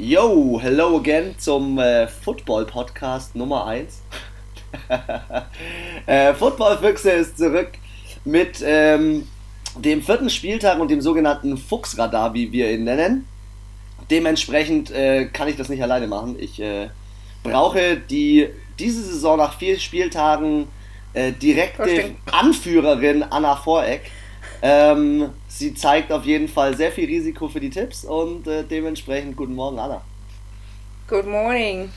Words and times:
Yo, 0.00 0.60
hello 0.62 0.96
again 0.98 1.34
zum 1.38 1.76
äh, 1.80 2.06
Football-Podcast 2.06 3.34
Nummer 3.34 3.66
1. 3.66 4.00
äh, 6.06 6.32
Football-Füchse 6.34 7.10
ist 7.10 7.36
zurück 7.36 7.70
mit 8.24 8.62
ähm, 8.64 9.26
dem 9.76 10.00
vierten 10.00 10.30
Spieltag 10.30 10.78
und 10.78 10.92
dem 10.92 11.00
sogenannten 11.00 11.58
Fuchsradar, 11.58 12.32
wie 12.32 12.52
wir 12.52 12.70
ihn 12.70 12.84
nennen. 12.84 13.26
Dementsprechend 14.08 14.92
äh, 14.92 15.26
kann 15.26 15.48
ich 15.48 15.56
das 15.56 15.68
nicht 15.68 15.82
alleine 15.82 16.06
machen. 16.06 16.36
Ich 16.38 16.60
äh, 16.60 16.90
brauche 17.42 17.96
die 17.96 18.50
diese 18.78 19.02
Saison 19.02 19.36
nach 19.36 19.58
vier 19.58 19.80
Spieltagen 19.80 20.68
äh, 21.12 21.32
direkte 21.32 22.12
Anführerin 22.30 23.24
Anna 23.24 23.56
Voreck. 23.56 24.12
Ähm, 24.62 25.30
sie 25.58 25.74
zeigt 25.74 26.12
auf 26.12 26.24
jeden 26.24 26.48
Fall 26.48 26.76
sehr 26.76 26.92
viel 26.92 27.06
Risiko 27.06 27.48
für 27.48 27.60
die 27.60 27.70
Tipps 27.70 28.04
und 28.04 28.46
äh, 28.46 28.62
dementsprechend 28.62 29.36
guten 29.36 29.54
Morgen, 29.54 29.78
Anna. 29.78 30.02
Good 31.08 31.26
morning. 31.26 31.90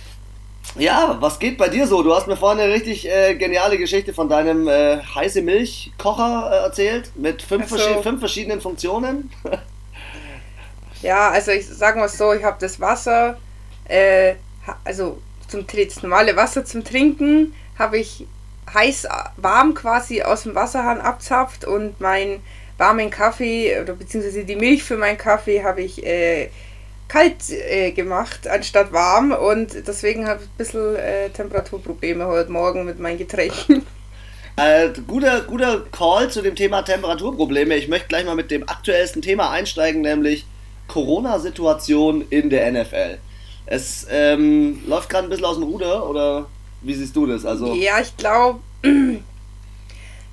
Ja, 0.76 1.18
was 1.20 1.38
geht 1.38 1.58
bei 1.58 1.70
dir 1.70 1.86
so? 1.86 2.02
Du 2.02 2.14
hast 2.14 2.28
mir 2.28 2.38
vorhin 2.38 2.62
eine 2.62 2.74
richtig 2.74 3.08
äh, 3.08 3.36
geniale 3.36 3.78
Geschichte 3.78 4.14
von 4.14 4.30
deinem 4.30 4.68
äh, 4.68 5.00
heiße 5.04 5.42
Milchkocher 5.42 6.50
äh, 6.52 6.64
erzählt 6.64 7.12
mit 7.16 7.42
fünf, 7.42 7.70
so. 7.70 7.78
verschi 7.78 8.02
fünf 8.02 8.20
verschiedenen 8.20 8.62
Funktionen. 8.62 9.32
ja, 11.02 11.30
also 11.30 11.52
ich 11.52 11.68
sage 11.68 12.00
mal 12.00 12.10
so, 12.10 12.34
ich 12.34 12.44
habe 12.44 12.58
das 12.60 12.80
Wasser, 12.80 13.38
äh, 13.86 14.36
also 14.84 15.20
zum 15.48 15.66
das 15.68 16.02
normale 16.02 16.36
Wasser 16.36 16.64
zum 16.64 16.84
Trinken 16.84 17.54
habe 17.78 17.98
ich 17.98 18.26
heiß 18.74 19.08
warm 19.38 19.74
quasi 19.74 20.22
aus 20.22 20.44
dem 20.44 20.56
Wasserhahn 20.56 21.02
abzapft 21.02 21.66
und 21.66 22.00
mein 22.00 22.42
warmen 22.82 23.12
Kaffee 23.12 23.80
oder 23.80 23.94
beziehungsweise 23.94 24.44
die 24.44 24.56
Milch 24.56 24.84
für 24.84 24.98
meinen 24.98 25.18
Kaffee 25.18 25.64
habe 25.64 25.82
ich 25.82 26.04
äh, 26.06 26.50
kalt 27.08 27.50
äh, 27.50 27.92
gemacht 27.92 28.48
anstatt 28.48 28.92
warm 28.92 29.32
und 29.32 29.88
deswegen 29.88 30.28
habe 30.28 30.42
ich 30.44 30.50
ein 30.50 30.58
bisschen 30.58 30.96
äh, 30.96 31.30
Temperaturprobleme 31.30 32.26
heute 32.26 32.52
Morgen 32.52 32.86
mit 32.86 33.00
meinen 33.00 33.18
Getränken. 33.18 33.86
Äh, 34.58 34.90
guter, 35.08 35.42
guter 35.42 35.86
Call 35.94 36.30
zu 36.30 36.42
dem 36.42 36.56
Thema 36.56 36.82
Temperaturprobleme. 36.82 37.74
Ich 37.78 37.88
möchte 37.88 38.10
gleich 38.10 38.26
mal 38.26 38.36
mit 38.36 38.52
dem 38.52 38.68
aktuellsten 38.68 39.22
Thema 39.22 39.50
einsteigen, 39.50 40.02
nämlich 40.02 40.46
Corona-Situation 40.90 42.26
in 42.30 42.50
der 42.50 42.70
NFL. 42.70 43.18
Es 43.66 44.06
ähm, 44.12 44.84
läuft 44.86 45.10
gerade 45.10 45.28
ein 45.28 45.30
bisschen 45.30 45.46
aus 45.46 45.56
dem 45.56 45.64
Ruder 45.64 46.08
oder 46.08 46.48
wie 46.82 46.94
siehst 46.94 47.16
du 47.16 47.26
das? 47.26 47.46
Also 47.46 47.74
ja, 47.74 48.02
ich 48.02 48.16
glaube, 48.18 48.60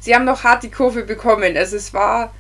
sie 0.01 0.15
haben 0.15 0.25
noch 0.25 0.43
hart 0.43 0.65
die 0.65 0.71
Kurve 0.71 1.05
bekommen. 1.05 1.57
Also 1.57 1.77
es 1.77 1.95
war, 1.95 2.35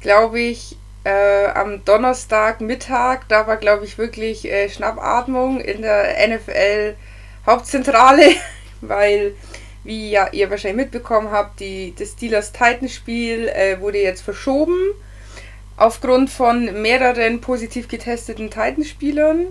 glaube 0.00 0.40
ich, 0.40 0.76
äh, 1.04 1.46
am 1.46 1.84
Donnerstag 1.84 2.60
Mittag, 2.60 3.28
da 3.28 3.46
war, 3.46 3.56
glaube 3.56 3.84
ich, 3.84 3.98
wirklich 3.98 4.50
äh, 4.50 4.68
Schnappatmung 4.68 5.60
in 5.60 5.82
der 5.82 6.28
NFL 6.28 6.96
Hauptzentrale, 7.46 8.34
weil, 8.80 9.34
wie 9.84 10.10
ja 10.10 10.28
ihr 10.32 10.50
wahrscheinlich 10.50 10.84
mitbekommen 10.84 11.30
habt, 11.30 11.60
die, 11.60 11.94
das 11.98 12.10
Steelers-Titans-Spiel 12.10 13.48
äh, 13.48 13.80
wurde 13.80 13.98
jetzt 13.98 14.22
verschoben 14.22 14.76
aufgrund 15.78 16.28
von 16.28 16.82
mehreren 16.82 17.40
positiv 17.40 17.88
getesteten 17.88 18.50
Titans-Spielern. 18.50 19.46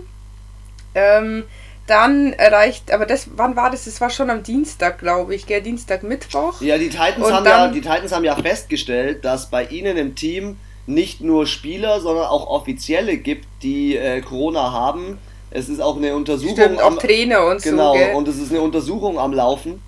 Ähm, 0.94 1.44
dann 1.88 2.32
erreicht, 2.32 2.92
aber 2.92 3.06
das, 3.06 3.30
wann 3.36 3.56
war 3.56 3.70
das? 3.70 3.86
Das 3.86 4.00
war 4.00 4.10
schon 4.10 4.30
am 4.30 4.42
Dienstag, 4.42 4.98
glaube 4.98 5.34
ich, 5.34 5.46
gell? 5.46 5.62
Dienstag, 5.62 6.02
Mittwoch. 6.02 6.60
Ja, 6.60 6.78
die 6.78 6.88
Titans, 6.88 7.32
haben 7.32 7.46
ja, 7.46 7.68
die 7.68 7.80
Titans 7.80 8.12
haben 8.12 8.24
ja 8.24 8.36
festgestellt, 8.36 9.24
dass 9.24 9.50
bei 9.50 9.64
ihnen 9.64 9.96
im 9.96 10.14
Team 10.14 10.58
nicht 10.86 11.20
nur 11.20 11.46
Spieler, 11.46 12.00
sondern 12.00 12.26
auch 12.26 12.46
Offizielle 12.46 13.16
gibt, 13.16 13.46
die 13.62 13.96
äh, 13.96 14.20
Corona 14.20 14.72
haben. 14.72 15.18
Es 15.50 15.68
ist 15.68 15.80
auch 15.80 15.96
eine 15.96 16.14
Untersuchung. 16.14 16.56
Stimmt, 16.56 16.80
am, 16.80 16.96
auch 16.96 17.02
Trainer 17.02 17.46
und 17.46 17.62
genau, 17.62 17.94
so. 17.94 17.98
Genau, 17.98 18.18
und 18.18 18.28
es 18.28 18.38
ist 18.38 18.50
eine 18.50 18.60
Untersuchung 18.60 19.18
am 19.18 19.32
Laufen, 19.32 19.82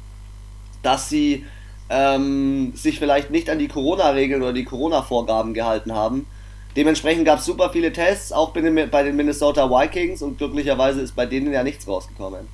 dass 0.83 1.09
sie 1.09 1.45
ähm, 1.91 2.73
sich 2.75 2.99
vielleicht 2.99 3.31
nicht 3.31 3.51
an 3.51 3.59
die 3.59 3.69
Corona-Regeln 3.69 4.43
oder 4.43 4.53
die 4.53 4.65
Corona-Vorgaben 4.65 5.55
gehalten 5.55 5.95
haben 5.95 6.27
Dementsprechend 6.77 7.25
gab 7.25 7.41
es 7.41 7.45
super 7.45 7.71
viele 7.71 7.93
Tests, 7.93 8.33
auch 8.33 8.51
bei 8.53 8.61
den 9.03 9.17
Minnesota 9.17 9.69
Vikings 9.69 10.23
und 10.23 10.39
glücklicherweise 10.39 11.01
ist 11.01 11.17
bei 11.17 11.27
denen 11.27 11.53
ja 11.53 11.65
nichts 11.65 11.87
rausgekommen. 11.89 12.47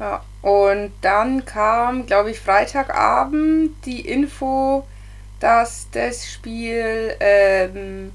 Ja, 0.00 0.24
und 0.42 0.92
dann 1.00 1.44
kam, 1.44 2.06
glaube 2.06 2.32
ich, 2.32 2.40
Freitagabend 2.40 3.76
die 3.84 4.00
Info, 4.00 4.84
dass 5.38 5.86
das 5.92 6.26
Spiel 6.26 7.14
ähm, 7.20 8.12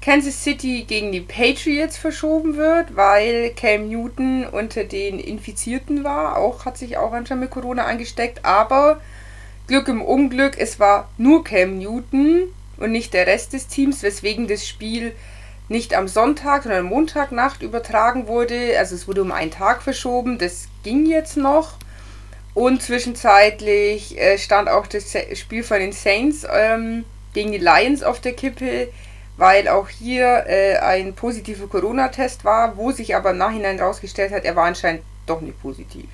Kansas 0.00 0.42
City 0.42 0.84
gegen 0.86 1.12
die 1.12 1.20
Patriots 1.20 1.96
verschoben 1.96 2.56
wird, 2.56 2.96
weil 2.96 3.50
Cam 3.50 3.88
Newton 3.88 4.44
unter 4.44 4.84
den 4.84 5.20
Infizierten 5.20 6.02
war. 6.02 6.36
Auch 6.36 6.64
hat 6.64 6.76
sich 6.76 6.98
auch 6.98 7.12
anscheinend 7.12 7.44
mit 7.44 7.50
Corona 7.52 7.84
angesteckt, 7.84 8.44
aber 8.44 9.00
Glück 9.68 9.86
im 9.88 10.02
Unglück, 10.02 10.58
es 10.58 10.80
war 10.80 11.08
nur 11.16 11.44
Cam 11.44 11.78
Newton 11.78 12.52
und 12.76 12.92
nicht 12.92 13.14
der 13.14 13.26
Rest 13.26 13.52
des 13.52 13.68
Teams, 13.68 14.02
weswegen 14.02 14.48
das 14.48 14.66
Spiel 14.66 15.14
nicht 15.68 15.94
am 15.94 16.08
Sonntag, 16.08 16.64
sondern 16.64 16.84
Montagnacht 16.84 17.62
übertragen 17.62 18.26
wurde. 18.26 18.78
Also 18.78 18.94
es 18.94 19.08
wurde 19.08 19.22
um 19.22 19.32
einen 19.32 19.50
Tag 19.50 19.82
verschoben, 19.82 20.38
das 20.38 20.68
ging 20.82 21.06
jetzt 21.06 21.36
noch. 21.36 21.74
Und 22.54 22.82
zwischenzeitlich 22.82 24.18
äh, 24.18 24.38
stand 24.38 24.68
auch 24.68 24.86
das 24.86 25.16
Spiel 25.34 25.64
von 25.64 25.80
den 25.80 25.92
Saints 25.92 26.46
ähm, 26.50 27.04
gegen 27.32 27.50
die 27.50 27.58
Lions 27.58 28.02
auf 28.02 28.20
der 28.20 28.32
Kippe, 28.32 28.88
weil 29.36 29.66
auch 29.66 29.88
hier 29.88 30.44
äh, 30.46 30.76
ein 30.76 31.14
positiver 31.14 31.66
Corona-Test 31.66 32.44
war, 32.44 32.76
wo 32.76 32.92
sich 32.92 33.16
aber 33.16 33.30
im 33.30 33.38
Nachhinein 33.38 33.78
herausgestellt 33.78 34.32
hat, 34.32 34.44
er 34.44 34.54
war 34.54 34.66
anscheinend 34.66 35.02
doch 35.26 35.40
nicht 35.40 35.60
positiv. 35.60 36.06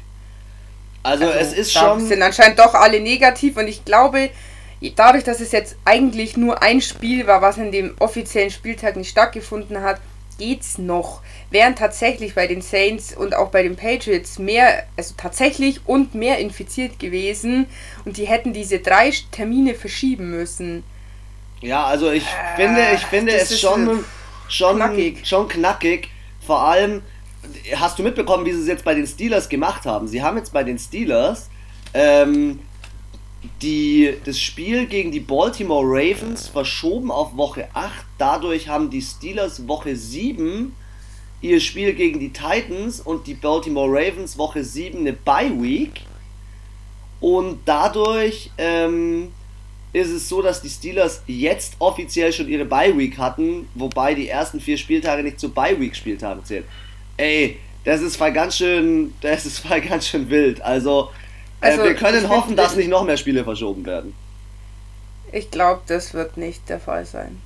Also, 1.03 1.27
also 1.27 1.39
es 1.39 1.53
ist 1.53 1.73
schon. 1.73 2.07
sind 2.07 2.23
anscheinend 2.23 2.59
doch 2.59 2.75
alle 2.75 3.01
negativ 3.01 3.57
und 3.57 3.69
ich 3.69 3.85
glaube, 3.85 4.31
dadurch, 4.97 5.25
dass 5.25 5.41
es 5.41 5.53
jetzt 5.53 5.77
eigentlich 5.85 6.37
nur 6.37 6.63
ein 6.63 6.81
Spiel 6.81 7.27
war, 7.27 7.43
was 7.43 7.59
an 7.59 7.71
dem 7.71 7.95
offiziellen 7.99 8.51
Spieltag 8.51 8.97
nicht 8.97 9.11
stattgefunden 9.11 9.83
hat, 9.83 10.01
geht's 10.39 10.79
noch. 10.79 11.21
Wären 11.51 11.77
tatsächlich 11.77 12.35
bei 12.35 12.47
den 12.47 12.63
Saints 12.63 13.15
und 13.15 13.37
auch 13.37 13.51
bei 13.51 13.63
den 13.63 13.77
Patriots 13.77 14.39
mehr, 14.39 14.85
also 14.97 15.15
tatsächlich 15.17 15.81
und 15.87 16.15
mehr 16.15 16.39
infiziert 16.39 16.99
gewesen 16.99 17.67
und 18.05 18.17
die 18.17 18.27
hätten 18.27 18.53
diese 18.53 18.79
drei 18.79 19.13
Termine 19.31 19.75
verschieben 19.75 20.31
müssen. 20.31 20.83
Ja, 21.61 21.85
also 21.85 22.11
ich 22.11 22.25
äh, 22.25 22.57
finde, 22.57 22.81
ich 22.95 23.03
finde 23.03 23.33
es 23.33 23.61
schon, 23.61 24.03
schon 24.49 24.77
knackig. 24.77 25.27
schon 25.27 25.47
knackig. 25.47 26.09
Vor 26.47 26.63
allem, 26.63 27.03
hast 27.77 27.99
du 27.99 28.03
mitbekommen, 28.03 28.47
wie 28.47 28.53
sie 28.53 28.63
es 28.63 28.67
jetzt 28.67 28.85
bei 28.85 28.95
den 28.95 29.07
Steelers 29.07 29.49
gemacht 29.51 29.85
haben? 29.85 30.09
Sie 30.09 30.23
haben 30.23 30.39
jetzt 30.39 30.55
bei 30.55 30.65
den 30.65 30.79
Steelers 30.79 31.51
ähm, 31.93 32.61
die, 33.63 34.15
das 34.25 34.39
Spiel 34.39 34.87
gegen 34.87 35.11
die 35.11 35.21
Baltimore 35.21 35.87
Ravens 35.87 36.49
verschoben 36.49 37.11
auf 37.11 37.37
Woche 37.37 37.69
8. 37.73 37.93
Dadurch 38.19 38.69
haben 38.69 38.91
die 38.91 39.03
Steelers 39.03 39.67
Woche 39.67 39.97
7 39.97 40.75
ihr 41.43 41.61
Spiel 41.61 41.95
gegen 41.95 42.21
die 42.21 42.33
Titans 42.33 43.01
und 43.01 43.27
die 43.27 43.35
Baltimore 43.35 43.89
Ravens 43.89 44.37
Woche 44.37 44.63
7 44.63 45.01
eine 45.01 45.13
Bye 45.13 45.63
Week. 45.63 46.03
Und 47.21 47.61
dadurch 47.65 48.51
ähm, 48.59 49.33
ist 49.93 50.11
es 50.11 50.29
so, 50.29 50.43
dass 50.43 50.63
die 50.63 50.69
Steelers 50.69 51.23
jetzt 51.27 51.77
offiziell 51.79 52.33
schon 52.33 52.49
ihre 52.49 52.65
Bye 52.65 52.97
Week 52.97 53.19
hatten, 53.19 53.69
wobei 53.75 54.15
die 54.15 54.29
ersten 54.29 54.61
vier 54.61 54.77
Spieltage 54.77 55.23
nicht 55.23 55.41
zu 55.41 55.51
Bye 55.51 55.81
Week 55.81 55.95
Spieltagen 55.95 56.45
zählen. 56.45 56.65
Ey, 57.17 57.59
das 57.85 58.03
ist 58.03 58.17
voll 58.17 58.33
ganz 58.33 58.57
schön, 58.57 59.15
das 59.21 59.47
ist 59.47 59.61
voll 59.61 59.81
ganz 59.81 60.09
schön 60.09 60.29
wild. 60.29 60.61
Also 60.61 61.11
äh, 61.61 61.67
also, 61.67 61.85
wir 61.85 61.95
können 61.95 62.29
hoffen, 62.29 62.57
dass 62.57 62.77
nicht 62.77 62.89
noch 62.89 63.05
mehr 63.05 63.17
Spiele 63.17 63.45
verschoben 63.45 63.85
werden. 63.87 64.15
Ich 65.33 65.51
glaube, 65.51 65.83
das 65.87 66.15
wird 66.15 66.37
nicht 66.37 66.69
der 66.69 66.81
Fall 66.81 67.05
sein. 67.05 67.41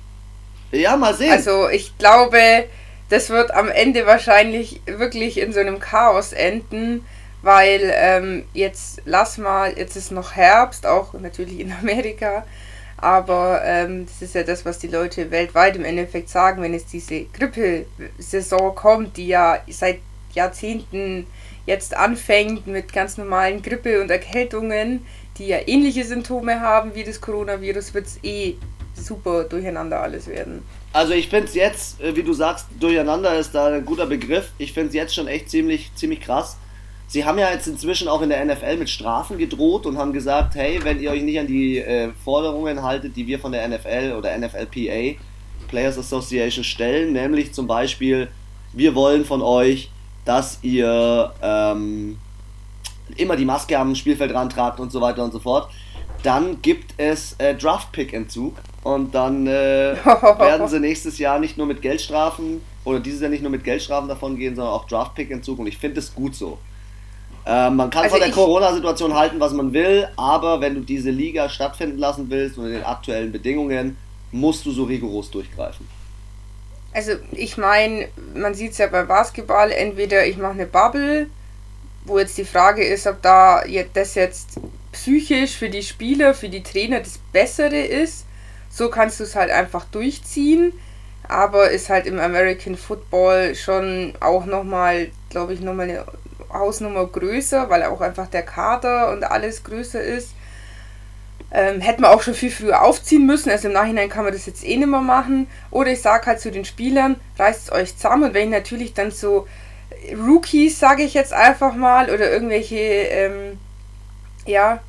Ja, 0.71 0.97
mal 0.97 1.13
sehen. 1.13 1.31
Also 1.31 1.69
ich 1.69 1.97
glaube, 1.97 2.65
das 3.09 3.29
wird 3.29 3.51
am 3.51 3.69
Ende 3.69 4.05
wahrscheinlich 4.05 4.81
wirklich 4.85 5.39
in 5.39 5.53
so 5.53 5.59
einem 5.59 5.79
Chaos 5.79 6.33
enden, 6.33 7.05
weil 7.41 7.91
ähm, 7.93 8.45
jetzt 8.53 9.01
lass 9.05 9.37
mal, 9.37 9.77
jetzt 9.77 9.95
ist 9.95 10.11
noch 10.11 10.33
Herbst, 10.33 10.87
auch 10.87 11.13
natürlich 11.13 11.59
in 11.59 11.71
Amerika, 11.81 12.45
aber 12.97 13.61
ähm, 13.63 14.07
das 14.07 14.21
ist 14.21 14.35
ja 14.35 14.43
das, 14.43 14.65
was 14.65 14.79
die 14.79 14.87
Leute 14.87 15.29
weltweit 15.29 15.75
im 15.75 15.85
Endeffekt 15.85 16.29
sagen, 16.29 16.61
wenn 16.61 16.73
es 16.73 16.85
diese 16.85 17.25
Grippesaison 17.25 18.73
kommt, 18.73 19.17
die 19.17 19.27
ja 19.27 19.59
seit 19.67 19.99
Jahrzehnten 20.33 21.27
jetzt 21.65 21.95
anfängt 21.95 22.67
mit 22.67 22.93
ganz 22.93 23.17
normalen 23.17 23.61
Grippe 23.61 24.01
und 24.01 24.09
Erkältungen, 24.09 25.05
die 25.37 25.47
ja 25.47 25.57
ähnliche 25.65 26.03
Symptome 26.03 26.59
haben 26.59 26.95
wie 26.95 27.03
das 27.03 27.19
Coronavirus, 27.19 27.93
wird 27.93 28.05
es 28.05 28.19
eh 28.23 28.55
super 28.93 29.43
durcheinander 29.43 30.01
alles 30.01 30.27
werden. 30.27 30.63
Also 30.93 31.13
ich 31.13 31.27
finde 31.27 31.47
es 31.47 31.55
jetzt, 31.55 32.01
äh, 32.01 32.15
wie 32.15 32.23
du 32.23 32.33
sagst, 32.33 32.67
durcheinander 32.79 33.37
ist 33.37 33.53
da 33.53 33.67
ein 33.67 33.83
guter 33.83 34.05
Begriff. 34.05 34.51
Ich 34.57 34.71
finde 34.71 34.89
es 34.89 34.95
jetzt 34.95 35.13
schon 35.13 35.27
echt 35.27 35.49
ziemlich, 35.49 35.91
ziemlich 35.95 36.21
krass. 36.21 36.57
Sie 37.07 37.25
haben 37.25 37.37
ja 37.37 37.51
jetzt 37.51 37.67
inzwischen 37.67 38.07
auch 38.07 38.21
in 38.21 38.29
der 38.29 38.43
NFL 38.43 38.77
mit 38.77 38.89
Strafen 38.89 39.37
gedroht 39.37 39.85
und 39.85 39.97
haben 39.97 40.13
gesagt, 40.13 40.55
hey, 40.55 40.79
wenn 40.83 40.99
ihr 41.01 41.11
euch 41.11 41.21
nicht 41.21 41.39
an 41.39 41.47
die 41.47 41.79
äh, 41.79 42.11
Forderungen 42.23 42.81
haltet, 42.81 43.15
die 43.15 43.27
wir 43.27 43.39
von 43.39 43.51
der 43.51 43.67
NFL 43.67 44.15
oder 44.17 44.35
NFLPA, 44.37 45.19
Players 45.67 45.97
Association, 45.97 46.63
stellen, 46.63 47.13
nämlich 47.13 47.53
zum 47.53 47.67
Beispiel 47.67 48.29
wir 48.73 48.95
wollen 48.95 49.23
von 49.25 49.41
euch, 49.41 49.89
dass 50.25 50.59
ihr 50.61 51.31
ähm, 51.41 52.17
immer 53.15 53.35
die 53.35 53.45
Maske 53.45 53.77
am 53.77 53.95
Spielfeldrand 53.95 54.51
tragt 54.51 54.79
und 54.79 54.91
so 54.91 54.99
weiter 54.99 55.23
und 55.23 55.31
so 55.31 55.39
fort, 55.39 55.69
dann 56.23 56.61
gibt 56.61 56.95
es 56.97 57.33
äh, 57.37 57.53
Draft-Pick-Entzug 57.55 58.55
und 58.83 59.13
dann 59.13 59.45
äh, 59.45 59.95
werden 60.39 60.67
sie 60.67 60.79
nächstes 60.79 61.19
Jahr 61.19 61.39
nicht 61.39 61.57
nur 61.57 61.67
mit 61.67 61.81
Geldstrafen 61.81 62.61
oder 62.83 62.99
dieses 62.99 63.21
Jahr 63.21 63.29
nicht 63.29 63.43
nur 63.43 63.51
mit 63.51 63.63
Geldstrafen 63.63 64.09
davon 64.09 64.35
gehen, 64.37 64.55
sondern 64.55 64.73
auch 64.73 64.85
Draft-Pick-Entzug 64.87 65.59
und 65.59 65.67
ich 65.67 65.77
finde 65.77 65.99
es 65.99 66.13
gut 66.13 66.35
so. 66.35 66.57
Äh, 67.45 67.69
man 67.69 67.91
kann 67.91 68.03
also 68.03 68.15
von 68.15 68.25
der 68.25 68.33
Corona-Situation 68.33 69.13
halten, 69.13 69.39
was 69.39 69.53
man 69.53 69.71
will, 69.71 70.07
aber 70.17 70.61
wenn 70.61 70.73
du 70.73 70.81
diese 70.81 71.11
Liga 71.11 71.47
stattfinden 71.47 71.99
lassen 71.99 72.29
willst 72.29 72.57
unter 72.57 72.71
den 72.71 72.83
aktuellen 72.83 73.31
Bedingungen, 73.31 73.97
musst 74.31 74.65
du 74.65 74.71
so 74.71 74.85
rigoros 74.85 75.29
durchgreifen. 75.29 75.87
Also 76.95 77.11
ich 77.33 77.57
meine, 77.57 78.07
man 78.33 78.53
sieht 78.53 78.71
es 78.71 78.77
ja 78.77 78.87
beim 78.87 79.05
Basketball, 79.05 79.69
entweder 79.69 80.25
ich 80.25 80.37
mache 80.37 80.53
eine 80.53 80.65
Bubble, 80.65 81.27
wo 82.05 82.17
jetzt 82.19 82.37
die 82.37 82.45
Frage 82.45 82.85
ist, 82.85 83.05
ob 83.05 83.21
da 83.21 83.65
das 83.93 84.15
jetzt 84.15 84.61
psychisch 84.93 85.57
für 85.57 85.69
die 85.69 85.83
Spieler, 85.83 86.33
für 86.33 86.47
die 86.47 86.63
Trainer 86.63 87.01
das 87.01 87.19
Bessere 87.33 87.81
ist. 87.81 88.25
So 88.69 88.89
kannst 88.89 89.19
du 89.19 89.25
es 89.25 89.35
halt 89.35 89.51
einfach 89.51 89.83
durchziehen. 89.83 90.71
Aber 91.27 91.69
ist 91.69 91.89
halt 91.89 92.05
im 92.05 92.17
American 92.17 92.77
Football 92.77 93.55
schon 93.55 94.13
auch 94.21 94.45
nochmal, 94.45 95.09
glaube 95.29 95.53
ich, 95.53 95.59
nochmal 95.59 95.89
eine 95.89 96.05
Hausnummer 96.53 97.07
größer, 97.07 97.69
weil 97.69 97.83
auch 97.83 97.99
einfach 97.99 98.27
der 98.27 98.43
Kader 98.43 99.11
und 99.11 99.25
alles 99.25 99.65
größer 99.65 100.01
ist. 100.01 100.29
Ähm, 101.57 101.79
hätten 101.79 102.01
wir 102.01 102.11
auch 102.11 102.21
schon 102.21 102.33
viel 102.33 102.51
früher 102.51 102.81
aufziehen 102.81 103.25
müssen. 103.25 103.49
Also 103.49 103.69
im 103.69 103.73
Nachhinein 103.73 104.09
kann 104.09 104.25
man 104.25 104.33
das 104.33 104.45
jetzt 104.45 104.65
eh 104.65 104.75
nicht 104.75 104.89
mehr 104.89 104.99
machen. 104.99 105.47
Oder 105.71 105.91
ich 105.91 106.01
sage 106.01 106.25
halt 106.25 106.41
zu 106.41 106.51
den 106.51 106.65
Spielern, 106.65 107.15
reißt 107.39 107.63
es 107.63 107.71
euch 107.71 107.95
zusammen. 107.95 108.23
Und 108.23 108.33
wenn 108.33 108.49
ich 108.49 108.53
natürlich 108.53 108.93
dann 108.93 109.11
so 109.11 109.47
Rookies, 110.13 110.77
sage 110.77 111.03
ich 111.03 111.13
jetzt 111.13 111.31
einfach 111.31 111.73
mal, 111.73 112.09
oder 112.09 112.29
irgendwelche, 112.29 112.75
ähm, 112.75 113.57
ja, 114.45 114.81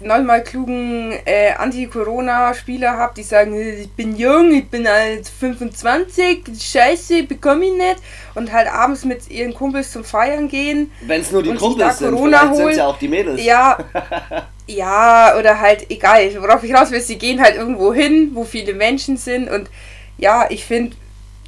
neunmal 0.00 0.44
klugen 0.44 1.12
äh, 1.24 1.52
Anti-Corona-Spieler 1.58 2.96
habe, 2.96 3.14
die 3.16 3.24
sagen, 3.24 3.58
ich 3.60 3.90
bin 3.90 4.16
jung, 4.16 4.52
ich 4.52 4.68
bin 4.68 4.86
halt 4.86 5.26
25, 5.26 6.44
scheiße, 6.60 7.24
bekomme 7.24 7.64
ich 7.64 7.72
nicht. 7.72 7.96
Und 8.36 8.52
halt 8.52 8.68
abends 8.68 9.04
mit 9.04 9.28
ihren 9.30 9.52
Kumpels 9.52 9.90
zum 9.90 10.04
Feiern 10.04 10.48
gehen. 10.48 10.92
Wenn 11.00 11.22
es 11.22 11.32
nur 11.32 11.42
die 11.42 11.54
Kumpels 11.54 11.98
sind, 11.98 12.12
Corona 12.12 12.38
vielleicht 12.38 12.56
sind 12.56 12.76
ja 12.76 12.86
auch 12.86 12.98
die 12.98 13.08
Mädels. 13.08 13.42
Ja, 13.42 13.78
ja, 14.66 15.36
oder 15.38 15.60
halt, 15.60 15.90
egal, 15.90 16.30
worauf 16.40 16.64
ich 16.64 16.74
raus 16.74 16.90
will, 16.90 17.00
sie 17.00 17.18
gehen 17.18 17.40
halt 17.40 17.56
irgendwo 17.56 17.94
hin, 17.94 18.30
wo 18.34 18.44
viele 18.44 18.74
Menschen 18.74 19.16
sind. 19.16 19.48
Und 19.48 19.70
ja, 20.18 20.46
ich 20.50 20.64
finde, 20.64 20.96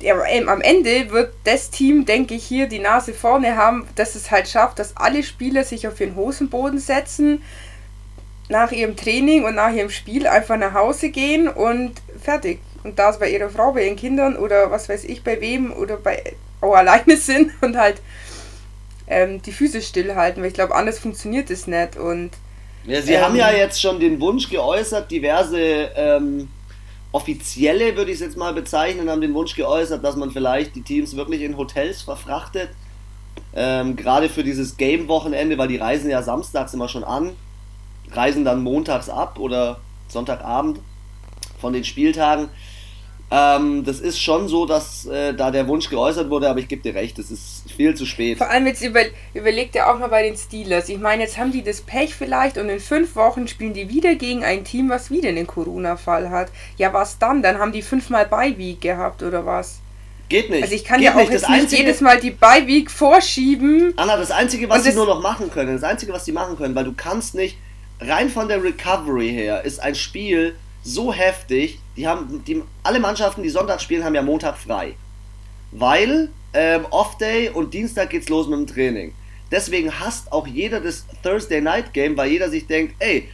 ja, 0.00 0.14
am 0.46 0.60
Ende 0.60 1.10
wird 1.10 1.34
das 1.44 1.70
Team, 1.70 2.04
denke 2.04 2.34
ich, 2.34 2.44
hier 2.44 2.68
die 2.68 2.78
Nase 2.78 3.12
vorne 3.12 3.56
haben, 3.56 3.88
dass 3.96 4.14
es 4.14 4.30
halt 4.30 4.48
schafft, 4.48 4.78
dass 4.78 4.96
alle 4.96 5.22
Spieler 5.22 5.64
sich 5.64 5.88
auf 5.88 5.96
den 5.96 6.14
Hosenboden 6.14 6.78
setzen, 6.78 7.42
nach 8.48 8.72
ihrem 8.72 8.96
Training 8.96 9.44
und 9.44 9.56
nach 9.56 9.72
ihrem 9.72 9.90
Spiel 9.90 10.26
einfach 10.26 10.56
nach 10.56 10.72
Hause 10.72 11.10
gehen 11.10 11.48
und 11.48 11.92
fertig. 12.22 12.60
Und 12.84 12.98
da 12.98 13.10
es 13.10 13.18
bei 13.18 13.30
ihrer 13.30 13.50
Frau, 13.50 13.72
bei 13.72 13.84
ihren 13.84 13.96
Kindern 13.96 14.36
oder 14.36 14.70
was 14.70 14.88
weiß 14.88 15.04
ich 15.04 15.22
bei 15.22 15.40
wem 15.40 15.72
oder 15.72 15.96
bei 15.96 16.34
auch 16.60 16.74
alleine 16.74 17.16
sind 17.18 17.52
und 17.60 17.76
halt 17.76 18.00
ähm, 19.06 19.42
die 19.42 19.52
Füße 19.52 19.82
stillhalten, 19.82 20.42
weil 20.42 20.48
ich 20.48 20.54
glaube, 20.54 20.74
anders 20.74 20.98
funktioniert 20.98 21.50
es 21.50 21.66
nicht. 21.66 21.96
Und, 21.96 22.30
ja, 22.86 23.02
sie 23.02 23.14
ähm, 23.14 23.22
haben 23.22 23.36
ja 23.36 23.50
jetzt 23.50 23.80
schon 23.80 24.00
den 24.00 24.20
Wunsch 24.20 24.48
geäußert, 24.48 25.10
diverse 25.10 25.58
ähm, 25.58 26.48
Offizielle, 27.12 27.96
würde 27.96 28.10
ich 28.10 28.16
es 28.16 28.20
jetzt 28.20 28.36
mal 28.36 28.52
bezeichnen, 28.52 29.10
haben 29.10 29.20
den 29.20 29.34
Wunsch 29.34 29.54
geäußert, 29.54 30.04
dass 30.04 30.16
man 30.16 30.30
vielleicht 30.30 30.74
die 30.76 30.82
Teams 30.82 31.16
wirklich 31.16 31.42
in 31.42 31.56
Hotels 31.56 32.02
verfrachtet. 32.02 32.70
Ähm, 33.54 33.96
Gerade 33.96 34.28
für 34.28 34.44
dieses 34.44 34.76
Game-Wochenende, 34.76 35.56
weil 35.58 35.68
die 35.68 35.76
reisen 35.76 36.10
ja 36.10 36.22
samstags 36.22 36.74
immer 36.74 36.88
schon 36.88 37.04
an 37.04 37.36
reisen 38.12 38.44
dann 38.44 38.62
montags 38.62 39.08
ab 39.08 39.38
oder 39.38 39.80
Sonntagabend 40.08 40.80
von 41.60 41.72
den 41.72 41.84
Spieltagen. 41.84 42.48
Ähm, 43.30 43.84
das 43.84 44.00
ist 44.00 44.20
schon 44.20 44.48
so, 44.48 44.64
dass 44.64 45.04
äh, 45.06 45.34
da 45.34 45.50
der 45.50 45.68
Wunsch 45.68 45.90
geäußert 45.90 46.30
wurde, 46.30 46.48
aber 46.48 46.60
ich 46.60 46.68
gebe 46.68 46.82
dir 46.82 46.94
recht, 46.94 47.18
es 47.18 47.30
ist 47.30 47.70
viel 47.70 47.94
zu 47.94 48.06
spät. 48.06 48.38
Vor 48.38 48.48
allem 48.48 48.66
jetzt 48.66 48.82
über, 48.82 49.00
überlegt 49.34 49.76
er 49.76 49.92
auch 49.92 49.98
mal 49.98 50.08
bei 50.08 50.22
den 50.22 50.36
Steelers. 50.36 50.88
Ich 50.88 50.98
meine, 50.98 51.24
jetzt 51.24 51.36
haben 51.36 51.52
die 51.52 51.62
das 51.62 51.82
Pech 51.82 52.14
vielleicht 52.14 52.56
und 52.56 52.70
in 52.70 52.80
fünf 52.80 53.16
Wochen 53.16 53.46
spielen 53.46 53.74
die 53.74 53.90
wieder 53.90 54.14
gegen 54.14 54.44
ein 54.44 54.64
Team, 54.64 54.88
was 54.88 55.10
wieder 55.10 55.28
einen 55.28 55.46
Corona-Fall 55.46 56.30
hat. 56.30 56.48
Ja, 56.78 56.92
was 56.94 57.18
dann? 57.18 57.42
Dann 57.42 57.58
haben 57.58 57.72
die 57.72 57.82
fünfmal 57.82 58.24
Beiweek 58.24 58.80
gehabt 58.80 59.22
oder 59.22 59.44
was? 59.44 59.80
Geht 60.30 60.48
nicht. 60.48 60.62
Also 60.62 60.74
ich 60.74 60.84
kann 60.84 60.98
Geht 61.00 61.06
ja 61.06 61.14
auch 61.14 61.20
nicht. 61.20 61.32
jetzt 61.32 61.48
nicht 61.50 61.72
jedes 61.72 62.00
Mal 62.00 62.20
die 62.20 62.30
Beiweek 62.30 62.90
vorschieben. 62.90 63.92
Anna, 63.96 64.16
das 64.16 64.30
Einzige, 64.30 64.68
was 64.70 64.84
sie 64.84 64.92
nur 64.92 65.06
noch 65.06 65.20
machen 65.20 65.50
können, 65.50 65.74
das 65.74 65.84
Einzige, 65.84 66.12
was 66.12 66.24
sie 66.24 66.32
machen 66.32 66.56
können, 66.56 66.74
weil 66.74 66.84
du 66.84 66.94
kannst 66.94 67.34
nicht 67.34 67.58
rein 68.00 68.30
von 68.30 68.48
der 68.48 68.62
Recovery 68.62 69.30
her 69.30 69.64
ist 69.64 69.80
ein 69.80 69.94
Spiel 69.94 70.54
so 70.82 71.12
heftig. 71.12 71.80
Die 71.96 72.06
haben, 72.06 72.42
die, 72.46 72.62
alle 72.82 73.00
Mannschaften, 73.00 73.42
die 73.42 73.48
Sonntag 73.48 73.80
spielen, 73.80 74.04
haben 74.04 74.14
ja 74.14 74.22
Montag 74.22 74.56
frei. 74.58 74.94
Weil 75.72 76.30
ähm, 76.54 76.86
Off-Day 76.90 77.50
und 77.50 77.74
Dienstag 77.74 78.10
geht's 78.10 78.28
los 78.28 78.48
mit 78.48 78.58
dem 78.58 78.66
Training. 78.66 79.14
Deswegen 79.50 79.98
hasst 79.98 80.30
auch 80.32 80.46
jeder 80.46 80.80
das 80.80 81.06
Thursday 81.22 81.60
Night 81.60 81.92
Game, 81.92 82.16
weil 82.16 82.30
jeder 82.30 82.50
sich 82.50 82.66
denkt, 82.66 82.96
ey, 82.98 83.28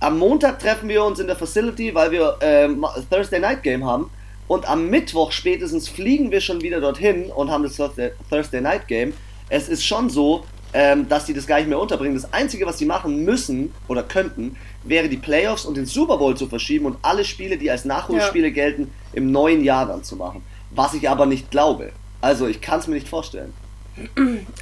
am 0.00 0.18
Montag 0.18 0.58
treffen 0.58 0.88
wir 0.88 1.04
uns 1.04 1.18
in 1.18 1.26
der 1.26 1.36
Facility, 1.36 1.94
weil 1.94 2.10
wir 2.10 2.36
ähm, 2.40 2.84
Thursday 3.10 3.38
Night 3.38 3.62
Game 3.62 3.84
haben. 3.84 4.10
Und 4.48 4.68
am 4.68 4.88
Mittwoch 4.88 5.30
spätestens 5.32 5.88
fliegen 5.88 6.30
wir 6.30 6.40
schon 6.40 6.60
wieder 6.60 6.80
dorthin 6.80 7.30
und 7.30 7.50
haben 7.50 7.62
das 7.62 7.76
Thursday 7.76 8.60
Night 8.60 8.88
Game. 8.88 9.12
Es 9.48 9.68
ist 9.68 9.84
schon 9.84 10.10
so, 10.10 10.44
ähm, 10.72 11.08
dass 11.08 11.26
sie 11.26 11.34
das 11.34 11.46
gar 11.46 11.58
nicht 11.58 11.68
mehr 11.68 11.78
unterbringen. 11.78 12.14
Das 12.14 12.32
Einzige, 12.32 12.66
was 12.66 12.78
sie 12.78 12.86
machen 12.86 13.24
müssen 13.24 13.74
oder 13.88 14.02
könnten, 14.02 14.56
wäre 14.84 15.08
die 15.08 15.16
Playoffs 15.16 15.64
und 15.64 15.76
den 15.76 15.86
Super 15.86 16.18
Bowl 16.18 16.36
zu 16.36 16.46
verschieben 16.46 16.86
und 16.86 16.96
alle 17.02 17.24
Spiele, 17.24 17.58
die 17.58 17.70
als 17.70 17.84
Nachholspiele 17.84 18.48
ja. 18.48 18.54
gelten, 18.54 18.92
im 19.12 19.32
neuen 19.32 19.64
Jahr 19.64 19.86
dann 19.86 20.04
zu 20.04 20.16
machen. 20.16 20.42
Was 20.70 20.94
ich 20.94 21.08
aber 21.08 21.26
nicht 21.26 21.50
glaube. 21.50 21.92
Also 22.20 22.46
ich 22.46 22.60
kann 22.60 22.80
es 22.80 22.86
mir 22.86 22.94
nicht 22.94 23.08
vorstellen. 23.08 23.52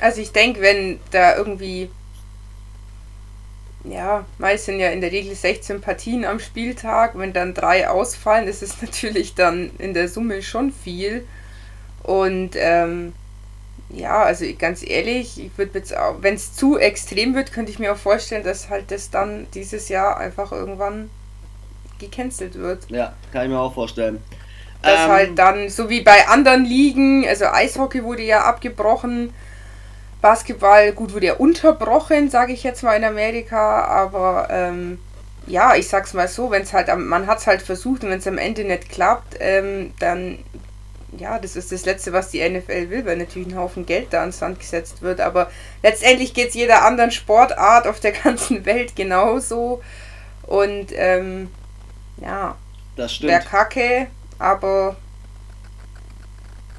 Also 0.01 0.21
ich 0.21 0.33
denke, 0.33 0.61
wenn 0.61 0.99
da 1.11 1.37
irgendwie, 1.37 1.91
ja, 3.85 4.25
meist 4.39 4.65
sind 4.65 4.81
ja 4.81 4.89
in 4.89 5.01
der 5.01 5.13
Regel 5.13 5.35
16 5.35 5.81
Partien 5.81 6.25
am 6.25 6.41
Spieltag, 6.41 7.19
wenn 7.19 7.33
dann 7.33 7.55
drei 7.55 7.89
ausfallen, 7.89 8.49
ist 8.49 8.63
es 8.63 8.81
natürlich 8.83 9.35
dann 9.35 9.71
in 9.79 9.95
der 9.95 10.09
Summe 10.09 10.43
schon 10.43 10.73
viel. 10.73 11.27
Und 12.03 12.53
ähm, 12.55 13.13
ja, 13.91 14.23
also 14.23 14.45
ganz 14.59 14.83
ehrlich, 14.87 15.43
ich 15.43 15.57
würde 15.57 15.79
jetzt 15.79 15.97
auch, 15.97 16.17
wenn 16.21 16.35
es 16.35 16.55
zu 16.55 16.77
extrem 16.77 17.35
wird, 17.35 17.53
könnte 17.53 17.73
ich 17.73 17.79
mir 17.79 17.93
auch 17.93 17.97
vorstellen, 17.99 18.45
dass 18.45 18.69
halt 18.69 18.91
das 18.91 19.11
dann 19.11 19.47
dieses 19.55 19.89
Jahr 19.89 20.19
einfach 20.19 20.53
irgendwann 20.53 21.11
gecancelt 21.99 22.55
wird. 22.55 22.91
Ja, 22.91 23.15
kann 23.33 23.45
ich 23.45 23.49
mir 23.51 23.59
auch 23.59 23.75
vorstellen. 23.75 24.23
Dass 24.83 25.05
ähm, 25.05 25.11
halt 25.11 25.39
dann, 25.39 25.69
so 25.71 25.89
wie 25.89 26.03
bei 26.03 26.29
anderen 26.29 26.65
Ligen, 26.65 27.27
also 27.27 27.47
Eishockey 27.47 28.05
wurde 28.05 28.23
ja 28.23 28.45
abgebrochen, 28.45 29.33
Basketball, 30.21 30.93
gut, 30.93 31.15
wurde 31.15 31.27
ja 31.27 31.35
unterbrochen, 31.35 32.29
sage 32.31 32.53
ich 32.53 32.65
jetzt 32.65 32.83
mal 32.83 32.95
in 32.95 33.05
Amerika, 33.05 33.85
aber 33.85 34.49
ähm, 34.51 34.99
ja, 35.47 35.75
ich 35.77 35.89
sag's 35.89 36.13
mal 36.13 36.29
so, 36.29 36.51
wenn 36.51 36.63
es 36.63 36.73
halt, 36.73 36.95
man 36.97 37.27
hat 37.27 37.39
es 37.39 37.47
halt 37.47 37.63
versucht 37.63 38.05
und 38.05 38.11
wenn 38.11 38.19
es 38.19 38.27
am 38.27 38.39
Ende 38.39 38.65
nicht 38.65 38.91
klappt, 38.91 39.37
ähm, 39.41 39.95
dann 39.99 40.39
ja, 41.17 41.39
das 41.39 41.57
ist 41.57 41.73
das 41.73 41.85
Letzte, 41.87 42.13
was 42.13 42.31
die 42.31 42.47
NFL 42.47 42.91
will, 42.91 43.07
weil 43.07 43.17
natürlich 43.17 43.49
ein 43.49 43.57
Haufen 43.57 43.87
Geld 43.87 44.09
da 44.11 44.21
ans 44.21 44.41
Land 44.41 44.61
gesetzt 44.61 45.01
wird. 45.01 45.21
Aber 45.21 45.51
letztendlich 45.83 46.35
geht 46.35 46.49
es 46.49 46.55
jeder 46.55 46.85
anderen 46.85 47.11
Sportart 47.11 47.87
auf 47.87 48.01
der 48.01 48.13
ganzen 48.25 48.67
Welt 48.67 48.95
genauso. 48.95 49.83
Und 50.43 50.89
ähm, 50.95 51.51
ja, 52.21 52.57
das 52.97 53.15
stimmt. 53.15 53.33
Wäre 53.33 53.45
kacke, 53.45 54.07
aber 54.39 54.97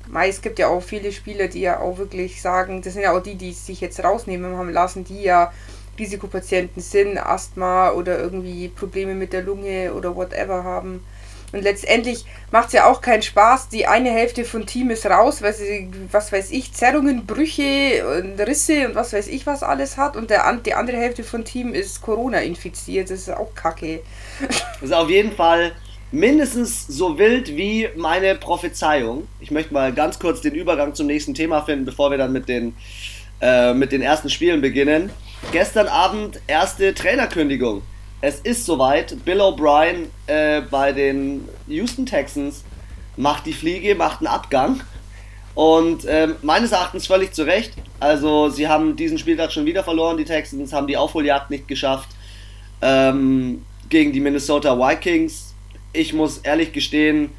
Mei, 0.07 0.27
es 0.27 0.41
gibt 0.41 0.57
ja 0.57 0.67
auch 0.67 0.81
viele 0.81 1.11
Spieler, 1.11 1.47
die 1.47 1.61
ja 1.61 1.79
auch 1.79 1.97
wirklich 1.99 2.41
sagen, 2.41 2.81
das 2.81 2.93
sind 2.93 3.03
ja 3.03 3.11
auch 3.15 3.21
die, 3.21 3.35
die 3.35 3.51
sich 3.51 3.79
jetzt 3.79 4.03
rausnehmen 4.03 4.57
haben 4.57 4.71
lassen, 4.71 5.03
die 5.03 5.21
ja 5.21 5.53
Risikopatienten 5.99 6.81
sind, 6.81 7.17
Asthma 7.17 7.91
oder 7.91 8.17
irgendwie 8.17 8.69
Probleme 8.69 9.13
mit 9.13 9.33
der 9.33 9.43
Lunge 9.43 9.93
oder 9.93 10.15
whatever 10.15 10.63
haben. 10.63 11.03
Und 11.51 11.63
letztendlich 11.63 12.25
macht 12.51 12.67
es 12.67 12.73
ja 12.73 12.89
auch 12.89 13.01
keinen 13.01 13.21
Spaß. 13.21 13.69
Die 13.69 13.87
eine 13.87 14.11
Hälfte 14.11 14.45
von 14.45 14.65
Team 14.65 14.89
ist 14.89 15.05
raus, 15.05 15.41
weil 15.41 15.53
sie, 15.53 15.89
was 16.11 16.31
weiß 16.31 16.51
ich, 16.51 16.73
Zerrungen, 16.73 17.25
Brüche, 17.25 18.05
und 18.17 18.39
Risse 18.39 18.87
und 18.87 18.95
was 18.95 19.13
weiß 19.13 19.27
ich 19.27 19.45
was 19.47 19.63
alles 19.63 19.97
hat. 19.97 20.15
Und 20.15 20.29
der, 20.29 20.51
die 20.65 20.73
andere 20.73 20.97
Hälfte 20.97 21.23
von 21.23 21.43
Team 21.43 21.73
ist 21.73 22.01
Corona 22.01 22.39
infiziert. 22.39 23.09
Das 23.09 23.19
ist 23.19 23.31
auch 23.31 23.53
kacke. 23.55 24.01
Das 24.41 24.63
ist 24.81 24.93
auf 24.93 25.09
jeden 25.09 25.31
Fall 25.31 25.71
mindestens 26.11 26.87
so 26.87 27.17
wild 27.17 27.55
wie 27.55 27.89
meine 27.95 28.35
Prophezeiung. 28.35 29.27
Ich 29.39 29.51
möchte 29.51 29.73
mal 29.73 29.93
ganz 29.93 30.19
kurz 30.19 30.41
den 30.41 30.55
Übergang 30.55 30.95
zum 30.95 31.07
nächsten 31.07 31.33
Thema 31.33 31.61
finden, 31.61 31.85
bevor 31.85 32.11
wir 32.11 32.17
dann 32.17 32.31
mit 32.31 32.47
den, 32.47 32.75
äh, 33.41 33.73
mit 33.73 33.91
den 33.91 34.01
ersten 34.01 34.29
Spielen 34.29 34.61
beginnen. 34.61 35.11
Gestern 35.51 35.87
Abend 35.87 36.41
erste 36.47 36.93
Trainerkündigung 36.93 37.81
es 38.21 38.39
ist 38.41 38.65
soweit. 38.65 39.23
Bill 39.23 39.41
O'Brien 39.41 40.07
äh, 40.27 40.61
bei 40.61 40.91
den 40.91 41.47
Houston 41.67 42.05
Texans 42.05 42.63
macht 43.15 43.45
die 43.45 43.53
Fliege, 43.53 43.95
macht 43.95 44.19
einen 44.19 44.27
Abgang. 44.27 44.81
Und 45.55 46.05
ähm, 46.07 46.35
meines 46.41 46.71
Erachtens 46.71 47.07
völlig 47.07 47.33
zu 47.33 47.43
Recht. 47.43 47.73
Also 47.99 48.49
sie 48.49 48.67
haben 48.67 48.95
diesen 48.95 49.17
Spieltag 49.17 49.51
schon 49.51 49.65
wieder 49.65 49.83
verloren. 49.83 50.17
Die 50.17 50.25
Texans 50.25 50.73
haben 50.73 50.87
die 50.87 50.97
Aufholjagd 50.97 51.49
nicht 51.49 51.67
geschafft 51.67 52.09
ähm, 52.81 53.65
gegen 53.89 54.13
die 54.13 54.19
Minnesota 54.19 54.77
Vikings. 54.77 55.53
Ich 55.91 56.13
muss 56.13 56.37
ehrlich 56.39 56.71
gestehen, 56.71 57.31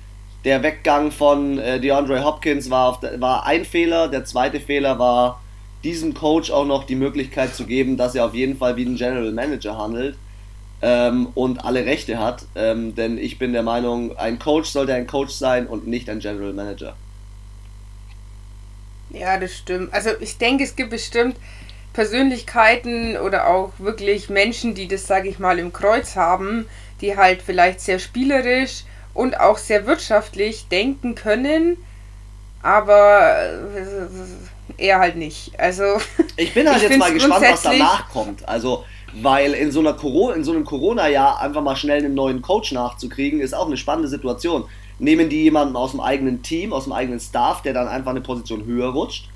der 0.45 0.63
Weggang 0.63 1.13
von 1.13 1.59
äh, 1.59 1.79
DeAndre 1.81 2.25
Hopkins 2.25 2.71
war, 2.71 2.99
der, 3.01 3.21
war 3.21 3.47
ein 3.47 3.65
Fehler. 3.65 4.09
Der 4.09 4.25
zweite 4.25 4.61
Fehler 4.61 4.99
war, 4.99 5.43
diesem 5.85 6.13
Coach 6.15 6.51
auch 6.51 6.67
noch 6.67 6.85
die 6.85 6.97
Möglichkeit 6.97 7.55
zu 7.55 7.65
geben, 7.65 7.97
dass 7.97 8.15
er 8.15 8.27
auf 8.27 8.35
jeden 8.35 8.57
Fall 8.57 8.77
wie 8.77 8.85
ein 8.85 8.97
General 8.97 9.33
Manager 9.33 9.79
handelt 9.79 10.17
ähm, 10.83 11.29
und 11.35 11.65
alle 11.65 11.85
Rechte 11.85 12.19
hat. 12.19 12.45
Ähm, 12.55 12.95
denn 12.95 13.19
ich 13.19 13.39
bin 13.39 13.53
der 13.53 13.63
Meinung, 13.63 14.17
ein 14.17 14.39
Coach 14.39 14.71
sollte 14.71 14.95
ein 14.95 15.07
Coach 15.07 15.33
sein 15.33 15.67
und 15.67 15.87
nicht 15.87 16.09
ein 16.09 16.21
General 16.21 16.53
Manager. 16.53 16.97
Ja, 19.11 19.39
das 19.39 19.57
stimmt. 19.57 19.93
Also 19.93 20.11
ich 20.21 20.39
denke, 20.39 20.65
es 20.65 20.77
gibt 20.77 20.91
bestimmt 20.91 21.37
Persönlichkeiten 21.93 23.17
oder 23.17 23.49
auch 23.49 23.73
wirklich 23.79 24.31
Menschen, 24.31 24.75
die 24.75 24.87
das, 24.87 25.07
sage 25.07 25.29
ich 25.29 25.39
mal, 25.39 25.59
im 25.59 25.73
Kreuz 25.73 26.15
haben, 26.17 26.67
die 27.01 27.17
halt 27.17 27.43
vielleicht 27.43 27.81
sehr 27.81 27.99
spielerisch 27.99 28.85
und 29.13 29.41
auch 29.41 29.59
sehr 29.59 29.87
wirtschaftlich 29.87 30.69
denken 30.69 31.17
können, 31.17 31.77
aber 32.63 33.37
äh, 33.75 34.07
er 34.77 34.99
halt 35.01 35.17
nicht. 35.17 35.59
Also 35.59 36.01
ich 36.37 36.55
bin 36.55 36.69
halt 36.69 36.83
ich 36.83 36.89
jetzt 36.89 36.99
mal 36.99 37.13
gespannt, 37.13 37.45
was 37.51 37.63
danach 37.63 38.09
kommt. 38.09 38.49
Also 38.49 38.85
weil 39.15 39.55
in 39.55 39.73
so 39.73 39.81
einer 39.81 39.93
Corona, 39.93 40.35
in 40.35 40.45
so 40.45 40.53
einem 40.53 40.65
Corona-Jahr 40.65 41.41
einfach 41.41 41.63
mal 41.63 41.77
schnell 41.77 42.05
einen 42.05 42.15
neuen 42.15 42.43
Coach 42.43 42.73
nachzukriegen, 42.73 43.41
ist 43.41 43.55
auch 43.55 43.67
eine 43.67 43.77
spannende 43.77 44.09
Situation. 44.09 44.65
Nehmen 44.99 45.29
die 45.29 45.45
jemanden 45.45 45.77
aus 45.77 45.93
dem 45.93 46.01
eigenen 46.01 46.43
Team, 46.43 46.73
aus 46.73 46.85
dem 46.85 46.93
eigenen 46.93 47.21
Staff, 47.21 47.63
der 47.63 47.73
dann 47.73 47.89
einfach 47.89 48.11
eine 48.11 48.21
Position 48.21 48.65
höher 48.67 48.91
rutscht? 48.91 49.29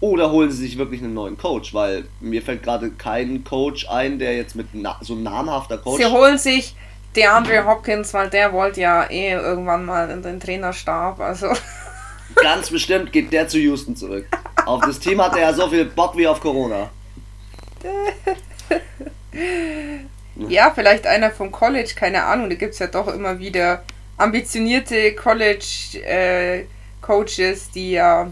Oder 0.00 0.30
holen 0.32 0.50
sie 0.50 0.62
sich 0.62 0.78
wirklich 0.78 1.02
einen 1.02 1.12
neuen 1.12 1.36
Coach? 1.36 1.74
Weil 1.74 2.04
mir 2.20 2.40
fällt 2.40 2.62
gerade 2.62 2.90
kein 2.90 3.44
Coach 3.44 3.86
ein, 3.88 4.18
der 4.18 4.34
jetzt 4.34 4.56
mit 4.56 4.68
na 4.72 4.96
so 5.02 5.14
namhafter 5.14 5.76
Coach. 5.76 6.02
Sie 6.02 6.10
holen 6.10 6.38
sich 6.38 6.74
DeAndre 7.14 7.66
Hopkins, 7.66 8.14
weil 8.14 8.30
der 8.30 8.52
wollte 8.52 8.80
ja 8.80 9.10
eh 9.10 9.32
irgendwann 9.32 9.84
mal 9.84 10.08
in 10.08 10.22
den 10.22 10.40
Trainerstab. 10.40 11.20
Also. 11.20 11.48
Ganz 12.36 12.70
bestimmt 12.70 13.12
geht 13.12 13.30
der 13.32 13.46
zu 13.48 13.58
Houston 13.58 13.94
zurück. 13.94 14.26
Auf 14.64 14.80
das 14.86 14.98
Team 14.98 15.20
hat 15.20 15.34
er 15.34 15.42
ja 15.42 15.52
so 15.52 15.68
viel 15.68 15.84
Bock 15.84 16.16
wie 16.16 16.26
auf 16.26 16.40
Corona. 16.40 16.90
ja, 20.48 20.72
vielleicht 20.74 21.06
einer 21.06 21.30
vom 21.30 21.52
College, 21.52 21.92
keine 21.96 22.24
Ahnung. 22.24 22.50
Da 22.50 22.56
gibt 22.56 22.74
es 22.74 22.78
ja 22.78 22.86
doch 22.86 23.08
immer 23.08 23.38
wieder 23.38 23.82
ambitionierte 24.16 25.14
College-Coaches, 25.14 27.68
äh, 27.68 27.72
die 27.74 27.92
ja 27.92 28.30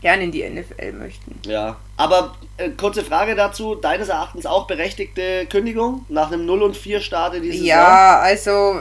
gerne 0.00 0.24
in 0.24 0.32
die 0.32 0.48
NFL 0.48 0.92
möchten. 0.92 1.38
Ja, 1.44 1.76
aber 1.96 2.36
äh, 2.56 2.70
kurze 2.70 3.04
Frage 3.04 3.34
dazu, 3.34 3.74
deines 3.74 4.08
Erachtens 4.08 4.46
auch 4.46 4.66
berechtigte 4.66 5.46
Kündigung 5.46 6.06
nach 6.08 6.30
einem 6.30 6.46
0 6.46 6.62
und 6.62 6.76
4 6.76 7.00
Start 7.00 7.34
in 7.34 7.42
die 7.42 7.66
Ja, 7.66 8.20
also 8.20 8.80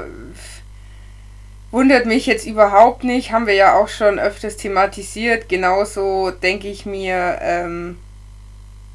wundert 1.71 2.05
mich 2.05 2.25
jetzt 2.25 2.45
überhaupt 2.45 3.03
nicht, 3.03 3.31
haben 3.31 3.47
wir 3.47 3.55
ja 3.55 3.77
auch 3.77 3.89
schon 3.89 4.19
öfters 4.19 4.57
thematisiert. 4.57 5.49
Genauso 5.49 6.31
denke 6.31 6.67
ich 6.67 6.85
mir, 6.85 7.39
ähm, 7.41 7.97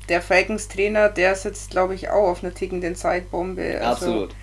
der 0.09 0.23
Falcons 0.23 0.69
Trainer, 0.69 1.09
der 1.09 1.35
sitzt 1.35 1.71
glaube 1.71 1.95
ich 1.95 2.11
auch 2.11 2.29
auf 2.29 2.45
einer 2.45 2.55
tickenden 2.55 2.97
Zeitbombe. 2.97 3.81
Also, 3.81 4.07
Absolut 4.07 4.35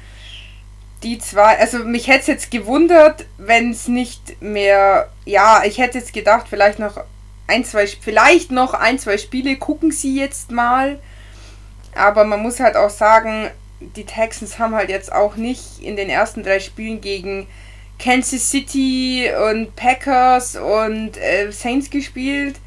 die 1.03 1.17
zwei, 1.17 1.57
also 1.57 1.79
mich 1.79 2.07
hätte 2.07 2.21
es 2.21 2.27
jetzt 2.27 2.51
gewundert, 2.51 3.25
wenn 3.37 3.71
es 3.71 3.87
nicht 3.87 4.41
mehr, 4.41 5.09
ja, 5.25 5.63
ich 5.65 5.79
hätte 5.79 5.97
jetzt 5.97 6.13
gedacht, 6.13 6.45
vielleicht 6.49 6.79
noch 6.79 7.03
ein, 7.47 7.65
zwei, 7.65 7.87
vielleicht 7.87 8.51
noch 8.51 8.73
ein, 8.73 8.99
zwei 8.99 9.17
Spiele 9.17 9.57
gucken 9.57 9.91
sie 9.91 10.15
jetzt 10.15 10.51
mal. 10.51 10.99
Aber 11.95 12.23
man 12.23 12.41
muss 12.41 12.59
halt 12.59 12.77
auch 12.77 12.89
sagen, 12.89 13.49
die 13.79 14.05
Texans 14.05 14.59
haben 14.59 14.75
halt 14.75 14.89
jetzt 14.89 15.11
auch 15.11 15.35
nicht 15.35 15.81
in 15.81 15.95
den 15.95 16.09
ersten 16.09 16.43
drei 16.43 16.59
Spielen 16.59 17.01
gegen 17.01 17.47
Kansas 17.99 18.49
City 18.49 19.29
und 19.49 19.75
Packers 19.75 20.55
und 20.55 21.17
äh, 21.17 21.51
Saints 21.51 21.89
gespielt 21.89 22.60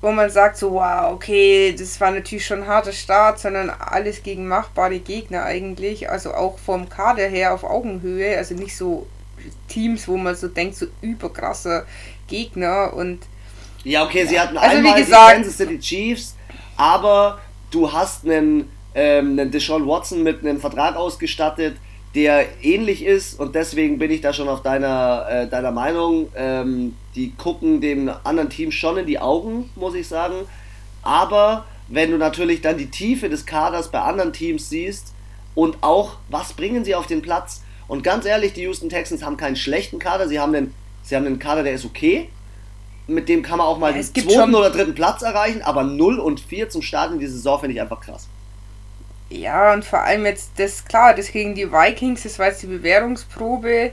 wo 0.00 0.10
man 0.12 0.30
sagt 0.30 0.56
so, 0.56 0.72
wow, 0.72 1.12
okay, 1.12 1.74
das 1.78 2.00
war 2.00 2.10
natürlich 2.10 2.46
schon 2.46 2.62
ein 2.62 2.68
harter 2.68 2.92
Start, 2.92 3.38
sondern 3.38 3.68
alles 3.70 4.22
gegen 4.22 4.48
machbare 4.48 4.98
Gegner 4.98 5.44
eigentlich, 5.44 6.08
also 6.08 6.32
auch 6.32 6.58
vom 6.58 6.88
Kader 6.88 7.26
her 7.26 7.52
auf 7.52 7.64
Augenhöhe, 7.64 8.36
also 8.36 8.54
nicht 8.54 8.76
so 8.76 9.06
Teams, 9.68 10.08
wo 10.08 10.16
man 10.16 10.34
so 10.34 10.48
denkt, 10.48 10.76
so 10.76 10.86
überkrasse 11.02 11.84
Gegner. 12.28 12.94
Und 12.94 13.20
ja, 13.84 14.04
okay, 14.04 14.26
sie 14.26 14.40
hatten 14.40 14.56
also 14.56 14.76
einmal 14.76 14.96
wie 14.96 15.00
gesagt, 15.02 15.30
die 15.30 15.34
Kansas 15.34 15.56
City 15.56 15.78
Chiefs, 15.78 16.34
aber 16.76 17.38
du 17.70 17.92
hast 17.92 18.24
einen, 18.24 18.70
ähm, 18.94 19.38
einen 19.38 19.50
Deshaun 19.50 19.86
Watson 19.86 20.22
mit 20.22 20.40
einem 20.40 20.60
Vertrag 20.60 20.96
ausgestattet, 20.96 21.76
der 22.14 22.64
ähnlich 22.64 23.04
ist 23.04 23.38
und 23.38 23.54
deswegen 23.54 23.98
bin 23.98 24.10
ich 24.10 24.20
da 24.20 24.32
schon 24.32 24.48
auf 24.48 24.62
deiner, 24.62 25.26
äh, 25.30 25.48
deiner 25.48 25.70
Meinung. 25.70 26.28
Ähm, 26.34 26.96
die 27.14 27.32
gucken 27.36 27.80
dem 27.80 28.10
anderen 28.24 28.50
Team 28.50 28.72
schon 28.72 28.96
in 28.96 29.06
die 29.06 29.20
Augen, 29.20 29.70
muss 29.76 29.94
ich 29.94 30.08
sagen. 30.08 30.34
Aber 31.02 31.66
wenn 31.88 32.10
du 32.10 32.18
natürlich 32.18 32.62
dann 32.62 32.78
die 32.78 32.90
Tiefe 32.90 33.28
des 33.28 33.46
Kaders 33.46 33.90
bei 33.90 34.00
anderen 34.00 34.32
Teams 34.32 34.68
siehst 34.68 35.12
und 35.54 35.78
auch, 35.82 36.16
was 36.28 36.52
bringen 36.52 36.84
sie 36.84 36.94
auf 36.94 37.06
den 37.06 37.22
Platz? 37.22 37.62
Und 37.86 38.02
ganz 38.02 38.24
ehrlich, 38.24 38.52
die 38.52 38.62
Houston 38.62 38.88
Texans 38.88 39.24
haben 39.24 39.36
keinen 39.36 39.56
schlechten 39.56 39.98
Kader, 39.98 40.28
sie 40.28 40.40
haben 40.40 40.54
einen, 40.54 40.74
sie 41.02 41.16
haben 41.16 41.26
einen 41.26 41.38
Kader, 41.38 41.62
der 41.62 41.74
ist 41.74 41.84
okay. 41.84 42.28
Mit 43.06 43.28
dem 43.28 43.42
kann 43.42 43.58
man 43.58 43.66
auch 43.66 43.78
mal 43.78 43.94
ja, 43.94 44.02
den 44.02 44.28
zweiten 44.28 44.54
oder 44.54 44.70
dritten 44.70 44.94
Platz 44.94 45.22
erreichen, 45.22 45.62
aber 45.62 45.82
0 45.82 46.20
und 46.20 46.40
4 46.40 46.70
zum 46.70 46.82
Start 46.82 47.12
in 47.12 47.18
die 47.18 47.26
Saison 47.26 47.58
finde 47.58 47.74
ich 47.74 47.80
einfach 47.80 48.00
krass. 48.00 48.28
Ja, 49.30 49.72
und 49.72 49.84
vor 49.84 50.00
allem 50.00 50.26
jetzt 50.26 50.50
das, 50.56 50.84
klar, 50.84 51.14
das 51.14 51.30
gegen 51.30 51.54
die 51.54 51.70
Vikings, 51.72 52.24
das 52.24 52.38
war 52.38 52.48
jetzt 52.48 52.62
die 52.62 52.66
Bewährungsprobe. 52.66 53.92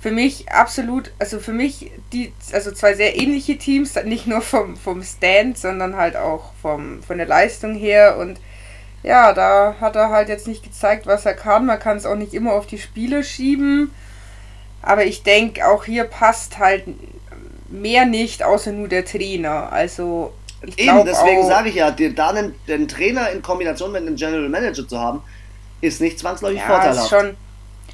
Für 0.00 0.12
mich 0.12 0.48
absolut, 0.52 1.10
also 1.18 1.40
für 1.40 1.52
mich 1.52 1.90
die, 2.12 2.32
also 2.52 2.70
zwei 2.70 2.94
sehr 2.94 3.18
ähnliche 3.18 3.58
Teams, 3.58 3.96
nicht 4.04 4.28
nur 4.28 4.40
vom, 4.40 4.76
vom 4.76 5.02
Stand, 5.02 5.58
sondern 5.58 5.96
halt 5.96 6.16
auch 6.16 6.52
vom, 6.62 7.02
von 7.02 7.18
der 7.18 7.26
Leistung 7.26 7.74
her. 7.74 8.16
Und 8.18 8.38
ja, 9.02 9.32
da 9.32 9.74
hat 9.80 9.96
er 9.96 10.10
halt 10.10 10.28
jetzt 10.28 10.46
nicht 10.46 10.62
gezeigt, 10.62 11.06
was 11.08 11.26
er 11.26 11.34
kann. 11.34 11.66
Man 11.66 11.80
kann 11.80 11.96
es 11.96 12.06
auch 12.06 12.14
nicht 12.14 12.32
immer 12.32 12.52
auf 12.52 12.66
die 12.66 12.78
Spieler 12.78 13.24
schieben. 13.24 13.90
Aber 14.80 15.04
ich 15.04 15.24
denke, 15.24 15.66
auch 15.66 15.84
hier 15.84 16.04
passt 16.04 16.58
halt 16.58 16.84
mehr 17.68 18.06
nicht, 18.06 18.44
außer 18.44 18.70
nur 18.70 18.86
der 18.86 19.04
Trainer. 19.04 19.72
Also 19.72 20.32
Eben, 20.76 21.04
deswegen 21.04 21.46
sage 21.46 21.68
ich 21.68 21.76
ja, 21.76 21.90
da 21.90 22.30
einen, 22.30 22.54
den 22.66 22.88
Trainer 22.88 23.30
in 23.30 23.42
Kombination 23.42 23.92
mit 23.92 24.02
einem 24.02 24.16
General 24.16 24.48
Manager 24.48 24.86
zu 24.86 24.98
haben, 24.98 25.22
ist 25.80 26.00
nicht 26.00 26.18
zwangsläufig 26.18 26.58
ja, 26.58 26.66
vorteilhaft. 26.66 27.10
Schon, 27.10 27.36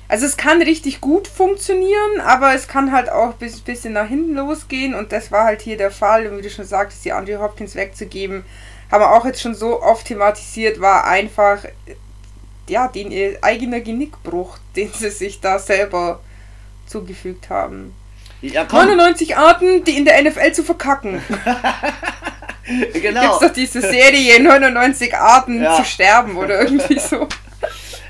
also 0.09 0.27
es 0.27 0.37
kann 0.37 0.63
richtig 0.63 1.01
gut 1.01 1.29
funktionieren, 1.29 2.21
aber 2.25 2.55
es 2.55 2.67
kann 2.67 2.93
halt 2.93 3.11
auch 3.11 3.35
ein 3.39 3.51
bisschen 3.65 3.93
nach 3.93 4.09
hinten 4.09 4.35
losgehen 4.35 4.95
und 4.95 5.13
das 5.13 5.31
war 5.31 5.45
halt 5.45 5.61
hier 5.61 5.77
der 5.77 5.91
Fall. 5.91 6.27
Und 6.27 6.39
wie 6.39 6.43
du 6.43 6.51
schon 6.51 6.65
sagtest, 6.65 7.05
die 7.05 7.13
Andrew 7.13 7.39
Hopkins 7.39 7.75
wegzugeben, 7.75 8.45
haben 8.91 9.01
wir 9.03 9.13
auch 9.13 9.25
jetzt 9.25 9.43
schon 9.43 9.55
so 9.55 9.83
oft 9.83 10.07
thematisiert, 10.07 10.81
war 10.81 11.05
einfach 11.05 11.65
ja, 12.69 12.89
den 12.89 13.11
ihr 13.11 13.39
eigener 13.43 13.81
Genickbruch, 13.81 14.59
den 14.77 14.93
sie 14.93 15.11
sich 15.11 15.41
da 15.41 15.59
selber 15.59 16.21
zugefügt 16.87 17.51
haben. 17.51 17.95
Ja, 18.53 18.67
99 18.71 19.37
Arten, 19.37 19.85
die 19.85 19.97
in 19.97 20.05
der 20.05 20.23
NFL 20.23 20.53
zu 20.53 20.63
verkacken. 20.65 21.23
genau. 22.93 23.21
Gibt's 23.23 23.39
doch 23.41 23.53
diese 23.53 23.81
Serie 23.81 24.43
99 24.43 25.17
Arten 25.17 25.63
ja. 25.63 25.77
zu 25.77 25.85
sterben 25.85 26.37
oder 26.37 26.61
irgendwie 26.61 26.99
so. 26.99 27.27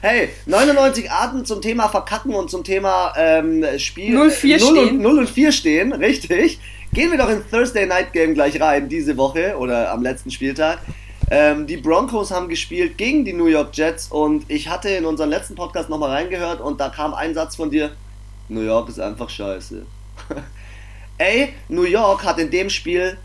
Hey, 0.01 0.31
99 0.47 1.11
Arten 1.11 1.45
zum 1.45 1.63
Thema 1.63 1.89
Verkacken 1.89 2.35
und 2.35 2.51
zum 2.51 2.65
Thema 2.65 3.15
ähm, 3.17 3.65
Spiel 3.79 4.19
0-4 4.19 4.59
stehen. 4.59 5.01
0 5.01 5.19
und 5.21 5.31
4 5.31 5.53
stehen, 5.53 5.93
richtig. 5.93 6.59
Gehen 6.93 7.13
wir 7.13 7.19
doch 7.19 7.31
in 7.31 7.49
Thursday 7.49 7.87
Night 7.87 8.13
Game 8.13 8.35
gleich 8.35 8.61
rein, 8.61 8.89
diese 8.89 9.17
Woche 9.17 9.57
oder 9.57 9.93
am 9.93 10.03
letzten 10.03 10.33
Spieltag. 10.33 10.81
Ähm, 11.31 11.67
die 11.69 11.77
Broncos 11.77 12.33
haben 12.33 12.49
gespielt 12.49 12.99
gegen 12.99 13.25
die 13.25 13.33
New 13.33 13.47
York 13.47 13.71
Jets 13.73 14.09
und 14.09 14.45
ich 14.49 14.69
hatte 14.69 14.89
in 14.91 15.07
unseren 15.07 15.31
letzten 15.31 15.55
Podcast 15.55 15.89
nochmal 15.89 16.11
reingehört 16.11 16.61
und 16.61 16.81
da 16.81 16.89
kam 16.89 17.15
ein 17.15 17.35
Satz 17.35 17.57
von 17.57 17.71
dir: 17.71 17.93
New 18.49 18.61
York 18.63 18.89
ist 18.89 19.01
einfach 19.01 19.31
scheiße. 19.31 19.87
Ey, 21.19 21.55
New 21.69 21.85
York 21.85 22.25
hat 22.25 22.39
in 22.39 22.51
dem 22.51 22.71
Spiel 22.71 23.19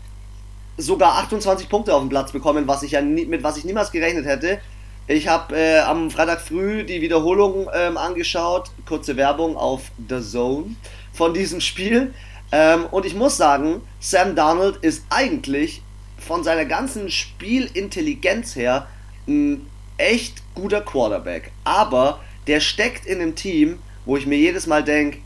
sogar 0.76 1.18
28 1.18 1.68
Punkte 1.68 1.94
auf 1.94 2.02
den 2.02 2.08
Platz 2.08 2.32
bekommen, 2.32 2.66
was 2.66 2.82
ich 2.82 2.92
ja 2.92 3.02
nie, 3.02 3.26
mit 3.26 3.42
was 3.42 3.56
ich 3.56 3.64
niemals 3.64 3.92
gerechnet 3.92 4.26
hätte. 4.26 4.60
Ich 5.06 5.26
habe 5.26 5.56
äh, 5.56 5.80
am 5.80 6.10
Freitag 6.10 6.40
früh 6.40 6.84
die 6.84 7.00
Wiederholung 7.00 7.68
ähm, 7.74 7.96
angeschaut, 7.96 8.70
kurze 8.86 9.16
Werbung 9.16 9.56
auf 9.56 9.90
The 10.08 10.20
Zone 10.20 10.76
von 11.12 11.34
diesem 11.34 11.60
Spiel. 11.60 12.14
Ähm, 12.52 12.86
und 12.86 13.04
ich 13.04 13.14
muss 13.14 13.36
sagen, 13.36 13.82
Sam 13.98 14.34
Darnold 14.36 14.76
ist 14.82 15.04
eigentlich 15.10 15.82
von 16.16 16.44
seiner 16.44 16.64
ganzen 16.64 17.10
Spielintelligenz 17.10 18.54
her 18.54 18.86
ein 19.26 19.66
echt 19.96 20.42
guter 20.54 20.80
Quarterback. 20.80 21.50
Aber 21.64 22.20
der 22.46 22.60
steckt 22.60 23.06
in 23.06 23.20
einem 23.20 23.34
Team, 23.34 23.80
wo 24.04 24.16
ich 24.16 24.26
mir 24.26 24.38
jedes 24.38 24.66
Mal 24.66 24.84
denke, 24.84 25.18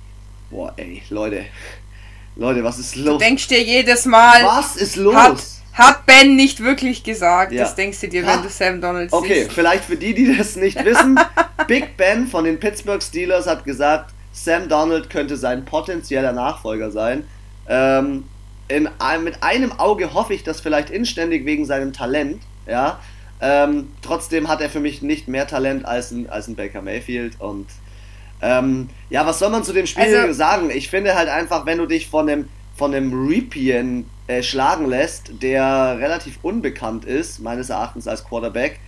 boah 0.50 0.72
ey, 0.76 1.02
Leute, 1.10 1.46
Leute, 2.36 2.64
was 2.64 2.78
ist 2.78 2.96
los? 2.96 3.18
Du 3.18 3.24
denkst 3.24 3.48
dir 3.48 3.62
jedes 3.62 4.06
Mal. 4.06 4.44
Was 4.44 4.76
ist 4.76 4.96
los? 4.96 5.14
Hat, 5.14 5.38
hat 5.72 6.06
Ben 6.06 6.34
nicht 6.34 6.60
wirklich 6.60 7.04
gesagt. 7.04 7.52
Ja. 7.52 7.62
Das 7.62 7.74
denkst 7.74 8.00
du 8.00 8.08
dir, 8.08 8.22
wenn 8.22 8.38
ha. 8.38 8.42
du 8.42 8.48
Sam 8.48 8.80
Donald 8.80 9.10
siehst. 9.10 9.22
Okay, 9.22 9.48
vielleicht 9.48 9.84
für 9.84 9.96
die, 9.96 10.14
die 10.14 10.36
das 10.36 10.56
nicht 10.56 10.84
wissen. 10.84 11.18
Big 11.68 11.96
Ben 11.96 12.26
von 12.26 12.44
den 12.44 12.58
Pittsburgh 12.58 13.02
Steelers 13.02 13.46
hat 13.46 13.64
gesagt, 13.64 14.12
Sam 14.32 14.68
Donald 14.68 15.10
könnte 15.10 15.36
sein 15.36 15.64
potenzieller 15.64 16.32
Nachfolger 16.32 16.90
sein. 16.90 17.24
Ähm, 17.68 18.24
in, 18.66 18.88
mit 19.22 19.42
einem 19.42 19.72
Auge 19.72 20.12
hoffe 20.12 20.34
ich 20.34 20.42
das 20.42 20.60
vielleicht 20.60 20.90
inständig 20.90 21.46
wegen 21.46 21.64
seinem 21.64 21.92
Talent. 21.92 22.42
Ja. 22.66 22.98
Ähm, 23.40 23.92
trotzdem 24.02 24.48
hat 24.48 24.60
er 24.60 24.70
für 24.70 24.80
mich 24.80 25.02
nicht 25.02 25.28
mehr 25.28 25.46
Talent 25.46 25.84
als 25.84 26.10
ein, 26.10 26.28
als 26.28 26.48
ein 26.48 26.56
Baker 26.56 26.82
Mayfield 26.82 27.40
und 27.40 27.66
ähm, 28.42 28.88
ja, 29.10 29.26
was 29.26 29.38
soll 29.38 29.50
man 29.50 29.64
zu 29.64 29.72
dem 29.72 29.86
Spiel 29.86 30.14
also, 30.16 30.32
sagen? 30.32 30.70
Ich 30.70 30.90
finde 30.90 31.14
halt 31.14 31.28
einfach, 31.28 31.66
wenn 31.66 31.78
du 31.78 31.86
dich 31.86 32.08
von 32.08 32.28
einem, 32.28 32.48
von 32.76 32.94
einem 32.94 33.26
Ripien 33.28 34.08
äh, 34.26 34.42
schlagen 34.42 34.86
lässt, 34.86 35.42
der 35.42 35.96
relativ 35.98 36.38
unbekannt 36.42 37.04
ist, 37.04 37.40
meines 37.40 37.70
Erachtens 37.70 38.08
als 38.08 38.24
Quarterback. 38.24 38.80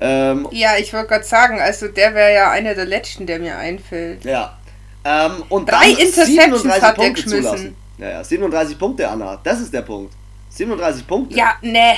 Ähm, 0.00 0.46
ja, 0.52 0.76
ich 0.78 0.92
wollte 0.92 1.08
gerade 1.08 1.24
sagen, 1.24 1.60
also 1.60 1.88
der 1.88 2.14
wäre 2.14 2.32
ja 2.32 2.50
einer 2.50 2.74
der 2.74 2.86
letzten, 2.86 3.26
der 3.26 3.38
mir 3.38 3.56
einfällt. 3.56 4.24
Ja. 4.24 4.56
Ähm, 5.04 5.42
und 5.48 5.70
Drei 5.70 5.90
Interceptions 5.90 6.64
hat 6.80 6.98
er 6.98 7.10
geschmissen. 7.10 7.42
Zulassen. 7.42 7.76
Ja, 7.98 8.10
ja, 8.10 8.24
37 8.24 8.78
Punkte, 8.78 9.08
Anna. 9.08 9.40
Das 9.42 9.60
ist 9.60 9.74
der 9.74 9.82
Punkt. 9.82 10.14
37 10.50 11.06
Punkte. 11.06 11.36
Ja, 11.36 11.54
ne. 11.62 11.96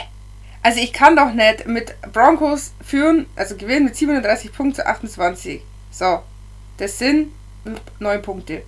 Also 0.62 0.80
ich 0.80 0.92
kann 0.92 1.16
doch 1.16 1.32
nicht 1.32 1.66
mit 1.66 1.94
Broncos 2.12 2.72
führen, 2.84 3.26
also 3.36 3.56
gewinnen 3.56 3.86
mit 3.86 3.96
37 3.96 4.52
Punkten 4.52 4.74
zu 4.76 4.86
28. 4.86 5.62
So, 5.90 6.20
das 6.80 6.98
sind 6.98 7.32
neun 7.98 8.22
Punkte. 8.22 8.62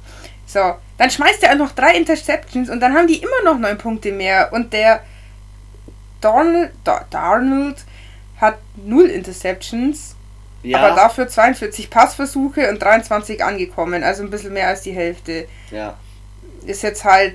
So, 0.47 0.75
dann 0.99 1.11
schmeißt 1.11 1.43
er 1.45 1.55
noch 1.55 1.73
drei 1.73 1.97
Interceptions 1.97 2.69
und 2.69 2.81
dann 2.81 2.95
haben 2.95 3.07
die 3.07 3.17
immer 3.17 3.43
noch 3.45 3.59
neun 3.59 3.79
Punkte 3.79 4.13
mehr. 4.13 4.53
Und 4.53 4.73
der 4.73 5.03
Darnold, 6.21 6.71
Darnold 7.11 7.77
hat 8.39 8.59
null 8.77 9.07
Interceptions, 9.07 10.15
ja. 10.63 10.79
aber 10.79 10.95
dafür 10.95 11.29
42 11.29 11.89
Passversuche 11.89 12.69
und 12.69 12.83
23 12.83 13.43
angekommen. 13.43 14.03
Also 14.03 14.23
ein 14.23 14.31
bisschen 14.31 14.53
mehr 14.53 14.69
als 14.69 14.83
die 14.83 14.93
Hälfte. 14.93 15.49
Ja. 15.71 15.97
Ist 16.67 16.83
jetzt 16.83 17.05
halt. 17.05 17.35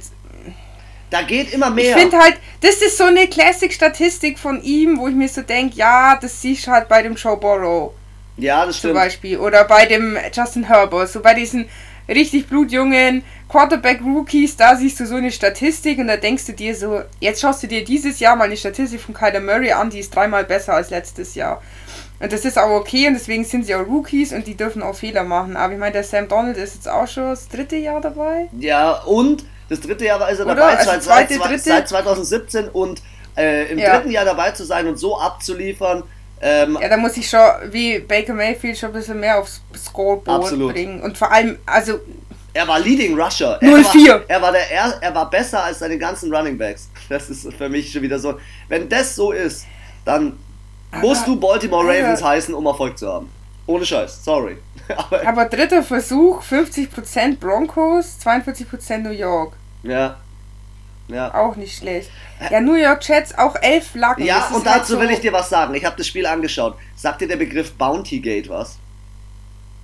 Da 1.10 1.22
geht 1.22 1.54
immer 1.54 1.70
mehr. 1.70 1.96
Ich 1.96 2.02
finde 2.02 2.18
halt, 2.18 2.36
das 2.62 2.82
ist 2.82 2.98
so 2.98 3.06
eine 3.06 3.28
Classic-Statistik 3.28 4.38
von 4.38 4.62
ihm, 4.62 5.00
wo 5.00 5.08
ich 5.08 5.16
mir 5.16 5.30
so 5.30 5.42
denke, 5.42 5.78
ja, 5.78 6.18
das 6.22 6.42
siehst 6.42 6.68
du 6.68 6.72
halt 6.72 6.90
bei 6.90 7.02
dem 7.02 7.16
Joe 7.16 7.38
Borrow. 7.38 7.94
Ja, 8.38 8.66
das 8.66 8.78
stimmt. 8.78 8.94
Zum 8.94 9.02
Beispiel. 9.02 9.38
Oder 9.38 9.64
bei 9.66 9.86
dem 9.86 10.18
Justin 10.32 10.64
Herbert. 10.64 11.10
So 11.10 11.22
bei 11.22 11.34
diesen 11.34 11.68
richtig 12.08 12.48
blutjungen 12.48 13.24
Quarterback-Rookies, 13.50 14.58
da 14.58 14.76
siehst 14.76 15.00
du 15.00 15.06
so 15.06 15.16
eine 15.16 15.32
Statistik 15.32 16.00
und 16.00 16.08
da 16.08 16.18
denkst 16.18 16.46
du 16.46 16.54
dir 16.54 16.76
so, 16.76 17.02
jetzt 17.20 17.42
schaust 17.42 17.64
du 17.64 17.68
dir 17.68 17.84
dieses 17.84 18.20
Jahr 18.20 18.36
mal 18.36 18.46
eine 18.46 18.58
Statistik 18.58 19.02
von 19.02 19.14
Kyler 19.14 19.40
Murray 19.40 19.72
an, 19.72 19.90
die 19.90 20.00
ist 20.00 20.14
dreimal 20.14 20.44
besser 20.44 20.74
als 20.74 20.90
letztes 20.90 21.36
Jahr. 21.36 21.62
Und 22.20 22.34
das 22.34 22.46
ist 22.46 22.58
auch 22.58 22.70
okay 22.70 23.08
und 23.08 23.14
deswegen 23.14 23.46
sind 23.46 23.66
sie 23.66 23.76
auch 23.76 23.86
Rookies 23.86 24.34
und 24.34 24.48
die 24.48 24.56
dürfen 24.56 24.82
auch 24.82 24.96
Fehler 24.96 25.24
machen. 25.24 25.56
Aber 25.56 25.74
ich 25.74 25.80
meine, 25.80 25.94
der 25.94 26.04
Sam 26.04 26.28
Donald 26.28 26.58
ist 26.58 26.76
jetzt 26.76 26.90
auch 26.90 27.08
schon 27.08 27.30
das 27.30 27.48
dritte 27.48 27.76
Jahr 27.76 28.02
dabei. 28.02 28.50
Ja, 28.58 29.04
und 29.04 29.46
das 29.70 29.82
dritte 29.82 30.06
Jahr 30.06 30.20
war 30.20 30.30
ist 30.30 30.40
er 30.40 30.46
Oder? 30.46 30.56
dabei, 30.56 30.78
also 30.78 30.92
seit, 30.92 31.04
zweite, 31.04 31.60
seit 31.60 31.88
2017 31.90 32.70
und 32.70 33.02
äh, 33.38 33.72
im 33.72 33.78
ja. 33.78 33.96
dritten 33.96 34.12
Jahr 34.12 34.26
dabei 34.26 34.52
zu 34.52 34.66
sein 34.66 34.88
und 34.88 34.98
so 34.98 35.20
abzuliefern, 35.20 36.04
ähm, 36.42 36.78
ja, 36.82 36.90
da 36.90 36.98
muss 36.98 37.18
ich 37.18 37.28
schon, 37.28 37.42
wie 37.72 38.00
Baker 38.00 38.34
Mayfield, 38.34 38.78
schon 38.78 38.90
ein 38.90 38.94
bisschen 38.94 39.20
mehr 39.20 39.40
aufs 39.40 39.62
Scoreboard 39.76 40.44
absolut. 40.44 40.74
bringen. 40.74 41.02
Und 41.02 41.18
vor 41.18 41.32
allem, 41.32 41.58
also. 41.66 42.00
Er 42.54 42.68
war 42.68 42.80
Leading 42.80 43.20
Rusher. 43.20 43.60
0-4. 43.62 44.22
Er, 44.28 44.42
war, 44.42 44.52
der, 44.52 44.72
er, 44.72 44.98
er 45.02 45.16
war 45.16 45.30
besser 45.30 45.64
als 45.64 45.80
seine 45.80 45.98
ganzen 45.98 46.34
Running 46.34 46.58
Backs. 46.58 46.90
Das 47.10 47.30
ist 47.30 47.52
für 47.54 47.70
mich 47.70 47.92
schon 47.92 48.02
wieder 48.02 48.18
so. 48.18 48.40
Wenn 48.68 48.90
das 48.90 49.16
so 49.16 49.32
ist, 49.32 49.66
dann 50.06 50.38
aber, 50.92 51.08
musst 51.08 51.28
du 51.28 51.40
Baltimore 51.40 51.86
Ravens 51.86 52.22
aber, 52.22 52.32
heißen, 52.32 52.54
um 52.54 52.66
Erfolg 52.66 52.98
zu 52.98 53.08
haben. 53.12 53.30
Ohne 53.66 53.86
Scheiß, 53.86 54.24
sorry. 54.24 54.58
aber, 54.96 55.28
aber 55.28 55.46
dritter 55.46 55.84
Versuch, 55.84 56.42
50% 56.42 57.38
Broncos, 57.38 58.18
42% 58.24 59.00
New 59.00 59.12
York. 59.12 59.54
Ja, 59.84 60.18
ja. 61.08 61.34
Auch 61.34 61.56
nicht 61.56 61.78
schlecht. 61.78 62.10
Ja, 62.52 62.60
New 62.60 62.76
York 62.76 63.08
Jets 63.08 63.38
auch 63.38 63.56
elf 63.62 63.92
Flaggen. 63.92 64.26
Ja, 64.26 64.48
und 64.48 64.66
dazu 64.66 64.72
halt 64.72 64.86
so 64.86 65.00
will 65.00 65.10
ich 65.10 65.22
dir 65.22 65.34
was 65.34 65.50
sagen. 65.50 65.74
Ich 65.74 65.86
habe 65.86 65.96
das 65.96 66.08
Spiel 66.08 66.26
angeschaut. 66.26 66.76
Sagt 66.96 67.22
dir 67.22 67.28
der 67.28 67.38
Begriff 67.38 67.74
Bounty 67.74 68.20
Gate 68.20 68.50
was? 68.50 68.78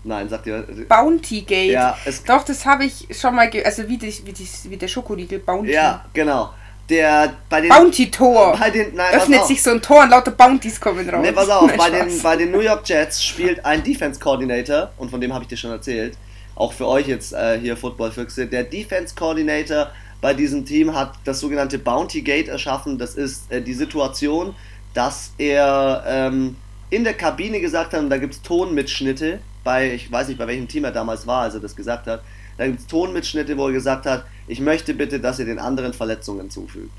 Nein, 0.04 0.28
sagt 0.28 0.46
dir. 0.46 0.66
Bounty 0.90 1.42
Gate? 1.42 1.72
Ja, 1.72 1.98
es 2.04 2.24
Doch, 2.24 2.44
das 2.44 2.66
habe 2.66 2.86
ich 2.86 3.08
schon 3.12 3.36
mal. 3.36 3.50
Also 3.64 3.88
wie, 3.88 3.98
die, 3.98 4.14
wie, 4.26 4.34
die, 4.34 4.48
wie 4.66 4.78
der 4.78 4.88
Schokoriegel 4.88 5.40
Bounty. 5.40 5.72
Ja, 5.72 6.06
genau. 6.12 6.54
Der 6.90 7.34
bei 7.48 7.62
den. 7.62 7.70
Bounty 7.70 8.12
Tor! 8.12 8.58
Bei 8.60 8.70
den, 8.70 8.94
nein, 8.94 9.16
Öffnet 9.16 9.46
sich 9.46 9.64
so 9.64 9.72
ein 9.72 9.82
Tor 9.82 10.04
und 10.04 10.10
lauter 10.10 10.32
Bounties 10.32 10.82
kommen 10.82 11.10
raus. 11.10 11.22
Nee, 11.22 11.32
pass 11.32 11.50
auf, 11.50 11.72
bei 11.78 11.90
den, 11.90 12.22
bei 12.22 12.36
den 12.36 12.52
New 12.52 12.60
York 12.60 12.82
Jets 12.86 13.24
spielt 13.24 13.66
ein 13.66 13.82
Defense 13.82 14.20
Coordinator, 14.20 14.92
und 14.98 15.10
von 15.10 15.22
dem 15.22 15.34
habe 15.34 15.44
ich 15.44 15.48
dir 15.48 15.56
schon 15.56 15.72
erzählt. 15.72 16.18
Auch 16.56 16.74
für 16.74 16.86
euch 16.88 17.08
jetzt 17.08 17.34
äh, 17.34 17.58
hier 17.58 17.78
Football-Füchse. 17.78 18.48
Der 18.48 18.64
Defense 18.64 19.16
Coordinator 19.16 19.92
bei 20.24 20.34
diesem 20.34 20.66
Team 20.66 20.96
hat 20.96 21.16
das 21.26 21.42
sogenannte 21.42 21.78
Bounty 21.78 22.22
Gate 22.22 22.48
erschaffen. 22.48 22.98
Das 22.98 23.16
ist 23.16 23.52
äh, 23.52 23.62
die 23.62 23.74
Situation, 23.74 24.56
dass 24.94 25.34
er 25.38 26.02
ähm, 26.08 26.56
in 26.90 27.04
der 27.04 27.14
Kabine 27.14 27.60
gesagt 27.60 27.92
hat, 27.92 28.00
und 28.00 28.10
da 28.10 28.18
gibt 28.18 28.36
es 28.36 28.42
Tonmitschnitte, 28.42 29.40
bei, 29.66 29.94
ich 29.94 30.10
weiß 30.10 30.30
nicht, 30.30 30.38
bei 30.38 30.48
welchem 30.48 30.70
Team 30.70 30.86
er 30.86 30.92
damals 30.92 31.28
war, 31.28 31.42
als 31.42 31.56
er 31.56 31.60
das 31.60 31.76
gesagt 31.76 32.08
hat, 32.08 32.24
da 32.58 32.66
gibt 32.66 32.80
es 32.80 32.88
Tonmitschnitte, 32.88 33.58
wo 33.58 33.68
er 33.68 33.74
gesagt 33.74 34.06
hat, 34.06 34.24
ich 34.48 34.62
möchte 34.62 34.94
bitte, 34.94 35.20
dass 35.20 35.40
ihr 35.40 35.46
den 35.46 35.60
anderen 35.60 35.94
Verletzungen 35.94 36.50
zufügt. 36.50 36.92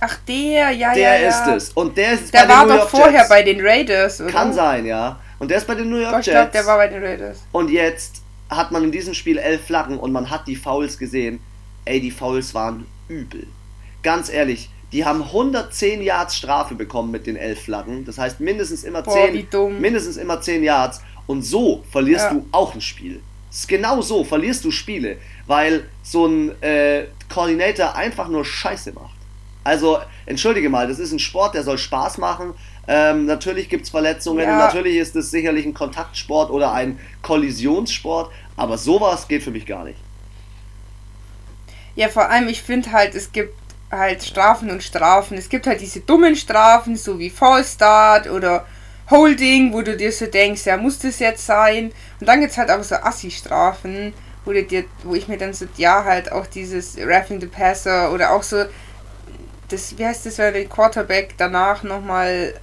Ach, 0.00 0.16
der, 0.26 0.70
ja, 0.70 0.94
der 0.94 1.02
ja. 1.02 1.18
Der 1.18 1.28
ist 1.28 1.46
es. 1.46 1.72
Und 1.74 1.94
der 1.98 2.12
ist 2.12 2.32
der 2.32 2.44
bei 2.44 2.48
war 2.48 2.60
den 2.60 2.68
New 2.68 2.74
York 2.74 2.82
doch 2.84 2.98
vorher 2.98 3.18
Jets. 3.18 3.28
bei 3.28 3.42
den 3.42 3.60
Raiders, 3.60 4.20
oder? 4.22 4.30
Kann 4.30 4.54
sein, 4.54 4.86
ja. 4.86 5.20
Und 5.38 5.50
der 5.50 5.58
ist 5.58 5.66
bei 5.66 5.74
den 5.74 5.90
New 5.90 5.98
York 5.98 6.12
doch, 6.12 6.16
Jets. 6.16 6.28
Ich 6.28 6.32
glaube, 6.32 6.52
der 6.52 6.64
war 6.64 6.78
bei 6.78 6.88
den 6.88 7.04
Raiders. 7.04 7.42
Und 7.52 7.68
jetzt 7.68 8.22
hat 8.48 8.72
man 8.72 8.82
in 8.82 8.92
diesem 8.92 9.12
Spiel 9.12 9.36
elf 9.36 9.66
Flaggen 9.66 9.98
und 9.98 10.10
man 10.10 10.30
hat 10.30 10.48
die 10.48 10.56
Fouls 10.56 10.96
gesehen 10.96 11.40
ey, 11.90 12.00
die 12.00 12.12
Fouls 12.12 12.54
waren 12.54 12.86
übel. 13.08 13.46
Ganz 14.02 14.30
ehrlich, 14.30 14.70
die 14.92 15.04
haben 15.04 15.22
110 15.22 16.02
Yards 16.02 16.36
Strafe 16.36 16.74
bekommen 16.74 17.10
mit 17.10 17.26
den 17.26 17.36
elf 17.36 17.62
Flaggen. 17.62 18.04
Das 18.04 18.16
heißt 18.16 18.40
mindestens 18.40 18.84
immer 18.84 19.02
Boah, 19.02 19.30
10, 19.50 19.80
mindestens 19.80 20.16
immer 20.16 20.40
10 20.40 20.62
Yards. 20.62 21.02
Und 21.26 21.42
so 21.42 21.84
verlierst 21.90 22.26
ja. 22.26 22.34
du 22.34 22.46
auch 22.52 22.74
ein 22.74 22.80
Spiel. 22.80 23.20
Genau 23.66 24.00
so 24.00 24.22
verlierst 24.22 24.64
du 24.64 24.70
Spiele, 24.70 25.18
weil 25.46 25.88
so 26.02 26.26
ein 26.26 26.62
äh, 26.62 27.06
Coordinator 27.28 27.94
einfach 27.96 28.28
nur 28.28 28.44
Scheiße 28.44 28.92
macht. 28.92 29.16
Also, 29.62 29.98
entschuldige 30.26 30.70
mal, 30.70 30.88
das 30.88 30.98
ist 30.98 31.12
ein 31.12 31.18
Sport, 31.18 31.54
der 31.54 31.64
soll 31.64 31.76
Spaß 31.76 32.18
machen. 32.18 32.54
Ähm, 32.88 33.26
natürlich 33.26 33.68
gibt 33.68 33.84
es 33.84 33.90
Verletzungen, 33.90 34.44
ja. 34.44 34.56
natürlich 34.56 34.96
ist 34.96 35.14
es 35.16 35.30
sicherlich 35.30 35.66
ein 35.66 35.74
Kontaktsport 35.74 36.50
oder 36.50 36.72
ein 36.72 36.98
Kollisionssport, 37.22 38.32
aber 38.56 38.78
sowas 38.78 39.28
geht 39.28 39.42
für 39.42 39.50
mich 39.50 39.66
gar 39.66 39.84
nicht. 39.84 39.98
Ja, 42.00 42.08
vor 42.08 42.30
allem, 42.30 42.48
ich 42.48 42.62
finde 42.62 42.92
halt, 42.92 43.14
es 43.14 43.30
gibt 43.30 43.52
halt 43.90 44.24
Strafen 44.24 44.70
und 44.70 44.82
Strafen. 44.82 45.36
Es 45.36 45.50
gibt 45.50 45.66
halt 45.66 45.82
diese 45.82 46.00
dummen 46.00 46.34
Strafen, 46.34 46.96
so 46.96 47.18
wie 47.18 47.28
Fallstart 47.28 48.26
oder 48.30 48.64
Holding, 49.10 49.74
wo 49.74 49.82
du 49.82 49.98
dir 49.98 50.10
so 50.10 50.24
denkst, 50.24 50.64
ja, 50.64 50.78
muss 50.78 50.98
das 50.98 51.18
jetzt 51.18 51.44
sein? 51.44 51.92
Und 52.18 52.26
dann 52.26 52.40
gibt 52.40 52.52
es 52.52 52.56
halt 52.56 52.70
auch 52.70 52.82
so 52.82 52.94
Assi-Strafen, 52.94 54.14
wo, 54.46 54.52
dir, 54.54 54.84
wo 55.02 55.14
ich 55.14 55.28
mir 55.28 55.36
dann 55.36 55.52
so, 55.52 55.66
ja, 55.76 56.02
halt 56.02 56.32
auch 56.32 56.46
dieses 56.46 56.96
Raffing 56.98 57.38
the 57.38 57.48
Passer 57.48 58.10
oder 58.14 58.30
auch 58.32 58.44
so, 58.44 58.64
das, 59.68 59.98
wie 59.98 60.06
heißt 60.06 60.24
das, 60.24 60.38
wenn 60.38 60.54
der 60.54 60.64
Quarterback 60.64 61.34
danach 61.36 61.82
nochmal 61.82 62.54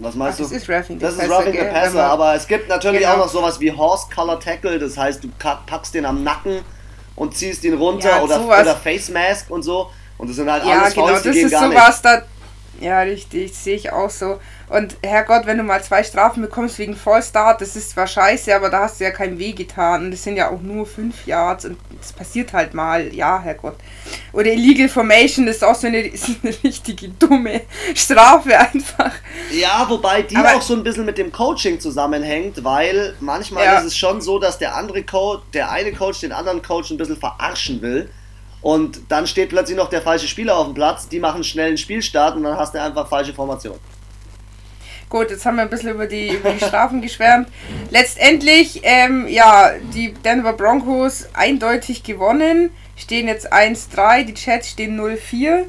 was 0.00 0.16
meinst 0.16 0.40
Ach, 0.40 0.48
du? 0.48 0.52
Das 0.52 0.60
ist 0.60 0.68
Roughing 0.68 0.98
the 0.98 1.04
Das 1.04 1.14
ist 1.14 1.30
Roughing 1.30 1.52
the 1.52 1.66
Passer, 1.66 2.02
aber 2.02 2.34
es 2.34 2.48
gibt 2.48 2.68
natürlich 2.68 3.02
genau. 3.02 3.12
auch 3.12 3.18
noch 3.18 3.28
sowas 3.28 3.60
wie 3.60 3.70
Horse 3.70 4.08
Color 4.12 4.40
Tackle, 4.40 4.80
das 4.80 4.98
heißt, 4.98 5.22
du 5.22 5.28
packst 5.38 5.94
den 5.94 6.04
am 6.04 6.24
Nacken 6.24 6.64
und 7.22 7.36
ziehst 7.36 7.62
ihn 7.62 7.74
runter 7.74 8.08
ja, 8.08 8.22
oder, 8.22 8.44
oder 8.44 8.74
Face 8.74 9.08
Mask 9.08 9.48
und 9.48 9.62
so. 9.62 9.90
Und 10.18 10.28
das 10.28 10.36
sind 10.36 10.50
halt 10.50 10.64
ja, 10.64 10.80
alles 10.80 10.94
genau, 10.94 11.06
Fouls, 11.06 11.22
die 11.22 11.28
das 11.28 11.36
ist 11.36 11.50
sowas. 11.52 12.02
Da, 12.02 12.22
ja, 12.80 13.00
richtig, 13.02 13.54
sehe 13.54 13.76
ich 13.76 13.92
auch 13.92 14.10
so. 14.10 14.40
Und 14.72 14.96
Herrgott, 15.02 15.44
wenn 15.44 15.58
du 15.58 15.64
mal 15.64 15.82
zwei 15.84 16.02
Strafen 16.02 16.40
bekommst 16.40 16.78
wegen 16.78 16.96
Vollstart, 16.96 17.60
das 17.60 17.76
ist 17.76 17.90
zwar 17.90 18.06
scheiße, 18.06 18.56
aber 18.56 18.70
da 18.70 18.84
hast 18.84 19.00
du 19.00 19.04
ja 19.04 19.10
kein 19.10 19.38
Weh 19.38 19.52
getan. 19.52 20.06
Und 20.06 20.12
das 20.12 20.22
sind 20.22 20.36
ja 20.36 20.50
auch 20.50 20.62
nur 20.62 20.86
fünf 20.86 21.26
Yards 21.26 21.66
und 21.66 21.76
das 22.00 22.14
passiert 22.14 22.54
halt 22.54 22.72
mal. 22.72 23.14
Ja, 23.14 23.38
Herrgott. 23.38 23.76
Oder 24.32 24.46
Illegal 24.52 24.88
Formation 24.88 25.46
ist 25.46 25.62
auch 25.62 25.74
so 25.74 25.88
eine, 25.88 25.98
ist 26.06 26.30
eine 26.42 26.54
richtige 26.64 27.10
dumme 27.10 27.60
Strafe 27.94 28.58
einfach. 28.58 29.12
Ja, 29.50 29.84
wobei 29.90 30.22
die 30.22 30.36
aber 30.36 30.54
auch 30.54 30.62
so 30.62 30.74
ein 30.74 30.82
bisschen 30.82 31.04
mit 31.04 31.18
dem 31.18 31.32
Coaching 31.32 31.78
zusammenhängt, 31.78 32.64
weil 32.64 33.14
manchmal 33.20 33.66
ja. 33.66 33.78
ist 33.78 33.84
es 33.84 33.96
schon 33.98 34.22
so, 34.22 34.38
dass 34.38 34.56
der 34.56 34.74
andere 34.74 35.02
Coach, 35.02 35.42
der 35.52 35.70
eine 35.70 35.92
Coach 35.92 36.20
den 36.20 36.32
anderen 36.32 36.62
Coach 36.62 36.90
ein 36.90 36.96
bisschen 36.96 37.18
verarschen 37.18 37.82
will. 37.82 38.08
Und 38.62 39.00
dann 39.10 39.26
steht 39.26 39.50
plötzlich 39.50 39.76
noch 39.76 39.90
der 39.90 40.00
falsche 40.00 40.28
Spieler 40.28 40.56
auf 40.56 40.64
dem 40.64 40.74
Platz, 40.74 41.08
die 41.08 41.20
machen 41.20 41.44
schnell 41.44 41.68
einen 41.68 41.76
Spielstart 41.76 42.36
und 42.36 42.44
dann 42.44 42.56
hast 42.56 42.74
du 42.74 42.80
einfach 42.80 43.06
falsche 43.06 43.34
Formation. 43.34 43.78
Gut, 45.12 45.28
jetzt 45.28 45.44
haben 45.44 45.56
wir 45.56 45.64
ein 45.64 45.68
bisschen 45.68 45.90
über 45.90 46.06
die, 46.06 46.30
über 46.30 46.52
die 46.52 46.64
Strafen 46.64 47.02
geschwärmt. 47.02 47.46
Letztendlich, 47.90 48.80
ähm, 48.82 49.28
ja, 49.28 49.72
die 49.92 50.14
Denver 50.14 50.54
Broncos 50.54 51.28
eindeutig 51.34 52.02
gewonnen. 52.02 52.70
stehen 52.96 53.28
jetzt 53.28 53.52
1-3, 53.52 54.24
die 54.24 54.32
Jets 54.32 54.70
stehen 54.70 54.98
0-4. 54.98 55.64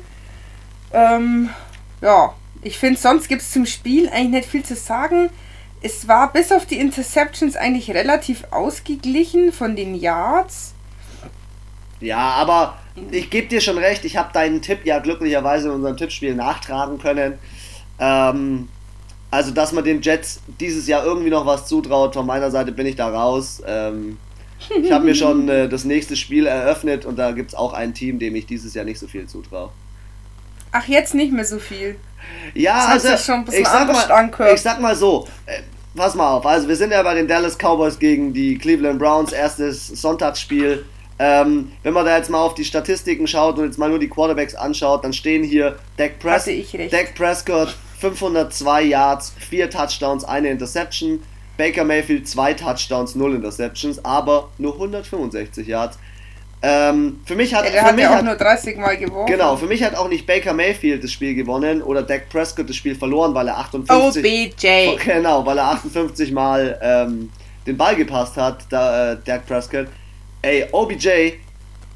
Ähm, 0.93 1.49
ja, 1.99 2.34
ich 2.62 2.77
finde, 2.77 2.97
sonst 2.97 3.27
gibt 3.27 3.41
es 3.41 3.51
zum 3.51 3.65
Spiel 3.65 4.08
eigentlich 4.08 4.29
nicht 4.29 4.49
viel 4.49 4.63
zu 4.63 4.77
sagen. 4.77 5.29
Es 5.82 6.08
war 6.08 6.32
bis 6.32 6.53
auf 6.53 6.65
die 6.65 6.79
Interceptions 6.79 7.58
eigentlich 7.58 7.91
relativ 7.91 8.45
ausgeglichen 8.49 9.51
von 9.51 9.75
den 9.75 9.93
Yards. 9.93 10.73
Ja, 11.99 12.29
aber 12.29 12.77
ich 13.12 13.29
gebe 13.29 13.47
dir 13.47 13.60
schon 13.60 13.77
recht, 13.77 14.06
ich 14.06 14.15
habe 14.15 14.32
deinen 14.32 14.62
Tipp 14.62 14.86
ja 14.86 14.99
glücklicherweise 14.99 15.67
in 15.67 15.73
unserem 15.75 15.97
Tippspiel 15.97 16.34
nachtragen 16.34 16.97
können. 16.97 17.39
Ähm, 17.99 18.69
also, 19.34 19.50
dass 19.50 19.72
man 19.72 19.84
den 19.84 20.00
Jets 20.00 20.41
dieses 20.60 20.86
Jahr 20.86 21.04
irgendwie 21.04 21.32
noch 21.32 21.48
was 21.48 21.65
zutraut, 21.65 22.13
von 22.13 22.24
meiner 22.24 22.52
Seite 22.52 22.72
bin 22.72 22.86
ich 22.86 22.96
da 22.96 23.10
raus. 23.10 23.63
Ähm, 23.65 24.19
ich 24.80 24.91
habe 24.91 25.06
mir 25.06 25.15
schon 25.15 25.50
äh, 25.50 25.67
das 25.67 25.86
nächste 25.86 26.15
Spiel 26.15 26.46
eröffnet 26.46 27.04
und 27.04 27.17
da 27.17 27.32
gibt 27.32 27.50
es 27.50 27.56
auch 27.56 27.74
ein 27.74 27.96
Team, 27.96 28.19
dem 28.19 28.36
ich 28.36 28.46
dieses 28.46 28.76
Jahr 28.76 28.86
nicht 28.86 29.00
so 29.00 29.08
viel 29.08 29.26
zutraue. 29.26 29.72
Ach, 30.72 30.88
jetzt 30.88 31.15
nicht 31.15 31.34
mehr 31.34 31.46
so 31.46 31.58
viel. 31.58 31.96
Ja, 32.54 32.93
das 32.93 33.06
also, 33.08 33.24
schon 33.24 33.39
ein 33.39 33.60
ich, 33.60 33.67
sag 33.67 33.91
mal, 33.91 34.54
ich 34.54 34.62
sag 34.62 34.80
mal 34.80 34.96
so, 34.96 35.28
äh, 35.48 35.62
pass 35.96 36.13
mal 36.13 36.30
auf, 36.36 36.46
also 36.46 36.67
wir 36.67 36.76
sind 36.76 36.91
ja 36.91 37.02
bei 37.02 37.15
den 37.15 37.28
Dallas 37.28 37.58
Cowboys 37.58 37.98
gegen 37.98 38.34
die 38.34 38.60
Cleveland 38.60 39.00
Browns, 39.00 39.32
erstes 39.32 39.88
Sonntagsspiel. 39.88 40.86
Ähm, 41.17 41.72
wenn 41.82 41.93
man 41.93 42.06
da 42.06 42.17
jetzt 42.17 42.30
mal 42.30 42.39
auf 42.39 42.54
die 42.54 42.65
Statistiken 42.65 43.26
schaut 43.26 43.58
und 43.58 43.65
jetzt 43.65 43.80
mal 43.80 43.89
nur 43.89 44.00
die 44.00 44.10
Quarterbacks 44.10 44.54
anschaut, 44.54 45.04
dann 45.04 45.13
stehen 45.13 45.43
hier 45.43 45.80
Dak, 45.98 46.19
Pres 46.19 46.48
Dak 46.91 47.15
Prescott 47.15 47.76
502 48.12 48.84
Yards, 48.84 49.34
4 49.50 49.70
Touchdowns, 49.70 50.26
eine 50.26 50.50
Interception. 50.50 51.24
Baker 51.56 51.84
Mayfield 51.84 52.28
2 52.28 52.54
Touchdowns, 52.56 53.16
0 53.16 53.36
Interceptions, 53.36 54.04
aber 54.04 54.50
nur 54.58 54.74
165 54.74 55.68
Yards. 55.68 55.98
Ähm, 56.62 57.22
für 57.26 57.36
mich 57.36 57.54
hat, 57.54 57.66
er 57.66 57.84
hat 57.84 58.00
ja 58.00 58.10
auch 58.10 58.16
hat, 58.16 58.26
nur 58.26 58.36
30 58.36 58.78
Mal 58.78 58.98
gewonnen. 58.98 59.28
Genau, 59.28 59.56
für 59.56 59.68
mich 59.68 59.84
hat 59.84 59.96
auch 59.96 60.08
nicht 60.08 60.26
Baker 60.26 60.54
Mayfield 60.54 61.04
das 61.04 61.12
Spiel 61.12 61.36
gewonnen 61.36 61.82
oder 61.82 62.02
Dak 62.02 62.30
Prescott 62.30 62.70
das 62.70 62.76
Spiel 62.76 62.96
verloren, 62.96 63.34
weil 63.36 63.48
er 63.50 63.58
58 63.60 64.24
OBJ. 64.24 64.98
Genau, 65.04 65.46
weil 65.46 65.58
er 65.58 65.66
58 65.66 66.32
Mal 66.32 66.80
ähm, 66.82 67.30
den 67.68 67.78
Ball 67.78 67.96
gepasst 67.96 68.38
hat, 68.38 68.66
da, 68.70 69.12
äh, 69.12 69.18
Dak 69.24 69.46
Prescott. 69.46 69.88
Ey, 70.42 70.66
OBJ 70.72 71.34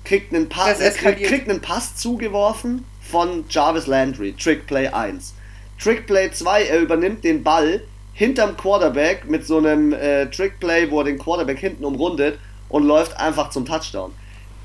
kriegt 0.03 0.33
einen, 0.33 0.47
Pass, 0.47 0.79
äh, 0.79 0.91
kriegt, 0.91 1.23
kriegt 1.23 1.49
einen 1.49 1.61
Pass 1.61 1.95
zugeworfen 1.95 2.85
von 3.01 3.45
Jarvis 3.49 3.87
Landry, 3.87 4.33
Trick 4.33 4.67
Play 4.67 4.87
1. 4.87 5.33
Trick 5.81 6.07
Play 6.07 6.31
2, 6.31 6.63
er 6.63 6.79
übernimmt 6.79 7.23
den 7.23 7.43
Ball 7.43 7.81
hinterm 8.13 8.57
Quarterback 8.57 9.29
mit 9.29 9.45
so 9.45 9.57
einem 9.59 9.93
äh, 9.93 10.25
Trickplay, 10.27 10.89
wo 10.89 10.99
er 10.99 11.05
den 11.05 11.19
Quarterback 11.19 11.59
hinten 11.59 11.85
umrundet 11.85 12.39
und 12.69 12.83
läuft 12.83 13.15
einfach 13.17 13.51
zum 13.51 13.65
Touchdown. 13.65 14.11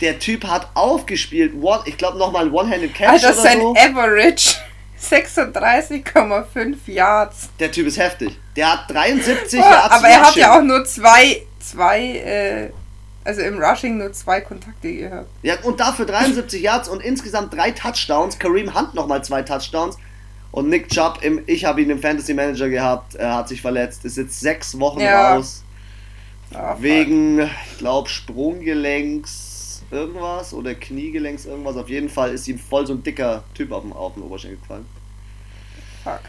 Der 0.00 0.18
Typ 0.18 0.44
hat 0.44 0.68
aufgespielt, 0.74 1.52
one, 1.60 1.82
ich 1.84 1.96
glaube 1.96 2.18
nochmal 2.18 2.46
ein 2.46 2.52
One-Handed 2.52 2.94
Catch 2.94 3.24
also 3.24 3.42
sein 3.42 3.60
so. 3.60 3.74
Average 3.76 4.56
36,5 5.02 6.76
Yards. 6.86 7.50
Der 7.58 7.70
Typ 7.70 7.86
ist 7.86 7.98
heftig. 7.98 8.38
Der 8.56 8.72
hat 8.72 8.90
73 8.90 9.60
oh, 9.60 9.62
Yards. 9.62 9.94
Aber 9.94 10.08
er 10.08 10.22
hat 10.22 10.36
ja 10.36 10.56
auch 10.56 10.62
nur 10.62 10.84
zwei, 10.84 11.42
zwei, 11.58 12.00
äh, 12.00 12.70
also 13.24 13.42
im 13.42 13.60
Rushing 13.60 13.98
nur 13.98 14.12
zwei 14.12 14.40
Kontakte 14.40 14.94
gehabt. 14.94 15.28
Ja, 15.42 15.60
und 15.62 15.80
dafür 15.80 16.06
73 16.06 16.62
Yards 16.62 16.88
und 16.88 17.02
insgesamt 17.02 17.52
drei 17.52 17.72
Touchdowns. 17.72 18.38
Kareem 18.38 18.74
Hunt 18.74 18.94
nochmal 18.94 19.24
zwei 19.24 19.42
Touchdowns. 19.42 19.96
Und 20.52 20.68
Nick 20.68 20.90
Chubb, 20.90 21.20
im, 21.22 21.42
ich 21.46 21.64
habe 21.64 21.80
ihn 21.80 21.90
im 21.90 21.98
Fantasy 21.98 22.34
Manager 22.34 22.68
gehabt, 22.68 23.14
er 23.14 23.36
hat 23.36 23.48
sich 23.48 23.62
verletzt, 23.62 24.04
ist 24.04 24.18
jetzt 24.18 24.38
sechs 24.38 24.78
Wochen 24.78 25.00
ja. 25.00 25.34
raus. 25.34 25.64
Ach, 26.54 26.76
wegen, 26.80 27.40
ich 27.40 27.78
glaube, 27.78 28.10
Sprunggelenks 28.10 29.82
irgendwas 29.90 30.52
oder 30.52 30.74
Kniegelenks 30.74 31.46
irgendwas. 31.46 31.76
Auf 31.76 31.88
jeden 31.88 32.10
Fall 32.10 32.32
ist 32.32 32.46
ihm 32.48 32.58
voll 32.58 32.86
so 32.86 32.92
ein 32.92 33.02
dicker 33.02 33.44
Typ 33.54 33.72
auf 33.72 33.82
den, 33.82 33.92
auf 33.92 34.12
den 34.14 34.22
Oberschenkel 34.22 34.58
gefallen. 34.58 34.86
Fuck. 36.04 36.20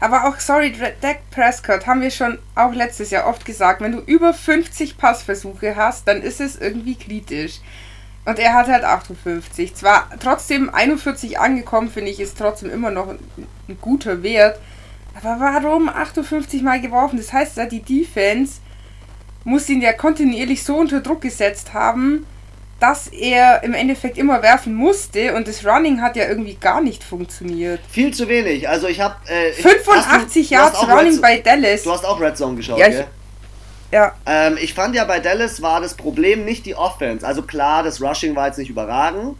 Aber 0.00 0.26
auch, 0.26 0.40
sorry, 0.40 0.74
Dak 1.02 1.30
Prescott 1.30 1.86
haben 1.86 2.00
wir 2.00 2.10
schon 2.10 2.38
auch 2.54 2.72
letztes 2.72 3.10
Jahr 3.10 3.26
oft 3.26 3.44
gesagt, 3.44 3.82
wenn 3.82 3.92
du 3.92 3.98
über 3.98 4.32
50 4.32 4.96
Passversuche 4.96 5.76
hast, 5.76 6.08
dann 6.08 6.22
ist 6.22 6.40
es 6.40 6.56
irgendwie 6.56 6.94
kritisch. 6.94 7.60
Und 8.24 8.38
er 8.38 8.54
hat 8.54 8.68
halt 8.68 8.84
58. 8.84 9.74
Zwar 9.74 10.08
trotzdem 10.20 10.72
41 10.72 11.38
angekommen, 11.38 11.90
finde 11.90 12.10
ich, 12.10 12.20
ist 12.20 12.38
trotzdem 12.38 12.70
immer 12.70 12.90
noch 12.90 13.08
ein, 13.08 13.18
guter 13.80 14.22
Wert. 14.22 14.60
Aber 15.14 15.40
warum 15.40 15.88
58 15.88 16.62
Mal 16.62 16.80
geworfen? 16.80 17.16
Das 17.16 17.32
heißt, 17.32 17.58
die 17.70 17.82
Defense 17.82 18.60
muss 19.44 19.68
ihn 19.68 19.80
ja 19.80 19.92
kontinuierlich 19.92 20.62
so 20.62 20.76
unter 20.76 21.00
Druck 21.00 21.22
gesetzt 21.22 21.72
haben, 21.72 22.26
dass 22.78 23.08
er 23.08 23.62
im 23.62 23.74
Endeffekt 23.74 24.16
immer 24.16 24.42
werfen 24.42 24.74
musste 24.74 25.34
und 25.34 25.46
das 25.46 25.66
Running 25.66 26.00
hat 26.00 26.16
ja 26.16 26.26
irgendwie 26.26 26.54
gar 26.54 26.80
nicht 26.80 27.04
funktioniert. 27.04 27.80
Viel 27.88 28.12
zu 28.12 28.26
wenig. 28.28 28.68
Also 28.68 28.88
ich 28.88 29.00
habe 29.00 29.16
äh, 29.26 29.52
85 29.52 30.50
Yards 30.50 30.82
Running 30.82 31.12
Red, 31.12 31.22
bei 31.22 31.38
Dallas. 31.38 31.82
Du 31.82 31.92
hast 31.92 32.04
auch 32.04 32.20
Red 32.20 32.38
Zone 32.38 32.56
geschaut, 32.56 32.78
ja, 32.78 32.88
gell? 32.88 33.06
Ja. 33.90 34.14
Ähm, 34.26 34.56
ich 34.60 34.74
fand 34.74 34.94
ja 34.94 35.04
bei 35.04 35.20
Dallas 35.20 35.62
war 35.62 35.80
das 35.80 35.94
Problem 35.94 36.44
nicht 36.44 36.66
die 36.66 36.74
Offense. 36.74 37.26
Also 37.26 37.42
klar, 37.42 37.82
das 37.82 38.00
Rushing 38.00 38.36
war 38.36 38.46
jetzt 38.46 38.58
nicht 38.58 38.70
überragend. 38.70 39.36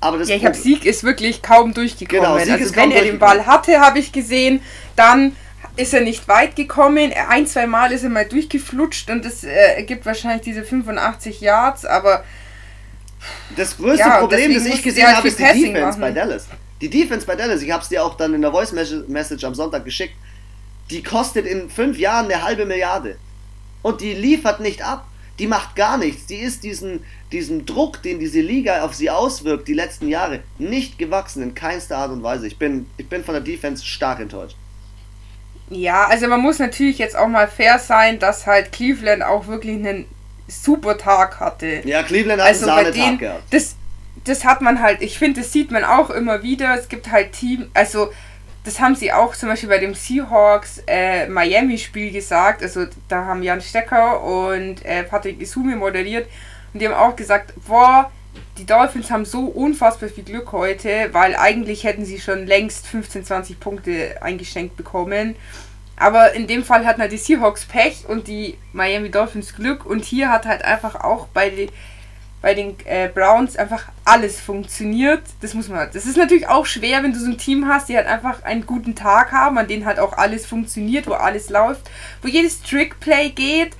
Aber 0.00 0.18
das 0.18 0.28
ja, 0.28 0.36
ich 0.36 0.44
habe 0.44 0.56
Sieg 0.56 0.84
ist 0.84 1.04
wirklich 1.04 1.42
kaum 1.42 1.74
durchgekommen. 1.74 2.24
Genau, 2.24 2.38
Sieg 2.38 2.52
also 2.52 2.64
ist 2.64 2.76
wenn 2.76 2.90
er 2.90 3.02
den 3.02 3.18
Ball 3.18 3.46
hatte, 3.46 3.80
habe 3.80 4.00
ich 4.00 4.12
gesehen, 4.12 4.60
dann 4.96 5.36
ist 5.76 5.94
er 5.94 6.00
nicht 6.00 6.26
weit 6.28 6.56
gekommen. 6.56 7.12
Ein, 7.28 7.46
zwei 7.46 7.66
Mal 7.66 7.92
ist 7.92 8.02
er 8.02 8.10
mal 8.10 8.26
durchgeflutscht 8.26 9.10
und 9.10 9.24
das 9.24 9.44
äh, 9.44 9.76
ergibt 9.76 10.04
wahrscheinlich 10.04 10.42
diese 10.42 10.64
85 10.64 11.40
Yards, 11.40 11.84
aber. 11.84 12.24
Das 13.56 13.76
größte 13.76 14.00
ja, 14.00 14.18
Problem, 14.18 14.52
das 14.52 14.66
ich 14.66 14.82
gesehen 14.82 15.06
halt 15.06 15.18
habe, 15.18 15.28
ist 15.28 15.38
die 15.38 15.44
Defense 15.44 15.80
machen. 15.80 16.00
bei 16.00 16.10
Dallas. 16.10 16.48
Die 16.80 16.90
Defense 16.90 17.24
bei 17.24 17.36
Dallas, 17.36 17.62
ich 17.62 17.70
habe 17.70 17.82
es 17.82 17.88
dir 17.88 18.04
auch 18.04 18.16
dann 18.16 18.34
in 18.34 18.42
der 18.42 18.50
Voice 18.50 18.72
Message 18.72 19.44
am 19.44 19.54
Sonntag 19.54 19.84
geschickt, 19.84 20.14
die 20.90 21.04
kostet 21.04 21.46
in 21.46 21.70
fünf 21.70 21.96
Jahren 21.96 22.24
eine 22.24 22.42
halbe 22.42 22.66
Milliarde. 22.66 23.16
Und 23.82 24.00
die 24.00 24.14
liefert 24.14 24.60
nicht 24.60 24.82
ab. 24.82 25.06
Die 25.38 25.46
macht 25.46 25.76
gar 25.76 25.98
nichts. 25.98 26.26
Die 26.26 26.36
ist 26.36 26.62
diesen, 26.62 27.04
diesem 27.32 27.66
Druck, 27.66 28.02
den 28.02 28.18
diese 28.18 28.40
Liga 28.40 28.84
auf 28.84 28.94
sie 28.94 29.10
auswirkt, 29.10 29.66
die 29.66 29.74
letzten 29.74 30.08
Jahre, 30.08 30.40
nicht 30.58 30.98
gewachsen 30.98 31.42
in 31.42 31.54
keinster 31.54 31.98
Art 31.98 32.10
und 32.10 32.22
Weise. 32.22 32.46
Ich 32.46 32.58
bin, 32.58 32.86
ich 32.96 33.08
bin 33.08 33.24
von 33.24 33.34
der 33.34 33.42
Defense 33.42 33.84
stark 33.84 34.20
enttäuscht. 34.20 34.56
Ja, 35.70 36.06
also 36.06 36.28
man 36.28 36.40
muss 36.40 36.58
natürlich 36.58 36.98
jetzt 36.98 37.16
auch 37.16 37.28
mal 37.28 37.48
fair 37.48 37.78
sein, 37.78 38.18
dass 38.18 38.46
halt 38.46 38.72
Cleveland 38.72 39.22
auch 39.22 39.46
wirklich 39.46 39.76
einen 39.76 40.06
super 40.46 40.98
Tag 40.98 41.40
hatte. 41.40 41.82
Ja, 41.84 42.02
Cleveland 42.02 42.42
hat 42.42 42.48
also 42.48 42.70
einen 42.70 42.92
Sahnetag 42.92 43.18
gehabt. 43.18 43.42
Das, 43.50 43.76
das 44.24 44.44
hat 44.44 44.60
man 44.60 44.80
halt, 44.80 45.00
ich 45.00 45.18
finde, 45.18 45.40
das 45.40 45.52
sieht 45.52 45.70
man 45.70 45.84
auch 45.84 46.10
immer 46.10 46.42
wieder. 46.42 46.78
Es 46.78 46.88
gibt 46.88 47.10
halt 47.10 47.32
Team, 47.32 47.70
also 47.74 48.10
das 48.64 48.80
haben 48.80 48.94
sie 48.94 49.12
auch 49.12 49.34
zum 49.34 49.48
Beispiel 49.48 49.68
bei 49.68 49.78
dem 49.78 49.94
Seahawks 49.94 50.82
äh, 50.86 51.26
Miami-Spiel 51.28 52.12
gesagt. 52.12 52.62
Also 52.62 52.86
da 53.08 53.24
haben 53.24 53.42
Jan 53.42 53.60
Stecker 53.60 54.22
und 54.22 54.84
äh, 54.84 55.02
Patrick 55.02 55.40
Isumi 55.40 55.74
moderiert 55.74 56.28
und 56.72 56.80
die 56.80 56.88
haben 56.88 56.94
auch 56.94 57.16
gesagt, 57.16 57.52
boah, 57.66 58.10
die 58.58 58.66
Dolphins 58.66 59.10
haben 59.10 59.24
so 59.24 59.46
unfassbar 59.46 60.08
viel 60.08 60.24
Glück 60.24 60.52
heute, 60.52 61.08
weil 61.12 61.34
eigentlich 61.36 61.84
hätten 61.84 62.04
sie 62.04 62.20
schon 62.20 62.46
längst 62.46 62.86
15, 62.86 63.24
20 63.24 63.60
Punkte 63.60 64.22
eingeschenkt 64.22 64.76
bekommen. 64.76 65.36
Aber 65.96 66.32
in 66.32 66.46
dem 66.46 66.64
Fall 66.64 66.86
hatten 66.86 67.00
halt 67.00 67.12
die 67.12 67.18
Seahawks 67.18 67.66
Pech 67.66 68.04
und 68.08 68.26
die 68.26 68.56
Miami 68.72 69.10
Dolphins 69.10 69.54
Glück. 69.54 69.84
Und 69.84 70.04
hier 70.04 70.30
hat 70.30 70.46
halt 70.46 70.64
einfach 70.64 70.96
auch 70.96 71.26
bei, 71.28 71.50
die, 71.50 71.68
bei 72.42 72.54
den 72.54 72.76
äh, 72.84 73.08
Browns 73.08 73.56
einfach 73.56 73.84
alles 74.04 74.40
funktioniert. 74.40 75.22
Das 75.40 75.54
muss 75.54 75.68
man. 75.68 75.88
Das 75.92 76.04
ist 76.04 76.16
natürlich 76.16 76.48
auch 76.48 76.66
schwer, 76.66 77.02
wenn 77.02 77.12
du 77.12 77.20
so 77.20 77.30
ein 77.30 77.38
Team 77.38 77.68
hast, 77.68 77.88
die 77.88 77.96
halt 77.96 78.08
einfach 78.08 78.42
einen 78.42 78.66
guten 78.66 78.96
Tag 78.96 79.30
haben, 79.30 79.56
an 79.56 79.68
denen 79.68 79.86
halt 79.86 80.00
auch 80.00 80.18
alles 80.18 80.44
funktioniert, 80.44 81.06
wo 81.06 81.12
alles 81.12 81.48
läuft, 81.48 81.88
wo 82.20 82.28
jedes 82.28 82.60
Trickplay 82.62 83.30
geht. 83.30 83.76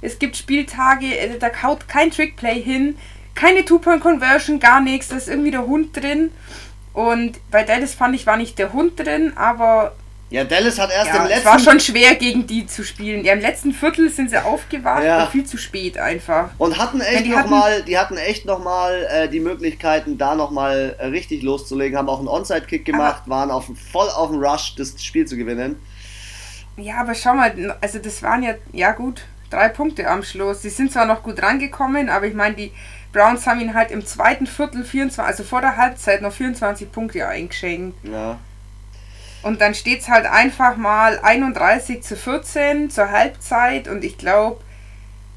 Es 0.00 0.18
gibt 0.18 0.36
Spieltage, 0.36 1.06
äh, 1.06 1.38
da 1.38 1.50
haut 1.62 1.88
kein 1.88 2.10
Trickplay 2.10 2.60
hin, 2.60 2.96
keine 3.34 3.64
Two-Point-Conversion, 3.66 4.60
gar 4.60 4.80
nichts. 4.80 5.08
Da 5.08 5.16
ist 5.16 5.28
irgendwie 5.28 5.50
der 5.50 5.66
Hund 5.66 5.94
drin. 5.94 6.32
Und 6.94 7.38
bei 7.50 7.62
Dallas 7.62 7.92
fand 7.92 8.14
ich, 8.14 8.26
war 8.26 8.38
nicht 8.38 8.58
der 8.58 8.72
Hund 8.72 8.98
drin, 8.98 9.34
aber 9.36 9.94
ja, 10.28 10.42
Dallas 10.42 10.78
hat 10.78 10.90
erst 10.90 11.08
ja, 11.08 11.16
im 11.18 11.28
letzten. 11.28 11.38
Es 11.38 11.44
war 11.44 11.58
schon 11.60 11.78
schwer 11.78 12.16
gegen 12.16 12.46
die 12.46 12.66
zu 12.66 12.84
spielen. 12.84 13.24
Ja, 13.24 13.32
im 13.32 13.40
letzten 13.40 13.72
Viertel 13.72 14.10
sind 14.10 14.30
sie 14.30 14.44
aufgewacht, 14.44 15.04
ja. 15.04 15.26
viel 15.26 15.44
zu 15.44 15.56
spät 15.56 15.98
einfach. 15.98 16.50
Und 16.58 16.78
hatten 16.78 17.00
echt 17.00 17.26
nochmal, 17.26 17.82
die 17.84 17.96
hatten 17.96 18.16
echt 18.16 18.44
nochmal 18.44 19.06
äh, 19.08 19.28
die 19.28 19.38
Möglichkeiten, 19.38 20.18
da 20.18 20.34
nochmal 20.34 20.96
äh, 20.98 21.06
richtig 21.06 21.42
loszulegen, 21.42 21.96
haben 21.96 22.08
auch 22.08 22.18
einen 22.18 22.28
Onside-Kick 22.28 22.84
gemacht, 22.84 23.22
aber 23.26 23.36
waren 23.36 23.50
auf, 23.52 23.66
voll 23.92 24.08
auf 24.08 24.30
dem 24.30 24.40
Rush, 24.40 24.74
das 24.74 25.02
Spiel 25.02 25.26
zu 25.26 25.36
gewinnen. 25.36 25.76
Ja, 26.76 26.96
aber 26.96 27.14
schau 27.14 27.34
mal, 27.34 27.76
also 27.80 27.98
das 28.00 28.22
waren 28.22 28.42
ja, 28.42 28.54
ja 28.72 28.92
gut, 28.92 29.22
drei 29.50 29.68
Punkte 29.68 30.08
am 30.08 30.24
Schluss. 30.24 30.62
Sie 30.62 30.70
sind 30.70 30.92
zwar 30.92 31.06
noch 31.06 31.22
gut 31.22 31.40
rangekommen, 31.40 32.08
aber 32.08 32.26
ich 32.26 32.34
meine, 32.34 32.56
die 32.56 32.72
Browns 33.12 33.46
haben 33.46 33.60
ihn 33.60 33.74
halt 33.74 33.92
im 33.92 34.04
zweiten 34.04 34.46
Viertel 34.46 34.84
24, 34.84 35.24
also 35.24 35.44
vor 35.44 35.60
der 35.60 35.76
Halbzeit 35.76 36.20
noch 36.20 36.32
24 36.32 36.90
Punkte 36.90 37.26
eingeschenkt. 37.28 37.96
Ja. 38.04 38.38
Und 39.46 39.60
dann 39.60 39.74
steht 39.74 40.00
es 40.00 40.08
halt 40.08 40.26
einfach 40.26 40.76
mal 40.76 41.20
31 41.20 42.02
zu 42.02 42.16
14 42.16 42.90
zur 42.90 43.12
Halbzeit 43.12 43.86
und 43.86 44.02
ich 44.02 44.18
glaube, 44.18 44.60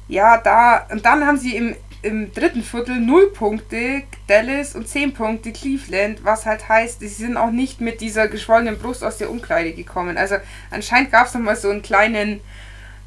ja, 0.08 0.36
da, 0.38 0.84
und 0.90 1.06
dann 1.06 1.24
haben 1.24 1.38
sie 1.38 1.54
im 1.54 1.76
im 2.02 2.32
dritten 2.32 2.62
Viertel 2.62 2.98
0 2.98 3.30
Punkte 3.32 4.02
Dallas 4.26 4.74
und 4.74 4.88
10 4.88 5.12
Punkte 5.12 5.52
Cleveland, 5.52 6.24
was 6.24 6.46
halt 6.46 6.68
heißt, 6.68 7.00
sie 7.00 7.08
sind 7.08 7.36
auch 7.36 7.50
nicht 7.50 7.80
mit 7.80 8.00
dieser 8.00 8.26
geschwollenen 8.26 8.78
Brust 8.78 9.04
aus 9.04 9.18
der 9.18 9.30
Umkleide 9.30 9.72
gekommen. 9.74 10.16
Also 10.16 10.36
anscheinend 10.70 11.12
gab 11.12 11.26
es 11.26 11.34
nochmal 11.34 11.56
so 11.56 11.68
einen 11.68 11.82
kleinen 11.82 12.40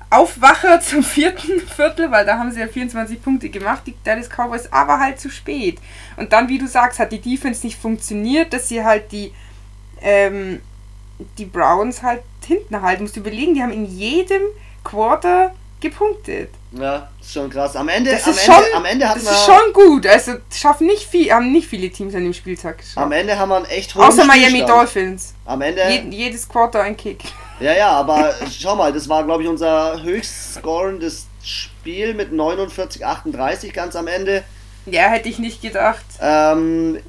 Aufwacher 0.10 0.80
zum 0.80 1.04
vierten 1.04 1.60
Viertel, 1.76 2.12
weil 2.12 2.26
da 2.26 2.38
haben 2.38 2.52
sie 2.52 2.60
ja 2.60 2.68
24 2.68 3.22
Punkte 3.22 3.50
gemacht, 3.50 3.82
die 3.88 3.96
Dallas 4.04 4.30
Cowboys, 4.30 4.72
aber 4.72 5.00
halt 5.00 5.20
zu 5.20 5.30
spät. 5.30 5.80
Und 6.18 6.32
dann, 6.32 6.48
wie 6.48 6.60
du 6.60 6.68
sagst, 6.68 7.00
hat 7.00 7.12
die 7.12 7.20
Defense 7.20 7.66
nicht 7.66 7.82
funktioniert, 7.82 8.54
dass 8.54 8.70
sie 8.70 8.84
halt 8.84 9.12
die, 9.12 9.34
ähm, 10.02 10.62
die 11.38 11.45
Browns 11.45 12.02
halt 12.02 12.21
hinten 12.45 12.82
halten. 12.82 13.04
Musst 13.04 13.15
du 13.15 13.19
überlegen, 13.21 13.54
die 13.56 13.62
haben 13.62 13.71
in 13.71 13.86
jedem 13.86 14.41
Quarter 14.84 15.54
gepunktet. 15.80 16.49
Ja, 16.71 17.10
ist 17.21 17.34
schon 17.34 17.49
krass. 17.49 17.76
Am 17.76 17.89
Ende, 17.89 18.12
das 18.12 18.23
am 18.23 18.32
ist 18.32 18.47
Ende, 18.47 18.54
schon, 18.56 18.76
am 18.76 18.86
Ende 18.86 19.08
hat 19.08 19.17
das 19.17 19.23
man, 19.26 19.34
ist 19.34 19.45
schon 19.45 19.73
gut. 19.73 20.08
Also 20.08 20.34
schaffen 20.52 20.88
nicht 20.88 21.04
viel, 21.08 21.32
haben 21.32 21.52
nicht 21.52 21.67
viele 21.67 21.89
Teams 21.89 22.15
an 22.15 22.23
dem 22.23 22.34
Spieltag 22.34 22.78
geschafft. 22.80 22.97
Am 22.97 23.12
Ende 23.12 23.38
haben 23.38 23.49
wir 23.49 23.58
einen 23.58 23.65
echt 23.65 23.93
hohen 23.93 24.04
Außer 24.06 24.26
Miami 24.26 24.45
Spielstand. 24.47 24.69
Dolphins. 24.69 25.34
Am 25.45 25.62
Ende. 25.62 25.82
Je, 25.89 26.02
jedes 26.10 26.47
Quarter 26.47 26.82
ein 26.82 26.95
Kick. 26.97 27.23
Ja, 27.60 27.73
ja, 27.73 27.89
aber 27.89 28.34
schau 28.49 28.76
mal, 28.76 28.91
das 28.91 29.08
war, 29.08 29.23
glaube 29.23 29.43
ich, 29.43 29.49
unser 29.49 30.02
höchst 30.02 30.56
scorendes 30.56 31.28
Spiel 31.43 32.13
mit 32.13 32.32
49, 32.32 33.06
38 33.06 33.73
ganz 33.73 33.95
am 33.95 34.08
Ende. 34.08 34.43
Ja, 34.86 35.04
hätte 35.04 35.30
ich 35.30 35.38
nicht 35.39 35.62
gedacht, 35.62 36.04
Ähm, 36.21 36.99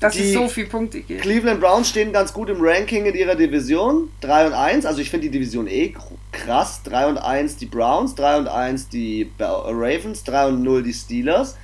dass 0.00 0.14
Die 0.14 0.24
es 0.24 0.34
so 0.34 0.48
viele 0.48 0.66
Punkte 0.66 1.00
gibt. 1.00 1.22
Cleveland 1.22 1.60
Browns 1.60 1.88
stehen 1.88 2.12
ganz 2.12 2.32
gut 2.32 2.50
im 2.50 2.58
Ranking 2.60 3.06
in 3.06 3.14
ihrer 3.14 3.34
Division. 3.34 4.10
3 4.20 4.48
und 4.48 4.52
1, 4.52 4.84
also 4.84 5.00
ich 5.00 5.08
finde 5.08 5.28
die 5.28 5.38
Division 5.38 5.66
eh 5.66 5.94
krass. 6.32 6.82
3 6.84 7.06
und 7.06 7.18
1 7.18 7.56
die 7.56 7.66
Browns, 7.66 8.14
3 8.14 8.38
und 8.38 8.48
1 8.48 8.88
die 8.90 9.30
Ravens, 9.38 10.24
3 10.24 10.48
und 10.48 10.62
0 10.62 10.82
die 10.82 10.92
Steelers. 10.92 11.56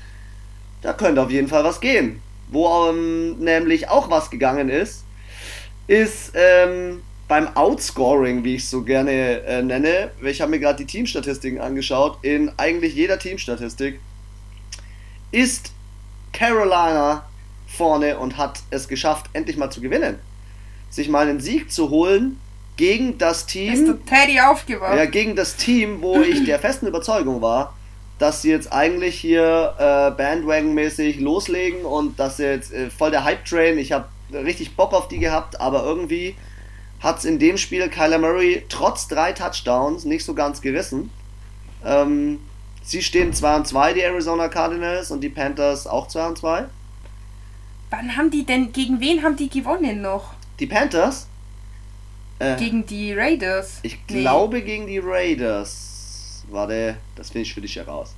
Da 0.81 0.95
könnte 0.95 1.23
auf 1.23 1.31
jeden 1.31 1.49
Fall 1.49 1.63
was 1.63 1.81
gehen. 1.81 2.23
Wo 2.49 2.89
ähm, 2.89 3.39
nämlich 3.39 3.89
auch 3.89 4.11
was 4.11 4.31
gegangen 4.31 4.69
ist, 4.69 5.05
ist 5.87 6.33
ähm, 6.35 7.03
beim 7.29 7.55
Outscoring, 7.55 8.45
wie 8.45 8.57
ich 8.57 8.65
es 8.65 8.71
so 8.71 8.83
gerne 8.83 9.43
äh, 9.43 9.63
nenne. 9.63 10.11
Ich 10.23 10.41
habe 10.41 10.51
mir 10.51 10.59
gerade 10.59 10.79
die 10.79 10.87
Teamstatistiken 10.87 11.61
angeschaut. 11.61 12.19
In 12.23 12.51
eigentlich 12.57 12.95
jeder 12.95 13.19
Teamstatistik 13.19 14.01
ist 15.31 15.73
Carolina 16.33 17.25
vorne 17.77 18.19
und 18.19 18.37
hat 18.37 18.61
es 18.71 18.89
geschafft, 18.89 19.27
endlich 19.33 19.57
mal 19.57 19.71
zu 19.71 19.81
gewinnen. 19.81 20.19
Sich 20.91 21.09
mal 21.09 21.29
einen 21.29 21.41
Sieg 21.41 21.73
zu 21.73 21.91
holen 21.91 22.39
gegen 22.77 23.19
das 23.19 23.41
Ist 23.41 23.47
Team, 23.49 23.87
der 23.87 24.05
Teddy 24.07 24.41
aufgewacht? 24.41 24.97
ja, 24.97 25.05
gegen 25.07 25.37
das 25.37 25.57
Team, 25.57 26.03
wo 26.03 26.21
ich 26.21 26.45
der 26.45 26.59
festen 26.61 26.87
Überzeugung 26.87 27.41
war, 27.41 27.75
dass 28.19 28.43
sie 28.43 28.51
jetzt 28.51 28.73
eigentlich 28.73 29.19
hier 29.19 29.75
äh, 29.79 30.11
Bandwagon-mäßig 30.13 31.21
loslegen 31.21 31.85
und 31.85 32.21
dass 32.21 32.37
sie 32.37 32.45
jetzt 32.45 32.73
äh, 32.73 32.91
voll 32.91 33.11
der 33.11 33.25
Hype-Train, 33.25 33.79
ich 33.79 33.93
habe 33.93 34.07
richtig 34.33 34.77
Bock 34.77 34.93
auf 34.93 35.09
die 35.09 35.19
gehabt, 35.19 35.61
aber 35.61 35.85
irgendwie 35.85 36.37
hat 37.01 37.19
es 37.19 37.25
in 37.25 37.39
dem 37.39 37.59
Spiel 37.59 37.89
Kyler 37.89 38.19
Murray 38.19 38.65
trotz 38.69 39.09
drei 39.09 39.33
Touchdowns 39.33 40.05
nicht 40.05 40.25
so 40.25 40.35
ganz 40.35 40.61
gerissen. 40.63 41.11
Ähm, 41.85 42.39
sie 42.83 43.03
stehen 43.03 43.33
2 43.33 43.57
und 43.57 43.67
2, 43.67 43.95
die 43.95 44.01
Arizona 44.03 44.49
Cardinals, 44.49 45.11
und 45.11 45.21
die 45.21 45.29
Panthers 45.29 45.87
auch 45.87 46.07
2 46.07 46.27
und 46.29 46.39
2. 46.39 46.65
Wann 47.93 48.17
haben 48.17 48.31
die 48.31 48.47
denn, 48.47 48.73
gegen 48.73 49.01
wen 49.01 49.23
haben 49.23 49.37
die 49.37 49.51
gewonnen 49.51 50.01
noch? 50.01 50.33
Die 50.59 50.67
Panthers? 50.67 51.27
Äh, 52.39 52.57
Gegen 52.57 52.87
die 52.87 53.13
Raiders? 53.13 53.81
ich 53.83 53.99
Nee. 54.09 54.23
glaube 54.23 54.63
gegen 54.63 54.87
die 54.87 54.99
Raiders. 54.99 56.43
Warte, 56.51 56.97
das 57.17 57.29
finde 57.29 57.43
ich 57.43 57.53
für 57.55 57.61
dich 57.61 57.77
heraus. 57.77 58.15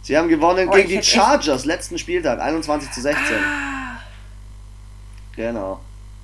Sie 0.00 0.16
haben 0.16 0.28
gewonnen 0.28 0.68
Oh, 0.68 0.72
gegen 0.72 0.88
die 0.88 0.96
echt- 0.96 1.08
Chargers, 1.10 1.66
letzten 1.66 1.98
Spieltag, 1.98 2.40
21 2.40 2.90
zu 2.90 3.02
16. 3.02 3.36
Ah, 3.36 4.00
Genau. 5.36 5.80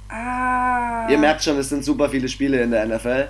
ah. 0.08 1.06
Ihr 1.08 1.18
merkt 1.18 1.44
schon, 1.44 1.58
es 1.58 1.68
sind 1.68 1.84
super 1.84 2.08
viele 2.08 2.28
Spiele 2.28 2.62
in 2.62 2.70
der 2.70 2.84
NFL. 2.86 3.28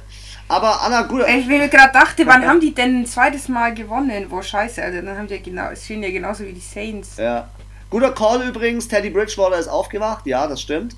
Aber 0.49 0.81
Anna, 0.83 1.03
gut. 1.03 1.25
Ich 1.29 1.47
mir 1.47 1.69
gerade 1.69 1.93
dachte, 1.93 2.25
wann 2.27 2.47
haben 2.47 2.61
die 2.61 2.73
denn 2.73 3.01
ein 3.03 3.07
zweites 3.07 3.49
Mal 3.49 3.75
gewonnen? 3.75 4.27
Wo 4.31 4.41
scheiße, 4.41 4.83
Alter, 4.83 5.03
dann 5.03 5.19
haben 5.19 5.27
die 5.27 5.35
ja 5.35 5.41
genau, 5.43 5.71
es 5.71 5.85
stehen 5.85 6.03
ja 6.05 6.11
genauso 6.11 6.45
wie 6.47 6.53
die 6.53 6.61
Saints. 6.61 7.17
Ja. 7.19 7.49
Guter 7.91 8.13
Call 8.13 8.43
übrigens, 8.43 8.89
Teddy 8.89 9.11
Bridgewater 9.11 9.59
ist 9.59 9.69
aufgewacht, 9.69 10.27
ja, 10.27 10.47
das 10.47 10.61
stimmt. 10.61 10.97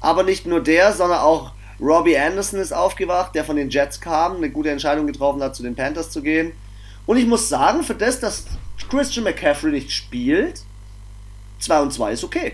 Aber 0.00 0.22
nicht 0.22 0.46
nur 0.46 0.62
der, 0.62 0.92
sondern 0.92 1.20
auch 1.20 1.52
Robbie 1.80 2.16
Anderson 2.16 2.60
ist 2.60 2.72
aufgewacht, 2.72 3.34
der 3.34 3.44
von 3.44 3.56
den 3.56 3.70
Jets 3.70 4.00
kam, 4.00 4.36
eine 4.36 4.50
gute 4.50 4.70
Entscheidung 4.70 5.06
getroffen 5.06 5.42
hat, 5.42 5.56
zu 5.56 5.62
den 5.62 5.74
Panthers 5.74 6.10
zu 6.10 6.22
gehen. 6.22 6.52
Und 7.06 7.16
ich 7.16 7.26
muss 7.26 7.48
sagen, 7.48 7.82
für 7.82 7.94
das, 7.94 8.20
dass 8.20 8.44
Christian 8.88 9.24
McCaffrey 9.24 9.72
nicht 9.72 9.90
spielt, 9.90 10.62
2 11.58 11.80
und 11.80 11.92
2 11.92 12.12
ist 12.12 12.24
okay. 12.24 12.52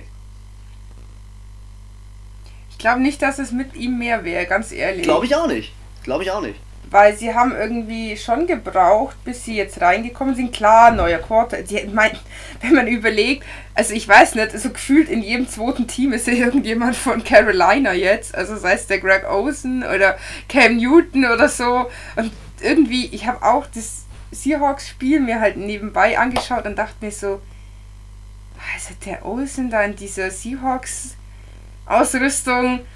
Ich 2.70 2.78
glaube 2.78 3.00
nicht, 3.00 3.20
dass 3.22 3.38
es 3.38 3.52
mit 3.52 3.74
ihm 3.74 3.98
mehr 3.98 4.24
wäre, 4.24 4.46
ganz 4.46 4.72
ehrlich. 4.72 5.02
Glaube 5.02 5.26
ich 5.26 5.34
auch 5.34 5.46
nicht. 5.46 5.72
Glaube 6.02 6.24
ich 6.24 6.30
auch 6.30 6.40
nicht. 6.40 6.58
Weil 6.88 7.16
sie 7.16 7.34
haben 7.34 7.52
irgendwie 7.52 8.16
schon 8.16 8.46
gebraucht, 8.46 9.16
bis 9.24 9.44
sie 9.44 9.56
jetzt 9.56 9.80
reingekommen 9.80 10.36
sind. 10.36 10.52
Klar, 10.52 10.92
neuer 10.92 11.18
Quarter. 11.18 11.62
Die, 11.62 11.84
mein, 11.92 12.12
wenn 12.60 12.74
man 12.74 12.86
überlegt, 12.86 13.44
also 13.74 13.92
ich 13.92 14.06
weiß 14.06 14.36
nicht, 14.36 14.56
so 14.58 14.70
gefühlt 14.70 15.08
in 15.08 15.22
jedem 15.22 15.48
zweiten 15.48 15.88
Team 15.88 16.12
ist 16.12 16.28
ja 16.28 16.34
irgendjemand 16.34 16.94
von 16.96 17.24
Carolina 17.24 17.92
jetzt. 17.92 18.34
Also 18.34 18.56
sei 18.56 18.74
es 18.74 18.86
der 18.86 19.00
Greg 19.00 19.28
Olsen 19.28 19.82
oder 19.82 20.16
Cam 20.48 20.76
Newton 20.76 21.24
oder 21.24 21.48
so. 21.48 21.90
Und 22.14 22.30
irgendwie, 22.60 23.06
ich 23.06 23.26
habe 23.26 23.44
auch 23.44 23.66
das 23.66 24.04
Seahawks-Spiel 24.30 25.18
mir 25.20 25.40
halt 25.40 25.56
nebenbei 25.56 26.16
angeschaut 26.18 26.66
und 26.66 26.76
dachte 26.76 27.04
mir 27.04 27.10
so, 27.10 27.40
also 28.74 28.94
der 29.04 29.26
Olsen 29.26 29.70
da 29.70 29.82
in 29.82 29.96
dieser 29.96 30.30
Seahawks-Ausrüstung 30.30 32.86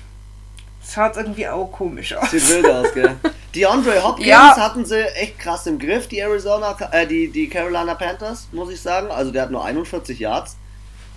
schaut 0.88 1.16
irgendwie 1.16 1.46
auch 1.48 1.66
komisch 1.70 2.14
aus. 2.14 2.30
Sieht 2.30 2.48
wild 2.50 2.66
aus, 2.66 2.92
gell? 2.94 3.16
DeAndre 3.54 4.02
Hopkins 4.02 4.26
Ja. 4.28 4.56
hatten 4.56 4.84
sie 4.84 5.02
echt 5.16 5.38
krass 5.38 5.66
im 5.66 5.78
Griff, 5.78 6.06
die 6.08 6.18
Arizona, 6.20 6.76
äh, 6.92 7.06
die, 7.06 7.28
die 7.28 7.48
Carolina 7.48 7.94
Panthers, 7.94 8.48
muss 8.52 8.70
ich 8.72 8.80
sagen. 8.80 9.10
Also 9.10 9.30
der 9.32 9.42
hat 9.42 9.50
nur 9.50 9.64
41 9.64 10.18
Yards. 10.18 10.56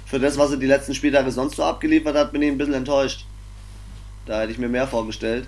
Für 0.06 0.19
das, 0.19 0.38
was 0.38 0.52
er 0.52 0.58
die 0.58 0.65
letzten 0.67 0.93
Spieltage 0.93 1.32
sonst 1.32 1.56
so 1.56 1.63
abgeliefert 1.63 2.15
hat, 2.15 2.32
bin 2.32 2.41
ich 2.41 2.49
ein 2.52 2.58
bisschen 2.58 2.73
enttäuscht. 2.73 3.26
Da 4.26 4.41
hätte 4.41 4.52
ich 4.52 4.58
mir 4.58 4.69
mehr 4.69 4.88
vorgestellt. 4.88 5.47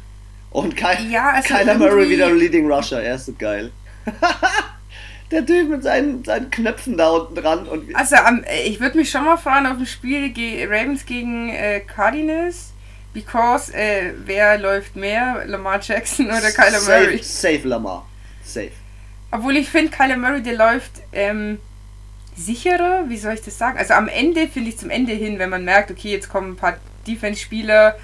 Und 0.52 0.76
Ky 0.78 1.12
Ja, 1.12 1.32
also 1.32 1.54
Kyler 1.54 1.76
Murray 1.76 2.10
wieder 2.10 2.32
Leading 2.32 2.72
Rusher, 2.72 3.02
er 3.02 3.16
ist 3.16 3.26
so 3.26 3.34
geil. 3.38 3.72
Der 5.32 5.44
Typ 5.46 5.70
mit 5.70 5.82
seinen, 5.84 6.24
seinen 6.24 6.52
Knöpfen 6.52 6.98
da 6.98 7.10
unten 7.10 7.34
dran 7.36 7.68
und 7.68 7.96
Also 7.96 8.16
am, 8.16 8.44
äh, 8.44 8.62
ich 8.64 8.80
würde 8.80 8.98
mich 8.98 9.10
schon 9.10 9.26
mal 9.26 9.38
freuen 9.38 9.66
auf 9.66 9.78
ein 9.78 9.86
Spiel 9.88 10.30
ge 10.30 10.66
Ravens 10.70 11.06
gegen 11.06 11.50
äh, 11.50 11.80
Cardinals, 11.80 12.74
because 13.16 13.74
äh, 13.74 14.14
wer 14.26 14.60
läuft 14.60 14.96
mehr, 14.96 15.44
Lamar 15.48 15.80
Jackson 15.82 16.28
oder 16.28 16.52
Kyler 16.52 16.82
Murray? 16.82 17.18
Safe, 17.18 17.58
safe 17.58 17.68
Lamar. 17.68 18.06
Safe. 18.44 18.72
Obwohl 19.32 19.56
ich 19.56 19.70
finde, 19.70 19.90
Kyler 19.90 20.18
Murray, 20.18 20.44
der 20.44 20.56
läuft 20.56 20.92
ähm, 21.14 21.58
sicherer, 22.36 23.06
wie 23.08 23.18
soll 23.18 23.34
ich 23.34 23.42
das 23.42 23.58
sagen? 23.58 23.80
Also 23.80 23.94
am 23.94 24.10
Ende 24.10 24.48
finde 24.48 24.70
ich 24.70 24.78
zum 24.78 24.90
Ende 24.90 25.14
hin, 25.14 25.40
wenn 25.40 25.50
man 25.50 25.64
merkt, 25.64 25.90
okay, 25.90 26.12
jetzt 26.12 26.30
kommen 26.30 26.52
ein 26.52 26.56
paar 26.58 26.78
Defense-Spieler, 27.08 27.98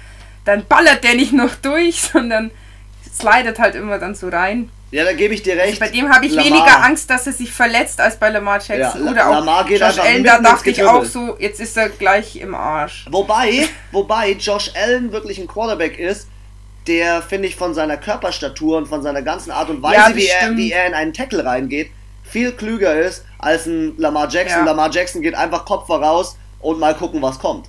dann 0.46 0.66
ballert 0.66 1.04
der 1.04 1.14
nicht 1.14 1.34
noch 1.34 1.54
durch, 1.56 2.02
sondern 2.12 2.50
slidet 3.14 3.58
halt 3.58 3.74
immer 3.74 3.98
dann 3.98 4.14
so 4.14 4.28
rein. 4.28 4.70
Ja, 4.92 5.04
da 5.04 5.14
gebe 5.14 5.32
ich 5.32 5.42
dir 5.42 5.56
recht. 5.56 5.80
Bei 5.80 5.88
dem 5.88 6.14
habe 6.14 6.26
ich 6.26 6.32
Lamar. 6.32 6.50
weniger 6.50 6.84
Angst, 6.84 7.08
dass 7.08 7.26
er 7.26 7.32
sich 7.32 7.50
verletzt, 7.50 7.98
als 7.98 8.16
bei 8.16 8.28
Lamar 8.28 8.60
Jackson. 8.60 9.06
Ja, 9.06 9.10
Oder 9.10 9.26
auch 9.26 9.32
Lamar 9.32 9.64
geht 9.64 9.80
Josh 9.80 9.98
Allen, 9.98 10.22
da 10.22 10.38
dachte 10.38 10.68
ich 10.70 10.84
auch 10.84 11.04
so, 11.04 11.34
jetzt 11.38 11.60
ist 11.60 11.78
er 11.78 11.88
gleich 11.88 12.36
im 12.36 12.54
Arsch. 12.54 13.06
Wobei, 13.10 13.66
wobei 13.90 14.32
Josh 14.32 14.70
Allen 14.74 15.10
wirklich 15.10 15.38
ein 15.38 15.46
Quarterback 15.46 15.98
ist, 15.98 16.28
der, 16.86 17.22
finde 17.22 17.48
ich, 17.48 17.56
von 17.56 17.72
seiner 17.72 17.96
Körperstatur 17.96 18.76
und 18.76 18.86
von 18.86 19.02
seiner 19.02 19.22
ganzen 19.22 19.50
Art 19.50 19.70
und 19.70 19.82
Weise, 19.82 20.10
Ja, 20.10 20.14
wie, 20.14 20.26
er, 20.26 20.56
wie 20.56 20.72
er 20.72 20.86
in 20.86 20.94
einen 20.94 21.14
Tackle 21.14 21.42
reingeht, 21.42 21.90
viel 22.22 22.52
klüger 22.52 22.94
ist 23.00 23.24
als 23.38 23.64
ein 23.64 23.94
Lamar 23.96 24.28
Jackson. 24.28 24.60
Ja. 24.60 24.64
Lamar 24.66 24.90
Jackson 24.90 25.22
geht 25.22 25.34
einfach 25.34 25.64
Kopf 25.64 25.86
voraus 25.86 26.36
und 26.60 26.78
mal 26.78 26.94
gucken, 26.94 27.22
was 27.22 27.38
kommt. 27.38 27.68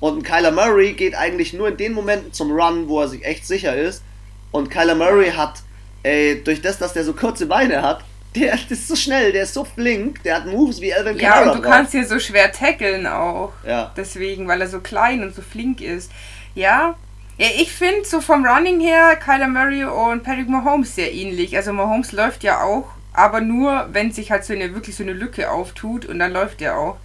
Und 0.00 0.18
ein 0.18 0.22
Kyler 0.24 0.50
Murray 0.50 0.94
geht 0.94 1.14
eigentlich 1.14 1.52
nur 1.52 1.68
in 1.68 1.76
den 1.76 1.92
Momenten 1.92 2.32
zum 2.32 2.50
Run, 2.50 2.88
wo 2.88 3.00
er 3.00 3.08
sich 3.08 3.24
echt 3.24 3.46
sicher 3.46 3.74
ist. 3.76 4.02
Und 4.50 4.70
Kyler 4.70 4.94
Murray 4.94 5.30
hat, 5.30 5.62
ey, 6.06 6.42
durch 6.44 6.62
das, 6.62 6.78
dass 6.78 6.92
der 6.92 7.04
so 7.04 7.12
kurze 7.12 7.46
Beine 7.46 7.82
hat, 7.82 8.04
der 8.34 8.54
ist 8.68 8.88
so 8.88 8.96
schnell, 8.96 9.32
der 9.32 9.42
ist 9.44 9.54
so 9.54 9.64
flink, 9.64 10.22
der 10.22 10.36
hat 10.36 10.46
Moves 10.46 10.80
wie 10.80 10.94
Alvin 10.94 11.18
Ja, 11.18 11.30
Kamara 11.32 11.50
und 11.50 11.58
du 11.58 11.62
drauf. 11.62 11.72
kannst 11.72 11.92
hier 11.92 12.06
so 12.06 12.18
schwer 12.18 12.52
tackeln 12.52 13.06
auch. 13.06 13.52
Ja. 13.66 13.92
Deswegen, 13.96 14.46
weil 14.46 14.60
er 14.60 14.68
so 14.68 14.80
klein 14.80 15.22
und 15.22 15.34
so 15.34 15.42
flink 15.42 15.80
ist. 15.80 16.10
Ja. 16.54 16.94
Ja, 17.38 17.48
ich 17.58 17.70
finde 17.72 18.04
so 18.06 18.20
vom 18.22 18.46
Running 18.46 18.80
her 18.80 19.16
Kyler 19.16 19.48
Murray 19.48 19.84
und 19.84 20.22
Patrick 20.22 20.48
Mahomes 20.48 20.94
sehr 20.94 21.12
ähnlich. 21.12 21.54
Also 21.56 21.72
Mahomes 21.72 22.12
läuft 22.12 22.42
ja 22.44 22.62
auch, 22.62 22.88
aber 23.12 23.40
nur, 23.42 23.88
wenn 23.92 24.10
sich 24.10 24.30
halt 24.30 24.44
so 24.44 24.54
eine 24.54 24.74
wirklich 24.74 24.96
so 24.96 25.02
eine 25.02 25.12
Lücke 25.12 25.50
auftut 25.50 26.06
und 26.06 26.18
dann 26.18 26.32
läuft 26.32 26.62
er 26.62 26.78
auch. 26.78 26.96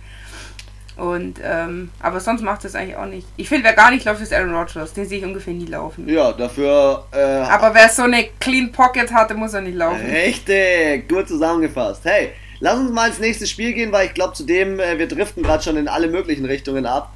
Und, 1.01 1.39
ähm, 1.43 1.89
aber 1.99 2.19
sonst 2.19 2.43
macht 2.43 2.63
es 2.63 2.75
eigentlich 2.75 2.95
auch 2.95 3.07
nicht. 3.07 3.25
Ich 3.35 3.49
finde, 3.49 3.63
wer 3.63 3.73
gar 3.73 3.89
nicht 3.89 4.05
läuft, 4.05 4.21
ist 4.21 4.31
Aaron 4.31 4.53
Rodgers. 4.53 4.93
Den 4.93 5.07
sehe 5.07 5.17
ich 5.17 5.25
ungefähr 5.25 5.51
nie 5.51 5.65
laufen. 5.65 6.07
Ja, 6.07 6.31
dafür 6.31 7.05
äh, 7.11 7.17
Aber 7.17 7.73
wer 7.73 7.89
so 7.89 8.03
eine 8.03 8.29
Clean 8.39 8.71
Pocket 8.71 9.11
hatte, 9.11 9.33
muss 9.33 9.55
er 9.55 9.61
nicht 9.61 9.73
laufen. 9.77 10.05
Richtig, 10.05 11.09
gut 11.09 11.27
zusammengefasst. 11.27 12.05
Hey, 12.05 12.33
lass 12.59 12.77
uns 12.77 12.91
mal 12.91 13.07
ins 13.07 13.17
nächste 13.17 13.47
Spiel 13.47 13.73
gehen, 13.73 13.91
weil 13.91 14.05
ich 14.05 14.13
glaube, 14.13 14.33
zudem, 14.33 14.79
äh, 14.79 14.99
wir 14.99 15.07
driften 15.07 15.41
gerade 15.41 15.63
schon 15.63 15.75
in 15.75 15.87
alle 15.87 16.07
möglichen 16.07 16.45
Richtungen 16.45 16.85
ab. 16.85 17.15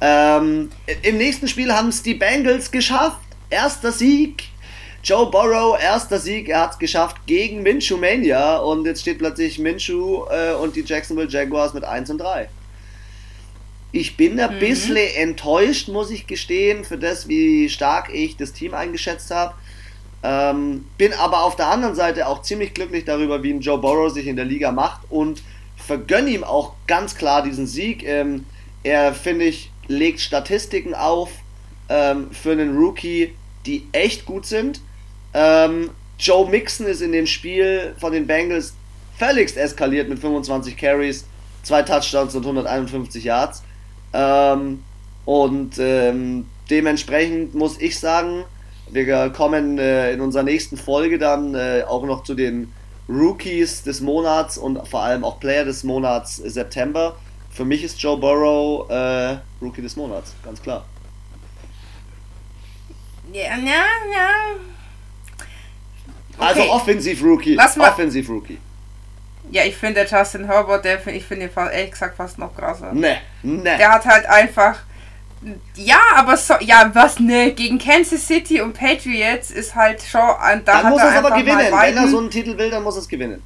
Ähm, 0.00 0.70
Im 1.02 1.18
nächsten 1.18 1.46
Spiel 1.46 1.70
haben 1.74 1.88
es 1.88 2.02
die 2.02 2.14
Bengals 2.14 2.70
geschafft. 2.70 3.20
Erster 3.50 3.92
Sieg. 3.92 4.44
Joe 5.04 5.30
Burrow, 5.30 5.78
erster 5.78 6.18
Sieg, 6.18 6.48
er 6.48 6.62
hat 6.62 6.72
es 6.72 6.78
geschafft 6.78 7.16
gegen 7.26 7.62
Minshew 7.62 7.98
Mania 7.98 8.56
und 8.56 8.86
jetzt 8.86 9.02
steht 9.02 9.18
plötzlich 9.18 9.58
Minshew 9.58 10.24
äh, 10.30 10.54
und 10.54 10.74
die 10.74 10.80
Jacksonville 10.80 11.28
Jaguars 11.28 11.74
mit 11.74 11.84
1 11.84 12.10
und 12.10 12.18
3. 12.18 12.48
Ich 13.96 14.18
bin 14.18 14.38
ein 14.38 14.56
mhm. 14.56 14.58
bisschen 14.58 14.96
enttäuscht, 15.16 15.88
muss 15.88 16.10
ich 16.10 16.26
gestehen, 16.26 16.84
für 16.84 16.98
das, 16.98 17.28
wie 17.28 17.70
stark 17.70 18.12
ich 18.12 18.36
das 18.36 18.52
Team 18.52 18.74
eingeschätzt 18.74 19.30
habe. 19.30 19.54
Ähm, 20.22 20.84
bin 20.98 21.14
aber 21.14 21.44
auf 21.44 21.56
der 21.56 21.68
anderen 21.68 21.94
Seite 21.94 22.26
auch 22.26 22.42
ziemlich 22.42 22.74
glücklich 22.74 23.06
darüber, 23.06 23.42
wie 23.42 23.54
ein 23.54 23.62
Joe 23.62 23.78
Burrow 23.78 24.12
sich 24.12 24.26
in 24.26 24.36
der 24.36 24.44
Liga 24.44 24.70
macht 24.70 25.00
und 25.08 25.42
vergönne 25.76 26.28
ihm 26.28 26.44
auch 26.44 26.74
ganz 26.86 27.14
klar 27.14 27.42
diesen 27.42 27.66
Sieg. 27.66 28.04
Ähm, 28.04 28.44
er, 28.82 29.14
finde 29.14 29.46
ich, 29.46 29.70
legt 29.88 30.20
Statistiken 30.20 30.92
auf 30.92 31.30
ähm, 31.88 32.30
für 32.32 32.52
einen 32.52 32.76
Rookie, 32.76 33.34
die 33.64 33.88
echt 33.92 34.26
gut 34.26 34.44
sind. 34.44 34.82
Ähm, 35.32 35.88
Joe 36.18 36.46
Mixon 36.46 36.86
ist 36.86 37.00
in 37.00 37.12
dem 37.12 37.26
Spiel 37.26 37.94
von 37.96 38.12
den 38.12 38.26
Bengals 38.26 38.74
völligst 39.16 39.56
eskaliert 39.56 40.10
mit 40.10 40.18
25 40.18 40.76
Carries, 40.76 41.24
zwei 41.62 41.80
Touchdowns 41.80 42.34
und 42.34 42.42
151 42.42 43.24
Yards. 43.24 43.62
Ähm, 44.16 44.82
und 45.26 45.78
ähm, 45.78 46.46
dementsprechend 46.70 47.54
muss 47.54 47.78
ich 47.80 47.98
sagen, 47.98 48.44
wir 48.90 49.30
kommen 49.30 49.78
äh, 49.78 50.12
in 50.12 50.20
unserer 50.20 50.44
nächsten 50.44 50.76
Folge 50.76 51.18
dann 51.18 51.54
äh, 51.54 51.84
auch 51.86 52.04
noch 52.04 52.22
zu 52.22 52.34
den 52.34 52.72
Rookies 53.08 53.82
des 53.82 54.00
Monats 54.00 54.56
und 54.56 54.86
vor 54.88 55.02
allem 55.02 55.24
auch 55.24 55.38
Player 55.38 55.64
des 55.64 55.84
Monats 55.84 56.36
September. 56.36 57.16
Für 57.50 57.64
mich 57.64 57.84
ist 57.84 58.00
Joe 58.00 58.16
Burrow 58.16 58.88
äh, 58.90 59.38
Rookie 59.60 59.82
des 59.82 59.96
Monats, 59.96 60.34
ganz 60.44 60.62
klar. 60.62 60.84
Ja, 63.32 63.56
ja, 63.56 63.84
ja. 64.12 64.30
Also 66.38 66.60
okay. 66.60 66.70
Offensiv 66.70 67.22
Rookie. 67.22 67.58
Offensiv 67.58 68.28
Rookie. 68.28 68.58
Ja, 69.50 69.64
ich 69.64 69.76
finde 69.76 70.06
Justin 70.10 70.46
Herbert, 70.46 70.84
der, 70.84 71.06
ich 71.06 71.24
finde 71.24 71.46
ihn 71.46 71.50
ehrlich 71.56 71.90
gesagt 71.92 72.16
fast 72.16 72.38
noch 72.38 72.54
krasser. 72.54 72.92
Ne, 72.92 73.18
ne. 73.42 73.76
Der 73.78 73.92
hat 73.92 74.04
halt 74.04 74.26
einfach 74.26 74.78
ja, 75.74 76.00
aber 76.16 76.36
so, 76.36 76.54
ja, 76.60 76.90
was 76.94 77.20
ne, 77.20 77.52
gegen 77.52 77.78
Kansas 77.78 78.26
City 78.26 78.60
und 78.60 78.72
Patriots 78.72 79.50
ist 79.50 79.74
halt 79.74 80.02
schon. 80.02 80.20
Da 80.20 80.58
dann 80.82 80.90
muss 80.90 81.00
er 81.00 81.10
es 81.10 81.16
aber 81.16 81.36
gewinnen. 81.36 81.58
Wenn 81.58 81.96
er 81.96 82.08
so 82.08 82.18
einen 82.18 82.30
Titel 82.30 82.56
will, 82.56 82.70
dann 82.70 82.82
muss 82.82 82.96
er 82.96 83.02
es 83.02 83.08
gewinnen. 83.08 83.42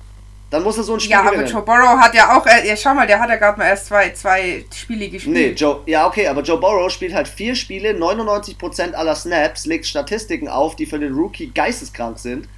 Dann 0.50 0.64
muss 0.64 0.76
er 0.78 0.82
so 0.82 0.94
ein 0.94 1.00
Spiel 1.00 1.12
ja, 1.12 1.22
gewinnen. 1.22 1.46
Ja, 1.46 1.52
aber 1.52 1.52
Joe 1.52 1.62
Burrow 1.62 2.00
hat 2.00 2.14
ja 2.14 2.36
auch, 2.36 2.44
äh, 2.46 2.66
ja, 2.66 2.76
schau 2.76 2.94
mal, 2.94 3.06
der 3.06 3.20
hat 3.20 3.28
ja 3.28 3.36
gerade 3.36 3.58
mal 3.58 3.66
erst 3.66 3.86
zwei, 3.86 4.10
zwei 4.10 4.64
Spiele 4.74 5.08
gespielt. 5.08 5.36
Nee, 5.36 5.50
Joe, 5.50 5.82
ja, 5.86 6.06
okay, 6.06 6.26
aber 6.26 6.42
Joe 6.42 6.58
Burrow 6.58 6.90
spielt 6.90 7.14
halt 7.14 7.28
vier 7.28 7.54
Spiele, 7.54 7.90
99% 7.90 8.94
aller 8.94 9.14
Snaps, 9.14 9.66
legt 9.66 9.86
Statistiken 9.86 10.48
auf, 10.48 10.74
die 10.74 10.86
für 10.86 10.98
den 10.98 11.14
Rookie 11.14 11.52
geisteskrank 11.54 12.18
sind. 12.18 12.48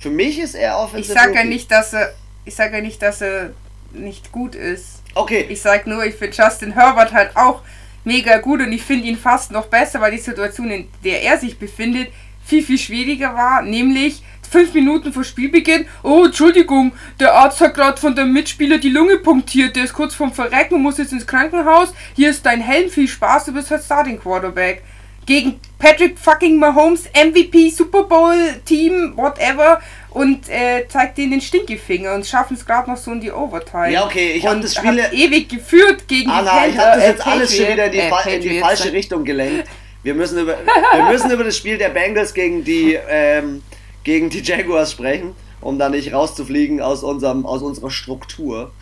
Für 0.00 0.08
mich 0.08 0.38
ist 0.38 0.54
er 0.54 0.78
offensiv. 0.78 1.14
Ich 1.14 1.20
sage 1.20 1.34
ja 1.34 1.44
nicht, 1.44 1.70
dass 1.70 1.92
er, 1.92 2.14
ich 2.44 2.54
sage 2.54 2.76
ja 2.76 2.82
nicht, 2.82 3.02
dass 3.02 3.20
er 3.20 3.52
nicht 3.92 4.32
gut 4.32 4.54
ist. 4.54 5.02
Okay. 5.14 5.46
Ich 5.48 5.60
sage 5.60 5.88
nur, 5.88 6.04
ich 6.04 6.14
finde 6.14 6.36
Justin 6.36 6.72
Herbert 6.72 7.12
halt 7.12 7.36
auch 7.36 7.62
mega 8.04 8.38
gut 8.38 8.60
und 8.60 8.72
ich 8.72 8.82
finde 8.82 9.06
ihn 9.06 9.16
fast 9.16 9.52
noch 9.52 9.66
besser, 9.66 10.00
weil 10.00 10.12
die 10.12 10.18
Situation, 10.18 10.70
in 10.70 10.88
der 11.04 11.22
er 11.22 11.38
sich 11.38 11.58
befindet, 11.58 12.08
viel, 12.44 12.62
viel 12.62 12.78
schwieriger 12.78 13.34
war, 13.34 13.62
nämlich 13.62 14.22
fünf 14.52 14.74
Minuten 14.74 15.12
vor 15.12 15.24
Spielbeginn, 15.24 15.86
oh, 16.02 16.24
Entschuldigung, 16.26 16.92
der 17.18 17.32
Arzt 17.32 17.60
hat 17.60 17.74
gerade 17.74 17.98
von 17.98 18.14
dem 18.14 18.32
Mitspieler 18.32 18.78
die 18.78 18.90
Lunge 18.90 19.16
punktiert, 19.18 19.76
der 19.76 19.84
ist 19.84 19.94
kurz 19.94 20.14
vorm 20.14 20.32
Verrecken 20.32 20.74
und 20.74 20.82
muss 20.82 20.98
jetzt 20.98 21.12
ins 21.12 21.26
Krankenhaus, 21.26 21.94
hier 22.14 22.30
ist 22.30 22.44
dein 22.44 22.60
Helm, 22.60 22.90
viel 22.90 23.08
Spaß, 23.08 23.46
du 23.46 23.52
bist 23.52 23.70
halt 23.70 23.82
Starting 23.82 24.20
Quarterback. 24.20 24.82
Gegen 25.24 25.60
Patrick 25.78 26.18
fucking 26.18 26.58
Mahomes, 26.58 27.04
MVP, 27.14 27.70
Super 27.70 28.02
Bowl 28.02 28.36
Team, 28.64 29.12
whatever, 29.16 29.80
und 30.14 30.48
äh, 30.48 30.86
zeigt 30.88 31.18
denen 31.18 31.32
den 31.32 31.40
Stinkefinger 31.40 32.14
und 32.14 32.26
schaffen 32.26 32.54
es 32.54 32.66
gerade 32.66 32.90
noch 32.90 32.96
so 32.96 33.12
in 33.12 33.20
die 33.20 33.32
Overtime. 33.32 33.90
Ja, 33.90 34.04
okay, 34.04 34.32
ich 34.32 34.46
habe 34.46 34.60
das 34.60 34.74
Spiel 34.74 34.98
ewig 35.12 35.48
geführt 35.48 36.06
gegen 36.06 36.30
Anna, 36.30 36.42
die 36.42 36.48
Panther, 36.48 36.68
ich 36.68 36.78
habe 36.78 36.96
das 36.96 37.06
jetzt 37.06 37.20
äh, 37.26 37.30
alles 37.30 37.56
schon 37.56 37.68
wieder 37.68 37.84
in 37.86 37.92
die, 37.92 37.98
äh, 37.98 38.34
in 38.34 38.40
die 38.42 38.60
falsche 38.60 38.92
Richtung 38.92 39.24
gelenkt. 39.24 39.68
Wir 40.02 40.14
müssen 40.14 40.36
über, 40.40 40.58
wir 40.58 41.04
müssen 41.04 41.30
über 41.30 41.44
das 41.44 41.56
Spiel 41.56 41.78
der 41.78 41.90
Bengals 41.90 42.34
gegen 42.34 42.64
die, 42.64 42.98
ähm, 43.08 43.62
gegen 44.02 44.30
die 44.30 44.40
Jaguars 44.40 44.90
sprechen, 44.90 45.36
um 45.60 45.78
da 45.78 45.88
nicht 45.88 46.12
rauszufliegen 46.12 46.80
aus, 46.80 47.04
unserem, 47.04 47.46
aus 47.46 47.62
unserer 47.62 47.92
Struktur. 47.92 48.72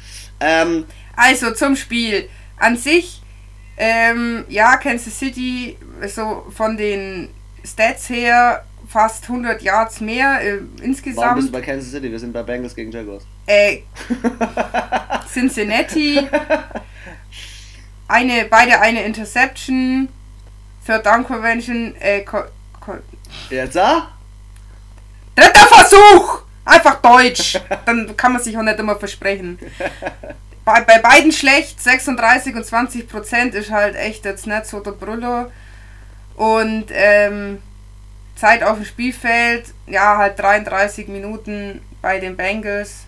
Ähm, 0.41 0.87
also 1.17 1.51
zum 1.53 1.77
Spiel. 1.77 2.31
An 2.57 2.79
sich, 2.79 3.21
ähm, 3.77 4.47
ja, 4.49 4.79
Kansas 4.79 5.19
City, 5.19 5.77
so 6.07 6.47
von 6.57 6.79
den 6.79 7.29
Stats 7.65 8.09
her 8.09 8.65
fast 8.91 9.25
100 9.25 9.63
Yards 9.63 10.01
mehr 10.01 10.41
äh, 10.43 10.59
insgesamt. 10.83 11.25
Warum 11.25 11.35
bist 11.37 11.49
du 11.49 11.53
bei 11.53 11.61
Kansas 11.61 11.91
City? 11.93 12.11
Wir 12.11 12.19
sind 12.19 12.33
bei 12.33 12.43
Bengals 12.43 12.75
gegen 12.75 12.91
Jaguars. 12.91 13.25
Äh, 13.47 13.83
Cincinnati. 15.33 16.27
Eine, 18.09 18.47
beide 18.47 18.81
eine 18.81 19.05
Interception. 19.05 20.09
Third 20.85 21.07
Down 21.07 21.25
Convention. 21.25 21.95
Äh, 22.01 22.25
Jetzt, 23.49 23.77
ah? 23.79 24.09
Dritter 25.37 25.67
Versuch! 25.67 26.43
Einfach 26.65 27.01
Deutsch. 27.01 27.61
Dann 27.87 28.17
kann 28.17 28.33
man 28.33 28.43
sich 28.43 28.57
auch 28.59 28.63
nicht 28.63 28.79
immer 28.79 28.97
versprechen. 28.97 29.59
Bei, 30.65 30.83
bei 30.83 30.99
beiden 30.99 31.33
schlecht. 31.33 31.81
36 31.83 32.55
und 32.55 32.65
20 32.65 33.09
Prozent 33.09 33.55
ist 33.55 33.71
halt 33.71 33.97
echt 33.97 34.25
jetzt 34.25 34.47
nicht 34.47 34.67
so 34.67 34.79
der 34.81 34.93
Brüllo. 34.93 35.51
Und 36.37 36.87
ähm, 36.91 37.59
Zeit 38.41 38.63
auf 38.63 38.77
dem 38.77 38.87
Spielfeld, 38.87 39.67
ja, 39.87 40.17
halt 40.17 40.39
33 40.39 41.09
Minuten 41.09 41.83
bei 42.01 42.19
den 42.19 42.37
Bengals. 42.37 43.05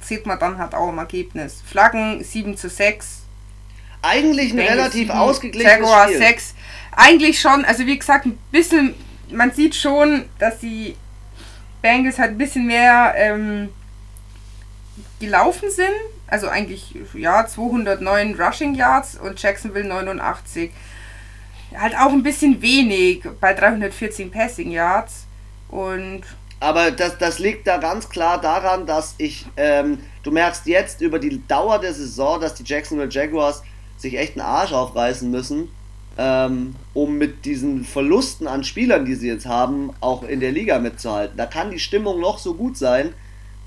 Sieht 0.00 0.26
man 0.26 0.38
dann 0.38 0.58
halt 0.58 0.74
auch 0.74 0.90
im 0.90 0.98
Ergebnis. 0.98 1.62
Flaggen 1.64 2.22
7 2.22 2.56
zu 2.56 2.68
6. 2.68 3.22
Eigentlich 4.02 4.52
ein 4.52 4.56
Bengals 4.56 4.76
relativ 4.76 5.08
7, 5.08 5.10
ausgeglichenes 5.12 5.72
Jaguar 5.78 6.04
Spiel. 6.08 6.18
6. 6.18 6.54
Eigentlich 6.94 7.40
schon, 7.40 7.64
also 7.64 7.86
wie 7.86 7.98
gesagt, 7.98 8.26
ein 8.26 8.38
bisschen, 8.50 8.94
man 9.30 9.52
sieht 9.52 9.74
schon, 9.74 10.26
dass 10.38 10.58
die 10.58 10.96
Bengals 11.80 12.18
halt 12.18 12.32
ein 12.32 12.38
bisschen 12.38 12.66
mehr 12.66 13.14
ähm, 13.16 13.70
gelaufen 15.20 15.70
sind. 15.70 15.88
Also 16.26 16.48
eigentlich, 16.48 16.94
ja, 17.14 17.46
209 17.46 18.34
Rushing 18.38 18.74
Yards 18.74 19.16
und 19.16 19.40
Jacksonville 19.40 19.86
89 19.86 20.70
halt 21.78 21.94
auch 21.96 22.12
ein 22.12 22.22
bisschen 22.22 22.62
wenig 22.62 23.22
bei 23.40 23.54
314 23.54 24.30
Passing 24.30 24.70
Yards. 24.70 25.26
Und 25.68 26.22
aber 26.62 26.92
das, 26.92 27.18
das 27.18 27.40
liegt 27.40 27.66
da 27.66 27.78
ganz 27.78 28.08
klar 28.08 28.40
daran, 28.40 28.86
dass 28.86 29.16
ich, 29.18 29.46
ähm, 29.56 29.98
du 30.22 30.30
merkst 30.30 30.64
jetzt 30.66 31.00
über 31.00 31.18
die 31.18 31.42
Dauer 31.48 31.80
der 31.80 31.92
Saison, 31.92 32.40
dass 32.40 32.54
die 32.54 32.62
Jacksonville 32.62 33.10
Jaguars 33.10 33.64
sich 33.96 34.16
echt 34.16 34.38
einen 34.38 34.46
Arsch 34.46 34.72
aufreißen 34.72 35.28
müssen, 35.28 35.70
ähm, 36.18 36.76
um 36.94 37.18
mit 37.18 37.46
diesen 37.46 37.84
Verlusten 37.84 38.46
an 38.46 38.62
Spielern, 38.62 39.04
die 39.04 39.16
sie 39.16 39.26
jetzt 39.26 39.46
haben, 39.46 39.90
auch 40.00 40.22
in 40.22 40.38
der 40.38 40.52
Liga 40.52 40.78
mitzuhalten. 40.78 41.36
Da 41.36 41.46
kann 41.46 41.72
die 41.72 41.80
Stimmung 41.80 42.20
noch 42.20 42.38
so 42.38 42.54
gut 42.54 42.76
sein. 42.76 43.12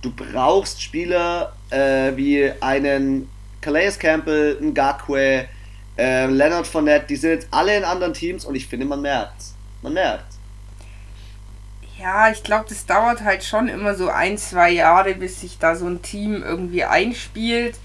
Du 0.02 0.12
brauchst 0.16 0.82
Spieler 0.82 1.54
äh, 1.72 2.16
wie 2.16 2.50
einen 2.62 3.28
Calais 3.60 4.00
Campbell, 4.00 4.58
einen 4.58 4.74
Gakwe, 4.74 5.48
äh, 5.98 6.26
Leonard 6.28 6.68
Fournette, 6.68 7.08
die 7.08 7.16
sind 7.16 7.32
jetzt 7.32 7.48
alle 7.52 7.78
in 7.78 7.84
anderen 7.84 8.14
Teams 8.14 8.46
und 8.46 8.56
ich 8.56 8.68
finde, 8.68 8.86
man 8.86 9.02
merkt's. 9.02 9.56
Man 9.82 9.94
merkt's. 9.94 10.36
Ja, 11.98 12.30
ich 12.30 12.44
glaube, 12.44 12.66
das 12.68 12.86
dauert 12.86 13.24
halt 13.24 13.44
schon 13.44 13.70
immer 13.70 13.96
so 13.96 14.10
ein, 14.10 14.38
zwei 14.38 14.70
Jahre, 14.72 15.16
bis 15.16 15.40
sich 15.40 15.58
da 15.60 15.76
so 15.76 15.88
ein 15.88 16.02
Team 16.02 16.44
irgendwie 16.44 16.84
einspielt. 16.84 17.76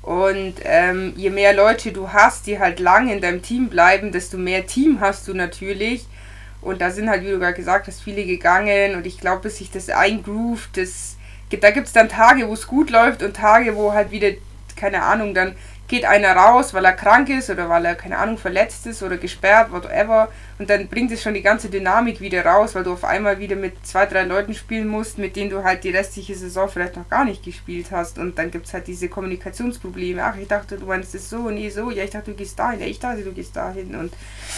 Und 0.00 0.54
ähm, 0.64 1.12
je 1.16 1.30
mehr 1.30 1.54
Leute 1.54 1.92
du 1.92 2.12
hast, 2.12 2.46
die 2.46 2.58
halt 2.58 2.80
lang 2.80 3.10
in 3.10 3.20
deinem 3.20 3.42
Team 3.42 3.68
bleiben, 3.68 4.12
desto 4.12 4.38
mehr 4.38 4.66
Team 4.66 5.00
hast 5.00 5.28
du 5.28 5.34
natürlich. 5.34 6.06
Und 6.62 6.80
da 6.80 6.90
sind 6.90 7.10
halt, 7.10 7.22
wie 7.22 7.30
du 7.30 7.38
gerade 7.38 7.54
gesagt 7.54 7.86
hast, 7.86 8.02
viele 8.02 8.24
gegangen. 8.24 8.94
Und 8.94 9.06
ich 9.06 9.18
glaube, 9.20 9.42
bis 9.42 9.58
sich 9.58 9.70
das 9.70 9.90
eingroovt, 9.90 10.76
das, 10.78 11.16
da 11.60 11.70
gibt 11.70 11.86
es 11.86 11.92
dann 11.92 12.08
Tage, 12.08 12.48
wo 12.48 12.54
es 12.54 12.66
gut 12.66 12.90
läuft 12.90 13.22
und 13.22 13.36
Tage, 13.36 13.76
wo 13.76 13.92
halt 13.92 14.10
wieder, 14.10 14.30
keine 14.76 15.02
Ahnung, 15.02 15.34
dann 15.34 15.54
geht 15.94 16.04
einer 16.04 16.34
raus, 16.34 16.74
weil 16.74 16.84
er 16.84 16.92
krank 16.92 17.28
ist 17.28 17.50
oder 17.50 17.68
weil 17.68 17.84
er, 17.84 17.94
keine 17.94 18.18
Ahnung, 18.18 18.36
verletzt 18.36 18.84
ist 18.88 19.00
oder 19.04 19.16
gesperrt, 19.16 19.70
whatever. 19.70 20.28
Und 20.58 20.68
dann 20.68 20.88
bringt 20.88 21.12
es 21.12 21.22
schon 21.22 21.34
die 21.34 21.42
ganze 21.42 21.68
Dynamik 21.68 22.20
wieder 22.20 22.44
raus, 22.44 22.74
weil 22.74 22.82
du 22.82 22.94
auf 22.94 23.04
einmal 23.04 23.38
wieder 23.38 23.54
mit 23.54 23.86
zwei, 23.86 24.04
drei 24.04 24.24
Leuten 24.24 24.54
spielen 24.54 24.88
musst, 24.88 25.18
mit 25.18 25.36
denen 25.36 25.50
du 25.50 25.62
halt 25.62 25.84
die 25.84 25.90
restliche 25.90 26.34
Saison 26.34 26.68
vielleicht 26.68 26.96
noch 26.96 27.08
gar 27.08 27.24
nicht 27.24 27.44
gespielt 27.44 27.92
hast. 27.92 28.18
Und 28.18 28.38
dann 28.38 28.50
gibt 28.50 28.66
es 28.66 28.74
halt 28.74 28.88
diese 28.88 29.08
Kommunikationsprobleme. 29.08 30.20
Ach, 30.24 30.36
ich 30.36 30.48
dachte, 30.48 30.78
du 30.78 30.86
meinst 30.86 31.14
es 31.14 31.30
so, 31.30 31.48
nee, 31.48 31.70
so. 31.70 31.92
Ja, 31.92 32.02
ich 32.02 32.10
dachte, 32.10 32.32
du 32.32 32.36
gehst 32.36 32.58
dahin. 32.58 32.80
Ja, 32.80 32.86
ich 32.86 32.98
dachte, 32.98 33.22
du 33.22 33.30
gehst 33.30 33.54
dahin. 33.54 33.94
Und 33.94 34.12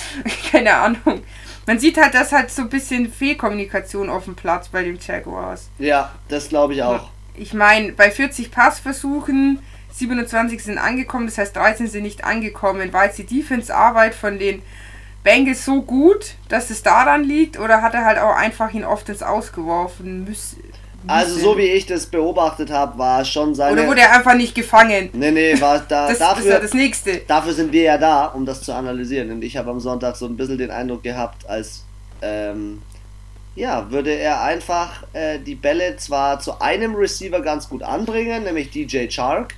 keine 0.50 0.74
Ahnung. 0.74 1.22
Man 1.66 1.78
sieht 1.78 1.98
halt, 1.98 2.14
dass 2.14 2.32
halt 2.32 2.50
so 2.50 2.62
ein 2.62 2.70
bisschen 2.70 3.12
Fehlkommunikation 3.12 4.08
auf 4.08 4.24
dem 4.24 4.36
Platz 4.36 4.68
bei 4.68 4.82
den 4.82 4.98
Jaguars. 4.98 5.68
Ja, 5.78 6.14
das 6.28 6.48
glaube 6.48 6.72
ich 6.72 6.82
auch. 6.82 7.10
ich 7.34 7.52
meine, 7.52 7.92
bei 7.92 8.10
40 8.10 8.50
Passversuchen 8.50 9.58
27 9.98 10.62
sind 10.62 10.78
angekommen, 10.78 11.26
das 11.26 11.38
heißt 11.38 11.56
13 11.56 11.88
sind 11.88 12.02
nicht 12.02 12.24
angekommen. 12.24 12.92
War 12.92 13.06
jetzt 13.06 13.18
die 13.18 13.26
Defense-Arbeit 13.26 14.14
von 14.14 14.38
den 14.38 14.62
Bengals 15.24 15.64
so 15.64 15.82
gut, 15.82 16.34
dass 16.48 16.70
es 16.70 16.82
daran 16.82 17.24
liegt 17.24 17.58
oder 17.58 17.82
hat 17.82 17.94
er 17.94 18.04
halt 18.04 18.18
auch 18.18 18.36
einfach 18.36 18.72
ihn 18.72 18.84
oft 18.84 19.08
ins 19.08 19.22
Ausgeworfen 19.22 20.24
müssen? 20.24 20.62
Also 21.08 21.38
so 21.38 21.56
wie 21.56 21.62
ich 21.62 21.86
das 21.86 22.06
beobachtet 22.06 22.70
habe, 22.70 22.98
war 22.98 23.24
schon 23.24 23.54
seine... 23.54 23.80
Oder 23.80 23.88
wurde 23.88 24.00
er 24.00 24.12
einfach 24.12 24.34
nicht 24.34 24.54
gefangen? 24.54 25.10
Nee, 25.12 25.30
nee, 25.30 25.60
war 25.60 25.78
da... 25.88 26.08
das 26.08 26.18
dafür, 26.18 26.44
ist 26.44 26.50
ja 26.50 26.58
das 26.58 26.74
Nächste. 26.74 27.18
Dafür 27.26 27.52
sind 27.52 27.72
wir 27.72 27.82
ja 27.82 27.98
da, 27.98 28.26
um 28.26 28.44
das 28.44 28.62
zu 28.62 28.72
analysieren. 28.72 29.30
Und 29.30 29.42
ich 29.42 29.56
habe 29.56 29.70
am 29.70 29.78
Sonntag 29.78 30.16
so 30.16 30.26
ein 30.26 30.36
bisschen 30.36 30.58
den 30.58 30.70
Eindruck 30.70 31.02
gehabt, 31.02 31.48
als... 31.48 31.84
Ähm, 32.22 32.82
ja, 33.56 33.90
würde 33.90 34.10
er 34.12 34.42
einfach 34.42 35.04
äh, 35.14 35.38
die 35.38 35.54
Bälle 35.54 35.96
zwar 35.96 36.40
zu 36.40 36.60
einem 36.60 36.94
Receiver 36.94 37.40
ganz 37.40 37.68
gut 37.68 37.82
anbringen, 37.82 38.44
nämlich 38.44 38.70
DJ 38.70 39.08
Chark, 39.08 39.54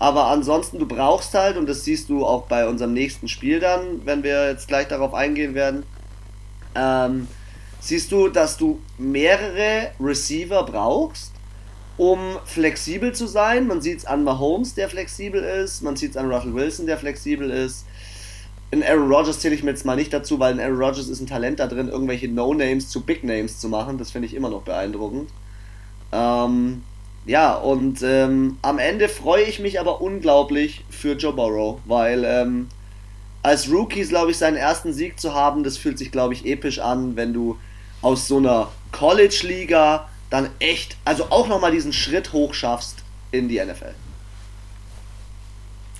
aber 0.00 0.28
ansonsten, 0.28 0.78
du 0.78 0.86
brauchst 0.86 1.34
halt, 1.34 1.58
und 1.58 1.68
das 1.68 1.84
siehst 1.84 2.08
du 2.08 2.24
auch 2.24 2.46
bei 2.46 2.66
unserem 2.66 2.94
nächsten 2.94 3.28
Spiel 3.28 3.60
dann, 3.60 4.06
wenn 4.06 4.22
wir 4.22 4.48
jetzt 4.48 4.66
gleich 4.66 4.88
darauf 4.88 5.12
eingehen 5.12 5.54
werden, 5.54 5.82
ähm, 6.74 7.28
siehst 7.80 8.10
du, 8.10 8.28
dass 8.28 8.56
du 8.56 8.80
mehrere 8.96 9.90
Receiver 10.00 10.64
brauchst, 10.64 11.32
um 11.98 12.38
flexibel 12.46 13.12
zu 13.12 13.26
sein. 13.26 13.66
Man 13.66 13.82
sieht 13.82 13.98
es 13.98 14.04
an 14.06 14.24
Mahomes, 14.24 14.74
der 14.74 14.88
flexibel 14.88 15.42
ist, 15.44 15.82
man 15.82 15.96
sieht 15.96 16.12
es 16.12 16.16
an 16.16 16.32
Russell 16.32 16.54
Wilson, 16.54 16.86
der 16.86 16.96
flexibel 16.96 17.50
ist. 17.50 17.84
In 18.70 18.82
Aaron 18.82 19.12
Rodgers 19.12 19.40
zähle 19.40 19.54
ich 19.54 19.62
mir 19.62 19.72
jetzt 19.72 19.84
mal 19.84 19.96
nicht 19.96 20.14
dazu, 20.14 20.38
weil 20.38 20.54
in 20.54 20.60
Aaron 20.60 20.82
Rodgers 20.82 21.08
ist 21.08 21.20
ein 21.20 21.26
Talent 21.26 21.60
da 21.60 21.66
drin, 21.66 21.88
irgendwelche 21.88 22.28
No-Names 22.28 22.88
zu 22.88 23.02
Big 23.02 23.22
Names 23.22 23.58
zu 23.58 23.68
machen. 23.68 23.98
Das 23.98 24.12
finde 24.12 24.28
ich 24.28 24.34
immer 24.34 24.48
noch 24.48 24.62
beeindruckend. 24.62 25.28
Ähm, 26.10 26.84
ja, 27.26 27.54
und 27.54 28.02
ähm, 28.02 28.58
am 28.62 28.78
Ende 28.78 29.08
freue 29.08 29.44
ich 29.44 29.58
mich 29.58 29.78
aber 29.78 30.00
unglaublich 30.00 30.84
für 30.90 31.12
Joe 31.12 31.32
Burrow, 31.32 31.80
weil 31.84 32.24
ähm, 32.24 32.68
als 33.42 33.70
Rookies, 33.70 34.08
glaube 34.08 34.30
ich, 34.30 34.38
seinen 34.38 34.56
ersten 34.56 34.92
Sieg 34.92 35.20
zu 35.20 35.34
haben, 35.34 35.62
das 35.64 35.76
fühlt 35.76 35.98
sich, 35.98 36.10
glaube 36.10 36.34
ich, 36.34 36.46
episch 36.46 36.78
an, 36.78 37.16
wenn 37.16 37.32
du 37.32 37.58
aus 38.02 38.26
so 38.26 38.38
einer 38.38 38.70
College-Liga 38.92 40.08
dann 40.30 40.50
echt, 40.58 40.96
also 41.04 41.26
auch 41.30 41.48
nochmal 41.48 41.72
diesen 41.72 41.92
Schritt 41.92 42.32
hoch 42.32 42.54
schaffst 42.54 42.96
in 43.32 43.48
die 43.48 43.62
NFL. 43.62 43.94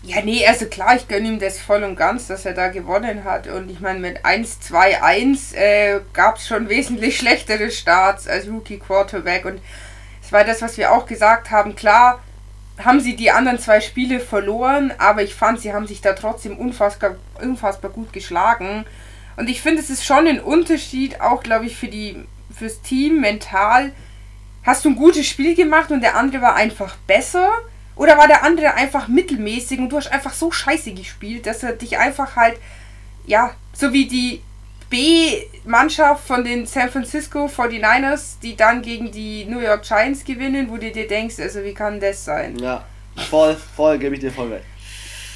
Ja, 0.03 0.23
nee, 0.23 0.47
also 0.47 0.65
klar, 0.65 0.97
ich 0.97 1.09
gönne 1.09 1.29
ihm 1.29 1.39
das 1.39 1.59
voll 1.59 1.83
und 1.83 1.95
ganz, 1.95 2.27
dass 2.27 2.47
er 2.47 2.55
da 2.55 2.69
gewonnen 2.69 3.25
hat. 3.25 3.49
Und 3.49 3.71
ich 3.71 3.81
meine, 3.81 3.99
mit 3.99 4.25
1-2-1 4.25 5.55
äh, 5.55 6.01
gab 6.15 6.37
es 6.37 6.47
schon 6.47 6.71
wesentlich 6.71 7.19
schlechtere 7.19 7.71
Starts 7.71 8.27
als 8.27 8.49
Rookie 8.49 8.79
Quarterback. 8.79 9.45
Und 9.45 9.61
das 10.31 10.33
war 10.33 10.45
das, 10.45 10.63
was 10.63 10.79
wir 10.79 10.93
auch 10.93 11.07
gesagt 11.07 11.51
haben. 11.51 11.75
Klar 11.75 12.21
haben 12.79 13.01
sie 13.01 13.17
die 13.17 13.33
anderen 13.33 13.59
zwei 13.59 13.81
Spiele 13.81 14.21
verloren, 14.21 14.93
aber 14.97 15.25
ich 15.25 15.35
fand, 15.35 15.61
sie 15.61 15.73
haben 15.73 15.89
sich 15.89 16.01
da 16.03 16.13
trotzdem 16.13 16.57
unfassbar, 16.57 17.17
unfassbar 17.43 17.91
gut 17.91 18.13
geschlagen. 18.13 18.85
Und 19.37 19.51
ich 19.51 19.61
finde, 19.61 19.83
es 19.83 19.91
ist 19.91 20.05
schon 20.05 20.29
ein 20.29 20.41
Unterschied, 20.41 21.21
auch 21.21 21.43
glaube 21.43 21.67
ich, 21.67 21.77
für 21.77 21.89
die, 21.89 22.25
fürs 22.57 22.81
Team 22.81 23.21
mental. 23.21 23.93
Hast 24.63 24.85
du 24.85 24.91
ein 24.91 24.97
gutes 24.97 25.27
Spiel 25.27 25.57
gemacht 25.57 25.91
und 25.91 26.01
der 26.01 26.15
andere 26.15 26.43
war 26.43 26.55
einfach 26.55 26.95
besser? 27.09 27.51
Oder 27.97 28.17
war 28.17 28.29
der 28.29 28.45
andere 28.45 28.75
einfach 28.75 29.09
mittelmäßig 29.09 29.81
und 29.81 29.89
du 29.89 29.97
hast 29.97 30.13
einfach 30.13 30.33
so 30.33 30.53
scheiße 30.53 30.93
gespielt, 30.93 31.45
dass 31.45 31.65
er 31.65 31.73
dich 31.73 31.99
einfach 31.99 32.37
halt, 32.37 32.57
ja, 33.27 33.51
so 33.73 33.93
wie 33.93 34.07
die 34.07 34.43
B-Mannschaft 34.91 36.27
von 36.27 36.45
den 36.45 36.67
San 36.67 36.91
Francisco 36.91 37.47
49ers, 37.47 38.41
die 38.43 38.57
dann 38.57 38.83
gegen 38.83 39.11
die 39.11 39.45
New 39.45 39.61
York 39.61 39.83
Giants 39.83 40.25
gewinnen, 40.25 40.69
wo 40.69 40.77
du 40.77 40.91
dir 40.91 41.07
denkst, 41.07 41.39
also 41.39 41.63
wie 41.65 41.73
kann 41.73 42.01
das 42.01 42.25
sein? 42.25 42.59
Ja, 42.59 42.85
voll, 43.31 43.57
voll, 43.77 43.99
gebe 43.99 44.17
ich 44.17 44.21
dir 44.21 44.33
voll 44.33 44.53
recht. 44.53 44.65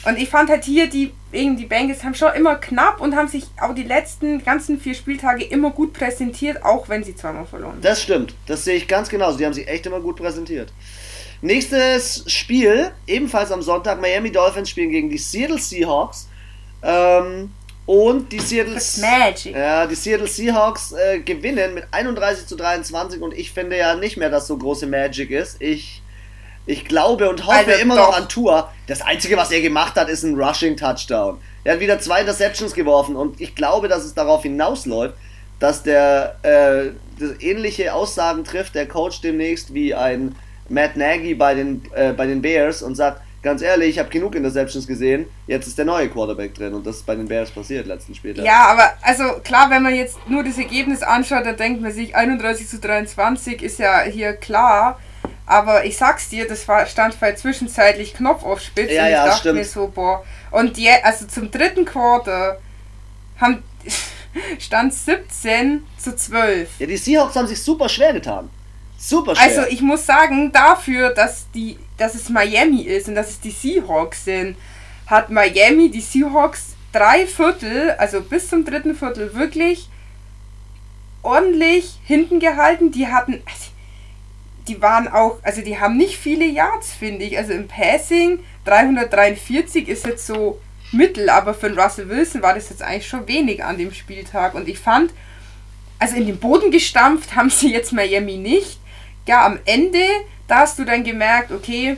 Und 0.07 0.19
ich 0.19 0.29
fand 0.29 0.51
halt 0.51 0.65
hier, 0.65 0.89
die, 0.89 1.13
die 1.33 1.67
Bengals 1.67 2.05
haben 2.05 2.15
schon 2.15 2.35
immer 2.35 2.57
knapp 2.57 3.01
und 3.01 3.17
haben 3.17 3.29
sich 3.29 3.45
auch 3.59 3.75
die 3.75 3.85
letzten 3.85 4.45
ganzen 4.45 4.79
vier 4.79 4.95
Spieltage 4.95 5.45
immer 5.45 5.71
gut 5.71 5.95
präsentiert, 5.95 6.63
auch 6.63 6.89
wenn 6.91 7.05
sie 7.05 7.17
zweimal 7.17 7.47
verloren 7.47 7.79
Das 7.81 8.03
stimmt, 8.03 8.35
das 8.47 8.65
sehe 8.65 8.77
ich 8.77 8.87
ganz 8.87 9.09
genauso. 9.09 9.39
Die 9.39 9.47
haben 9.47 9.55
sich 9.55 9.67
echt 9.67 9.87
immer 9.87 10.01
gut 10.01 10.17
präsentiert. 10.17 10.73
Nächstes 11.41 12.25
Spiel, 12.31 12.91
ebenfalls 13.07 13.51
am 13.51 13.63
Sonntag, 13.63 14.01
Miami 14.01 14.31
Dolphins 14.31 14.69
spielen 14.69 14.91
gegen 14.91 15.09
die 15.09 15.19
Seattle 15.19 15.59
Seahawks. 15.59 16.29
Ähm, 16.83 17.51
und 17.87 18.33
die 18.33 18.41
Seattle, 18.41 18.81
ja, 19.53 19.87
die 19.87 19.95
Seattle 19.95 20.27
Seahawks 20.27 20.93
äh, 20.93 21.21
gewinnen 21.21 21.75
mit 21.75 21.85
31 21.91 22.47
zu 22.47 22.57
23 22.57 23.21
und 23.21 23.35
ich 23.37 23.53
finde 23.53 23.77
ja 23.77 23.95
nicht 23.95 24.17
mehr, 24.17 24.31
dass 24.31 24.47
so 24.47 24.57
große 24.57 24.87
Magic 24.87 25.31
ist. 25.31 25.61
Ich, 25.61 26.03
ich 26.65 26.87
glaube 26.87 27.29
und 27.29 27.47
hoffe 27.47 27.59
also 27.59 27.83
immer 27.83 27.97
doch. 27.97 28.09
noch 28.09 28.17
an 28.17 28.29
Tour. 28.29 28.71
Das 28.87 29.03
Einzige, 29.03 29.37
was 29.37 29.51
er 29.51 29.61
gemacht 29.61 29.97
hat, 29.97 30.09
ist 30.09 30.23
ein 30.23 30.35
Rushing 30.35 30.79
Touchdown. 30.79 31.39
Er 31.63 31.75
hat 31.75 31.81
wieder 31.81 31.99
zwei 32.01 32.21
Interceptions 32.21 32.73
geworfen 32.73 33.17
und 33.17 33.39
ich 33.41 33.55
glaube, 33.55 33.89
dass 33.89 34.05
es 34.05 34.15
darauf 34.15 34.43
hinausläuft, 34.43 35.15
dass 35.61 35.83
der 35.83 36.37
äh, 36.43 36.89
ähnliche 37.41 37.93
Aussagen 37.93 38.45
trifft, 38.45 38.75
der 38.75 38.89
Coach 38.89 39.21
demnächst 39.21 39.75
wie 39.75 39.95
ein 39.95 40.35
Matt 40.71 40.97
Nagy 40.97 41.35
bei 41.35 41.55
den, 41.55 41.83
äh, 41.95 42.15
bei 42.15 42.27
den 42.27 42.41
Bears 42.41 42.83
und 42.83 42.95
sagt, 42.95 43.21
ganz 43.45 43.63
ehrlich, 43.63 43.91
ich 43.91 43.99
habe 44.01 44.09
genug 44.09 44.35
Interceptions 44.35 44.87
gesehen, 44.87 45.27
jetzt 45.47 45.69
ist 45.69 45.79
der 45.79 45.85
neue 45.85 46.09
Quarterback 46.09 46.55
drin 46.55 46.75
und 46.75 46.85
das 46.85 46.97
ist 46.97 47.07
bei 47.07 47.15
den 47.15 47.29
Bears 47.29 47.51
passiert 47.51 47.87
letzten 47.87 48.15
Spieltag. 48.15 48.45
Ja, 48.45 48.67
aber 48.67 48.95
also 49.03 49.41
klar, 49.45 49.71
wenn 49.71 49.83
man 49.83 49.95
jetzt 49.95 50.17
nur 50.29 50.43
das 50.43 50.59
Ergebnis 50.59 51.03
anschaut, 51.03 51.47
dann 51.47 51.57
denkt 51.57 51.81
man 51.81 51.93
sich 51.93 52.17
31 52.17 52.67
zu 52.67 52.81
23 52.81 53.63
ist 53.63 53.79
ja 53.79 54.01
hier 54.01 54.33
klar. 54.33 54.99
Aber 55.47 55.85
ich 55.85 55.99
sag's 55.99 56.31
dir, 56.31 56.49
das 56.49 56.67
war 56.69 56.87
stand 56.87 57.21
bei 57.21 57.33
zwischenzeitlich 57.33 58.15
Knopf 58.15 58.45
auf 58.45 58.61
Spitze. 58.61 58.95
Ja, 58.95 59.03
und 59.03 59.09
ich 59.09 59.13
ja, 59.13 59.27
dachte 59.27 59.41
stimmt. 59.41 59.59
mir 59.59 59.65
so, 59.65 59.89
boah. 59.89 60.25
Und 60.51 60.79
die, 60.79 60.89
also 60.89 61.27
zum 61.27 61.51
dritten 61.51 61.85
Quarter 61.85 62.59
haben 63.39 63.63
stand 64.59 64.95
17 64.95 65.85
zu 65.99 66.17
12. 66.17 66.81
Ja, 66.81 66.87
die 66.87 66.97
Seahawks 66.97 67.37
haben 67.37 67.47
sich 67.47 67.63
super 67.63 67.91
schwer 67.91 68.15
getan. 68.15 68.49
Super 69.07 69.37
schwer. 69.37 69.45
Also 69.45 69.63
ich 69.69 69.83
muss 69.83 70.07
sagen, 70.07 70.51
dafür, 70.51 71.11
dass, 71.11 71.47
die, 71.53 71.77
dass 71.99 72.15
es 72.15 72.31
Miami 72.31 72.83
ist 72.83 73.07
und 73.07 73.17
dass 73.17 73.29
es 73.31 73.41
die 73.41 73.51
Seahawks 73.51 74.25
sind, 74.25 74.57
hat 75.07 75.29
Miami 75.29 75.91
die 75.91 76.01
Seahawks 76.01 76.75
drei 76.91 77.27
Viertel, 77.27 77.91
also 77.99 78.23
bis 78.23 78.49
zum 78.49 78.65
dritten 78.65 78.95
Viertel 78.95 79.35
wirklich 79.35 79.91
ordentlich 81.23 81.99
hinten 82.05 82.41
gehalten. 82.41 82.93
Die 82.93 83.09
hatten, 83.09 83.43
also 83.45 83.67
die 84.69 84.81
waren 84.81 85.07
auch, 85.09 85.37
also 85.43 85.61
die 85.61 85.79
haben 85.79 85.99
nicht 85.99 86.17
viele 86.17 86.47
Yards, 86.47 86.95
finde 86.95 87.27
ich. 87.27 87.37
Also 87.37 87.53
im 87.53 87.69
Passing 87.69 88.39
343 88.65 89.87
ist 89.87 90.07
jetzt 90.07 90.27
so 90.27 90.63
mittel, 90.93 91.29
aber 91.29 91.53
für 91.53 91.77
Russell 91.77 92.09
Wilson 92.09 92.41
war 92.41 92.55
das 92.55 92.71
jetzt 92.71 92.83
eigentlich 92.83 93.07
schon 93.07 93.29
wenig 93.29 93.63
an 93.63 93.77
dem 93.77 93.93
Spieltag. 93.93 94.55
Und 94.55 94.67
ich 94.67 94.79
fand, 94.79 95.13
also 95.99 96.17
in 96.17 96.25
den 96.25 96.39
Boden 96.39 96.71
gestampft 96.71 97.37
haben 97.37 97.51
sie 97.51 97.71
jetzt 97.71 97.93
Miami 97.93 98.39
nicht 98.39 98.79
ja, 99.27 99.47
am 99.47 99.59
Ende, 99.65 100.05
da 100.47 100.61
hast 100.61 100.79
du 100.79 100.85
dann 100.85 101.05
gemerkt, 101.05 101.51
okay, 101.53 101.97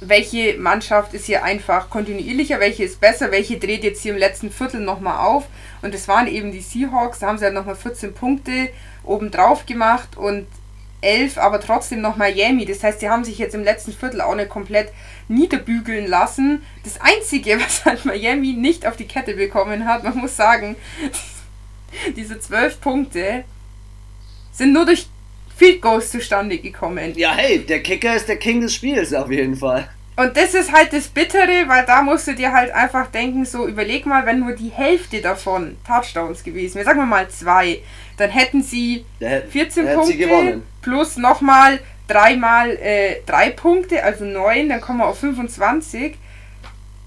welche 0.00 0.58
Mannschaft 0.58 1.14
ist 1.14 1.26
hier 1.26 1.42
einfach 1.42 1.88
kontinuierlicher, 1.90 2.60
welche 2.60 2.84
ist 2.84 3.00
besser, 3.00 3.30
welche 3.30 3.58
dreht 3.58 3.82
jetzt 3.82 4.02
hier 4.02 4.12
im 4.12 4.18
letzten 4.18 4.50
Viertel 4.50 4.80
nochmal 4.80 5.26
auf. 5.26 5.46
Und 5.82 5.94
das 5.94 6.06
waren 6.06 6.26
eben 6.26 6.52
die 6.52 6.60
Seahawks, 6.60 7.20
da 7.20 7.28
haben 7.28 7.38
sie 7.38 7.44
halt 7.44 7.54
nochmal 7.54 7.76
14 7.76 8.12
Punkte 8.12 8.70
obendrauf 9.04 9.66
gemacht 9.66 10.16
und 10.16 10.46
11, 11.00 11.38
aber 11.38 11.60
trotzdem 11.60 12.00
noch 12.00 12.16
Miami. 12.16 12.66
Das 12.66 12.82
heißt, 12.82 13.00
sie 13.00 13.08
haben 13.08 13.24
sich 13.24 13.38
jetzt 13.38 13.54
im 13.54 13.64
letzten 13.64 13.92
Viertel 13.92 14.20
auch 14.20 14.34
nicht 14.34 14.48
komplett 14.48 14.92
niederbügeln 15.28 16.06
lassen. 16.06 16.62
Das 16.84 17.00
Einzige, 17.00 17.60
was 17.64 17.84
halt 17.84 18.04
Miami 18.04 18.52
nicht 18.52 18.86
auf 18.86 18.96
die 18.96 19.06
Kette 19.06 19.34
bekommen 19.34 19.86
hat, 19.86 20.04
man 20.04 20.16
muss 20.16 20.36
sagen, 20.36 20.76
diese 22.16 22.38
12 22.38 22.80
Punkte 22.80 23.44
sind 24.52 24.72
nur 24.72 24.86
durch 24.86 25.06
Field 25.56 25.80
Goals 25.80 26.10
zustande 26.10 26.58
gekommen. 26.58 27.14
Ja, 27.16 27.34
hey, 27.34 27.60
der 27.60 27.82
Kicker 27.82 28.14
ist 28.14 28.28
der 28.28 28.36
King 28.36 28.60
des 28.60 28.74
Spiels 28.74 29.14
auf 29.14 29.30
jeden 29.30 29.56
Fall. 29.56 29.88
Und 30.16 30.34
das 30.36 30.54
ist 30.54 30.72
halt 30.72 30.92
das 30.94 31.08
Bittere, 31.08 31.64
weil 31.66 31.84
da 31.84 32.00
musst 32.00 32.26
du 32.26 32.34
dir 32.34 32.52
halt 32.52 32.70
einfach 32.72 33.08
denken, 33.08 33.44
so 33.44 33.66
überleg 33.66 34.06
mal, 34.06 34.24
wenn 34.24 34.40
nur 34.40 34.52
die 34.52 34.70
Hälfte 34.70 35.20
davon 35.20 35.76
Touchdowns 35.86 36.42
gewesen 36.42 36.76
wäre, 36.76 36.86
sagen 36.86 37.00
wir 37.00 37.06
mal 37.06 37.28
zwei, 37.28 37.80
dann 38.16 38.30
hätten 38.30 38.62
sie 38.62 39.04
14 39.18 39.86
Punkte 39.94 40.12
sie 40.12 40.62
plus 40.80 41.18
nochmal 41.18 41.80
dreimal 42.08 42.70
äh, 42.76 43.16
drei 43.26 43.50
Punkte, 43.50 44.02
also 44.02 44.24
neun, 44.24 44.70
dann 44.70 44.80
kommen 44.80 45.00
wir 45.00 45.06
auf 45.06 45.18
25. 45.18 46.16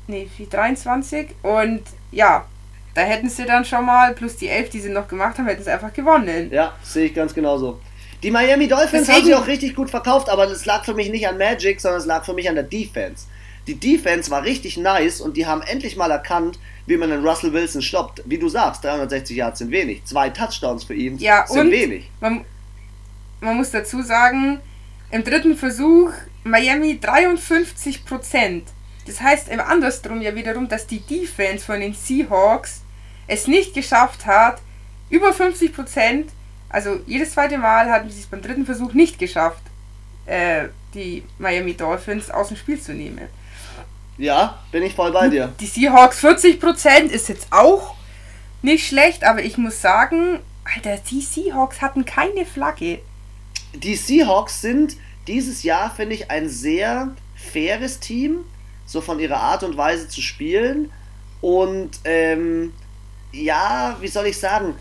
Nee, 0.07 0.27
23. 0.49 1.29
Und 1.41 1.81
ja, 2.11 2.45
da 2.93 3.01
hätten 3.01 3.29
sie 3.29 3.45
dann 3.45 3.65
schon 3.65 3.85
mal, 3.85 4.13
plus 4.13 4.35
die 4.35 4.49
elf, 4.49 4.69
die 4.69 4.79
sie 4.79 4.89
noch 4.89 5.07
gemacht 5.07 5.37
haben, 5.37 5.47
hätten 5.47 5.63
sie 5.63 5.71
einfach 5.71 5.93
gewonnen. 5.93 6.49
Ja, 6.51 6.73
sehe 6.83 7.05
ich 7.05 7.15
ganz 7.15 7.33
genauso. 7.33 7.79
Die 8.23 8.31
Miami 8.31 8.67
Dolphins 8.67 9.07
Deswegen. 9.07 9.17
haben 9.17 9.25
sie 9.25 9.35
auch 9.35 9.47
richtig 9.47 9.75
gut 9.75 9.89
verkauft, 9.89 10.29
aber 10.29 10.45
das 10.45 10.65
lag 10.65 10.83
für 10.83 10.93
mich 10.93 11.09
nicht 11.09 11.27
an 11.27 11.37
Magic, 11.37 11.79
sondern 11.79 12.01
es 12.01 12.05
lag 12.05 12.25
für 12.25 12.33
mich 12.33 12.49
an 12.49 12.55
der 12.55 12.65
Defense. 12.65 13.25
Die 13.67 13.75
Defense 13.75 14.31
war 14.31 14.43
richtig 14.43 14.77
nice 14.77 15.21
und 15.21 15.37
die 15.37 15.45
haben 15.45 15.61
endlich 15.61 15.95
mal 15.95 16.11
erkannt, 16.11 16.59
wie 16.85 16.97
man 16.97 17.11
den 17.11 17.25
Russell 17.25 17.53
Wilson 17.53 17.81
stoppt. 17.81 18.23
Wie 18.25 18.37
du 18.37 18.49
sagst, 18.49 18.83
360 18.83 19.37
Yards 19.37 19.59
sind 19.59 19.71
wenig. 19.71 20.03
Zwei 20.05 20.29
Touchdowns 20.29 20.83
für 20.83 20.95
ihn 20.95 21.17
ja, 21.17 21.45
sind 21.47 21.71
wenig. 21.71 22.09
Man, 22.19 22.43
man 23.41 23.57
muss 23.57 23.71
dazu 23.71 24.01
sagen, 24.01 24.59
Im 25.11 25.23
dritten 25.23 25.55
Versuch 25.55 26.11
Miami 26.43 26.99
53 26.99 28.05
Prozent. 28.05 28.67
Das 29.07 29.21
heißt 29.21 29.49
im 29.49 29.59
andersrum 29.59 30.21
ja 30.21 30.35
wiederum, 30.35 30.67
dass 30.67 30.85
die 30.85 30.99
Defense 30.99 31.65
von 31.65 31.79
den 31.79 31.93
Seahawks 31.93 32.81
es 33.27 33.47
nicht 33.47 33.73
geschafft 33.73 34.25
hat, 34.25 34.61
über 35.09 35.33
50 35.33 35.73
Prozent, 35.73 36.31
also 36.69 36.99
jedes 37.07 37.31
zweite 37.31 37.57
Mal 37.57 37.89
hatten 37.89 38.09
sie 38.09 38.19
es 38.19 38.27
beim 38.27 38.41
dritten 38.41 38.65
Versuch 38.65 38.93
nicht 38.93 39.19
geschafft, 39.19 39.61
äh, 40.25 40.67
die 40.93 41.23
Miami 41.37 41.75
Dolphins 41.75 42.29
aus 42.29 42.49
dem 42.49 42.57
Spiel 42.57 42.79
zu 42.79 42.93
nehmen. 42.93 43.27
Ja, 44.17 44.59
bin 44.71 44.83
ich 44.83 44.93
voll 44.93 45.11
bei 45.11 45.29
dir. 45.29 45.53
Die 45.59 45.65
Seahawks 45.65 46.19
40 46.19 46.59
Prozent 46.59 47.11
ist 47.11 47.29
jetzt 47.29 47.47
auch 47.51 47.95
nicht 48.61 48.87
schlecht, 48.87 49.23
aber 49.23 49.41
ich 49.41 49.57
muss 49.57 49.81
sagen, 49.81 50.39
Alter, 50.75 50.97
die 51.09 51.21
Seahawks 51.21 51.81
hatten 51.81 52.05
keine 52.05 52.45
Flagge. 52.45 52.99
Die 53.73 53.95
Seahawks 53.95 54.61
sind 54.61 54.97
dieses 55.27 55.63
Jahr, 55.63 55.93
finde 55.95 56.15
ich, 56.15 56.29
ein 56.29 56.49
sehr 56.49 57.15
faires 57.35 57.99
Team, 57.99 58.39
so 58.85 58.99
von 58.99 59.19
ihrer 59.19 59.37
Art 59.37 59.63
und 59.63 59.77
Weise 59.77 60.09
zu 60.09 60.21
spielen. 60.21 60.91
Und 61.39 61.91
ähm, 62.03 62.73
ja, 63.31 63.95
wie 64.01 64.07
soll 64.07 64.25
ich 64.25 64.37
sagen, 64.37 64.75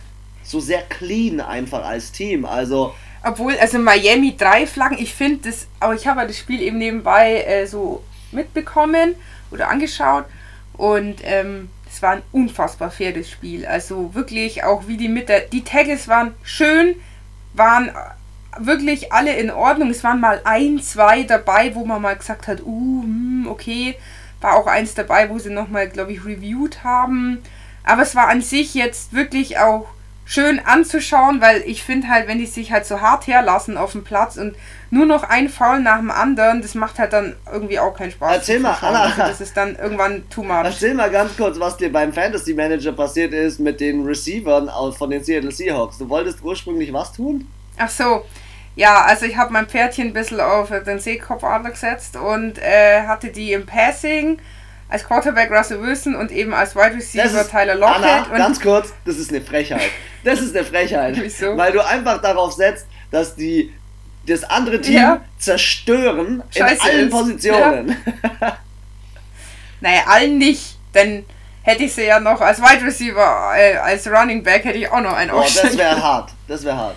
so 0.49 0.61
sehr 0.61 0.82
clean 0.82 1.40
einfach 1.40 1.84
als 1.84 2.12
Team. 2.12 2.44
Also. 2.44 2.94
Obwohl, 3.24 3.57
also 3.59 3.78
Miami 3.78 4.36
drei 4.36 4.66
Flaggen, 4.66 4.99
ich 4.99 5.14
finde 5.14 5.49
das, 5.49 5.66
aber 5.80 5.94
ich 5.94 6.07
habe 6.07 6.26
das 6.26 6.38
Spiel 6.38 6.62
eben 6.62 6.78
nebenbei 6.78 7.42
äh, 7.42 7.66
so 7.66 8.03
mitbekommen 8.32 9.14
oder 9.51 9.68
angeschaut 9.68 10.24
und 10.74 11.16
ähm, 11.22 11.70
es 11.90 12.03
war 12.03 12.12
ein 12.12 12.22
unfassbar 12.32 12.90
faires 12.90 13.30
Spiel. 13.30 13.66
Also 13.66 14.14
wirklich 14.14 14.64
auch 14.64 14.86
wie 14.86 14.96
die 14.96 15.09
mit 15.09 15.28
der, 15.28 15.40
die 15.40 15.64
Taggles 15.64 16.07
waren 16.09 16.34
schön, 16.42 16.96
waren 17.55 17.90
wirklich 18.59 19.12
alle 19.12 19.34
in 19.34 19.51
Ordnung. 19.51 19.90
Es 19.90 20.05
waren 20.05 20.20
mal 20.20 20.40
ein, 20.44 20.80
zwei 20.80 21.22
dabei, 21.22 21.74
wo 21.74 21.84
man 21.84 22.03
mal 22.03 22.16
gesagt 22.16 22.46
hat, 22.46 22.61
uh, 22.62 23.03
hm, 23.03 23.46
okay. 23.49 23.96
War 24.40 24.55
auch 24.55 24.68
eins 24.68 24.94
dabei, 24.94 25.28
wo 25.30 25.38
sie 25.38 25.51
nochmal, 25.51 25.88
glaube 25.88 26.12
ich, 26.12 26.24
reviewed 26.24 26.84
haben. 26.84 27.42
Aber 27.82 28.03
es 28.03 28.14
war 28.14 28.28
an 28.28 28.40
sich 28.40 28.74
jetzt 28.74 29.12
wirklich 29.12 29.59
auch 29.59 29.88
schön 30.29 30.61
anzuschauen, 30.61 31.41
weil 31.41 31.62
ich 31.64 31.83
finde 31.83 32.09
halt, 32.09 32.29
wenn 32.29 32.39
die 32.39 32.45
sich 32.45 32.70
halt 32.70 32.85
so 32.85 33.01
hart 33.01 33.26
herlassen 33.26 33.79
auf 33.79 33.93
dem 33.93 34.05
Platz 34.05 34.37
und 34.37 34.55
nur 34.91 35.07
noch 35.07 35.22
ein 35.22 35.49
Foul 35.49 35.81
nach 35.81 35.97
dem 35.97 36.11
anderen, 36.11 36.61
das 36.61 36.74
macht 36.74 36.99
halt 36.99 37.14
dann 37.14 37.35
irgendwie 37.51 37.79
auch 37.79 37.97
keinen 37.97 38.11
Spaß. 38.11 38.37
Erzähl 38.37 38.61
mal, 38.61 38.76
Anna. 38.79 39.05
Also 39.05 39.16
das 39.16 39.41
ist 39.41 39.57
dann 39.57 39.76
irgendwann 39.76 40.29
too 40.29 40.43
much. 40.43 40.64
Erzähl 40.64 40.93
mal 40.93 41.11
ganz 41.11 41.35
kurz, 41.35 41.59
was 41.59 41.79
dir 41.79 41.91
beim 41.91 42.12
Fantasy 42.12 42.53
Manager 42.53 42.93
passiert 42.93 43.33
ist 43.33 43.59
mit 43.59 43.81
den 43.81 44.05
Receivern 44.05 44.70
von 44.93 45.09
den 45.09 45.24
Seattle 45.24 45.51
Seahawks. 45.51 45.97
Du 45.97 46.07
wolltest 46.11 46.43
ursprünglich 46.43 46.93
was 46.93 47.14
tun? 47.14 47.51
Ach 47.79 47.89
so. 47.89 48.26
Ja, 48.76 49.05
also 49.07 49.24
ich 49.24 49.39
habe 49.39 49.53
mein 49.53 49.66
Pferdchen 49.66 50.09
ein 50.09 50.12
bisschen 50.12 50.41
auf 50.41 50.68
den 50.68 50.99
Seekopfadler 50.99 51.70
gesetzt 51.70 52.16
und 52.16 52.59
äh, 52.59 53.07
hatte 53.07 53.29
die 53.29 53.55
im 53.55 53.64
Passing 53.64 54.39
als 54.89 55.05
Quarterback 55.05 55.51
Russell 55.51 55.80
Wilson 55.82 56.14
und 56.14 56.30
eben 56.30 56.55
als 56.55 56.74
Wide 56.74 56.97
Receiver 56.97 57.41
ist, 57.41 57.51
Tyler 57.51 57.74
Lockett. 57.74 58.05
Anna, 58.05 58.36
ganz 58.36 58.61
kurz, 58.61 58.93
das 59.05 59.18
ist 59.18 59.30
eine 59.30 59.43
Frechheit. 59.43 59.82
Das 60.24 60.41
ist 60.41 60.57
eine 60.57 60.64
Frechheit. 60.64 61.16
Wieso? 61.20 61.57
Weil 61.57 61.72
du 61.72 61.84
einfach 61.84 62.20
darauf 62.22 62.53
setzt, 62.53 62.86
dass 63.11 63.34
die 63.34 63.72
das 64.26 64.45
andere 64.45 64.80
Team 64.80 64.95
ja. 64.95 65.20
zerstören 65.39 66.43
Scheiße 66.51 66.74
in 66.74 66.80
allen 66.80 67.09
ist. 67.09 67.11
Positionen. 67.11 67.97
Ja. 68.41 68.59
naja, 69.80 70.01
allen 70.07 70.39
nicht, 70.39 70.78
denn 70.95 71.24
hätte 71.62 71.84
ich 71.84 71.95
sie 71.95 72.05
ja 72.05 72.18
noch 72.20 72.41
als 72.41 72.61
Wide 72.61 72.84
Receiver, 72.84 73.53
äh, 73.57 73.76
als 73.76 74.07
Running 74.11 74.43
Back 74.43 74.64
hätte 74.64 74.78
ich 74.78 74.91
auch 74.91 75.01
noch 75.01 75.14
einen 75.14 75.30
Oh, 75.30 75.43
das 75.43 75.76
wäre 75.76 76.03
hart. 76.03 76.30
Das 76.47 76.64
wäre 76.64 76.76
hart. 76.76 76.97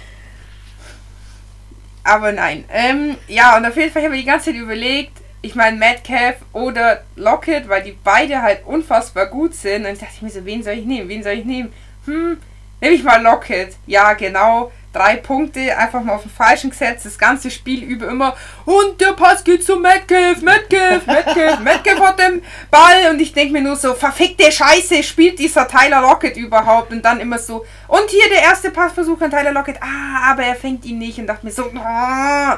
Aber 2.04 2.32
nein. 2.32 2.64
Ähm, 2.70 3.18
ja, 3.28 3.58
und 3.58 3.66
auf 3.66 3.76
jeden 3.76 3.92
Fall 3.92 4.04
habe 4.04 4.16
ich 4.16 4.22
die 4.22 4.28
ganze 4.28 4.48
Zeit 4.48 4.56
überlegt, 4.56 5.21
ich 5.42 5.56
meine 5.56 5.78
Metcalf 5.78 6.38
oder 6.54 7.02
Lockett, 7.16 7.68
weil 7.68 7.84
die 7.84 7.98
beide 8.04 8.42
halt 8.42 8.66
unfassbar 8.66 9.26
gut 9.26 9.56
sind. 9.56 9.86
Und 9.86 9.94
ich 9.94 10.00
dachte 10.00 10.24
mir 10.24 10.30
so, 10.30 10.46
wen 10.46 10.64
soll 10.64 10.74
ich 10.74 10.86
nehmen? 10.86 11.10
Wen 11.10 11.24
soll 11.24 11.34
ich 11.34 11.46
nehmen? 11.46 11.74
Hm, 12.06 12.38
nehme 12.80 12.96
ich 12.96 13.04
mal 13.04 13.22
Lockett. 13.22 13.76
Ja, 13.88 14.14
genau. 14.14 14.72
Drei 14.94 15.16
Punkte, 15.16 15.78
einfach 15.78 16.04
mal 16.04 16.16
auf 16.16 16.24
den 16.24 16.32
falschen 16.32 16.70
gesetzt, 16.70 17.06
das 17.06 17.18
ganze 17.18 17.50
Spiel 17.50 17.82
über 17.82 18.10
immer. 18.10 18.36
Und 18.66 19.00
der 19.00 19.14
Pass 19.14 19.42
geht 19.42 19.64
zu 19.64 19.78
Metcalf, 19.78 20.42
Metcalf, 20.42 21.08
Metcalf, 21.08 21.60
Metcalf 21.64 22.00
hat 22.02 22.20
den 22.20 22.44
Ball. 22.70 23.10
Und 23.10 23.22
ich 23.22 23.34
denke 23.34 23.54
mir 23.54 23.62
nur 23.62 23.78
so, 23.78 23.94
verfickte 23.94 24.52
Scheiße, 24.52 25.02
spielt 25.02 25.40
dieser 25.40 25.66
Tyler 25.68 26.02
Lockett 26.02 26.36
überhaupt? 26.36 26.92
Und 26.92 27.06
dann 27.06 27.22
immer 27.22 27.40
so, 27.40 27.66
und 27.88 28.10
hier 28.10 28.30
der 28.30 28.44
erste 28.44 28.70
Passversuch 28.70 29.22
an 29.22 29.32
Tyler 29.32 29.54
Lockett. 29.54 29.82
Ah, 29.82 30.32
aber 30.32 30.44
er 30.44 30.56
fängt 30.56 30.84
ihn 30.84 30.98
nicht. 30.98 31.18
Und 31.18 31.28
dachte 31.28 31.46
mir 31.46 31.54
so, 31.54 31.64
oh 31.64 32.58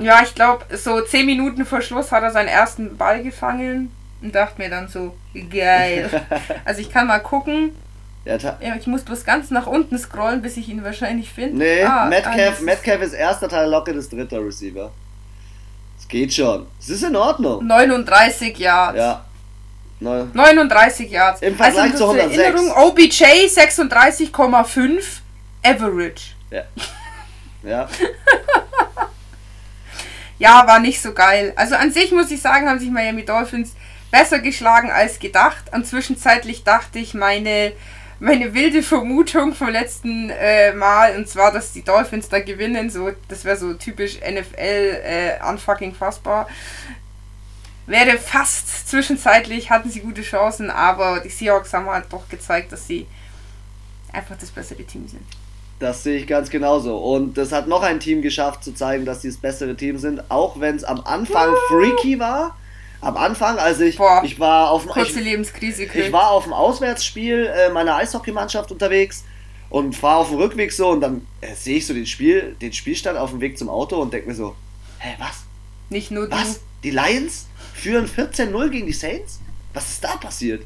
ja, 0.00 0.22
ich 0.22 0.34
glaube, 0.34 0.64
so 0.76 1.00
zehn 1.00 1.26
Minuten 1.26 1.64
vor 1.64 1.80
Schluss 1.80 2.12
hat 2.12 2.22
er 2.22 2.30
seinen 2.30 2.48
ersten 2.48 2.96
Ball 2.96 3.22
gefangen 3.22 3.90
und 4.22 4.34
dachte 4.34 4.60
mir 4.60 4.70
dann 4.70 4.88
so, 4.88 5.16
geil. 5.50 6.08
Also 6.64 6.80
ich 6.80 6.90
kann 6.90 7.06
mal 7.06 7.20
gucken. 7.20 7.74
Ja, 8.24 8.36
ja, 8.36 8.76
ich 8.78 8.86
muss 8.86 9.02
bloß 9.02 9.24
ganz 9.24 9.50
nach 9.50 9.66
unten 9.66 9.98
scrollen, 9.98 10.42
bis 10.42 10.56
ich 10.58 10.68
ihn 10.68 10.84
wahrscheinlich 10.84 11.32
finde. 11.32 11.56
Nee, 11.56 11.82
ah, 11.82 12.04
Metcalf, 12.04 12.58
ah, 12.60 12.64
Metcalf 12.64 13.00
ist 13.00 13.14
erster 13.14 13.48
Teil, 13.48 13.70
Locke 13.70 13.92
ist 13.92 14.12
dritter 14.12 14.44
Receiver. 14.44 14.92
Es 15.98 16.06
geht 16.06 16.34
schon. 16.34 16.66
Es 16.78 16.90
ist 16.90 17.02
in 17.02 17.16
Ordnung. 17.16 17.66
39 17.66 18.58
Yards. 18.58 18.98
Ja. 18.98 19.24
Neu 20.00 20.24
39 20.32 21.10
Yards. 21.10 21.42
Im 21.42 21.56
Vergleich 21.56 21.92
also, 21.92 21.96
zu 21.96 22.10
106. 22.10 22.38
Erinnerung, 22.38 22.72
OBJ 22.72 23.24
36,5 23.24 25.02
Average. 25.62 26.22
Ja. 26.50 26.62
Ja. 27.62 27.88
ja, 30.40 30.66
war 30.66 30.80
nicht 30.80 31.02
so 31.02 31.12
geil. 31.12 31.52
Also 31.54 31.76
an 31.76 31.92
sich 31.92 32.12
muss 32.12 32.30
ich 32.30 32.40
sagen, 32.40 32.66
haben 32.66 32.80
sich 32.80 32.90
Miami 32.90 33.24
Dolphins 33.26 33.74
besser 34.10 34.38
geschlagen 34.38 34.90
als 34.90 35.18
gedacht. 35.18 35.70
Und 35.72 35.86
zwischenzeitlich 35.86 36.64
dachte 36.64 36.98
ich, 36.98 37.12
meine, 37.12 37.72
meine 38.20 38.54
wilde 38.54 38.82
Vermutung 38.82 39.54
vom 39.54 39.68
letzten 39.68 40.30
äh, 40.30 40.72
Mal, 40.72 41.14
und 41.16 41.28
zwar, 41.28 41.52
dass 41.52 41.72
die 41.72 41.84
Dolphins 41.84 42.30
da 42.30 42.40
gewinnen, 42.40 42.88
so, 42.88 43.10
das 43.28 43.44
wäre 43.44 43.58
so 43.58 43.74
typisch 43.74 44.18
NFL 44.20 45.02
äh, 45.04 45.38
unfucking 45.46 45.94
fassbar. 45.94 46.48
Wäre 47.86 48.16
fast 48.16 48.88
zwischenzeitlich, 48.88 49.68
hatten 49.68 49.90
sie 49.90 50.00
gute 50.00 50.22
Chancen, 50.22 50.70
aber 50.70 51.20
die 51.20 51.28
Seahawks 51.28 51.74
haben 51.74 51.86
halt 51.86 52.06
doch 52.10 52.26
gezeigt, 52.30 52.72
dass 52.72 52.86
sie 52.86 53.06
einfach 54.10 54.38
das 54.38 54.50
bessere 54.50 54.84
Team 54.84 55.06
sind. 55.06 55.26
Das 55.80 56.02
sehe 56.02 56.18
ich 56.18 56.26
ganz 56.26 56.50
genauso. 56.50 56.98
Und 56.98 57.38
das 57.38 57.52
hat 57.52 57.66
noch 57.66 57.82
ein 57.82 58.00
Team 58.00 58.20
geschafft 58.22 58.62
zu 58.62 58.72
zeigen, 58.72 59.06
dass 59.06 59.22
sie 59.22 59.28
das 59.28 59.38
bessere 59.38 59.74
Team 59.74 59.98
sind, 59.98 60.30
auch 60.30 60.60
wenn 60.60 60.76
es 60.76 60.84
am 60.84 61.00
Anfang 61.00 61.54
freaky 61.68 62.18
war. 62.20 62.56
Am 63.00 63.16
Anfang, 63.16 63.56
also 63.58 63.82
ich, 63.82 63.96
Boah, 63.96 64.20
ich 64.22 64.38
war 64.38 64.70
auf 64.70 64.86
kurze 64.86 65.18
ich, 65.20 65.24
Lebenskrise 65.24 65.86
kriegt. 65.86 66.06
ich 66.08 66.12
war 66.12 66.32
auf 66.32 66.44
dem 66.44 66.52
Auswärtsspiel 66.52 67.46
äh, 67.46 67.70
meiner 67.70 67.96
Eishockeymannschaft 67.96 68.70
unterwegs 68.70 69.24
und 69.70 69.96
fahre 69.96 70.18
auf 70.18 70.28
dem 70.28 70.36
Rückweg 70.36 70.70
so 70.70 70.90
und 70.90 71.00
dann 71.00 71.26
äh, 71.40 71.54
sehe 71.54 71.78
ich 71.78 71.86
so 71.86 71.94
den 71.94 72.04
Spiel, 72.04 72.56
den 72.60 72.74
Spielstand 72.74 73.16
auf 73.18 73.30
dem 73.30 73.40
Weg 73.40 73.56
zum 73.56 73.70
Auto 73.70 73.96
und 73.96 74.12
denke 74.12 74.28
mir 74.28 74.34
so, 74.34 74.54
hä, 74.98 75.14
was? 75.18 75.44
Nicht 75.88 76.10
nur 76.10 76.30
was? 76.30 76.54
du. 76.54 76.60
Die 76.84 76.90
Lions 76.90 77.46
führen 77.72 78.06
14-0 78.06 78.68
gegen 78.68 78.86
die 78.86 78.92
Saints? 78.92 79.40
Was 79.72 79.88
ist 79.88 80.04
da 80.04 80.16
passiert? 80.16 80.62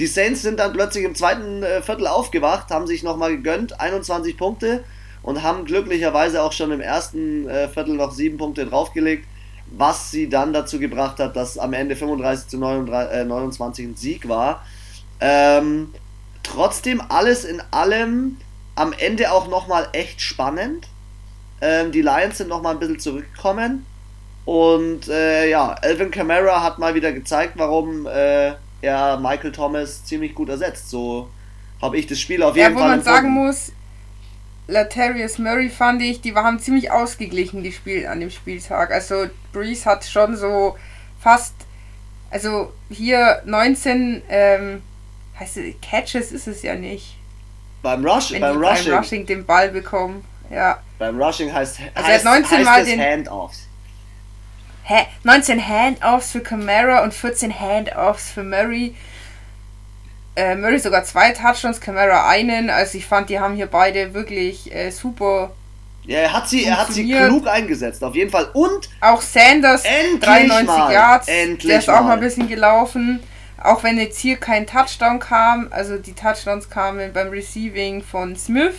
Die 0.00 0.06
Saints 0.06 0.40
sind 0.40 0.58
dann 0.58 0.72
plötzlich 0.72 1.04
im 1.04 1.14
zweiten 1.14 1.62
äh, 1.62 1.82
Viertel 1.82 2.06
aufgewacht, 2.06 2.70
haben 2.70 2.86
sich 2.86 3.02
nochmal 3.02 3.36
gegönnt, 3.36 3.78
21 3.78 4.38
Punkte 4.38 4.82
und 5.22 5.42
haben 5.42 5.66
glücklicherweise 5.66 6.42
auch 6.42 6.52
schon 6.52 6.72
im 6.72 6.80
ersten 6.80 7.46
äh, 7.46 7.68
Viertel 7.68 7.96
noch 7.96 8.10
7 8.10 8.38
Punkte 8.38 8.64
draufgelegt, 8.64 9.26
was 9.70 10.10
sie 10.10 10.30
dann 10.30 10.54
dazu 10.54 10.78
gebracht 10.78 11.18
hat, 11.18 11.36
dass 11.36 11.58
am 11.58 11.74
Ende 11.74 11.96
35 11.96 12.48
zu 12.48 12.56
39, 12.56 13.14
äh, 13.14 13.24
29 13.26 13.86
ein 13.88 13.94
Sieg 13.94 14.26
war. 14.26 14.64
Ähm, 15.20 15.92
trotzdem 16.42 17.02
alles 17.10 17.44
in 17.44 17.60
allem 17.70 18.38
am 18.76 18.94
Ende 18.94 19.30
auch 19.30 19.48
nochmal 19.48 19.88
echt 19.92 20.22
spannend. 20.22 20.88
Ähm, 21.60 21.92
die 21.92 22.00
Lions 22.00 22.38
sind 22.38 22.48
nochmal 22.48 22.72
ein 22.72 22.80
bisschen 22.80 23.00
zurückgekommen. 23.00 23.84
Und 24.46 25.08
äh, 25.08 25.50
ja, 25.50 25.76
Elvin 25.82 26.10
Kamara 26.10 26.62
hat 26.62 26.78
mal 26.78 26.94
wieder 26.94 27.12
gezeigt, 27.12 27.52
warum 27.56 28.06
äh, 28.06 28.54
er 28.82 29.18
Michael 29.18 29.52
Thomas 29.52 30.04
ziemlich 30.04 30.34
gut 30.34 30.48
ersetzt. 30.48 30.90
So 30.90 31.28
habe 31.80 31.98
ich 31.98 32.06
das 32.06 32.20
Spiel 32.20 32.42
auf 32.42 32.56
jeden 32.56 32.72
ja, 32.72 32.78
Fall. 32.78 32.90
Wo 32.90 32.96
man 32.96 33.02
sagen 33.02 33.30
muss, 33.30 33.72
Latarius 34.66 35.38
Murray 35.38 35.68
fand 35.68 36.02
ich, 36.02 36.20
die 36.20 36.34
waren 36.34 36.58
ziemlich 36.60 36.90
ausgeglichen 36.90 37.62
die 37.62 37.72
Spiel 37.72 38.06
an 38.06 38.20
dem 38.20 38.30
Spieltag. 38.30 38.92
Also 38.92 39.26
Breeze 39.52 39.84
hat 39.84 40.04
schon 40.04 40.36
so 40.36 40.76
fast, 41.18 41.54
also 42.30 42.72
hier 42.88 43.42
19 43.44 44.22
ähm, 44.28 44.82
heißt 45.38 45.56
es, 45.56 45.74
Catches 45.82 46.32
ist 46.32 46.46
es 46.46 46.62
ja 46.62 46.74
nicht. 46.74 47.16
Beim, 47.82 48.04
Rush, 48.04 48.32
Wenn 48.32 48.42
beim 48.42 48.62
Rushing. 48.62 48.90
beim 48.90 48.98
Rushing 48.98 49.26
den 49.26 49.46
Ball 49.46 49.70
bekommen. 49.70 50.24
Ja. 50.50 50.80
Beim 50.98 51.20
Rushing 51.20 51.52
heißt, 51.52 51.78
also 51.94 52.08
heißt, 52.08 52.24
er 52.24 52.32
hat 52.32 52.40
19 52.40 52.58
heißt 52.58 52.64
Mal 52.66 52.84
den 52.84 53.00
Handoffs. 53.00 53.66
19 55.22 55.66
Handoffs 55.66 56.32
für 56.32 56.40
Camara 56.40 57.02
und 57.02 57.14
14 57.14 57.58
Handoffs 57.58 58.30
für 58.30 58.42
Murray. 58.42 58.94
Äh, 60.36 60.54
Murray 60.56 60.78
sogar 60.78 61.04
zwei 61.04 61.32
Touchdowns, 61.32 61.80
Camara 61.80 62.28
einen. 62.28 62.70
Also 62.70 62.98
ich 62.98 63.06
fand, 63.06 63.30
die 63.30 63.38
haben 63.38 63.54
hier 63.54 63.66
beide 63.66 64.14
wirklich 64.14 64.74
äh, 64.74 64.90
super 64.90 65.52
Ja, 66.04 66.18
er 66.20 66.32
hat 66.32 66.48
sie, 66.48 66.64
er 66.64 66.78
hat 66.78 66.92
sie 66.92 67.08
klug 67.08 67.46
eingesetzt, 67.46 68.02
auf 68.02 68.14
jeden 68.14 68.30
Fall. 68.30 68.48
Und 68.52 68.88
auch 69.00 69.20
Sanders, 69.20 69.82
93 70.20 70.66
mal, 70.66 70.92
Yards, 70.92 71.26
der 71.26 71.78
ist 71.78 71.90
auch 71.90 72.02
mal 72.02 72.14
ein 72.14 72.20
bisschen 72.20 72.48
gelaufen. 72.48 73.20
Auch 73.62 73.82
wenn 73.82 73.98
jetzt 73.98 74.18
hier 74.18 74.38
kein 74.38 74.66
Touchdown 74.66 75.18
kam, 75.18 75.68
also 75.70 75.98
die 75.98 76.14
Touchdowns 76.14 76.70
kamen 76.70 77.12
beim 77.12 77.28
Receiving 77.28 78.02
von 78.02 78.34
Smith. 78.34 78.76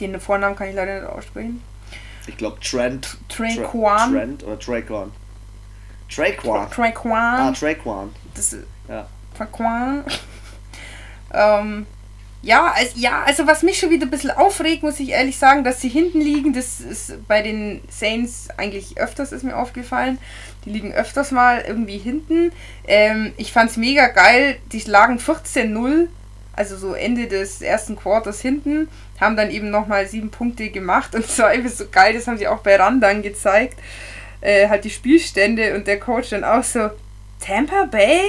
Den 0.00 0.18
Vornamen 0.18 0.56
kann 0.56 0.68
ich 0.68 0.74
leider 0.74 1.00
nicht 1.00 1.10
aussprechen. 1.10 1.62
Ich 2.30 2.36
glaube 2.36 2.60
Trent. 2.60 3.16
Traquan. 3.28 4.12
Trent 4.12 4.44
oder 4.44 4.58
Traquan. 4.58 5.10
Traquan. 6.08 6.70
Traquan. 6.70 7.12
Ah, 7.12 7.52
Traquan. 7.52 8.14
Das 8.34 8.56
ja. 8.88 9.08
Traquan. 9.36 10.04
ähm, 11.34 11.86
ja, 12.42 12.72
also, 12.72 12.92
ja, 12.94 13.24
also 13.24 13.48
was 13.48 13.64
mich 13.64 13.78
schon 13.80 13.90
wieder 13.90 14.06
ein 14.06 14.10
bisschen 14.10 14.30
aufregt, 14.30 14.84
muss 14.84 15.00
ich 15.00 15.10
ehrlich 15.10 15.36
sagen, 15.38 15.64
dass 15.64 15.80
sie 15.80 15.88
hinten 15.88 16.20
liegen, 16.20 16.52
das 16.52 16.80
ist 16.80 17.26
bei 17.26 17.42
den 17.42 17.82
Saints 17.90 18.48
eigentlich 18.56 18.96
öfters, 18.96 19.32
ist 19.32 19.42
mir 19.42 19.56
aufgefallen. 19.56 20.18
Die 20.64 20.70
liegen 20.70 20.92
öfters 20.92 21.32
mal 21.32 21.64
irgendwie 21.66 21.98
hinten. 21.98 22.52
Ähm, 22.86 23.32
ich 23.38 23.52
fand's 23.52 23.76
mega 23.76 24.06
geil, 24.06 24.56
die 24.72 24.80
lagen 24.82 25.18
14-0, 25.18 26.06
also 26.54 26.76
so 26.76 26.94
Ende 26.94 27.26
des 27.26 27.62
ersten 27.62 27.96
Quarters 27.96 28.40
hinten, 28.40 28.88
haben 29.20 29.36
dann 29.36 29.50
eben 29.50 29.70
nochmal 29.70 30.06
sieben 30.06 30.30
Punkte 30.30 30.70
gemacht 30.70 31.14
und 31.14 31.26
zwar 31.28 31.54
eben 31.54 31.68
so 31.68 31.84
geil, 31.90 32.14
das 32.14 32.26
haben 32.26 32.38
sie 32.38 32.48
auch 32.48 32.60
bei 32.60 32.76
Randan 32.76 33.22
gezeigt. 33.22 33.78
Äh, 34.40 34.68
halt 34.68 34.84
die 34.84 34.90
Spielstände 34.90 35.74
und 35.74 35.86
der 35.86 36.00
Coach 36.00 36.30
dann 36.30 36.44
auch 36.44 36.64
so, 36.64 36.90
Tampa 37.40 37.84
Bay? 37.84 38.22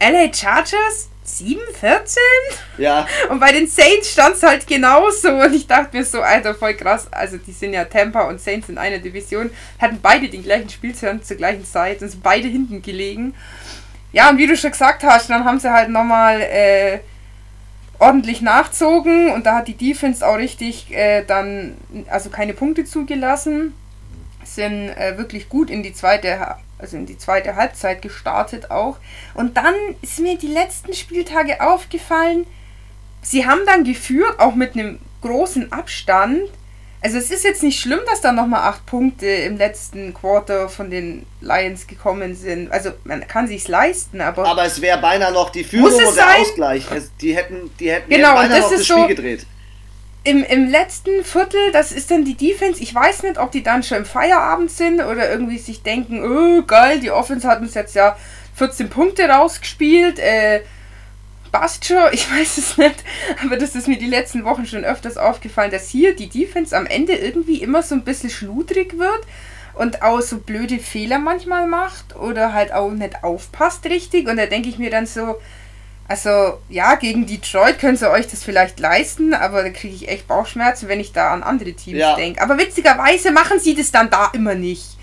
LA 0.00 0.32
Chargers? 0.32 1.08
7, 1.24 1.60
14? 1.80 2.22
Ja. 2.78 3.06
Und 3.30 3.38
bei 3.38 3.52
den 3.52 3.68
Saints 3.68 4.12
stand 4.12 4.34
es 4.34 4.42
halt 4.42 4.66
genauso. 4.66 5.28
Und 5.28 5.54
ich 5.54 5.66
dachte 5.66 5.96
mir 5.96 6.04
so, 6.04 6.20
Alter, 6.20 6.54
voll 6.54 6.74
krass. 6.74 7.06
Also, 7.12 7.36
die 7.36 7.52
sind 7.52 7.72
ja 7.72 7.84
Tampa 7.84 8.22
und 8.22 8.40
Saints 8.40 8.68
in 8.68 8.78
einer 8.78 8.98
Division. 8.98 9.50
Hatten 9.78 10.00
beide 10.02 10.28
den 10.28 10.42
gleichen 10.42 10.68
Spielzeit 10.68 11.24
zur 11.24 11.36
gleichen 11.36 11.64
Zeit 11.64 12.02
und 12.02 12.08
sind 12.08 12.22
beide 12.22 12.48
hinten 12.48 12.82
gelegen. 12.82 13.34
Ja, 14.12 14.30
und 14.30 14.38
wie 14.38 14.46
du 14.46 14.56
schon 14.56 14.72
gesagt 14.72 15.04
hast, 15.04 15.30
dann 15.30 15.44
haben 15.44 15.58
sie 15.58 15.72
halt 15.72 15.88
nochmal 15.88 16.40
äh, 16.42 17.00
ordentlich 18.02 18.42
nachzogen. 18.42 19.30
Und 19.30 19.46
da 19.46 19.56
hat 19.56 19.68
die 19.68 19.76
Defense 19.76 20.26
auch 20.26 20.36
richtig 20.36 20.92
äh, 20.92 21.24
dann, 21.24 21.76
also 22.08 22.30
keine 22.30 22.52
Punkte 22.52 22.84
zugelassen. 22.84 23.74
Sind 24.44 24.90
äh, 24.90 25.16
wirklich 25.16 25.48
gut 25.48 25.70
in 25.70 25.82
die 25.82 25.94
zweite 25.94 26.56
also 26.82 26.96
in 26.96 27.06
die 27.06 27.16
zweite 27.16 27.54
Halbzeit 27.54 28.02
gestartet 28.02 28.70
auch. 28.70 28.98
Und 29.34 29.56
dann 29.56 29.74
ist 30.02 30.18
mir 30.18 30.36
die 30.36 30.48
letzten 30.48 30.92
Spieltage 30.92 31.60
aufgefallen, 31.60 32.44
sie 33.22 33.46
haben 33.46 33.60
dann 33.66 33.84
geführt, 33.84 34.40
auch 34.40 34.56
mit 34.56 34.74
einem 34.74 34.98
großen 35.22 35.72
Abstand. 35.72 36.42
Also 37.02 37.18
es 37.18 37.30
ist 37.30 37.44
jetzt 37.44 37.62
nicht 37.62 37.80
schlimm, 37.80 38.00
dass 38.06 38.20
da 38.20 38.30
nochmal 38.30 38.62
acht 38.62 38.86
Punkte 38.86 39.26
im 39.26 39.56
letzten 39.56 40.14
Quarter 40.14 40.68
von 40.68 40.90
den 40.90 41.26
Lions 41.40 41.86
gekommen 41.86 42.34
sind. 42.36 42.70
Also 42.70 42.90
man 43.04 43.26
kann 43.26 43.48
sich's 43.48 43.68
leisten, 43.68 44.20
aber. 44.20 44.46
Aber 44.46 44.64
es 44.64 44.80
wäre 44.80 45.00
beinahe 45.00 45.32
noch 45.32 45.50
die 45.50 45.64
Führung 45.64 45.92
und 45.92 46.16
der 46.16 46.40
Ausgleich. 46.40 46.86
Es, 46.94 47.10
die 47.20 47.34
hätten, 47.34 47.70
die 47.80 47.90
hätten 47.90 48.08
genau, 48.08 48.34
beinahe 48.34 48.60
das 48.60 48.70
noch 48.70 48.76
das 48.78 48.86
Spiel 48.86 48.96
so, 48.96 49.06
gedreht 49.08 49.46
im, 50.24 50.44
im 50.44 50.70
letzten 50.70 51.24
Viertel, 51.24 51.72
das 51.72 51.90
ist 51.90 52.10
dann 52.10 52.24
die 52.24 52.36
Defense. 52.36 52.82
Ich 52.82 52.94
weiß 52.94 53.24
nicht, 53.24 53.38
ob 53.38 53.50
die 53.50 53.62
dann 53.62 53.82
schon 53.82 53.98
im 53.98 54.04
Feierabend 54.04 54.70
sind 54.70 55.00
oder 55.00 55.30
irgendwie 55.30 55.58
sich 55.58 55.82
denken, 55.82 56.24
oh 56.24 56.62
geil, 56.62 57.00
die 57.00 57.10
Offense 57.10 57.48
hat 57.48 57.60
uns 57.60 57.74
jetzt 57.74 57.94
ja 57.94 58.16
14 58.54 58.88
Punkte 58.88 59.28
rausgespielt. 59.28 60.18
Äh, 60.18 60.62
passt 61.52 61.84
schon, 61.84 62.02
ich 62.12 62.28
weiß 62.30 62.58
es 62.58 62.78
nicht. 62.78 63.04
Aber 63.44 63.56
das 63.56 63.76
ist 63.76 63.86
mir 63.86 63.98
die 63.98 64.06
letzten 64.06 64.44
Wochen 64.44 64.66
schon 64.66 64.84
öfters 64.84 65.16
aufgefallen, 65.16 65.70
dass 65.70 65.88
hier 65.88 66.16
die 66.16 66.28
Defense 66.28 66.76
am 66.76 66.86
Ende 66.86 67.14
irgendwie 67.14 67.62
immer 67.62 67.82
so 67.82 67.94
ein 67.94 68.04
bisschen 68.04 68.30
schludrig 68.30 68.98
wird 68.98 69.20
und 69.74 70.02
auch 70.02 70.20
so 70.20 70.38
blöde 70.38 70.78
Fehler 70.78 71.18
manchmal 71.18 71.66
macht 71.66 72.16
oder 72.16 72.52
halt 72.52 72.72
auch 72.72 72.90
nicht 72.90 73.22
aufpasst 73.22 73.84
richtig. 73.84 74.28
Und 74.28 74.38
da 74.38 74.46
denke 74.46 74.68
ich 74.68 74.78
mir 74.78 74.90
dann 74.90 75.06
so, 75.06 75.36
also, 76.08 76.58
ja, 76.68 76.96
gegen 76.96 77.26
Detroit 77.26 77.78
könnt 77.78 78.02
ihr 78.02 78.10
euch 78.10 78.26
das 78.26 78.42
vielleicht 78.42 78.80
leisten, 78.80 79.34
aber 79.34 79.62
da 79.62 79.70
kriege 79.70 79.94
ich 79.94 80.08
echt 80.08 80.26
Bauchschmerzen, 80.26 80.88
wenn 80.88 81.00
ich 81.00 81.12
da 81.12 81.32
an 81.32 81.42
andere 81.42 81.72
Teams 81.72 82.00
ja. 82.00 82.16
denke. 82.16 82.42
Aber 82.42 82.58
witzigerweise 82.58 83.30
machen 83.30 83.60
sie 83.60 83.74
das 83.74 83.92
dann 83.92 84.10
da 84.10 84.30
immer 84.34 84.54
nicht. 84.54 84.98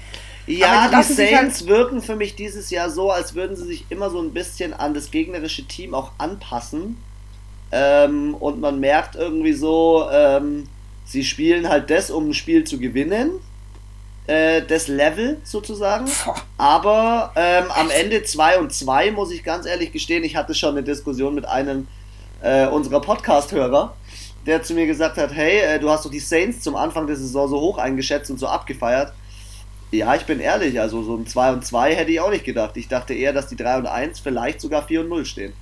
Ja, 0.50 0.89
die, 0.89 0.95
die 0.95 1.14
Saints 1.14 1.60
halt 1.62 1.68
wirken 1.68 2.02
für 2.02 2.16
mich 2.16 2.36
dieses 2.36 2.70
Jahr 2.70 2.89
so, 2.89 3.12
als 3.12 3.36
würden 3.36 3.56
sie 3.56 3.66
sich 3.66 3.86
immer 3.89 4.10
so 4.10 4.20
ein 4.20 4.34
bisschen 4.34 4.74
an 4.74 4.93
das 4.93 5.12
gegnerische 5.12 5.66
Team 5.66 5.93
auch 5.93 6.12
anpassen. 6.18 6.97
Ähm, 7.72 8.34
und 8.36 8.60
man 8.60 8.80
merkt 8.80 9.16
irgendwie 9.16 9.54
so, 9.54 10.08
ähm, 10.12 10.68
sie 11.06 11.24
spielen 11.24 11.70
halt 11.70 11.89
das, 11.89 12.10
um 12.10 12.30
ein 12.30 12.34
Spiel 12.34 12.64
zu 12.64 12.80
gewinnen 12.80 13.32
äh, 14.30 14.62
das 14.62 14.88
Level 14.88 15.38
sozusagen. 15.43 16.06
Aber 16.58 17.32
ähm, 17.36 17.66
am 17.76 17.89
Ende 17.89 18.24
2 18.24 18.60
und 18.60 18.72
2 18.72 19.12
muss 19.12 19.32
ich 19.32 19.43
ganz 19.43 19.66
ehrlich 19.66 19.91
gestehen, 19.91 20.24
ich 20.24 20.36
hatte 20.36 20.54
schon 20.54 20.72
eine 20.72 20.84
Diskussion 20.84 21.34
mit 21.34 21.45
einem 21.45 21.88
äh, 22.41 22.68
unserer 22.68 23.02
Podcast-Hörer, 23.02 23.95
der 24.45 24.62
zu 24.64 24.76
mir 24.76 24.86
gesagt 24.86 25.18
hat, 25.18 25.34
hey, 25.34 25.60
äh, 25.60 25.80
du 25.80 25.89
hast 25.89 26.06
doch 26.06 26.12
die 26.12 26.20
Saints 26.20 26.62
zum 26.62 26.76
Anfang 26.76 27.08
der 27.08 27.16
Saison 27.16 27.50
so 27.50 27.60
hoch 27.60 27.80
eingeschätzt 27.80 28.30
und 28.30 28.39
so 28.39 28.47
abgefeiert. 28.47 29.14
Ja, 29.91 30.15
ich 30.15 30.25
bin 30.25 30.39
ehrlich, 30.39 30.79
also 30.79 31.01
so 31.03 31.15
ein 31.15 31.25
2 31.25 31.53
und 31.53 31.65
2 31.65 31.95
hätte 31.95 32.11
ich 32.11 32.19
auch 32.19 32.29
nicht 32.29 32.45
gedacht. 32.45 32.77
Ich 32.77 32.87
dachte 32.87 33.13
eher, 33.13 33.33
dass 33.33 33.47
die 33.47 33.55
3 33.55 33.77
und 33.77 33.87
1 33.87 34.19
vielleicht 34.19 34.61
sogar 34.61 34.85
4 34.85 35.01
und 35.01 35.09
0 35.09 35.25
stehen. 35.25 35.53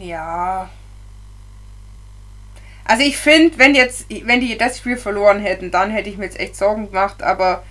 Ja, 0.00 0.68
also 2.88 3.02
ich 3.02 3.18
finde, 3.18 3.58
wenn 3.58 3.74
jetzt, 3.74 4.06
wenn 4.24 4.40
die 4.40 4.56
das 4.56 4.78
Spiel 4.78 4.96
verloren 4.96 5.40
hätten, 5.40 5.70
dann 5.70 5.90
hätte 5.90 6.08
ich 6.08 6.16
mir 6.16 6.24
jetzt 6.24 6.40
echt 6.40 6.56
Sorgen 6.56 6.86
gemacht, 6.86 7.22
aber 7.22 7.62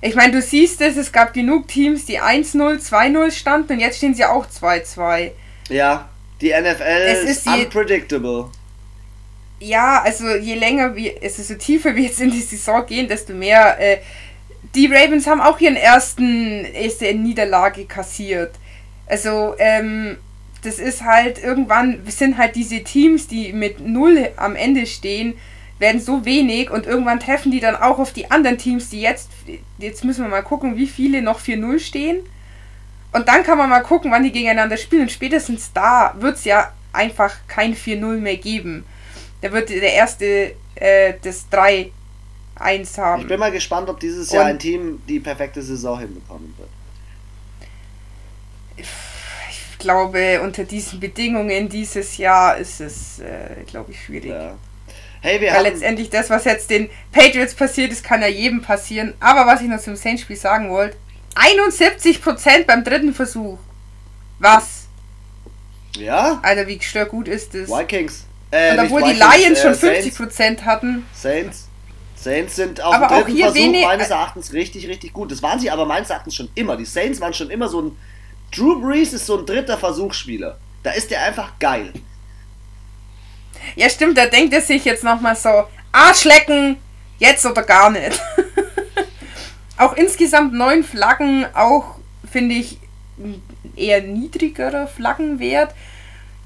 ich 0.00 0.14
meine, 0.14 0.32
du 0.32 0.40
siehst 0.40 0.80
es, 0.80 0.96
es 0.96 1.12
gab 1.12 1.34
genug 1.34 1.68
Teams, 1.68 2.06
die 2.06 2.20
1-0, 2.20 2.80
2-0 2.80 3.30
standen 3.32 3.74
und 3.74 3.80
jetzt 3.80 3.98
stehen 3.98 4.14
sie 4.14 4.24
auch 4.24 4.46
2-2. 4.46 5.32
Ja, 5.68 6.08
die 6.40 6.48
NFL 6.48 6.82
es 6.82 7.22
ist, 7.22 7.46
ist 7.46 7.46
unpredictable. 7.46 8.48
Ja, 9.62 10.02
also 10.02 10.28
je 10.28 10.54
länger 10.54 10.96
wir, 10.96 11.14
also 11.22 11.42
so 11.42 11.54
tiefer 11.54 11.94
wir 11.94 12.02
jetzt 12.02 12.20
in 12.20 12.32
die 12.32 12.40
Saison 12.40 12.84
gehen, 12.84 13.06
desto 13.06 13.32
mehr. 13.32 13.78
Äh, 13.78 13.98
die 14.74 14.86
Ravens 14.86 15.26
haben 15.26 15.40
auch 15.40 15.60
ihren 15.60 15.76
ersten 15.76 16.64
erste 16.64 17.12
Niederlage 17.14 17.84
kassiert. 17.84 18.54
Also, 19.06 19.54
ähm, 19.58 20.16
das 20.62 20.78
ist 20.78 21.04
halt 21.04 21.42
irgendwann 21.42 22.00
sind 22.06 22.38
halt 22.38 22.56
diese 22.56 22.82
Teams, 22.82 23.28
die 23.28 23.52
mit 23.52 23.80
null 23.80 24.30
am 24.36 24.56
Ende 24.56 24.86
stehen, 24.86 25.34
werden 25.78 26.00
so 26.00 26.24
wenig 26.24 26.70
und 26.70 26.86
irgendwann 26.86 27.20
treffen 27.20 27.52
die 27.52 27.60
dann 27.60 27.76
auch 27.76 27.98
auf 27.98 28.12
die 28.12 28.30
anderen 28.30 28.58
Teams, 28.58 28.90
die 28.90 29.00
jetzt, 29.00 29.30
jetzt 29.78 30.04
müssen 30.04 30.24
wir 30.24 30.28
mal 30.28 30.42
gucken, 30.42 30.76
wie 30.76 30.86
viele 30.86 31.22
noch 31.22 31.40
4-0 31.40 31.78
stehen. 31.80 32.20
Und 33.12 33.28
dann 33.28 33.42
kann 33.42 33.58
man 33.58 33.68
mal 33.68 33.80
gucken, 33.80 34.10
wann 34.10 34.22
die 34.22 34.32
gegeneinander 34.32 34.76
spielen. 34.76 35.02
Und 35.02 35.12
spätestens 35.12 35.72
da 35.72 36.14
wird 36.18 36.36
es 36.36 36.44
ja 36.44 36.72
einfach 36.92 37.34
kein 37.48 37.74
4-0 37.74 38.18
mehr 38.18 38.36
geben. 38.36 38.84
Da 39.42 39.52
wird 39.52 39.68
der 39.68 39.92
erste 39.92 40.54
äh, 40.76 41.14
das 41.22 41.46
3-1 41.52 41.90
haben. 42.96 43.22
Ich 43.22 43.28
bin 43.28 43.38
mal 43.38 43.52
gespannt, 43.52 43.90
ob 43.90 44.00
dieses 44.00 44.32
Jahr 44.32 44.46
ein 44.46 44.58
Team 44.58 45.02
die 45.06 45.20
perfekte 45.20 45.62
Saison 45.62 45.98
hinbekommen 45.98 46.54
wird 46.56 46.70
glaube, 49.82 50.40
unter 50.42 50.64
diesen 50.64 51.00
Bedingungen 51.00 51.68
dieses 51.68 52.16
Jahr 52.16 52.56
ist 52.56 52.80
es, 52.80 53.18
äh, 53.18 53.64
glaube 53.66 53.92
ich, 53.92 54.02
schwierig. 54.02 54.30
Ja. 54.30 54.56
Hey, 55.20 55.40
wir 55.40 55.52
Weil 55.52 55.64
letztendlich 55.64 56.10
das, 56.10 56.30
was 56.30 56.44
jetzt 56.44 56.70
den 56.70 56.88
Patriots 57.12 57.54
passiert 57.54 57.92
ist, 57.92 58.02
kann 58.02 58.22
ja 58.22 58.28
jedem 58.28 58.62
passieren. 58.62 59.14
Aber 59.20 59.46
was 59.46 59.60
ich 59.60 59.68
noch 59.68 59.80
zum 59.80 59.94
Saints-Spiel 59.94 60.36
sagen 60.36 60.70
wollte, 60.70 60.96
71% 61.34 62.64
beim 62.66 62.82
dritten 62.82 63.14
Versuch. 63.14 63.58
Was? 64.38 64.86
Ja? 65.96 66.40
Alter, 66.42 66.66
wie 66.66 66.78
gestört 66.78 67.10
gut 67.10 67.28
ist 67.28 67.54
das? 67.54 67.68
Vikings. 67.68 68.24
Äh, 68.52 68.72
Und 68.72 68.84
obwohl 68.84 69.02
die 69.02 69.18
Lions 69.18 69.58
äh, 69.58 69.62
schon 69.62 69.74
50% 69.74 70.30
Saints. 70.30 70.64
hatten. 70.64 71.04
Saints. 71.12 71.68
Saints 72.14 72.54
sind 72.54 72.80
auf 72.80 72.94
aber 72.94 73.08
dem 73.08 73.24
dritten 73.24 73.38
Versuch 73.38 73.54
wenig, 73.56 73.84
meines 73.84 74.10
Erachtens 74.10 74.52
richtig, 74.52 74.86
richtig 74.86 75.12
gut. 75.12 75.32
Das 75.32 75.42
waren 75.42 75.58
sie 75.58 75.70
aber 75.70 75.86
meines 75.86 76.10
Erachtens 76.10 76.36
schon 76.36 76.48
immer. 76.54 76.76
Die 76.76 76.84
Saints 76.84 77.20
waren 77.20 77.34
schon 77.34 77.50
immer 77.50 77.68
so 77.68 77.82
ein 77.82 77.96
Drew 78.54 78.80
Brees 78.80 79.12
ist 79.12 79.26
so 79.26 79.38
ein 79.38 79.46
dritter 79.46 79.78
Versuchsspieler. 79.78 80.58
Da 80.82 80.90
ist 80.90 81.10
der 81.10 81.22
einfach 81.22 81.58
geil. 81.58 81.92
Ja, 83.76 83.88
stimmt, 83.88 84.18
da 84.18 84.26
denkt 84.26 84.52
er 84.52 84.60
sich 84.60 84.84
jetzt 84.84 85.04
nochmal 85.04 85.36
so, 85.36 85.64
Arschlecken, 85.90 86.76
jetzt 87.18 87.46
oder 87.46 87.62
gar 87.62 87.90
nicht. 87.90 88.20
auch 89.78 89.94
insgesamt 89.94 90.52
neun 90.52 90.84
Flaggen, 90.84 91.46
auch 91.54 91.96
finde 92.30 92.56
ich 92.56 92.78
eher 93.76 94.02
niedrigerer 94.02 94.86
Flaggenwert. 94.86 95.74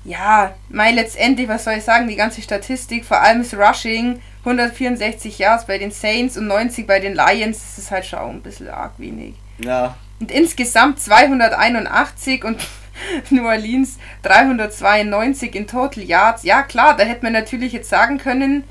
Ja, 0.07 0.55
mal 0.69 0.95
letztendlich, 0.95 1.49
was 1.49 1.65
soll 1.65 1.75
ich 1.75 1.85
sagen, 1.85 2.09
die 2.09 2.17
ganze 2.17 2.41
Statistik, 2.41 3.05
vor 3.05 3.21
allem 3.21 3.43
das 3.43 3.55
Rushing, 3.55 4.21
164 4.41 5.39
Yards 5.39 5.67
bei 5.67 5.79
den 5.79 5.91
Saints 5.91 6.37
und 6.37 6.47
90 6.47 6.87
bei 6.87 7.01
den 7.01 7.15
Lions, 7.15 7.59
das 7.59 7.79
ist 7.79 7.91
halt 7.91 8.07
schon 8.07 8.19
auch 8.21 8.31
ein 8.31 8.43
bisschen 8.43 8.69
arg 8.69 8.93
wenig. 8.99 9.35
Ja, 9.59 9.97
und 10.21 10.31
insgesamt 10.31 11.01
281 11.01 12.45
und 12.45 12.67
New 13.31 13.45
Orleans 13.47 13.99
392 14.23 15.55
in 15.55 15.67
Total 15.67 16.03
Yards. 16.03 16.43
Ja, 16.45 16.63
klar, 16.63 16.97
da 16.97 17.05
hätte 17.05 17.25
man 17.25 17.33
natürlich 17.33 17.73
jetzt 17.73 17.91
sagen 17.91 18.19
können, 18.19 18.65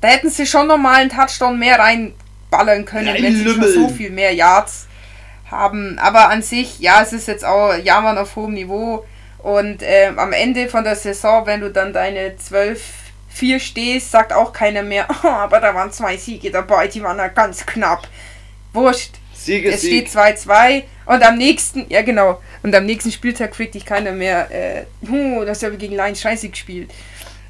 Da 0.00 0.08
hätten 0.08 0.30
sie 0.30 0.46
schon 0.46 0.68
nochmal 0.68 1.00
einen 1.00 1.10
Touchdown 1.10 1.58
mehr 1.58 1.78
reinballern 1.78 2.84
können, 2.84 3.16
ja, 3.16 3.22
wenn 3.22 3.34
sie 3.34 3.48
schon 3.48 3.72
so 3.72 3.88
viel 3.88 4.10
mehr 4.10 4.32
Yards 4.32 4.86
haben. 5.50 5.98
Aber 5.98 6.28
an 6.28 6.42
sich, 6.42 6.78
ja, 6.78 7.02
es 7.02 7.12
ist 7.12 7.26
jetzt 7.26 7.44
auch 7.44 7.74
Jammern 7.74 8.18
auf 8.18 8.36
hohem 8.36 8.54
Niveau. 8.54 9.04
Und 9.38 9.82
äh, 9.82 10.12
am 10.16 10.32
Ende 10.32 10.68
von 10.68 10.84
der 10.84 10.96
Saison, 10.96 11.46
wenn 11.46 11.60
du 11.60 11.70
dann 11.70 11.92
deine 11.92 12.34
12-4 12.36 13.60
stehst, 13.60 14.10
sagt 14.10 14.32
auch 14.32 14.52
keiner 14.52 14.82
mehr, 14.82 15.06
oh, 15.22 15.28
aber 15.28 15.60
da 15.60 15.74
waren 15.74 15.92
zwei 15.92 16.16
Siege 16.16 16.50
dabei, 16.50 16.88
die 16.88 17.02
waren 17.02 17.18
ja 17.18 17.28
ganz 17.28 17.64
knapp. 17.64 18.08
Wurscht. 18.72 19.14
Siege, 19.32 19.70
es 19.70 19.82
Sieg. 19.82 20.08
steht 20.08 20.46
2-2 20.46 20.82
und 21.06 21.22
am 21.22 21.38
nächsten, 21.38 21.86
ja 21.88 22.02
genau, 22.02 22.40
und 22.62 22.74
am 22.74 22.84
nächsten 22.84 23.12
Spieltag 23.12 23.52
kriegt 23.52 23.74
dich 23.74 23.86
keiner 23.86 24.10
mehr, 24.10 24.50
äh, 24.50 24.84
oh, 25.08 25.44
das 25.44 25.62
haben 25.62 25.70
wir 25.70 25.78
gegen 25.78 25.94
Lions 25.94 26.20
scheiße 26.20 26.48
gespielt. 26.48 26.90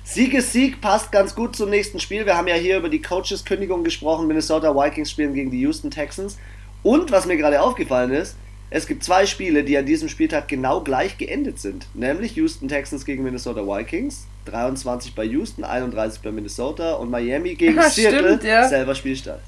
Sieg 0.04 0.32
ist 0.32 0.52
Sieg, 0.52 0.80
passt 0.80 1.12
ganz 1.12 1.34
gut 1.34 1.54
zum 1.56 1.68
nächsten 1.68 2.00
Spiel. 2.00 2.24
Wir 2.24 2.36
haben 2.36 2.48
ja 2.48 2.54
hier 2.54 2.78
über 2.78 2.88
die 2.88 3.02
Coaches-Kündigung 3.02 3.84
gesprochen. 3.84 4.26
Minnesota 4.26 4.74
Vikings 4.74 5.10
spielen 5.10 5.34
gegen 5.34 5.50
die 5.50 5.60
Houston 5.60 5.90
Texans. 5.90 6.38
Und 6.82 7.10
was 7.10 7.26
mir 7.26 7.36
gerade 7.36 7.60
aufgefallen 7.60 8.12
ist, 8.12 8.36
es 8.70 8.86
gibt 8.86 9.02
zwei 9.02 9.26
Spiele, 9.26 9.64
die 9.64 9.78
an 9.78 9.86
diesem 9.86 10.08
Spieltag 10.08 10.48
genau 10.48 10.82
gleich 10.82 11.16
geendet 11.16 11.58
sind. 11.58 11.86
Nämlich 11.94 12.36
Houston 12.36 12.68
Texans 12.68 13.04
gegen 13.04 13.22
Minnesota 13.22 13.62
Vikings. 13.66 14.26
23 14.44 15.14
bei 15.14 15.24
Houston, 15.24 15.64
31 15.64 16.20
bei 16.20 16.30
Minnesota. 16.30 16.94
Und 16.94 17.10
Miami 17.10 17.54
gegen 17.54 17.76
ja, 17.76 17.88
Seattle. 17.88 18.36
Stimmt, 18.36 18.44
ja. 18.44 18.68
Selber 18.68 18.94
Spielstand. 18.94 19.40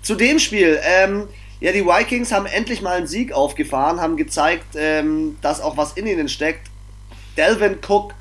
Zu 0.00 0.14
dem 0.14 0.38
Spiel, 0.38 0.78
ähm, 0.84 1.28
ja, 1.60 1.72
die 1.72 1.84
Vikings 1.84 2.32
haben 2.32 2.46
endlich 2.46 2.82
mal 2.82 2.96
einen 2.96 3.06
Sieg 3.06 3.32
aufgefahren, 3.32 4.00
haben 4.00 4.16
gezeigt, 4.16 4.66
ähm, 4.74 5.36
dass 5.42 5.60
auch 5.60 5.76
was 5.76 5.92
in 5.94 6.06
ihnen 6.06 6.28
steckt. 6.28 6.68
Delvin 7.36 7.78
Cook 7.86 8.14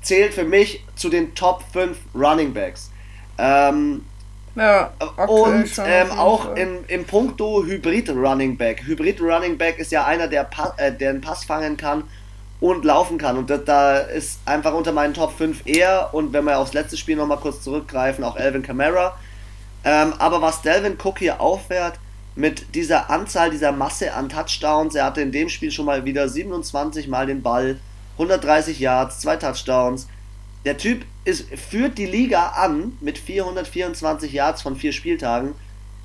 zählt 0.00 0.34
für 0.34 0.44
mich 0.44 0.84
zu 0.96 1.08
den 1.08 1.34
Top 1.34 1.62
5 1.72 1.96
Running 2.14 2.52
Backs. 2.52 2.90
Ähm, 3.38 4.04
ja, 4.54 4.92
und 5.26 5.70
ähm, 5.84 6.10
auch 6.10 6.54
im, 6.56 6.84
im 6.88 7.04
Punkto 7.04 7.64
Hybrid 7.64 8.10
Running 8.10 8.56
Back. 8.56 8.82
Hybrid 8.86 9.20
Running 9.20 9.56
Back 9.56 9.78
ist 9.78 9.92
ja 9.92 10.04
einer, 10.04 10.28
der, 10.28 10.44
pa 10.44 10.74
äh, 10.76 10.92
der 10.92 11.10
einen 11.10 11.20
Pass 11.20 11.44
fangen 11.44 11.76
kann 11.76 12.04
und 12.60 12.84
laufen 12.84 13.18
kann. 13.18 13.36
Und 13.38 13.50
das, 13.50 13.64
da 13.64 13.98
ist 13.98 14.40
einfach 14.44 14.74
unter 14.74 14.92
meinen 14.92 15.14
Top 15.14 15.36
5 15.36 15.62
er 15.64 16.12
und 16.12 16.32
wenn 16.32 16.44
wir 16.44 16.58
aufs 16.58 16.74
letzte 16.74 16.96
Spiel 16.96 17.16
nochmal 17.16 17.38
kurz 17.38 17.62
zurückgreifen, 17.62 18.24
auch 18.24 18.36
Alvin 18.36 18.62
Kamara. 18.62 19.18
Ähm, 19.84 20.12
aber 20.18 20.42
was 20.42 20.62
Delvin 20.62 20.96
Cook 21.02 21.18
hier 21.18 21.40
auffährt, 21.40 21.98
mit 22.34 22.74
dieser 22.74 23.10
Anzahl, 23.10 23.50
dieser 23.50 23.72
Masse 23.72 24.14
an 24.14 24.28
Touchdowns, 24.28 24.94
er 24.94 25.04
hatte 25.04 25.20
in 25.20 25.32
dem 25.32 25.48
Spiel 25.48 25.70
schon 25.70 25.84
mal 25.84 26.04
wieder 26.04 26.28
27 26.28 27.08
Mal 27.08 27.26
den 27.26 27.42
Ball, 27.42 27.78
130 28.14 28.78
Yards, 28.78 29.20
zwei 29.20 29.36
Touchdowns. 29.36 30.08
Der 30.64 30.76
Typ 30.76 31.04
ist, 31.24 31.48
führt 31.54 31.98
die 31.98 32.06
Liga 32.06 32.48
an 32.48 32.96
mit 33.00 33.18
424 33.18 34.32
Yards 34.32 34.62
von 34.62 34.76
vier 34.76 34.92
Spieltagen. 34.92 35.54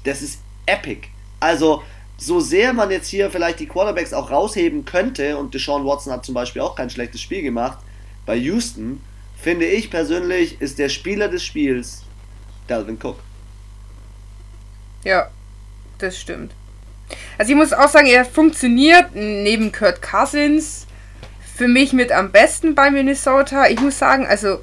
Das 0.03 0.22
ist 0.22 0.39
epic. 0.66 1.08
Also, 1.39 1.84
so 2.18 2.39
sehr 2.39 2.74
man 2.74 2.89
jetzt 2.89 3.08
hier 3.08 3.30
vielleicht 3.30 3.60
die 3.60 3.68
Quarterbacks 3.68 4.14
auch 4.14 4.32
rausheben 4.32 4.86
könnte, 4.86 5.38
und 5.38 5.53
Deshaun 5.53 5.86
Watson 5.86 6.12
hat 6.12 6.26
zum 6.26 6.34
Beispiel 6.34 6.64
auch 6.64 6.76
kein 6.76 6.89
schlechtes 6.89 7.22
Spiel 7.22 7.43
gemacht, 7.43 7.78
bei 8.26 8.36
Houston, 8.36 9.01
finde 9.38 9.68
ich 9.68 9.91
persönlich, 9.91 10.60
ist 10.60 10.80
der 10.80 10.89
Spieler 10.89 11.28
des 11.28 11.43
Spiels 11.43 12.01
Dalvin 12.68 12.97
Cook. 13.01 13.20
Ja, 15.03 15.30
das 15.99 16.20
stimmt. 16.20 16.53
Also 17.38 17.51
ich 17.51 17.58
muss 17.58 17.72
auch 17.72 17.88
sagen, 17.88 18.08
er 18.08 18.26
funktioniert 18.26 19.16
neben 19.16 19.72
Kurt 19.72 20.01
Cousins 20.01 20.86
für 21.58 21.68
mich 21.68 21.91
mit 21.91 22.12
am 22.12 22.32
besten 22.32 22.76
bei 22.76 22.91
Minnesota. 22.91 23.68
Ich 23.68 23.80
muss 23.82 23.97
sagen, 23.97 24.28
also 24.28 24.60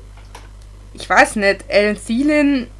ich 0.93 1.11
weiß 1.11 1.37
nicht, 1.37 1.65
Alan 1.69 1.99
Thielen, 1.99 2.71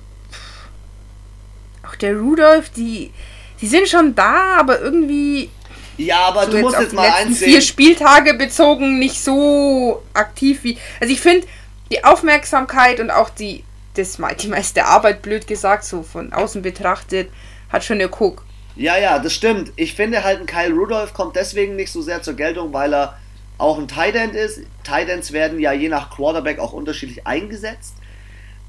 auch 1.85 1.97
der 1.97 2.17
Rudolph, 2.17 2.71
die, 2.71 3.13
die 3.61 3.67
sind 3.67 3.89
schon 3.89 4.15
da, 4.15 4.59
aber 4.61 4.81
irgendwie. 4.81 5.51
Ja, 5.97 6.27
aber 6.27 6.47
so 6.47 6.53
du 6.53 6.59
musst 6.59 6.79
jetzt 6.79 6.93
mal 6.93 7.11
eins 7.11 7.41
sehen. 7.41 7.51
vier 7.51 7.61
Spieltage 7.61 8.35
bezogen 8.35 9.01
nicht 9.01 9.21
so 9.21 10.03
aktiv 10.15 10.61
wie. 10.63 10.79
Also 11.01 11.13
ich 11.13 11.21
finde 11.21 11.47
die 11.91 12.05
Aufmerksamkeit 12.05 13.01
und 13.01 13.11
auch 13.11 13.31
die, 13.31 13.65
das, 13.95 14.19
die 14.41 14.49
meiste 14.49 14.85
Arbeit, 14.85 15.23
blöd 15.23 15.49
gesagt, 15.49 15.85
so 15.85 16.05
von 16.05 16.33
außen 16.33 16.63
betrachtet, 16.63 17.31
hat 17.69 17.83
schon 17.83 17.99
der 17.99 18.11
Cook. 18.13 18.45
Ja, 18.77 18.97
ja, 18.97 19.19
das 19.19 19.33
stimmt. 19.33 19.73
Ich 19.77 19.95
finde 19.95 20.23
halt, 20.23 20.41
ein 20.41 20.47
Kyle 20.47 20.73
Rudolph 20.73 21.15
kommt 21.15 21.35
deswegen 21.35 21.75
nicht 21.77 21.93
so 21.93 22.01
sehr 22.01 22.23
zur 22.23 22.35
Geltung, 22.35 22.73
weil 22.73 22.93
er 22.95 23.19
auch 23.59 23.79
ein 23.79 23.89
Tight 23.89 24.15
End 24.15 24.35
ist. 24.35 24.61
Tight 24.83 25.09
Ends 25.09 25.33
werden 25.33 25.59
ja 25.61 25.73
je 25.73 25.89
nach 25.89 26.11
Quarterback 26.11 26.59
auch 26.59 26.73
unterschiedlich 26.73 27.27
eingesetzt. 27.27 27.95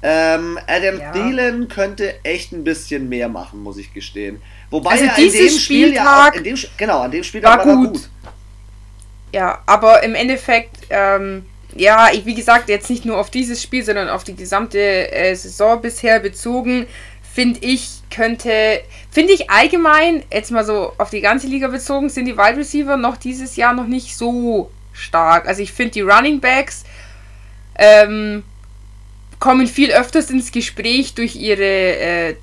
Ähm, 0.02 0.58
Adam 0.66 1.00
ja. 1.00 1.12
Thielen 1.12 1.68
könnte 1.68 2.22
echt 2.22 2.52
ein 2.52 2.64
bisschen 2.64 3.08
mehr 3.08 3.28
machen, 3.28 3.62
muss 3.62 3.78
ich 3.78 3.92
gestehen. 3.92 4.40
Wobei 4.70 4.90
also 4.90 5.04
er 5.04 5.18
in 5.18 5.32
dem 5.32 5.58
Spiel 5.58 5.94
ja 5.94 6.28
auch, 6.28 6.34
in 6.34 6.44
dem, 6.44 6.58
genau, 6.76 7.00
an 7.00 7.10
dem 7.10 7.24
Spiel 7.24 7.42
war, 7.42 7.58
war 7.58 7.64
gut. 7.64 7.92
gut. 7.94 8.08
Ja, 9.32 9.62
aber 9.66 10.02
im 10.02 10.14
Endeffekt, 10.14 10.76
ähm, 10.90 11.46
ja, 11.74 12.10
ich, 12.12 12.24
wie 12.24 12.34
gesagt, 12.34 12.68
jetzt 12.68 12.88
nicht 12.88 13.04
nur 13.04 13.18
auf 13.18 13.30
dieses 13.30 13.62
Spiel, 13.62 13.84
sondern 13.84 14.08
auf 14.08 14.22
die 14.22 14.36
gesamte 14.36 14.78
äh, 14.78 15.34
Saison 15.34 15.80
bisher 15.80 16.20
bezogen, 16.20 16.86
finde 17.34 17.60
ich, 17.62 18.00
könnte, 18.10 18.80
finde 19.10 19.32
ich 19.32 19.50
allgemein, 19.50 20.22
jetzt 20.32 20.50
mal 20.52 20.64
so 20.64 20.92
auf 20.98 21.10
die 21.10 21.20
ganze 21.20 21.48
Liga 21.48 21.68
bezogen, 21.68 22.08
sind 22.08 22.26
die 22.26 22.36
Wide 22.36 22.56
Receiver 22.56 22.96
noch 22.96 23.16
dieses 23.16 23.56
Jahr 23.56 23.74
noch 23.74 23.86
nicht 23.86 24.16
so 24.16 24.70
stark. 24.96 25.46
Also 25.46 25.62
ich 25.62 25.72
finde 25.72 25.92
die 25.92 26.00
Running 26.00 26.40
Backs 26.40 26.84
ähm, 27.76 28.42
kommen 29.38 29.66
viel 29.66 29.92
öfters 29.92 30.30
ins 30.30 30.50
Gespräch 30.50 31.14
durch 31.14 31.36
ihre 31.36 31.62
äh, 31.62 32.36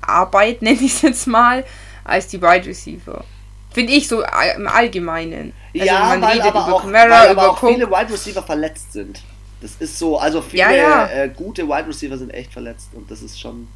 Arbeit, 0.00 0.62
nenne 0.62 0.80
ich 0.80 0.94
es 0.94 1.02
jetzt 1.02 1.26
mal, 1.26 1.64
als 2.04 2.28
die 2.28 2.40
Wide 2.40 2.66
Receiver. 2.66 3.24
Finde 3.72 3.92
ich 3.92 4.08
so 4.08 4.22
im 4.22 4.68
Allgemeinen. 4.68 5.54
Also 5.74 5.86
ja, 5.86 6.00
man 6.00 6.20
weil 6.20 6.30
redet 6.32 6.46
aber 6.46 6.66
über 6.66 6.74
auch, 6.74 6.82
Camara, 6.82 7.10
weil 7.10 7.28
aber 7.28 7.50
auch 7.50 7.58
viele 7.58 7.88
Wide 7.88 8.12
Receiver 8.12 8.42
verletzt 8.42 8.92
sind. 8.92 9.22
Das 9.62 9.76
ist 9.78 9.98
so, 9.98 10.18
also 10.18 10.42
viele 10.42 10.62
ja, 10.62 10.72
ja. 10.72 11.06
Äh, 11.06 11.28
gute 11.30 11.66
Wide 11.66 11.88
Receiver 11.88 12.18
sind 12.18 12.30
echt 12.30 12.52
verletzt 12.52 12.90
und 12.94 13.10
das 13.10 13.22
ist 13.22 13.40
schon 13.40 13.68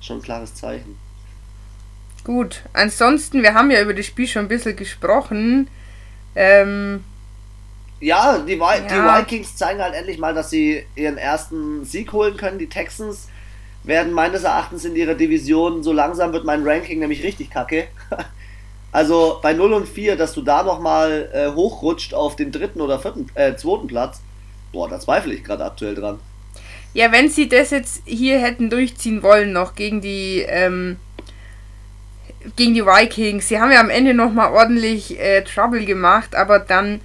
schon 0.00 0.18
ein 0.18 0.22
klares 0.22 0.54
Zeichen. 0.54 0.98
Gut, 2.24 2.62
ansonsten, 2.72 3.42
wir 3.42 3.54
haben 3.54 3.70
ja 3.70 3.80
über 3.80 3.94
das 3.94 4.06
Spiel 4.06 4.26
schon 4.26 4.42
ein 4.42 4.48
bisschen 4.48 4.76
gesprochen. 4.76 5.68
Ähm, 6.34 7.04
ja, 8.00 8.38
die, 8.38 8.56
ja. 8.56 8.80
die 8.80 8.94
Vikings 8.94 9.56
zeigen 9.56 9.80
halt 9.80 9.94
endlich 9.94 10.18
mal, 10.18 10.34
dass 10.34 10.50
sie 10.50 10.84
ihren 10.94 11.18
ersten 11.18 11.84
Sieg 11.84 12.12
holen 12.12 12.36
können. 12.36 12.58
Die 12.58 12.68
Texans 12.68 13.28
werden 13.84 14.12
meines 14.12 14.44
Erachtens 14.44 14.84
in 14.84 14.94
ihrer 14.94 15.14
Division, 15.14 15.82
so 15.82 15.92
langsam 15.92 16.32
wird 16.32 16.44
mein 16.44 16.66
Ranking 16.66 16.98
nämlich 16.98 17.22
richtig 17.22 17.50
kacke. 17.50 17.88
also 18.92 19.38
bei 19.42 19.52
0 19.52 19.72
und 19.72 19.88
4, 19.88 20.16
dass 20.16 20.34
du 20.34 20.42
da 20.42 20.62
nochmal 20.62 21.28
äh, 21.32 21.50
hochrutscht 21.54 22.14
auf 22.14 22.36
den 22.36 22.52
dritten 22.52 22.80
oder 22.80 22.98
vierten, 22.98 23.26
äh, 23.34 23.56
zweiten 23.56 23.86
Platz, 23.86 24.20
boah, 24.72 24.88
da 24.88 25.00
zweifle 25.00 25.34
ich 25.34 25.42
gerade 25.44 25.64
aktuell 25.64 25.94
dran. 25.94 26.20
Ja, 26.94 27.12
wenn 27.12 27.28
sie 27.28 27.48
das 27.48 27.70
jetzt 27.70 28.02
hier 28.06 28.40
hätten 28.40 28.70
durchziehen 28.70 29.22
wollen, 29.22 29.52
noch 29.52 29.74
gegen 29.74 30.00
die, 30.00 30.44
ähm, 30.48 30.96
gegen 32.56 32.74
die 32.74 32.84
Vikings, 32.84 33.48
sie 33.48 33.60
haben 33.60 33.72
ja 33.72 33.80
am 33.80 33.90
Ende 33.90 34.14
nochmal 34.14 34.52
ordentlich 34.52 35.18
äh, 35.18 35.42
Trouble 35.42 35.84
gemacht, 35.84 36.34
aber 36.34 36.58
dann, 36.58 37.00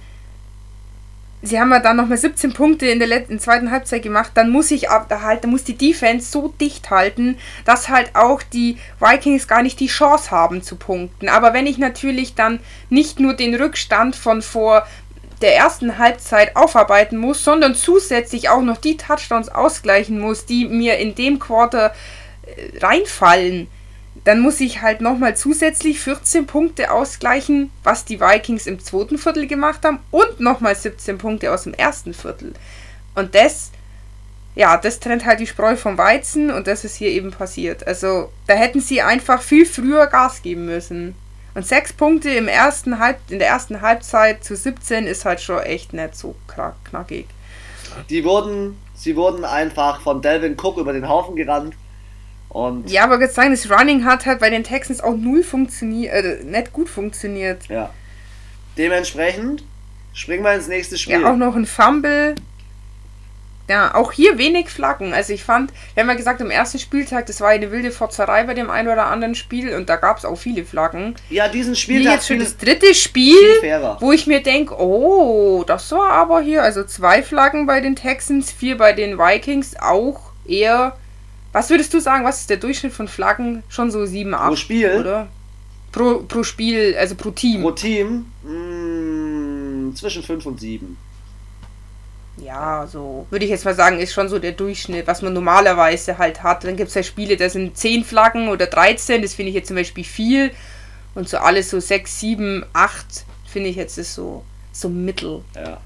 sie 1.46 1.60
haben 1.60 1.70
ja 1.70 1.80
dann 1.80 1.96
nochmal 1.96 2.18
17 2.18 2.52
Punkte 2.52 2.86
in 2.86 2.98
der 2.98 3.08
letzten, 3.08 3.38
zweiten 3.38 3.70
Halbzeit 3.70 4.02
gemacht, 4.02 4.32
dann 4.34 4.50
muss 4.50 4.70
ich 4.70 4.90
ab, 4.90 5.06
da 5.08 5.22
halt, 5.22 5.44
dann 5.44 5.50
muss 5.50 5.64
die 5.64 5.76
Defense 5.76 6.30
so 6.30 6.48
dicht 6.60 6.90
halten, 6.90 7.36
dass 7.64 7.88
halt 7.88 8.14
auch 8.14 8.42
die 8.42 8.78
Vikings 9.00 9.48
gar 9.48 9.62
nicht 9.62 9.80
die 9.80 9.86
Chance 9.86 10.30
haben 10.30 10.62
zu 10.62 10.76
punkten. 10.76 11.28
Aber 11.28 11.54
wenn 11.54 11.66
ich 11.66 11.78
natürlich 11.78 12.34
dann 12.34 12.60
nicht 12.90 13.20
nur 13.20 13.34
den 13.34 13.54
Rückstand 13.54 14.16
von 14.16 14.42
vor 14.42 14.86
der 15.40 15.56
ersten 15.56 15.98
Halbzeit 15.98 16.56
aufarbeiten 16.56 17.18
muss, 17.18 17.44
sondern 17.44 17.74
zusätzlich 17.74 18.48
auch 18.48 18.62
noch 18.62 18.78
die 18.78 18.96
Touchdowns 18.96 19.48
ausgleichen 19.48 20.18
muss, 20.18 20.46
die 20.46 20.66
mir 20.66 20.98
in 20.98 21.14
dem 21.14 21.38
Quarter 21.38 21.92
äh, 22.46 22.78
reinfallen, 22.78 23.68
dann 24.22 24.40
muss 24.40 24.60
ich 24.60 24.80
halt 24.80 25.00
nochmal 25.00 25.36
zusätzlich 25.36 25.98
14 26.00 26.46
Punkte 26.46 26.92
ausgleichen, 26.92 27.70
was 27.82 28.04
die 28.04 28.20
Vikings 28.20 28.66
im 28.66 28.78
zweiten 28.78 29.18
Viertel 29.18 29.46
gemacht 29.46 29.84
haben 29.84 29.98
und 30.10 30.40
nochmal 30.40 30.76
17 30.76 31.18
Punkte 31.18 31.52
aus 31.52 31.64
dem 31.64 31.74
ersten 31.74 32.14
Viertel. 32.14 32.54
Und 33.16 33.34
das, 33.34 33.72
ja, 34.54 34.76
das 34.76 35.00
trennt 35.00 35.26
halt 35.26 35.40
die 35.40 35.46
Spreu 35.46 35.76
vom 35.76 35.98
Weizen 35.98 36.50
und 36.50 36.68
das 36.68 36.84
ist 36.84 36.96
hier 36.96 37.10
eben 37.10 37.32
passiert. 37.32 37.86
Also 37.86 38.30
da 38.46 38.54
hätten 38.54 38.80
sie 38.80 39.02
einfach 39.02 39.42
viel 39.42 39.66
früher 39.66 40.06
Gas 40.06 40.42
geben 40.42 40.66
müssen. 40.66 41.16
Und 41.54 41.66
sechs 41.66 41.92
Punkte 41.92 42.30
im 42.30 42.48
ersten 42.48 42.98
Halb, 42.98 43.18
in 43.28 43.38
der 43.38 43.48
ersten 43.48 43.80
Halbzeit 43.80 44.42
zu 44.42 44.56
17 44.56 45.06
ist 45.06 45.24
halt 45.24 45.40
schon 45.40 45.60
echt 45.60 45.92
nicht 45.92 46.16
so 46.16 46.34
knackig. 46.48 47.26
Die 48.10 48.24
wurden, 48.24 48.76
sie 48.94 49.14
wurden 49.14 49.44
einfach 49.44 50.00
von 50.00 50.20
Delvin 50.20 50.56
Cook 50.60 50.78
über 50.78 50.92
den 50.92 51.08
Haufen 51.08 51.36
gerannt. 51.36 51.74
Und 52.54 52.88
ja, 52.88 53.02
aber 53.02 53.20
jetzt 53.20 53.34
sagen, 53.34 53.50
das 53.50 53.68
Running 53.68 54.04
hat 54.04 54.26
halt 54.26 54.38
bei 54.38 54.48
den 54.48 54.62
Texans 54.62 55.00
auch 55.00 55.16
null 55.16 55.42
funktioniert, 55.42 56.14
äh, 56.14 56.44
nicht 56.44 56.72
gut 56.72 56.88
funktioniert. 56.88 57.66
Ja. 57.68 57.90
Dementsprechend 58.78 59.64
springen 60.12 60.44
wir 60.44 60.54
ins 60.54 60.68
nächste 60.68 60.96
Spiel. 60.96 61.20
Ja, 61.20 61.32
auch 61.32 61.36
noch 61.36 61.56
ein 61.56 61.66
Fumble. 61.66 62.36
Ja, 63.68 63.96
auch 63.96 64.12
hier 64.12 64.38
wenig 64.38 64.68
Flaggen. 64.68 65.12
Also 65.12 65.32
ich 65.32 65.42
fand, 65.42 65.72
wir 65.94 66.02
haben 66.02 66.08
ja 66.08 66.14
gesagt, 66.14 66.40
am 66.40 66.50
ersten 66.50 66.78
Spieltag, 66.78 67.26
das 67.26 67.40
war 67.40 67.48
eine 67.48 67.72
wilde 67.72 67.90
Fotzerei 67.90 68.44
bei 68.44 68.54
dem 68.54 68.70
einen 68.70 68.86
oder 68.86 69.06
anderen 69.06 69.34
Spiel 69.34 69.74
und 69.74 69.88
da 69.88 69.96
gab 69.96 70.18
es 70.18 70.24
auch 70.24 70.36
viele 70.36 70.64
Flaggen. 70.64 71.16
Ja, 71.30 71.48
diesen 71.48 71.74
Spieltag. 71.74 72.06
Wie 72.06 72.14
jetzt 72.14 72.26
für 72.28 72.38
das 72.38 72.56
dritte 72.56 72.94
Spiel, 72.94 73.34
wo 73.98 74.12
ich 74.12 74.28
mir 74.28 74.44
denke, 74.44 74.78
oh, 74.78 75.64
das 75.66 75.90
war 75.90 76.12
aber 76.12 76.40
hier, 76.40 76.62
also 76.62 76.84
zwei 76.84 77.24
Flaggen 77.24 77.66
bei 77.66 77.80
den 77.80 77.96
Texans, 77.96 78.52
vier 78.52 78.76
bei 78.76 78.92
den 78.92 79.18
Vikings, 79.18 79.74
auch 79.80 80.20
eher. 80.46 80.96
Was 81.54 81.70
würdest 81.70 81.94
du 81.94 82.00
sagen, 82.00 82.24
was 82.24 82.40
ist 82.40 82.50
der 82.50 82.58
Durchschnitt 82.58 82.92
von 82.92 83.08
Flaggen? 83.08 83.62
Schon 83.68 83.90
so 83.90 84.04
7, 84.04 84.34
8? 84.34 84.48
Pro 84.48 84.56
Spiel? 84.56 84.90
Oder? 85.00 85.28
Pro, 85.92 86.18
pro 86.28 86.42
Spiel, 86.42 86.96
also 86.98 87.14
pro 87.14 87.30
Team. 87.30 87.62
Pro 87.62 87.70
Team? 87.70 88.26
Mh, 88.42 88.50
hm, 88.50 89.96
zwischen 89.96 90.22
5 90.22 90.44
und 90.44 90.60
7 90.60 90.96
ja, 92.36 92.86
so 92.90 93.26
würde 93.30 93.44
ich 93.44 93.50
jetzt 93.50 93.64
mal 93.64 93.74
sagen, 93.74 93.98
ist 93.98 94.12
schon 94.12 94.28
so 94.28 94.38
der 94.38 94.52
Durchschnitt, 94.52 95.06
was 95.06 95.22
man 95.22 95.32
normalerweise 95.32 96.18
halt 96.18 96.42
hat. 96.42 96.64
Dann 96.64 96.76
gibt 96.76 96.88
es 96.88 96.94
ja 96.94 97.02
Spiele, 97.02 97.36
da 97.36 97.48
sind 97.48 97.76
10 97.76 98.04
Flaggen 98.04 98.48
oder 98.48 98.66
13, 98.66 99.22
das 99.22 99.34
finde 99.34 99.50
ich 99.50 99.54
jetzt 99.54 99.68
zum 99.68 99.76
Beispiel 99.76 100.04
viel. 100.04 100.50
Und 101.14 101.28
so 101.28 101.38
alles 101.38 101.70
so 101.70 101.78
6, 101.78 102.20
7, 102.20 102.66
8 102.72 103.24
finde 103.46 103.70
ich 103.70 103.76
jetzt 103.76 103.98
ist 103.98 104.14
so, 104.14 104.44
so 104.72 104.88
mittel. 104.88 105.42
Ja. 105.54 105.80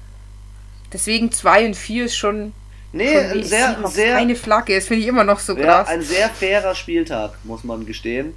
Deswegen 0.91 1.31
2 1.31 1.67
und 1.67 1.75
4 1.75 2.05
ist 2.05 2.15
schon. 2.15 2.53
Nee, 2.91 3.17
ein 3.17 3.43
sehr, 3.43 3.77
sehr. 3.85 4.15
Keine 4.15 4.35
Flagge, 4.35 4.75
das 4.75 4.87
finde 4.87 5.03
ich 5.03 5.07
immer 5.07 5.23
noch 5.23 5.39
so 5.39 5.55
krass. 5.55 5.87
Ein 5.87 6.01
sehr 6.01 6.27
fairer 6.29 6.73
Spieltag, 6.73 7.33
muss 7.43 7.63
man 7.63 7.85
gestehen. 7.85 8.33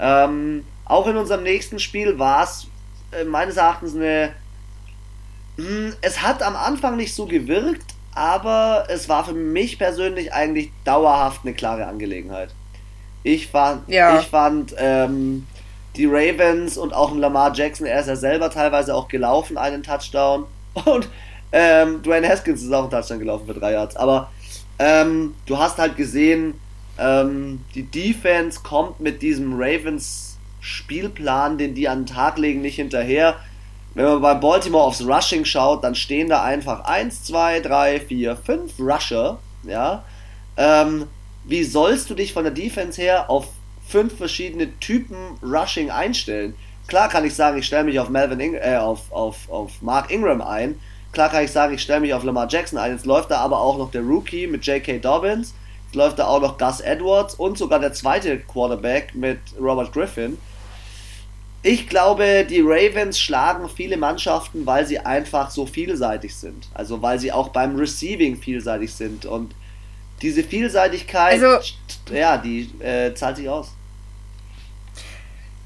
Ähm, 0.00 0.64
auch 0.84 1.06
in 1.06 1.16
unserem 1.16 1.44
nächsten 1.44 1.78
Spiel 1.78 2.18
war 2.18 2.44
es 2.44 2.66
äh, 3.12 3.24
meines 3.24 3.56
Erachtens 3.56 3.94
eine 3.94 4.32
hm, 5.56 5.94
es 6.00 6.22
hat 6.22 6.42
am 6.42 6.56
Anfang 6.56 6.96
nicht 6.96 7.14
so 7.14 7.26
gewirkt, 7.26 7.94
aber 8.14 8.86
es 8.88 9.08
war 9.08 9.24
für 9.24 9.34
mich 9.34 9.78
persönlich 9.78 10.32
eigentlich 10.32 10.70
dauerhaft 10.84 11.40
eine 11.44 11.54
klare 11.54 11.86
Angelegenheit. 11.86 12.50
Ich 13.22 13.48
fand, 13.48 13.88
ja. 13.88 14.18
ich 14.18 14.26
fand 14.26 14.74
ähm, 14.78 15.46
die 15.96 16.06
Ravens 16.06 16.76
und 16.76 16.92
auch 16.92 17.12
ein 17.12 17.18
Lamar 17.18 17.54
Jackson, 17.54 17.86
er 17.86 18.00
ist 18.00 18.08
ja 18.08 18.16
selber 18.16 18.50
teilweise 18.50 18.94
auch 18.94 19.08
gelaufen, 19.08 19.58
einen 19.58 19.82
Touchdown. 19.82 20.46
Und 20.86 21.08
ähm, 21.52 22.02
Dwayne 22.02 22.28
Haskins 22.28 22.62
ist 22.62 22.72
auch 22.72 22.82
einen 22.82 22.90
Touchdown 22.90 23.18
gelaufen 23.18 23.46
für 23.46 23.54
drei 23.54 23.72
Yards. 23.72 23.96
Aber 23.96 24.30
ähm, 24.78 25.34
du 25.46 25.58
hast 25.58 25.78
halt 25.78 25.96
gesehen, 25.96 26.54
ähm, 26.98 27.60
die 27.74 27.84
Defense 27.84 28.60
kommt 28.62 29.00
mit 29.00 29.22
diesem 29.22 29.54
Ravens 29.54 30.38
Spielplan, 30.60 31.58
den 31.58 31.74
die 31.74 31.88
an 31.88 32.00
den 32.00 32.06
Tag 32.06 32.38
legen, 32.38 32.62
nicht 32.62 32.76
hinterher. 32.76 33.36
Wenn 33.94 34.06
man 34.06 34.22
bei 34.22 34.34
Baltimore 34.34 34.84
aufs 34.84 35.04
Rushing 35.04 35.44
schaut, 35.44 35.84
dann 35.84 35.94
stehen 35.94 36.28
da 36.28 36.42
einfach 36.42 36.84
1, 36.84 37.24
2, 37.24 37.60
3, 37.60 38.00
4, 38.00 38.36
5 38.36 38.78
Rusher. 38.78 39.38
Ja? 39.64 40.04
Ähm, 40.56 41.06
wie 41.44 41.64
sollst 41.64 42.08
du 42.08 42.14
dich 42.14 42.32
von 42.32 42.44
der 42.44 42.52
Defense 42.52 43.00
her 43.00 43.28
auf 43.28 43.48
fünf 43.86 44.16
verschiedene 44.16 44.78
Typen 44.78 45.16
Rushing 45.42 45.90
einstellen? 45.90 46.54
Klar 46.86 47.08
kann 47.08 47.24
ich 47.24 47.34
sagen, 47.34 47.58
ich 47.58 47.66
stelle 47.66 47.84
mich 47.84 47.98
auf 47.98 48.08
Melvin 48.08 48.40
Ing 48.40 48.54
äh, 48.54 48.76
auf, 48.76 49.12
auf, 49.12 49.50
auf 49.50 49.82
Mark 49.82 50.10
Ingram 50.10 50.40
ein. 50.40 50.80
Klar 51.12 51.28
kann 51.28 51.44
ich 51.44 51.52
sagen, 51.52 51.74
ich 51.74 51.82
stelle 51.82 52.00
mich 52.00 52.14
auf 52.14 52.24
Lamar 52.24 52.48
Jackson 52.48 52.78
ein. 52.78 52.92
Jetzt 52.92 53.06
läuft 53.06 53.30
da 53.30 53.38
aber 53.38 53.60
auch 53.60 53.76
noch 53.76 53.90
der 53.90 54.02
Rookie 54.02 54.46
mit 54.46 54.66
J.K. 54.66 54.98
Dobbins. 54.98 55.54
Jetzt 55.86 55.94
läuft 55.94 56.18
da 56.18 56.26
auch 56.26 56.40
noch 56.40 56.56
Gus 56.56 56.80
Edwards 56.80 57.34
und 57.34 57.58
sogar 57.58 57.78
der 57.78 57.92
zweite 57.92 58.38
Quarterback 58.38 59.14
mit 59.14 59.38
Robert 59.60 59.92
Griffin. 59.92 60.38
Ich 61.62 61.86
glaube, 61.88 62.44
die 62.48 62.60
Ravens 62.60 63.20
schlagen 63.20 63.68
viele 63.68 63.96
Mannschaften, 63.96 64.66
weil 64.66 64.86
sie 64.86 64.98
einfach 64.98 65.50
so 65.50 65.66
vielseitig 65.66 66.34
sind. 66.34 66.68
Also 66.74 67.02
weil 67.02 67.20
sie 67.20 67.30
auch 67.30 67.50
beim 67.50 67.76
Receiving 67.76 68.36
vielseitig 68.36 68.92
sind. 68.92 69.26
Und 69.26 69.54
diese 70.22 70.42
Vielseitigkeit, 70.42 71.42
also, 71.42 71.72
ja, 72.12 72.38
die 72.38 72.70
äh, 72.80 73.14
zahlt 73.14 73.36
sich 73.36 73.48
aus. 73.48 73.72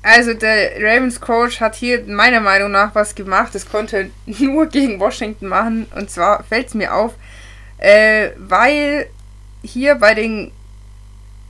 Also 0.08 0.34
der 0.34 0.80
Ravens 0.80 1.20
Coach 1.20 1.58
hat 1.60 1.74
hier 1.74 2.04
meiner 2.06 2.38
Meinung 2.38 2.70
nach 2.70 2.94
was 2.94 3.16
gemacht. 3.16 3.52
Das 3.56 3.68
konnte 3.68 4.10
nur 4.26 4.66
gegen 4.66 5.00
Washington 5.00 5.48
machen. 5.48 5.86
Und 5.96 6.10
zwar 6.10 6.44
fällt 6.44 6.68
es 6.68 6.74
mir 6.74 6.94
auf, 6.94 7.14
äh, 7.78 8.30
weil 8.36 9.08
hier 9.64 9.96
bei 9.96 10.14
den 10.14 10.52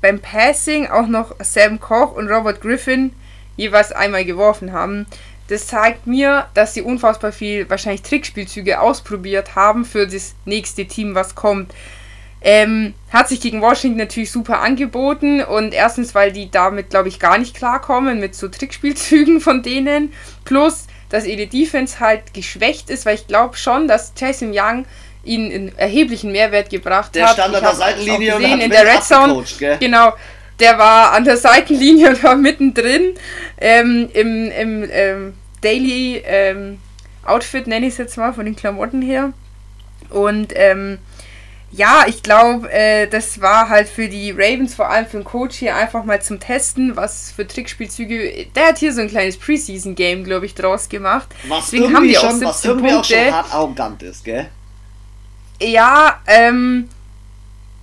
beim 0.01 0.21
Passing 0.21 0.87
auch 0.87 1.07
noch 1.07 1.35
Sam 1.41 1.81
Koch 1.81 2.13
und 2.13 2.31
Robert 2.31 2.63
Griffin 2.63 3.13
jeweils 3.59 3.93
einmal 3.93 4.25
geworfen 4.25 4.73
haben. 4.73 5.05
Das 5.49 5.67
zeigt 5.67 6.07
mir, 6.07 6.47
dass 6.55 6.73
sie 6.73 6.81
unfassbar 6.81 7.33
viel 7.33 7.69
wahrscheinlich 7.69 8.03
Trickspielzüge 8.03 8.81
ausprobiert 8.81 9.55
haben 9.55 9.85
für 9.85 10.07
das 10.07 10.35
nächste 10.47 10.87
Team, 10.87 11.15
was 11.15 11.35
kommt. 11.35 11.75
Ähm, 12.43 12.95
hat 13.11 13.29
sich 13.29 13.41
gegen 13.41 13.63
Washington 13.63 13.99
natürlich 13.99 14.31
super 14.31 14.61
angeboten 14.61 15.43
und 15.43 15.73
erstens, 15.73 16.15
weil 16.15 16.33
die 16.33 16.51
damit, 16.51 16.91
glaube 16.91 17.09
ich, 17.09 17.19
gar 17.19 17.39
nicht 17.39 17.57
klarkommen 17.57 18.21
mit 18.21 18.35
so 18.35 18.49
Trickspielzügen 18.49 19.41
von 19.41 19.63
denen. 19.63 20.13
Plus, 20.45 20.87
dass 21.09 21.27
ihre 21.27 21.47
Defense 21.47 21.99
halt 22.01 22.35
geschwächt 22.35 22.91
ist, 22.91 23.07
weil 23.07 23.15
ich 23.15 23.27
glaube 23.27 23.57
schon, 23.57 23.89
dass 23.89 24.13
Jason 24.17 24.51
Young 24.53 24.87
ihnen 25.25 25.53
einen 25.53 25.79
erheblichen 25.79 26.33
Mehrwert 26.33 26.71
gebracht 26.71 27.15
der 27.15 27.29
hat. 27.29 27.37
Der 27.37 27.43
stand 27.43 27.57
an 27.57 27.63
der 27.63 27.75
Seitenlinie 27.75 28.37
und 28.37 28.45
hat 28.45 28.61
in 28.61 28.71
der 28.71 28.87
Red 28.87 29.03
Zone. 29.03 29.45
Genau, 29.81 30.13
der 30.61 30.79
war 30.79 31.13
an 31.13 31.25
der 31.25 31.37
Seitenlinie 31.37 32.11
und 32.11 32.23
war 32.23 32.37
mittendrin 32.37 33.15
ähm, 33.59 34.09
im, 34.13 34.51
im 34.51 34.89
ähm, 34.91 35.35
Daily 35.61 36.23
ähm, 36.25 36.79
Outfit, 37.25 37.67
nenne 37.67 37.87
ich 37.87 37.93
es 37.93 37.99
jetzt 37.99 38.17
mal, 38.17 38.33
von 38.33 38.45
den 38.45 38.57
Klamotten 38.57 39.03
her. 39.03 39.33
Und 40.11 40.53
ähm, 40.55 40.99
ja, 41.77 42.05
ich 42.07 42.23
glaube, 42.23 42.73
äh, 42.73 43.07
das 43.07 43.41
war 43.41 43.69
halt 43.69 43.89
für 43.89 44.09
die 44.09 44.31
Ravens, 44.31 44.75
vor 44.75 44.89
allem 44.89 45.07
für 45.07 45.19
den 45.19 45.25
Coach 45.25 45.57
hier, 45.57 45.77
einfach 45.77 46.05
mal 46.05 46.23
zum 46.23 46.41
Testen, 46.41 46.97
was 46.97 47.31
für 47.31 47.47
Trickspielzüge. 47.47 48.47
Der 48.55 48.69
hat 48.69 48.79
hier 48.79 48.95
so 48.95 49.03
ein 49.03 49.09
kleines 49.09 49.37
Preseason-Game, 49.37 50.25
glaube 50.25 50.47
ich, 50.47 50.55
draus 50.55 50.89
gemacht. 50.89 51.29
Was 51.49 51.71
Deswegen 51.71 51.95
haben 51.95 52.09
die 52.09 52.15
schon, 52.15 52.41
was 52.43 52.65
irgendwie 52.65 52.93
Punkte. 52.93 53.15
auch 53.17 53.23
schon 53.23 53.33
hart 53.35 53.55
arrogant 53.55 54.03
ist, 54.03 54.25
gell? 54.25 54.49
Ja, 55.61 56.21
ähm, 56.27 56.89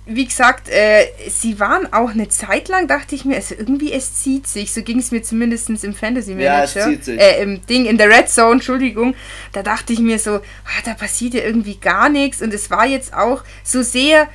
wie 0.06 0.26
gesagt, 0.26 0.68
äh, 0.68 1.06
sie 1.30 1.58
waren 1.58 1.90
auch 1.92 2.10
eine 2.10 2.28
Zeit 2.28 2.68
lang, 2.68 2.88
dachte 2.88 3.14
ich 3.14 3.24
mir, 3.24 3.36
also 3.36 3.54
irgendwie 3.56 3.90
es 3.90 4.14
zieht 4.22 4.46
sich. 4.46 4.72
So 4.72 4.82
ging 4.82 4.98
es 4.98 5.10
mir 5.10 5.22
zumindest 5.22 5.70
im 5.70 5.94
Fantasy 5.94 6.32
Manager. 6.32 6.44
Ja, 6.44 6.64
es 6.64 6.72
zieht 6.74 7.04
sich. 7.04 7.18
Äh, 7.18 7.42
Im 7.42 7.64
Ding, 7.66 7.86
in 7.86 7.96
der 7.96 8.10
Red 8.10 8.28
Zone, 8.28 8.54
Entschuldigung. 8.54 9.14
Da 9.52 9.62
dachte 9.62 9.94
ich 9.94 10.00
mir 10.00 10.18
so, 10.18 10.36
ah, 10.36 10.82
da 10.84 10.92
passiert 10.92 11.32
ja 11.32 11.42
irgendwie 11.42 11.76
gar 11.76 12.10
nichts. 12.10 12.42
Und 12.42 12.52
es 12.52 12.70
war 12.70 12.86
jetzt 12.86 13.14
auch 13.14 13.42
so 13.62 13.80
sehr, 13.80 14.28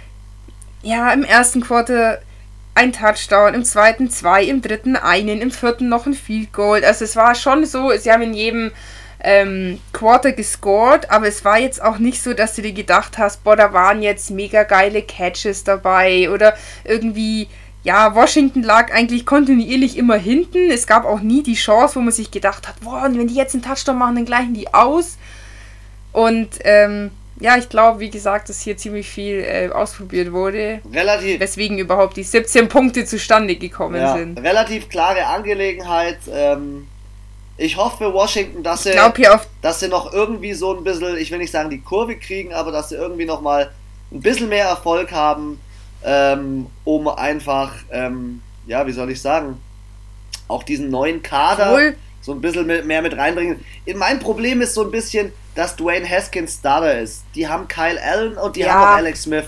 ja, 0.81 1.11
im 1.13 1.23
ersten 1.23 1.61
Quarter 1.61 2.19
ein 2.73 2.91
Touchdown, 2.91 3.53
im 3.53 3.63
zweiten 3.63 4.09
zwei, 4.09 4.43
im 4.45 4.61
dritten 4.61 4.95
einen, 4.95 5.41
im 5.41 5.51
vierten 5.51 5.87
noch 5.87 6.07
ein 6.07 6.13
Field 6.15 6.51
Goal. 6.51 6.83
Also 6.83 7.05
es 7.05 7.15
war 7.15 7.35
schon 7.35 7.65
so, 7.65 7.91
sie 7.95 8.11
haben 8.11 8.23
in 8.23 8.33
jedem 8.33 8.71
ähm, 9.21 9.79
Quarter 9.91 10.31
gescored, 10.31 11.09
aber 11.11 11.27
es 11.27 11.43
war 11.43 11.59
jetzt 11.59 11.81
auch 11.81 11.97
nicht 11.97 12.21
so, 12.21 12.33
dass 12.33 12.55
du 12.55 12.61
dir 12.61 12.71
gedacht 12.71 13.17
hast, 13.17 13.43
boah, 13.43 13.55
da 13.55 13.73
waren 13.73 14.01
jetzt 14.01 14.31
mega 14.31 14.63
geile 14.63 15.01
Catches 15.01 15.63
dabei 15.63 16.29
oder 16.29 16.55
irgendwie, 16.85 17.47
ja, 17.83 18.15
Washington 18.15 18.63
lag 18.63 18.93
eigentlich 18.93 19.25
kontinuierlich 19.25 19.97
immer 19.97 20.15
hinten. 20.15 20.69
Es 20.71 20.87
gab 20.87 21.05
auch 21.05 21.19
nie 21.19 21.43
die 21.43 21.55
Chance, 21.55 21.95
wo 21.95 21.99
man 21.99 22.13
sich 22.13 22.31
gedacht 22.31 22.67
hat, 22.67 22.79
boah, 22.81 23.09
wenn 23.11 23.27
die 23.27 23.35
jetzt 23.35 23.53
einen 23.53 23.63
Touchdown 23.63 23.97
machen, 23.97 24.15
dann 24.15 24.25
gleichen 24.25 24.53
die 24.53 24.73
aus. 24.73 25.17
Und 26.13 26.49
ähm, 26.63 27.11
ja, 27.39 27.57
ich 27.57 27.69
glaube, 27.69 27.99
wie 27.99 28.09
gesagt, 28.09 28.49
dass 28.49 28.61
hier 28.61 28.77
ziemlich 28.77 29.09
viel 29.09 29.39
äh, 29.39 29.69
ausprobiert 29.69 30.31
wurde. 30.31 30.81
Relativ. 30.91 31.39
Weswegen 31.39 31.77
überhaupt 31.77 32.17
die 32.17 32.23
17 32.23 32.67
Punkte 32.67 33.05
zustande 33.05 33.55
gekommen 33.55 34.01
ja, 34.01 34.17
sind. 34.17 34.39
Relativ 34.39 34.89
klare 34.89 35.25
Angelegenheit. 35.25 36.19
Ähm, 36.31 36.87
ich 37.59 37.75
hoffe 37.75 37.97
für 37.97 38.13
Washington, 38.13 38.63
dass 38.63 38.83
sie, 38.83 38.91
dass 39.61 39.81
sie 39.81 39.89
noch 39.89 40.13
irgendwie 40.13 40.53
so 40.53 40.75
ein 40.75 40.83
bisschen, 40.83 41.17
ich 41.17 41.29
will 41.29 41.39
nicht 41.39 41.51
sagen 41.51 41.69
die 41.69 41.81
Kurve 41.81 42.15
kriegen, 42.17 42.53
aber 42.53 42.71
dass 42.71 42.89
sie 42.89 42.95
irgendwie 42.95 43.25
noch 43.25 43.41
mal 43.41 43.71
ein 44.11 44.21
bisschen 44.21 44.47
mehr 44.47 44.65
Erfolg 44.65 45.11
haben, 45.11 45.59
ähm, 46.03 46.67
um 46.85 47.07
einfach, 47.09 47.73
ähm, 47.91 48.41
ja, 48.65 48.87
wie 48.87 48.93
soll 48.93 49.11
ich 49.11 49.21
sagen, 49.21 49.57
auch 50.47 50.63
diesen 50.63 50.89
neuen 50.89 51.21
Kader 51.21 51.73
cool. 51.73 51.95
so 52.21 52.31
ein 52.31 52.39
bisschen 52.39 52.65
mehr 52.65 53.01
mit 53.01 53.17
reinbringen. 53.17 53.63
Mein 53.95 54.19
Problem 54.19 54.61
ist 54.61 54.73
so 54.73 54.83
ein 54.83 54.91
bisschen, 54.91 55.33
dass 55.53 55.75
Dwayne 55.75 56.09
Haskins 56.09 56.55
Starter 56.59 56.99
ist. 56.99 57.23
Die 57.35 57.47
haben 57.47 57.67
Kyle 57.67 58.01
Allen 58.01 58.37
und 58.37 58.55
die 58.55 58.61
ja. 58.61 58.73
haben 58.73 58.81
auch 58.81 58.97
Alex 58.97 59.23
Smith. 59.23 59.45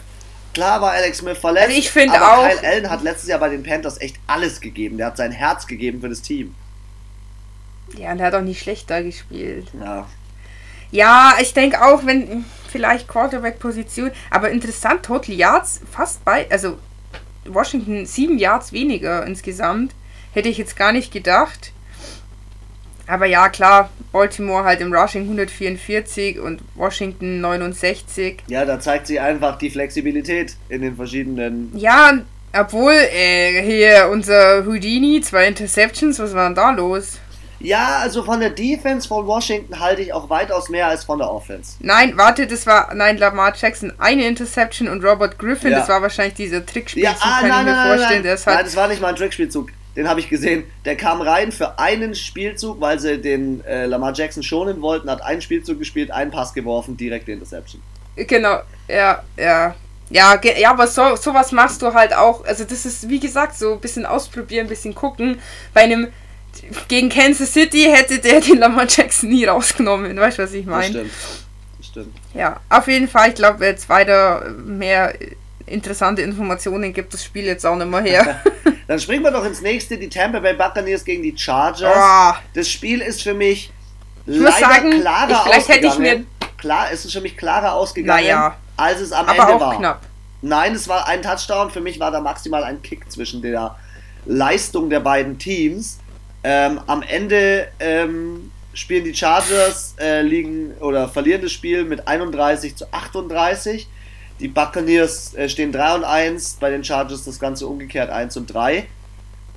Klar 0.53 0.81
war 0.81 0.91
Alex 0.91 1.19
Smith 1.19 1.37
verletzt, 1.37 1.69
also 1.69 1.99
ich 1.99 2.11
aber 2.11 2.39
auch, 2.39 2.49
Kyle 2.49 2.67
Allen 2.67 2.89
hat 2.89 3.03
letztes 3.03 3.29
Jahr 3.29 3.39
bei 3.39 3.47
den 3.47 3.63
Panthers 3.63 4.01
echt 4.01 4.17
alles 4.27 4.59
gegeben. 4.59 4.97
Der 4.97 5.07
hat 5.07 5.17
sein 5.17 5.31
Herz 5.31 5.65
gegeben 5.65 6.01
für 6.01 6.09
das 6.09 6.21
Team. 6.21 6.53
Ja, 7.97 8.11
und 8.11 8.19
er 8.19 8.27
hat 8.27 8.35
auch 8.35 8.41
nicht 8.41 8.61
schlecht 8.61 8.89
da 8.89 9.01
gespielt. 9.01 9.67
Ja. 9.79 10.07
Ja, 10.91 11.35
ich 11.41 11.53
denke 11.53 11.81
auch, 11.81 12.05
wenn 12.05 12.43
vielleicht 12.67 13.07
Quarterback-Position, 13.07 14.11
aber 14.29 14.49
interessant, 14.49 15.03
Total 15.03 15.33
Yards 15.33 15.81
fast 15.89 16.23
bei, 16.25 16.47
also 16.51 16.77
Washington 17.45 18.05
sieben 18.05 18.37
Yards 18.37 18.73
weniger 18.73 19.25
insgesamt. 19.25 19.93
Hätte 20.33 20.49
ich 20.49 20.57
jetzt 20.57 20.75
gar 20.77 20.91
nicht 20.91 21.11
gedacht. 21.11 21.71
Aber 23.07 23.25
ja, 23.25 23.49
klar, 23.49 23.89
Baltimore 24.13 24.63
halt 24.63 24.79
im 24.79 24.93
Rushing 24.93 25.23
144 25.23 26.39
und 26.39 26.61
Washington 26.75 27.41
69. 27.41 28.43
Ja, 28.47 28.63
da 28.63 28.79
zeigt 28.79 29.07
sie 29.07 29.19
einfach 29.19 29.57
die 29.57 29.69
Flexibilität 29.69 30.55
in 30.69 30.81
den 30.81 30.95
verschiedenen. 30.95 31.71
Ja, 31.75 32.19
obwohl, 32.53 32.93
äh, 32.93 33.61
hier 33.63 34.09
unser 34.09 34.65
Houdini, 34.65 35.19
zwei 35.21 35.47
Interceptions, 35.47 36.19
was 36.19 36.33
war 36.33 36.47
denn 36.47 36.55
da 36.55 36.71
los? 36.71 37.19
Ja, 37.63 37.99
also 37.99 38.23
von 38.23 38.39
der 38.39 38.49
Defense 38.49 39.07
von 39.07 39.25
Washington 39.27 39.79
halte 39.79 40.01
ich 40.01 40.13
auch 40.13 40.29
weitaus 40.29 40.69
mehr 40.69 40.87
als 40.87 41.03
von 41.03 41.19
der 41.19 41.31
Offense. 41.31 41.77
Nein, 41.79 42.13
warte, 42.17 42.47
das 42.47 42.65
war, 42.65 42.93
nein, 42.93 43.17
Lamar 43.17 43.53
Jackson, 43.55 43.93
eine 43.97 44.25
Interception 44.25 44.87
und 44.87 45.03
Robert 45.03 45.37
Griffin, 45.37 45.71
ja. 45.71 45.79
das 45.79 45.89
war 45.89 46.01
wahrscheinlich 46.01 46.35
dieser 46.35 46.65
Trickspielzug, 46.65 47.13
ja, 47.13 47.17
ah, 47.21 47.39
kann 47.39 47.49
nein, 47.49 47.59
ich 47.59 47.65
mir 47.65 47.71
nein, 47.71 47.87
vorstellen. 47.87 48.23
Nein, 48.23 48.37
nein, 48.45 48.55
nein, 48.55 48.65
das 48.65 48.75
war 48.75 48.87
nicht 48.87 49.01
mal 49.01 49.07
ein 49.09 49.15
Trickspielzug. 49.15 49.69
Den 49.95 50.07
habe 50.07 50.21
ich 50.21 50.29
gesehen. 50.29 50.63
Der 50.85 50.95
kam 50.95 51.21
rein 51.21 51.51
für 51.51 51.77
einen 51.77 52.15
Spielzug, 52.15 52.79
weil 52.79 52.99
sie 52.99 53.19
den 53.19 53.63
äh, 53.65 53.85
Lamar 53.87 54.13
Jackson 54.13 54.41
schonen 54.41 54.81
wollten, 54.81 55.09
hat 55.09 55.21
einen 55.21 55.41
Spielzug 55.41 55.79
gespielt, 55.79 56.11
einen 56.11 56.31
Pass 56.31 56.53
geworfen, 56.53 56.95
direkt 56.95 57.27
die 57.27 57.33
Interception. 57.33 57.81
Genau, 58.15 58.59
ja, 58.87 59.21
ja. 59.37 59.75
Ja, 60.09 60.37
ja, 60.43 60.71
aber 60.71 60.87
so, 60.87 61.15
sowas 61.15 61.53
machst 61.53 61.81
du 61.81 61.93
halt 61.93 62.13
auch. 62.13 62.43
Also, 62.43 62.65
das 62.65 62.85
ist, 62.85 63.07
wie 63.07 63.19
gesagt, 63.19 63.57
so 63.57 63.73
ein 63.73 63.79
bisschen 63.79 64.05
ausprobieren, 64.05 64.65
ein 64.65 64.69
bisschen 64.69 64.93
gucken. 64.93 65.39
Bei 65.73 65.81
einem 65.81 66.09
gegen 66.87 67.09
Kansas 67.09 67.53
City 67.53 67.83
hätte 67.91 68.19
der 68.19 68.41
den 68.41 68.59
Lamar 68.59 68.85
Jackson 68.87 69.29
nie 69.29 69.45
rausgenommen. 69.45 70.17
Weißt 70.17 70.37
du, 70.37 70.43
was 70.43 70.53
ich 70.53 70.65
meine? 70.65 70.89
Stimmt. 70.89 71.11
Stimmt. 71.81 72.17
Ja, 72.33 72.59
auf 72.69 72.87
jeden 72.87 73.07
Fall. 73.07 73.29
Ich 73.29 73.35
glaube, 73.35 73.65
jetzt 73.65 73.89
weiter 73.89 74.49
mehr 74.63 75.13
interessante 75.65 76.21
Informationen 76.21 76.93
gibt 76.93 77.13
das 77.13 77.23
Spiel 77.23 77.45
jetzt 77.45 77.65
auch 77.65 77.75
nicht 77.75 77.89
mehr 77.89 78.01
her. 78.01 78.41
Dann 78.87 78.99
springen 78.99 79.23
wir 79.23 79.31
doch 79.31 79.45
ins 79.45 79.61
nächste, 79.61 79.97
die 79.97 80.09
Tampa 80.09 80.39
Bay 80.39 80.53
Buccaneers 80.53 81.03
gegen 81.03 81.23
die 81.23 81.37
Chargers. 81.37 81.95
Oh. 81.95 82.37
Das 82.53 82.69
Spiel 82.69 83.01
ist 83.01 83.23
für 83.23 83.33
mich 83.33 83.71
ich 84.25 84.37
leider 84.37 84.59
sagen, 84.59 84.89
klarer 85.01 85.31
ich, 85.31 85.37
vielleicht 85.37 85.59
ausgegangen. 85.59 85.83
Hätte 85.83 85.87
ich 85.87 86.19
mir 86.19 86.25
Klar, 86.61 86.91
es 86.91 87.05
ist 87.05 87.13
für 87.13 87.21
mich 87.21 87.35
klarer 87.35 87.73
ausgegangen, 87.73 88.23
naja, 88.23 88.55
als 88.77 89.01
es 89.01 89.11
am 89.11 89.27
Ende 89.27 89.59
war. 89.59 89.77
Knapp. 89.77 90.01
Nein, 90.43 90.75
es 90.75 90.87
war 90.87 91.07
ein 91.07 91.23
Touchdown. 91.23 91.71
Für 91.71 91.81
mich 91.81 91.99
war 91.99 92.11
da 92.11 92.21
maximal 92.21 92.63
ein 92.63 92.81
Kick 92.83 93.11
zwischen 93.11 93.41
der 93.41 93.75
Leistung 94.25 94.89
der 94.89 94.99
beiden 94.99 95.39
Teams. 95.39 95.97
Ähm, 96.43 96.79
am 96.87 97.03
Ende 97.03 97.67
ähm, 97.79 98.51
spielen 98.73 99.03
die 99.03 99.13
Chargers, 99.13 99.95
äh, 99.99 100.21
liegen 100.21 100.73
oder 100.79 101.07
verlieren 101.07 101.41
das 101.41 101.51
Spiel 101.51 101.83
mit 101.83 102.07
31 102.07 102.75
zu 102.75 102.91
38. 102.91 103.87
Die 104.39 104.47
Buccaneers 104.47 105.35
äh, 105.35 105.47
stehen 105.49 105.71
3 105.71 105.95
und 105.95 106.03
1, 106.03 106.57
bei 106.59 106.71
den 106.71 106.83
Chargers 106.83 107.25
das 107.25 107.39
Ganze 107.39 107.67
umgekehrt 107.67 108.09
1 108.09 108.37
und 108.37 108.51
3. 108.51 108.87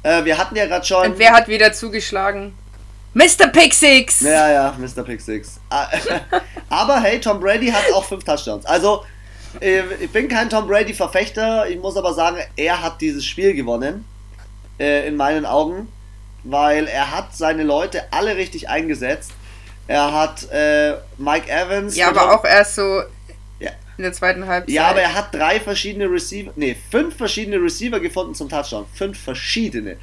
Äh, 0.03 0.25
wir 0.25 0.37
hatten 0.37 0.57
ja 0.57 0.67
gerade 0.67 0.85
schon. 0.85 1.13
Und 1.13 1.19
wer 1.19 1.33
hat 1.33 1.49
wieder 1.49 1.73
zugeschlagen? 1.73 2.53
Mr. 3.15 3.47
Pick 3.53 3.73
Six! 3.73 4.21
Ja, 4.21 4.51
ja, 4.51 4.77
Mr. 4.79 5.05
Pick 5.05 5.21
Six. 5.21 5.61
Ah, 5.71 5.89
aber 6.69 7.01
hey, 7.01 7.21
Tom 7.21 7.41
Brady 7.41 7.69
hat 7.69 7.85
auch 7.95 8.05
5 8.05 8.25
Touchdowns. 8.25 8.67
Also, 8.67 9.05
äh, 9.61 9.83
ich 10.01 10.11
bin 10.11 10.29
kein 10.29 10.51
Tom 10.51 10.67
Brady-Verfechter. 10.67 11.69
Ich 11.69 11.79
muss 11.79 11.97
aber 11.97 12.13
sagen, 12.13 12.39
er 12.57 12.83
hat 12.83 13.01
dieses 13.01 13.25
Spiel 13.25 13.55
gewonnen. 13.55 14.05
Äh, 14.79 15.07
in 15.07 15.17
meinen 15.17 15.47
Augen. 15.47 15.89
Weil 16.45 16.87
er 16.87 17.11
hat 17.11 17.35
seine 17.35 17.63
Leute 17.63 18.03
alle 18.13 18.37
richtig 18.37 18.69
eingesetzt. 18.69 19.33
Er 19.87 20.13
hat 20.13 20.51
äh, 20.51 20.95
Mike 21.19 21.51
Evans. 21.51 21.97
Ja, 21.97 22.09
aber 22.09 22.35
auch 22.35 22.45
erst 22.45 22.77
so 22.77 23.03
in 23.97 24.03
der 24.03 24.13
zweiten 24.13 24.47
Halbzeit. 24.47 24.75
Ja, 24.75 24.89
aber 24.89 25.03
er 25.03 25.15
hat 25.15 25.33
drei 25.35 25.61
verschiedene 25.61 26.11
Receiver, 26.11 26.53
nee, 26.57 26.77
fünf 26.91 27.17
verschiedene 27.17 27.57
Receiver 27.63 28.01
gefunden 28.01 28.35
zum 28.35 28.49
Touchdown. 28.49 28.87
Fünf 28.93 29.19
verschiedene. 29.19 29.97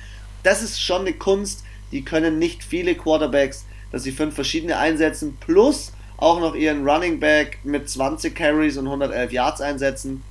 Das 0.43 0.63
ist 0.63 0.81
schon 0.81 1.01
eine 1.01 1.13
Kunst, 1.13 1.63
die 1.91 2.03
können 2.03 2.39
nicht 2.39 2.63
viele 2.63 2.95
Quarterbacks, 2.95 3.65
dass 3.91 4.03
sie 4.03 4.11
fünf 4.11 4.33
verschiedene 4.33 4.77
einsetzen, 4.77 5.37
plus 5.39 5.91
auch 6.17 6.39
noch 6.39 6.55
ihren 6.55 6.87
Running 6.87 7.19
Back 7.19 7.59
mit 7.63 7.89
20 7.89 8.33
Carries 8.33 8.77
und 8.77 8.85
111 8.85 9.31
Yards 9.31 9.59
einsetzen. 9.59 10.23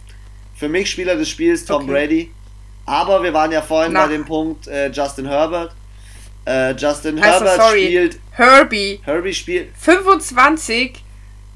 Für 0.55 0.69
mich 0.69 0.91
Spieler 0.91 1.17
des 1.17 1.29
Spiels 1.29 1.65
Tom 1.65 1.83
okay. 1.83 1.93
Brady. 1.93 2.31
Aber 2.87 3.23
wir 3.23 3.35
waren 3.35 3.53
ja 3.53 3.61
vorhin 3.61 3.93
Na. 3.93 4.07
bei 4.07 4.13
dem 4.13 4.25
Punkt 4.25 4.69
äh, 4.69 4.91
Justin 4.91 5.27
Herbert. 5.27 5.75
Äh, 6.51 6.73
Justin 6.73 7.23
also, 7.23 7.45
Herbert 7.45 7.63
sorry. 7.63 7.85
spielt. 7.85 8.21
Herbie. 8.33 9.01
Herbie 9.05 9.35
spielt. 9.35 9.69
25 9.79 11.05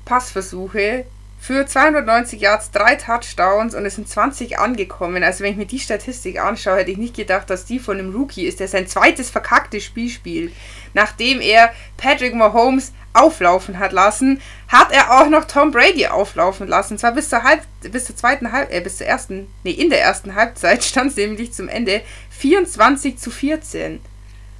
Passversuche, 0.04 1.06
für 1.44 1.66
290 1.66 2.40
Yards, 2.40 2.70
drei 2.70 2.94
Touchdowns 2.94 3.74
und 3.74 3.84
es 3.84 3.96
sind 3.96 4.08
20 4.08 4.58
angekommen. 4.58 5.22
Also 5.22 5.44
wenn 5.44 5.50
ich 5.50 5.58
mir 5.58 5.66
die 5.66 5.78
Statistik 5.78 6.40
anschaue, 6.40 6.78
hätte 6.78 6.90
ich 6.90 6.96
nicht 6.96 7.14
gedacht, 7.14 7.50
dass 7.50 7.66
die 7.66 7.78
von 7.78 7.98
einem 7.98 8.14
Rookie 8.14 8.46
ist, 8.46 8.60
der 8.60 8.68
sein 8.68 8.86
zweites 8.86 9.28
verkacktes 9.28 9.84
Spiel 9.84 10.08
spielt. 10.08 10.54
Nachdem 10.94 11.42
er 11.42 11.70
Patrick 11.98 12.34
Mahomes 12.34 12.94
auflaufen 13.12 13.78
hat 13.78 13.92
lassen, 13.92 14.40
hat 14.68 14.90
er 14.90 15.20
auch 15.20 15.28
noch 15.28 15.44
Tom 15.44 15.70
Brady 15.70 16.06
auflaufen 16.06 16.66
lassen. 16.66 16.96
Zwar 16.96 17.12
bis 17.12 17.28
zur 17.28 17.42
Halb 17.42 17.60
bis 17.82 18.06
zur 18.06 18.16
zweiten 18.16 18.50
Halb 18.50 18.72
äh, 18.72 18.80
bis 18.80 18.96
zur 18.96 19.06
ersten, 19.06 19.48
nee, 19.64 19.72
in 19.72 19.90
der 19.90 20.00
ersten 20.00 20.34
Halbzeit 20.34 20.82
stand 20.84 21.10
es 21.10 21.16
nämlich 21.16 21.52
zum 21.52 21.68
Ende 21.68 22.00
24 22.30 23.18
zu 23.18 23.30
14. 23.30 24.00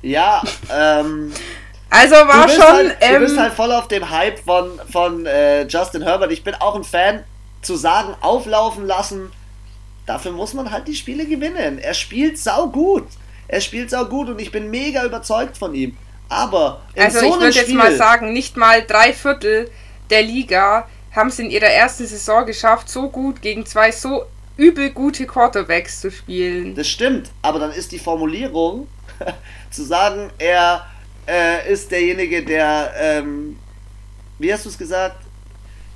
Ja, 0.05 0.43
ähm 0.73 1.33
Also 1.91 2.15
war 2.15 2.49
schon. 2.49 2.63
Halt, 2.63 2.97
ähm, 3.01 3.15
du 3.15 3.21
bist 3.21 3.39
halt 3.39 3.55
voll 3.55 3.73
auf 3.73 3.89
dem 3.89 4.09
Hype 4.11 4.39
von, 4.41 4.81
von 4.91 5.27
äh, 5.27 5.67
Justin 5.67 6.03
Herbert. 6.03 6.33
Ich 6.33 6.45
bin 6.45 6.55
auch 6.57 6.75
ein 6.75 6.85
Fan, 6.85 7.25
zu 7.63 7.77
sagen, 7.77 8.15
auflaufen 8.21 8.87
lassen. 8.87 9.31
Dafür 10.07 10.33
muss 10.33 10.53
man 10.53 10.71
halt 10.71 10.87
die 10.87 10.95
Spiele 10.95 11.25
gewinnen. 11.25 11.79
Er 11.79 11.95
spielt 11.95 12.39
sau 12.39 12.69
gut. 12.69 13.07
Er 13.49 13.61
spielt 13.61 13.91
sau 13.91 14.05
gut 14.05 14.29
und 14.29 14.41
ich 14.41 14.51
bin 14.51 14.71
mega 14.71 15.05
überzeugt 15.05 15.57
von 15.57 15.75
ihm. 15.75 15.97
Aber 16.29 16.83
in 16.95 17.03
also 17.05 17.21
so 17.21 17.27
ich 17.27 17.33
würde 17.35 17.49
jetzt 17.49 17.73
mal 17.73 17.95
sagen, 17.95 18.33
nicht 18.33 18.57
mal 18.57 18.83
drei 18.83 19.13
Viertel 19.13 19.71
der 20.11 20.23
Liga 20.23 20.89
haben 21.13 21.29
es 21.29 21.39
in 21.39 21.51
ihrer 21.51 21.67
ersten 21.67 22.07
Saison 22.07 22.45
geschafft, 22.45 22.89
so 22.89 23.09
gut 23.09 23.41
gegen 23.41 23.65
zwei 23.67 23.93
so 23.93 24.25
übel 24.57 24.91
gute 24.91 25.27
Quarterbacks 25.27 26.01
zu 26.01 26.11
spielen. 26.11 26.75
Das 26.75 26.89
stimmt, 26.89 27.31
aber 27.43 27.59
dann 27.59 27.71
ist 27.71 27.93
die 27.93 27.99
Formulierung 27.99 28.89
zu 29.71 29.85
sagen, 29.85 30.31
er 30.39 30.87
äh, 31.27 31.73
ist 31.73 31.91
derjenige, 31.91 32.45
der, 32.45 32.93
ähm, 32.99 33.59
wie 34.39 34.53
hast 34.53 34.65
du 34.65 34.69
es 34.69 34.79
gesagt, 34.79 35.17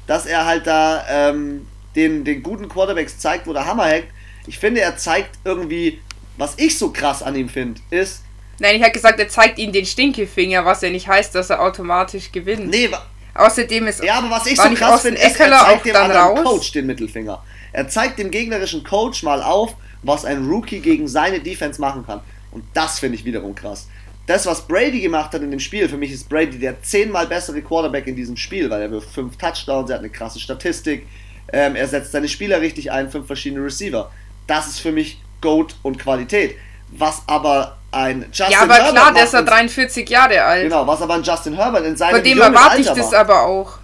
dass 0.06 0.26
er 0.26 0.46
halt 0.46 0.66
da 0.66 1.04
ähm, 1.08 1.66
den, 1.94 2.24
den 2.24 2.42
guten 2.42 2.68
Quarterbacks 2.68 3.18
zeigt, 3.18 3.46
wo 3.46 3.52
der 3.52 3.66
Hammer 3.66 3.86
hängt. 3.86 4.08
Ich 4.46 4.58
finde, 4.58 4.80
er 4.80 4.96
zeigt 4.96 5.38
irgendwie, 5.44 6.00
was 6.36 6.54
ich 6.56 6.78
so 6.78 6.90
krass 6.90 7.22
an 7.22 7.36
ihm 7.36 7.48
finde, 7.48 7.80
ist. 7.90 8.22
Nein, 8.58 8.76
ich 8.76 8.82
habe 8.82 8.92
gesagt, 8.92 9.20
er 9.20 9.28
zeigt 9.28 9.58
ihm 9.58 9.72
den 9.72 9.86
Stinkefinger, 9.86 10.64
was 10.64 10.80
ja 10.80 10.90
nicht 10.90 11.06
heißt, 11.06 11.34
dass 11.34 11.50
er 11.50 11.60
automatisch 11.60 12.32
gewinnt. 12.32 12.68
Nee, 12.68 12.90
Außerdem 13.38 13.86
ist. 13.86 14.02
Ja, 14.02 14.18
aber 14.18 14.30
was 14.30 14.46
ich 14.46 14.56
so 14.56 14.68
krass 14.70 15.02
finde, 15.02 15.20
ist, 15.20 15.38
er 15.38 15.58
zeigt 15.58 15.86
dem 15.86 15.96
anderen 15.96 16.38
raus? 16.38 16.44
Coach 16.44 16.72
den 16.72 16.86
Mittelfinger. 16.86 17.42
Er 17.72 17.88
zeigt 17.88 18.18
dem 18.18 18.30
gegnerischen 18.30 18.82
Coach 18.82 19.22
mal 19.22 19.42
auf, 19.42 19.74
was 20.02 20.24
ein 20.24 20.46
Rookie 20.46 20.80
gegen 20.80 21.06
seine 21.06 21.38
Defense 21.38 21.80
machen 21.80 22.04
kann. 22.04 22.20
Und 22.50 22.64
das 22.74 22.98
finde 22.98 23.16
ich 23.16 23.24
wiederum 23.24 23.54
krass 23.54 23.88
das, 24.28 24.44
was 24.44 24.60
Brady 24.60 25.00
gemacht 25.00 25.32
hat 25.32 25.40
in 25.42 25.50
dem 25.50 25.58
Spiel, 25.58 25.88
für 25.88 25.96
mich 25.96 26.12
ist 26.12 26.28
Brady 26.28 26.58
der 26.58 26.80
zehnmal 26.82 27.26
bessere 27.26 27.62
Quarterback 27.62 28.06
in 28.06 28.14
diesem 28.14 28.36
Spiel, 28.36 28.68
weil 28.68 28.82
er 28.82 28.90
wirft 28.90 29.10
fünf 29.10 29.38
Touchdowns, 29.38 29.88
er 29.88 29.94
hat 29.94 30.00
eine 30.00 30.10
krasse 30.10 30.38
Statistik, 30.38 31.06
ähm, 31.50 31.74
er 31.74 31.88
setzt 31.88 32.12
seine 32.12 32.28
Spieler 32.28 32.60
richtig 32.60 32.92
ein, 32.92 33.10
fünf 33.10 33.26
verschiedene 33.26 33.64
Receiver. 33.64 34.10
Das 34.46 34.66
ist 34.66 34.80
für 34.80 34.92
mich 34.92 35.18
Goat 35.40 35.76
und 35.82 35.98
Qualität. 35.98 36.56
Was 36.90 37.22
aber 37.26 37.78
ein 37.90 38.26
Justin 38.30 38.50
Ja, 38.50 38.62
aber 38.62 38.74
Herbert 38.74 38.92
klar, 38.92 39.14
der 39.14 39.24
ist 39.24 39.32
ja 39.32 39.42
43 39.42 40.08
Jahre 40.10 40.42
alt. 40.42 40.62
Genau, 40.64 40.86
was 40.86 41.00
aber 41.00 41.14
ein 41.14 41.22
Justin 41.22 41.54
Herbert 41.54 41.86
in 41.86 41.96
seinem 41.96 42.16
Von 42.16 42.24
dem 42.24 42.36
jungen 42.36 42.54
erwarte 42.54 42.80
ich 42.82 42.88
Alter 42.90 43.00
das 43.00 43.12
war. 43.12 43.20
aber 43.20 43.42
auch. 43.44 43.78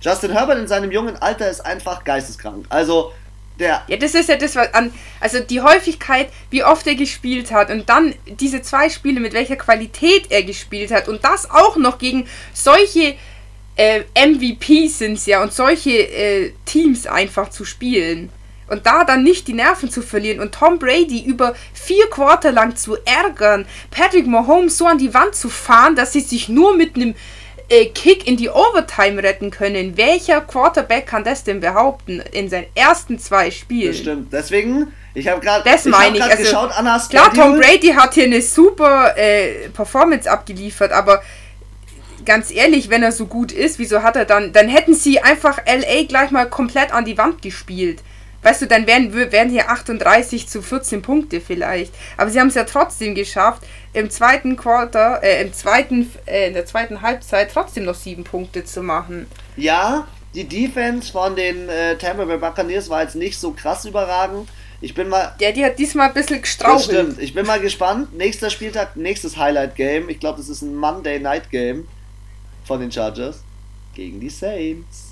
Justin 0.00 0.32
Herbert 0.32 0.58
in 0.58 0.66
seinem 0.66 0.90
jungen 0.90 1.16
Alter 1.16 1.48
ist 1.48 1.60
einfach 1.60 2.02
geisteskrank. 2.02 2.66
Also, 2.70 3.12
der. 3.58 3.82
Ja, 3.88 3.96
das 3.96 4.14
ist 4.14 4.28
ja 4.28 4.36
das, 4.36 4.56
was 4.56 4.72
an. 4.74 4.92
Also 5.20 5.40
die 5.40 5.60
Häufigkeit, 5.60 6.28
wie 6.50 6.64
oft 6.64 6.86
er 6.86 6.94
gespielt 6.94 7.50
hat 7.50 7.70
und 7.70 7.88
dann 7.88 8.14
diese 8.26 8.62
zwei 8.62 8.88
Spiele, 8.88 9.20
mit 9.20 9.32
welcher 9.32 9.56
Qualität 9.56 10.30
er 10.30 10.42
gespielt 10.42 10.90
hat 10.90 11.08
und 11.08 11.24
das 11.24 11.50
auch 11.50 11.76
noch 11.76 11.98
gegen 11.98 12.26
solche 12.52 13.16
äh, 13.76 14.02
MVPs 14.14 14.98
sind 14.98 15.14
es 15.14 15.26
ja 15.26 15.42
und 15.42 15.52
solche 15.52 15.90
äh, 15.90 16.52
Teams 16.64 17.06
einfach 17.06 17.50
zu 17.50 17.64
spielen. 17.64 18.30
Und 18.68 18.84
da 18.84 19.04
dann 19.04 19.22
nicht 19.22 19.46
die 19.46 19.52
Nerven 19.52 19.90
zu 19.90 20.02
verlieren 20.02 20.40
und 20.40 20.52
Tom 20.52 20.80
Brady 20.80 21.22
über 21.24 21.54
vier 21.72 22.10
Quarter 22.10 22.50
lang 22.50 22.74
zu 22.74 22.96
ärgern, 23.04 23.64
Patrick 23.92 24.26
Mahomes 24.26 24.76
so 24.76 24.86
an 24.86 24.98
die 24.98 25.14
Wand 25.14 25.36
zu 25.36 25.48
fahren, 25.48 25.94
dass 25.94 26.12
sie 26.12 26.20
sich 26.20 26.48
nur 26.48 26.76
mit 26.76 26.96
einem 26.96 27.14
äh, 27.68 27.86
Kick 27.86 28.26
in 28.26 28.36
die 28.36 28.48
Overtime 28.48 29.22
retten 29.22 29.50
können. 29.50 29.96
Welcher 29.96 30.40
Quarterback 30.40 31.06
kann 31.06 31.24
das 31.24 31.44
denn 31.44 31.60
behaupten 31.60 32.20
in 32.32 32.48
seinen 32.48 32.66
ersten 32.74 33.18
zwei 33.18 33.50
Spielen? 33.50 33.92
Das 33.92 33.98
stimmt. 33.98 34.32
Deswegen, 34.32 34.92
ich 35.14 35.28
habe 35.28 35.40
gerade 35.40 35.68
das 35.68 35.84
meine 35.84 36.16
ich. 36.16 36.22
Also, 36.22 36.42
geschaut, 36.42 36.70
Anna 36.76 36.98
klar, 37.08 37.32
Tom 37.32 37.58
Brady 37.58 37.88
hat 37.88 38.14
hier 38.14 38.24
eine 38.24 38.42
super 38.42 39.16
äh, 39.16 39.68
Performance 39.70 40.30
abgeliefert, 40.30 40.92
aber 40.92 41.22
ganz 42.24 42.50
ehrlich, 42.50 42.90
wenn 42.90 43.02
er 43.02 43.12
so 43.12 43.26
gut 43.26 43.52
ist, 43.52 43.78
wieso 43.78 44.02
hat 44.02 44.16
er 44.16 44.26
dann, 44.26 44.52
dann 44.52 44.68
hätten 44.68 44.94
sie 44.94 45.20
einfach 45.20 45.58
LA 45.66 46.04
gleich 46.06 46.30
mal 46.30 46.48
komplett 46.48 46.92
an 46.92 47.04
die 47.04 47.16
Wand 47.16 47.40
gespielt. 47.40 48.02
weißt 48.42 48.62
du, 48.62 48.66
dann 48.66 48.86
wären, 48.86 49.12
wären 49.14 49.48
hier 49.48 49.70
38 49.70 50.48
zu 50.48 50.62
14 50.62 51.02
Punkte 51.02 51.40
vielleicht. 51.40 51.92
Aber 52.16 52.30
sie 52.30 52.38
haben 52.38 52.48
es 52.48 52.54
ja 52.54 52.64
trotzdem 52.64 53.14
geschafft, 53.14 53.62
im 53.96 54.10
zweiten 54.10 54.56
Quarter, 54.56 55.22
äh, 55.22 55.40
im 55.40 55.54
zweiten, 55.54 56.12
äh, 56.26 56.48
in 56.48 56.54
der 56.54 56.66
zweiten 56.66 57.00
Halbzeit 57.00 57.50
trotzdem 57.50 57.84
noch 57.84 57.94
sieben 57.94 58.24
Punkte 58.24 58.62
zu 58.62 58.82
machen. 58.82 59.26
Ja, 59.56 60.06
die 60.34 60.44
Defense 60.44 61.10
von 61.10 61.34
den 61.34 61.70
äh, 61.70 61.96
Tampa 61.96 62.26
Bay 62.26 62.36
Buccaneers 62.36 62.90
war 62.90 63.02
jetzt 63.02 63.16
nicht 63.16 63.38
so 63.38 63.52
krass 63.52 63.86
überragend. 63.86 64.50
Ich 64.82 64.92
bin 64.92 65.08
mal. 65.08 65.34
Ja, 65.40 65.50
die 65.50 65.64
hat 65.64 65.78
diesmal 65.78 66.08
ein 66.08 66.14
bisschen 66.14 66.42
gestrauchelt. 66.42 66.84
stimmt. 66.84 67.22
Ich 67.22 67.32
bin 67.32 67.46
mal 67.46 67.58
gespannt. 67.58 68.14
Nächster 68.14 68.50
Spieltag, 68.50 68.96
nächstes 68.96 69.38
Highlight-Game. 69.38 70.10
Ich 70.10 70.20
glaube, 70.20 70.36
das 70.36 70.50
ist 70.50 70.60
ein 70.60 70.76
Monday 70.76 71.18
Night 71.18 71.50
Game 71.50 71.88
von 72.66 72.80
den 72.80 72.92
Chargers 72.92 73.42
gegen 73.94 74.20
die 74.20 74.28
Saints. 74.28 75.05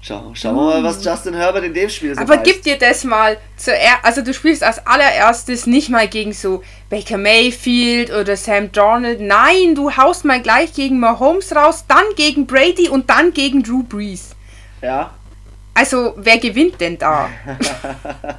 Schau, 0.00 0.30
schauen 0.34 0.54
wir 0.54 0.62
mal, 0.62 0.84
was 0.84 0.98
hm. 0.98 1.02
Justin 1.02 1.34
Herbert 1.34 1.64
in 1.64 1.74
dem 1.74 1.88
Spiel 1.88 2.14
so 2.14 2.20
Aber 2.20 2.34
heißt. 2.34 2.44
gib 2.44 2.62
dir 2.62 2.78
das 2.78 3.02
mal 3.02 3.38
zuerst. 3.56 4.04
Also, 4.04 4.22
du 4.22 4.32
spielst 4.32 4.62
als 4.62 4.86
allererstes 4.86 5.66
nicht 5.66 5.88
mal 5.88 6.06
gegen 6.06 6.32
so 6.32 6.62
Baker 6.90 7.18
Mayfield 7.18 8.12
oder 8.12 8.36
Sam 8.36 8.70
Darnold. 8.70 9.20
Nein, 9.20 9.74
du 9.74 9.96
haust 9.96 10.24
mal 10.24 10.40
gleich 10.40 10.72
gegen 10.74 11.00
Mahomes 11.00 11.54
raus, 11.56 11.84
dann 11.88 12.04
gegen 12.14 12.46
Brady 12.46 12.88
und 12.88 13.10
dann 13.10 13.32
gegen 13.32 13.62
Drew 13.62 13.82
Brees. 13.82 14.36
Ja. 14.80 15.12
Also, 15.74 16.14
wer 16.16 16.38
gewinnt 16.38 16.80
denn 16.80 16.98
da? 16.98 17.28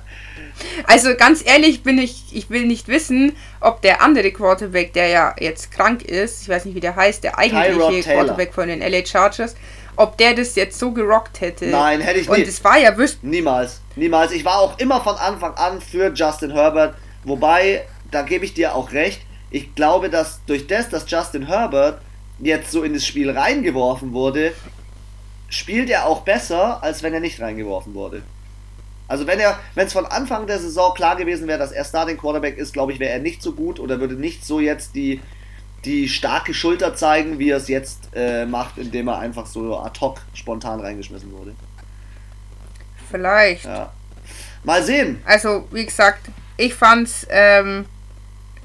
also, 0.87 1.15
ganz 1.17 1.45
ehrlich, 1.45 1.83
bin 1.83 1.99
ich, 1.99 2.23
ich 2.31 2.49
will 2.49 2.65
nicht 2.65 2.87
wissen, 2.87 3.35
ob 3.59 3.81
der 3.81 4.01
andere 4.01 4.31
Quarterback, 4.31 4.93
der 4.93 5.07
ja 5.07 5.35
jetzt 5.37 5.71
krank 5.71 6.01
ist, 6.03 6.43
ich 6.43 6.49
weiß 6.49 6.65
nicht, 6.65 6.75
wie 6.75 6.79
der 6.79 6.95
heißt, 6.95 7.23
der 7.23 7.37
eigentliche 7.37 8.09
Quarterback 8.09 8.53
von 8.53 8.69
den 8.69 8.79
LA 8.79 9.05
Chargers, 9.05 9.55
ob 9.97 10.17
der 10.17 10.35
das 10.35 10.55
jetzt 10.55 10.79
so 10.79 10.91
gerockt 10.91 11.41
hätte. 11.41 11.67
Nein, 11.67 11.99
hätte 11.99 12.19
ich 12.19 12.29
nicht. 12.29 12.39
Und 12.39 12.47
es 12.47 12.63
war 12.63 12.77
ja 12.77 12.97
wüsst. 12.97 13.23
Niemals. 13.23 13.81
Niemals. 13.95 14.31
Ich 14.31 14.45
war 14.45 14.59
auch 14.59 14.77
immer 14.79 15.01
von 15.01 15.15
Anfang 15.15 15.53
an 15.55 15.81
für 15.81 16.13
Justin 16.13 16.51
Herbert. 16.51 16.95
Wobei, 17.23 17.83
da 18.11 18.21
gebe 18.21 18.45
ich 18.45 18.53
dir 18.53 18.75
auch 18.75 18.91
recht. 18.93 19.21
Ich 19.49 19.75
glaube, 19.75 20.09
dass 20.09 20.41
durch 20.45 20.67
das, 20.67 20.89
dass 20.89 21.09
Justin 21.09 21.47
Herbert 21.47 22.01
jetzt 22.39 22.71
so 22.71 22.83
in 22.83 22.93
das 22.93 23.05
Spiel 23.05 23.31
reingeworfen 23.31 24.13
wurde, 24.13 24.53
spielt 25.49 25.89
er 25.89 26.05
auch 26.05 26.21
besser, 26.21 26.83
als 26.83 27.01
wenn 27.03 27.13
er 27.13 27.19
nicht 27.19 27.41
reingeworfen 27.41 27.93
wurde. 27.93 28.21
Also 29.07 29.25
wenn 29.25 29.39
er, 29.39 29.57
wenn 29.73 29.87
es 29.87 29.93
von 29.93 30.05
Anfang 30.05 30.47
der 30.47 30.59
Saison 30.59 30.93
klar 30.93 31.15
gewesen 31.15 31.47
wäre, 31.47 31.59
dass 31.59 31.71
er 31.71 31.85
Starting 31.85 32.17
Quarterback 32.17 32.57
ist, 32.57 32.73
glaube 32.73 32.91
ich, 32.91 32.99
wäre 32.99 33.13
er 33.13 33.19
nicht 33.19 33.41
so 33.41 33.53
gut 33.53 33.79
oder 33.79 33.99
würde 33.99 34.15
nicht 34.15 34.45
so 34.45 34.59
jetzt 34.59 34.95
die 34.95 35.21
die 35.87 36.09
starke 36.09 36.53
Schulter 36.53 36.95
zeigen, 36.95 37.39
wie 37.39 37.49
er 37.49 37.57
es 37.57 37.69
jetzt 37.69 38.09
äh, 38.13 38.45
macht, 38.45 38.77
indem 38.77 39.07
er 39.07 39.19
einfach 39.19 39.45
so 39.45 39.79
ad 39.79 39.97
hoc 40.01 40.21
spontan 40.33 40.81
reingeschmissen 40.81 41.31
wurde. 41.31 41.55
Vielleicht. 43.09 43.63
Ja. 43.63 43.93
Mal 44.63 44.83
sehen. 44.83 45.21
Also, 45.25 45.65
wie 45.71 45.85
gesagt, 45.85 46.27
ich 46.57 46.73
fand's. 46.73 47.25
Ähm, 47.29 47.85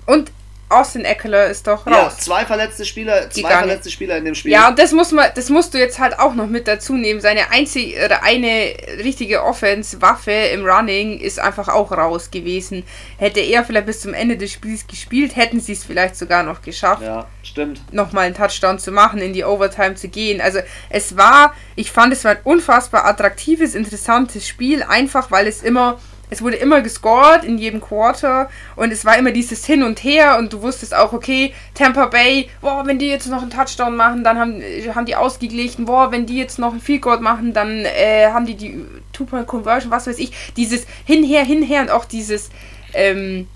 und 0.06 0.32
Austin 0.72 1.04
Eckler 1.04 1.46
ist 1.46 1.66
doch 1.66 1.86
raus. 1.86 1.92
Ja, 1.94 2.10
zwei 2.18 2.44
verletzte 2.44 2.84
Spieler, 2.84 3.30
zwei 3.30 3.50
verletzte 3.50 3.90
Spieler 3.90 4.16
in 4.16 4.24
dem 4.24 4.34
Spiel. 4.34 4.52
Ja, 4.52 4.68
und 4.68 4.78
das 4.78 4.92
muss 4.92 5.12
man, 5.12 5.30
das 5.34 5.48
musst 5.48 5.74
du 5.74 5.78
jetzt 5.78 5.98
halt 5.98 6.18
auch 6.18 6.34
noch 6.34 6.46
mit 6.46 6.66
dazu 6.68 6.94
nehmen. 6.94 7.20
Seine 7.20 7.50
einzige 7.50 8.04
oder 8.04 8.22
eine 8.22 8.74
richtige 9.02 9.42
Offense-Waffe 9.44 10.32
im 10.32 10.64
Running 10.64 11.18
ist 11.18 11.38
einfach 11.38 11.68
auch 11.68 11.92
raus 11.92 12.30
gewesen. 12.30 12.84
Hätte 13.18 13.40
er 13.40 13.64
vielleicht 13.64 13.86
bis 13.86 14.00
zum 14.00 14.14
Ende 14.14 14.36
des 14.36 14.52
Spiels 14.52 14.86
gespielt, 14.86 15.36
hätten 15.36 15.60
sie 15.60 15.72
es 15.72 15.84
vielleicht 15.84 16.16
sogar 16.16 16.42
noch 16.42 16.62
geschafft. 16.62 17.02
Ja, 17.02 17.26
stimmt. 17.42 17.80
Nochmal 17.92 18.26
einen 18.26 18.34
Touchdown 18.34 18.78
zu 18.78 18.92
machen, 18.92 19.20
in 19.20 19.32
die 19.32 19.44
Overtime 19.44 19.94
zu 19.94 20.08
gehen. 20.08 20.40
Also 20.40 20.60
es 20.90 21.16
war, 21.16 21.54
ich 21.76 21.90
fand 21.92 22.12
es 22.12 22.24
war 22.24 22.32
ein 22.32 22.40
unfassbar 22.44 23.04
attraktives, 23.04 23.74
interessantes 23.74 24.48
Spiel, 24.48 24.82
einfach 24.82 25.30
weil 25.30 25.46
es 25.46 25.62
immer 25.62 25.98
es 26.32 26.40
wurde 26.40 26.56
immer 26.56 26.80
gescored 26.80 27.44
in 27.44 27.58
jedem 27.58 27.82
Quarter 27.82 28.48
und 28.74 28.90
es 28.90 29.04
war 29.04 29.18
immer 29.18 29.32
dieses 29.32 29.66
Hin 29.66 29.82
und 29.82 30.02
Her 30.02 30.38
und 30.38 30.50
du 30.50 30.62
wusstest 30.62 30.94
auch, 30.94 31.12
okay, 31.12 31.52
Tampa 31.74 32.06
Bay, 32.06 32.48
boah, 32.62 32.86
wenn 32.86 32.98
die 32.98 33.08
jetzt 33.08 33.26
noch 33.28 33.42
einen 33.42 33.50
Touchdown 33.50 33.94
machen, 33.94 34.24
dann 34.24 34.38
haben, 34.38 34.62
haben 34.94 35.04
die 35.04 35.14
ausgeglichen, 35.14 35.84
boah, 35.84 36.10
wenn 36.10 36.24
die 36.24 36.38
jetzt 36.38 36.58
noch 36.58 36.70
einen 36.70 36.80
Field 36.80 37.02
Goal 37.02 37.20
machen, 37.20 37.52
dann 37.52 37.84
äh, 37.84 38.28
haben 38.32 38.46
die 38.46 38.54
die 38.54 38.82
Two-Point-Conversion, 39.12 39.90
was 39.90 40.06
weiß 40.06 40.18
ich, 40.18 40.32
dieses 40.56 40.86
Hinher, 41.04 41.44
Hinher 41.44 41.82
und 41.82 41.90
auch 41.90 42.06
dieses, 42.06 42.48
ähm, 42.94 43.46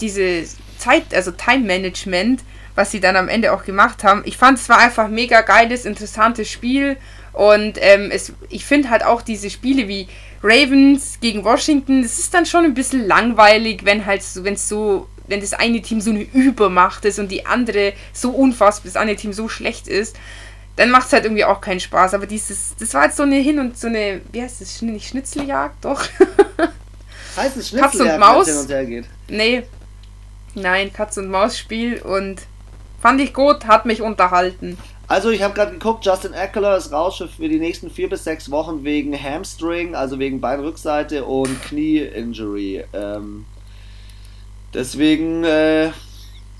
diese 0.00 0.44
Zeit, 0.78 1.14
also 1.14 1.32
Time-Management, 1.32 2.40
was 2.76 2.92
sie 2.92 3.00
dann 3.00 3.16
am 3.16 3.28
Ende 3.28 3.52
auch 3.52 3.64
gemacht 3.64 4.04
haben. 4.04 4.22
Ich 4.24 4.38
fand, 4.38 4.58
es 4.58 4.70
war 4.70 4.78
einfach 4.78 5.08
mega 5.08 5.42
geiles, 5.42 5.84
interessantes 5.84 6.48
Spiel 6.48 6.96
und 7.34 7.78
ähm, 7.78 8.08
es, 8.10 8.32
ich 8.48 8.64
finde 8.64 8.88
halt 8.88 9.04
auch 9.04 9.20
diese 9.20 9.50
Spiele 9.50 9.86
wie 9.86 10.08
Ravens 10.42 11.18
gegen 11.20 11.44
Washington, 11.44 12.02
das 12.02 12.18
ist 12.18 12.32
dann 12.32 12.46
schon 12.46 12.64
ein 12.64 12.74
bisschen 12.74 13.06
langweilig, 13.06 13.84
wenn 13.84 14.06
halt 14.06 14.22
so, 14.22 14.44
wenn 14.44 14.56
so, 14.56 15.08
wenn 15.26 15.40
das 15.40 15.52
eine 15.52 15.82
Team 15.82 16.00
so 16.00 16.10
eine 16.10 16.22
Übermacht 16.22 17.04
ist 17.04 17.18
und 17.18 17.30
die 17.30 17.46
andere 17.46 17.92
so 18.12 18.30
unfassbar, 18.30 18.86
das 18.86 18.96
andere 18.96 19.16
Team 19.16 19.32
so 19.32 19.48
schlecht 19.48 19.86
ist, 19.86 20.16
dann 20.76 20.90
macht 20.90 21.08
es 21.08 21.12
halt 21.12 21.24
irgendwie 21.24 21.44
auch 21.44 21.60
keinen 21.60 21.80
Spaß. 21.80 22.14
Aber 22.14 22.26
dieses, 22.26 22.74
das 22.78 22.94
war 22.94 23.04
jetzt 23.04 23.16
so 23.16 23.24
eine 23.24 23.36
Hin- 23.36 23.58
und 23.58 23.78
so 23.78 23.88
eine, 23.88 24.22
wie 24.32 24.42
heißt 24.42 24.62
das, 24.62 24.80
nicht 24.80 25.08
Schnitzeljagd, 25.08 25.84
doch. 25.84 26.02
heißt 27.36 27.56
es 27.58 27.68
Schnitzeljagd, 27.68 27.92
Katz 27.92 28.00
und 28.00 28.18
Maus? 28.18 28.46
Hin 28.46 28.56
und 28.56 28.70
her 28.70 28.84
geht? 28.86 29.04
Nee. 29.28 29.62
Nein, 30.54 30.92
Katz 30.92 31.16
und 31.18 31.28
Maus 31.28 31.58
Spiel 31.58 32.00
und 32.00 32.40
fand 33.00 33.20
ich 33.20 33.34
gut, 33.34 33.66
hat 33.66 33.84
mich 33.86 34.02
unterhalten. 34.02 34.78
Also 35.10 35.30
ich 35.30 35.42
habe 35.42 35.54
gerade 35.54 35.72
geguckt, 35.72 36.06
Justin 36.06 36.34
Eckler 36.34 36.76
ist 36.76 36.92
raus 36.92 37.16
für 37.36 37.48
die 37.48 37.58
nächsten 37.58 37.90
vier 37.90 38.08
bis 38.08 38.22
sechs 38.22 38.48
Wochen 38.52 38.84
wegen 38.84 39.12
Hamstring, 39.20 39.96
also 39.96 40.20
wegen 40.20 40.40
Beinrückseite 40.40 41.24
und 41.24 41.60
Knie-Injury. 41.64 42.84
Ähm, 42.92 43.44
deswegen 44.72 45.42
äh, 45.42 45.90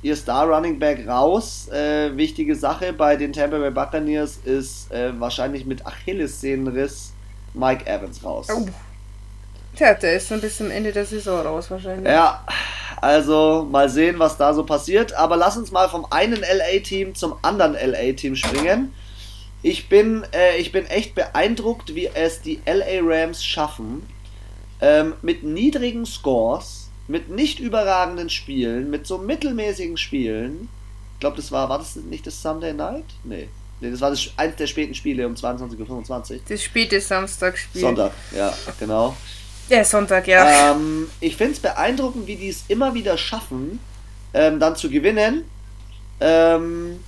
ihr 0.02 0.16
Star 0.16 0.48
Running 0.48 0.80
Back 0.80 1.06
raus. 1.06 1.68
Äh, 1.68 2.16
wichtige 2.16 2.56
Sache 2.56 2.92
bei 2.92 3.14
den 3.14 3.32
Tampa 3.32 3.56
Bay 3.58 3.70
Buccaneers 3.70 4.38
ist 4.38 4.90
äh, 4.90 5.12
wahrscheinlich 5.20 5.64
mit 5.64 5.86
Achillessehnenriss 5.86 7.12
Mike 7.54 7.86
Evans 7.86 8.24
raus. 8.24 8.48
Oh. 8.52 8.66
Tja, 9.80 9.94
der 9.94 10.16
ist 10.16 10.30
dann 10.30 10.42
bis 10.42 10.58
zum 10.58 10.70
Ende 10.70 10.92
der 10.92 11.06
Saison 11.06 11.40
raus 11.40 11.70
wahrscheinlich. 11.70 12.04
Ja, 12.04 12.44
also 13.00 13.66
mal 13.70 13.88
sehen, 13.88 14.18
was 14.18 14.36
da 14.36 14.52
so 14.52 14.62
passiert. 14.62 15.14
Aber 15.14 15.38
lass 15.38 15.56
uns 15.56 15.70
mal 15.70 15.88
vom 15.88 16.04
einen 16.10 16.42
LA-Team 16.42 17.14
zum 17.14 17.36
anderen 17.40 17.72
LA-Team 17.72 18.36
springen. 18.36 18.92
Ich 19.62 19.88
bin, 19.88 20.26
äh, 20.34 20.58
ich 20.58 20.70
bin 20.70 20.84
echt 20.84 21.14
beeindruckt, 21.14 21.94
wie 21.94 22.08
es 22.08 22.42
die 22.42 22.60
LA 22.66 23.00
Rams 23.00 23.42
schaffen, 23.42 24.06
ähm, 24.82 25.14
mit 25.22 25.44
niedrigen 25.44 26.04
Scores, 26.04 26.90
mit 27.08 27.30
nicht 27.30 27.58
überragenden 27.58 28.28
Spielen, 28.28 28.90
mit 28.90 29.06
so 29.06 29.16
mittelmäßigen 29.16 29.96
Spielen. 29.96 30.68
Ich 31.14 31.20
glaube, 31.20 31.36
das 31.36 31.52
war, 31.52 31.70
war 31.70 31.78
das 31.78 31.96
nicht 31.96 32.26
das 32.26 32.42
Sunday 32.42 32.74
Night? 32.74 33.06
Nee. 33.24 33.48
Nee, 33.80 33.90
das 33.90 34.02
war 34.02 34.10
das, 34.10 34.28
eins 34.36 34.56
der 34.56 34.66
späten 34.66 34.94
Spiele 34.94 35.26
um 35.26 35.36
22.25 35.36 36.32
Uhr. 36.34 36.40
Das 36.46 36.62
späte 36.62 37.00
Samstagspiel. 37.00 37.80
Sonntag, 37.80 38.12
ja, 38.36 38.52
genau. 38.78 39.16
Der 39.70 39.84
Sonntag, 39.84 40.26
ja. 40.26 40.72
Ähm, 40.72 41.08
ich 41.20 41.36
finde 41.36 41.52
es 41.52 41.60
beeindruckend, 41.60 42.26
wie 42.26 42.34
die 42.34 42.48
es 42.48 42.64
immer 42.66 42.92
wieder 42.92 43.16
schaffen, 43.16 43.78
ähm, 44.34 44.58
dann 44.58 44.74
zu 44.74 44.90
gewinnen. 44.90 45.44
Ähm, 46.20 46.98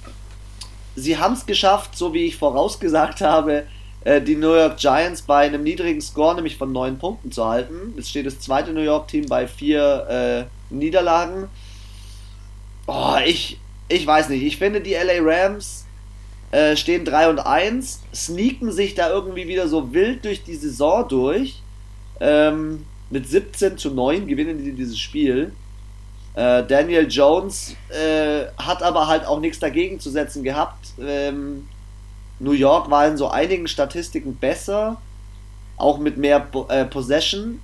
sie 0.94 1.18
haben 1.18 1.34
es 1.34 1.44
geschafft, 1.44 1.96
so 1.96 2.14
wie 2.14 2.26
ich 2.26 2.36
vorausgesagt 2.36 3.20
habe, 3.20 3.64
äh, 4.04 4.20
die 4.20 4.36
New 4.36 4.54
York 4.54 4.76
Giants 4.78 5.22
bei 5.22 5.46
einem 5.46 5.64
niedrigen 5.64 6.00
Score, 6.00 6.36
nämlich 6.36 6.56
von 6.56 6.70
neun 6.70 6.98
Punkten 6.98 7.32
zu 7.32 7.44
halten. 7.44 7.94
Es 7.98 8.08
steht 8.08 8.26
das 8.26 8.38
zweite 8.38 8.72
New 8.72 8.80
York-Team 8.80 9.26
bei 9.26 9.48
vier 9.48 10.48
äh, 10.70 10.74
Niederlagen. 10.74 11.48
Oh, 12.86 13.16
ich, 13.24 13.58
ich 13.88 14.06
weiß 14.06 14.28
nicht. 14.28 14.42
Ich 14.42 14.56
finde, 14.56 14.80
die 14.80 14.94
LA 14.94 15.20
Rams 15.20 15.84
äh, 16.52 16.76
stehen 16.76 17.04
3 17.04 17.28
und 17.30 17.38
1, 17.40 18.02
sneaken 18.14 18.72
sich 18.72 18.94
da 18.94 19.08
irgendwie 19.08 19.48
wieder 19.48 19.68
so 19.68 19.92
wild 19.92 20.24
durch 20.24 20.44
die 20.44 20.56
Saison 20.56 21.08
durch. 21.08 21.61
Ähm, 22.22 22.86
mit 23.10 23.28
17 23.28 23.76
zu 23.76 23.90
9 23.90 24.28
gewinnen 24.28 24.64
die 24.64 24.72
dieses 24.72 24.98
Spiel. 24.98 25.52
Äh, 26.34 26.62
Daniel 26.64 27.08
Jones 27.10 27.74
äh, 27.90 28.44
hat 28.56 28.82
aber 28.82 29.08
halt 29.08 29.26
auch 29.26 29.40
nichts 29.40 29.58
dagegen 29.58 29.98
zu 29.98 30.08
setzen 30.08 30.44
gehabt. 30.44 30.92
Ähm, 31.04 31.68
New 32.38 32.52
York 32.52 32.90
war 32.90 33.06
in 33.08 33.16
so 33.16 33.28
einigen 33.28 33.66
Statistiken 33.66 34.36
besser, 34.36 34.96
auch 35.76 35.98
mit 35.98 36.16
mehr 36.16 36.46
äh, 36.68 36.84
Possession, 36.84 37.60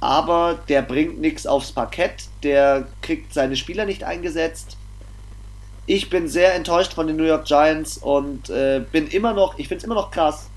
aber 0.00 0.58
der 0.68 0.82
bringt 0.82 1.20
nichts 1.20 1.46
aufs 1.46 1.70
Parkett, 1.72 2.24
der 2.42 2.88
kriegt 3.02 3.34
seine 3.34 3.56
Spieler 3.56 3.84
nicht 3.84 4.04
eingesetzt. 4.04 4.78
Ich 5.86 6.10
bin 6.10 6.28
sehr 6.28 6.54
enttäuscht 6.54 6.94
von 6.94 7.06
den 7.06 7.16
New 7.16 7.24
York 7.24 7.44
Giants 7.44 7.98
und 7.98 8.48
äh, 8.48 8.84
bin 8.90 9.06
immer 9.06 9.34
noch, 9.34 9.58
ich 9.58 9.68
finde 9.68 9.78
es 9.78 9.84
immer 9.84 9.94
noch 9.94 10.10
krass, 10.10 10.48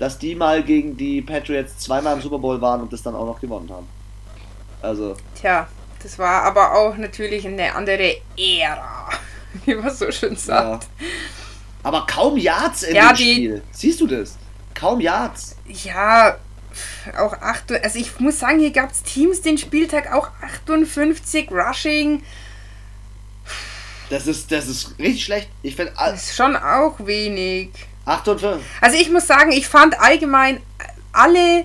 dass 0.00 0.18
die 0.18 0.34
mal 0.34 0.64
gegen 0.64 0.96
die 0.96 1.20
Patriots 1.20 1.78
zweimal 1.78 2.16
im 2.16 2.22
Super 2.22 2.38
Bowl 2.38 2.60
waren 2.60 2.80
und 2.80 2.92
das 2.92 3.02
dann 3.02 3.14
auch 3.14 3.26
noch 3.26 3.38
gewonnen 3.40 3.70
haben. 3.70 3.86
Also. 4.80 5.14
Tja, 5.34 5.68
das 6.02 6.18
war 6.18 6.42
aber 6.44 6.74
auch 6.74 6.96
natürlich 6.96 7.46
eine 7.46 7.74
andere 7.74 8.16
Ära, 8.36 9.10
wie 9.66 9.74
man 9.74 9.94
so 9.94 10.10
schön 10.10 10.34
sagt. 10.34 10.84
Ja. 10.84 11.06
Aber 11.82 12.06
kaum 12.06 12.38
Yards 12.38 12.82
in 12.82 12.96
ja, 12.96 13.12
dem 13.12 13.16
Spiel. 13.16 13.62
Siehst 13.72 14.00
du 14.00 14.06
das? 14.06 14.38
Kaum 14.74 15.00
Yards. 15.00 15.56
Ja, 15.66 16.36
auch 17.18 17.34
8, 17.34 17.84
also 17.84 17.98
ich 17.98 18.18
muss 18.20 18.38
sagen, 18.38 18.58
hier 18.58 18.70
gab 18.70 18.92
es 18.92 19.02
Teams 19.02 19.42
den 19.42 19.58
Spieltag 19.58 20.12
auch 20.14 20.30
58 20.40 21.50
Rushing. 21.50 22.22
Das 24.08 24.26
ist, 24.26 24.50
das 24.50 24.66
ist 24.66 24.98
richtig 24.98 25.24
schlecht. 25.24 25.50
Ich 25.62 25.76
finde. 25.76 25.92
Das 25.96 26.30
ist 26.30 26.36
schon 26.36 26.56
auch 26.56 26.94
wenig. 27.00 27.89
8 28.04 28.28
und 28.28 28.40
5. 28.40 28.62
Also 28.80 28.96
ich 28.96 29.10
muss 29.10 29.26
sagen, 29.26 29.52
ich 29.52 29.68
fand 29.68 30.00
allgemein 30.00 30.60
alle 31.12 31.64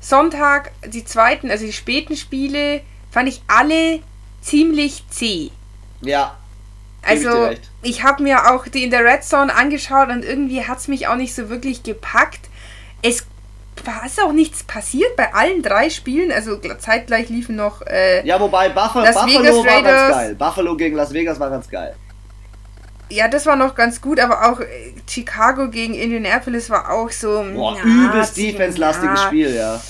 Sonntag, 0.00 0.72
die 0.86 1.04
zweiten, 1.04 1.50
also 1.50 1.64
die 1.64 1.72
späten 1.72 2.16
Spiele, 2.16 2.82
fand 3.10 3.28
ich 3.28 3.42
alle 3.48 4.00
ziemlich 4.40 5.04
zäh. 5.10 5.50
Ja. 6.02 6.36
Also 7.02 7.50
ich, 7.50 7.60
ich 7.82 8.02
habe 8.02 8.22
mir 8.22 8.52
auch 8.52 8.66
die 8.66 8.84
in 8.84 8.90
der 8.90 9.04
Red 9.04 9.24
Zone 9.24 9.54
angeschaut 9.54 10.08
und 10.08 10.24
irgendwie 10.24 10.64
hat 10.64 10.78
es 10.78 10.88
mich 10.88 11.06
auch 11.08 11.16
nicht 11.16 11.34
so 11.34 11.48
wirklich 11.48 11.82
gepackt. 11.82 12.40
Es 13.02 13.26
war 13.84 14.04
ist 14.04 14.20
auch 14.20 14.32
nichts 14.32 14.64
passiert 14.64 15.14
bei 15.16 15.32
allen 15.32 15.62
drei 15.62 15.90
Spielen. 15.90 16.32
Also 16.32 16.56
zeitgleich 16.78 17.28
liefen 17.28 17.56
noch. 17.56 17.82
Äh, 17.82 18.26
ja, 18.26 18.40
wobei 18.40 18.68
Buffalo, 18.70 19.04
Las 19.04 19.14
Buffalo 19.14 19.38
Vegas 19.38 19.56
war 19.56 19.66
Raiders. 19.66 19.92
ganz 19.92 20.16
geil. 20.16 20.34
Buffalo 20.34 20.76
gegen 20.76 20.96
Las 20.96 21.12
Vegas 21.12 21.40
war 21.40 21.50
ganz 21.50 21.68
geil. 21.68 21.94
Ja, 23.08 23.28
das 23.28 23.46
war 23.46 23.56
noch 23.56 23.74
ganz 23.74 24.00
gut, 24.00 24.18
aber 24.18 24.50
auch 24.50 24.60
äh, 24.60 24.66
Chicago 25.08 25.68
gegen 25.68 25.94
Indianapolis 25.94 26.70
war 26.70 26.90
auch 26.90 27.10
so. 27.10 27.44
Boah, 27.54 27.76
na, 27.76 27.84
übelst 27.84 28.36
defense-lastiges. 28.36 29.22
Spiel, 29.22 29.54
ja. 29.54 29.80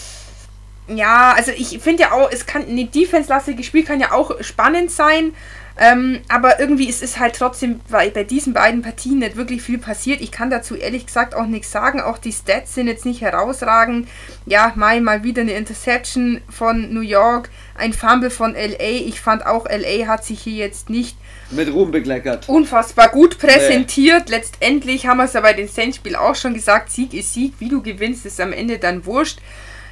Ja, 0.88 1.34
also 1.36 1.50
ich 1.50 1.78
finde 1.80 2.02
ja 2.02 2.12
auch, 2.12 2.30
es 2.30 2.46
kann, 2.46 2.62
ein 2.62 2.90
defense-lastiges 2.90 3.66
Spiel 3.66 3.84
kann 3.84 4.00
ja 4.00 4.12
auch 4.12 4.42
spannend 4.42 4.90
sein. 4.90 5.32
Ähm, 5.78 6.20
aber 6.28 6.58
irgendwie 6.58 6.88
ist 6.88 7.02
es 7.02 7.18
halt 7.18 7.36
trotzdem 7.36 7.80
bei, 7.90 8.08
bei 8.08 8.24
diesen 8.24 8.54
beiden 8.54 8.80
Partien 8.80 9.18
nicht 9.18 9.36
wirklich 9.36 9.60
viel 9.60 9.78
passiert. 9.78 10.22
Ich 10.22 10.32
kann 10.32 10.48
dazu 10.48 10.74
ehrlich 10.74 11.04
gesagt 11.04 11.34
auch 11.34 11.44
nichts 11.44 11.70
sagen. 11.70 12.00
Auch 12.00 12.16
die 12.16 12.32
Stats 12.32 12.74
sind 12.74 12.86
jetzt 12.86 13.04
nicht 13.04 13.20
herausragend. 13.20 14.08
Ja, 14.46 14.72
mal, 14.74 15.00
mal 15.02 15.22
wieder 15.22 15.42
eine 15.42 15.52
Interception 15.52 16.40
von 16.48 16.94
New 16.94 17.02
York, 17.02 17.50
ein 17.74 17.92
Fumble 17.92 18.30
von 18.30 18.54
LA. 18.54 19.04
Ich 19.06 19.20
fand 19.20 19.44
auch, 19.44 19.66
LA 19.66 20.06
hat 20.06 20.24
sich 20.24 20.40
hier 20.40 20.54
jetzt 20.54 20.88
nicht 20.88 21.16
mit 21.50 21.72
Ruhm 21.72 21.90
bekleckert. 21.90 22.48
Unfassbar 22.48 23.08
gut 23.10 23.38
präsentiert. 23.38 24.24
Nee. 24.28 24.36
Letztendlich 24.36 25.06
haben 25.06 25.18
wir 25.18 25.24
es 25.24 25.32
ja 25.32 25.40
bei 25.40 25.52
den 25.52 25.68
Saints-Spiel 25.68 26.16
auch 26.16 26.34
schon 26.34 26.54
gesagt: 26.54 26.90
Sieg 26.90 27.14
ist 27.14 27.32
Sieg. 27.32 27.54
Wie 27.58 27.68
du 27.68 27.82
gewinnst, 27.82 28.26
ist 28.26 28.40
am 28.40 28.52
Ende 28.52 28.78
dann 28.78 29.06
wurscht. 29.06 29.38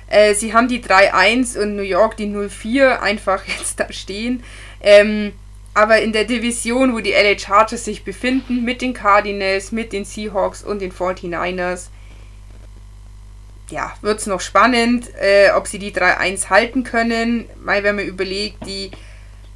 Äh, 0.09 0.35
sie 0.35 0.52
haben 0.52 0.68
die 0.68 0.82
3-1 0.82 1.59
und 1.59 1.76
New 1.76 1.82
York 1.82 2.16
die 2.16 2.26
0-4 2.26 3.01
einfach 3.01 3.43
jetzt 3.59 3.81
da 3.81 3.93
stehen. 3.93 4.43
Ähm, 4.81 5.32
aber 5.74 6.01
in 6.02 6.12
der 6.12 6.24
Division, 6.24 6.94
wo 6.94 7.01
die 7.01 7.10
LA 7.10 7.36
Chargers 7.36 7.85
sich 7.85 8.05
befinden, 8.05 8.64
mit 8.64 8.81
den 8.81 8.94
Cardinals, 8.94 9.72
mit 9.72 9.93
den 9.93 10.05
Seahawks 10.05 10.62
und 10.62 10.81
den 10.81 10.93
49ers, 10.93 11.89
ja, 13.70 13.93
wird 14.02 14.20
es 14.20 14.26
noch 14.26 14.40
spannend, 14.40 15.10
äh, 15.20 15.51
ob 15.51 15.66
sie 15.66 15.81
die 15.81 15.93
3-1 15.93 16.51
halten 16.51 16.85
können. 16.85 17.47
Mal, 17.64 17.82
wenn 17.82 17.97
man 17.97 18.06
überlegt, 18.06 18.64
die 18.66 18.93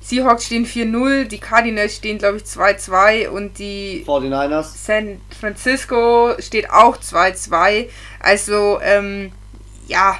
Seahawks 0.09 0.47
stehen 0.47 0.65
4-0, 0.65 1.25
die 1.25 1.39
Cardinals 1.39 1.97
stehen, 1.97 2.17
glaube 2.17 2.39
ich, 2.39 2.45
2-2 2.45 3.29
und 3.29 3.59
die 3.59 4.05
49ers. 4.07 4.73
San 4.75 5.21
Francisco 5.39 6.33
steht 6.39 6.71
auch 6.71 6.97
2-2. 6.97 7.91
Also, 8.19 8.81
ähm, 8.83 9.33
ja, 9.87 10.19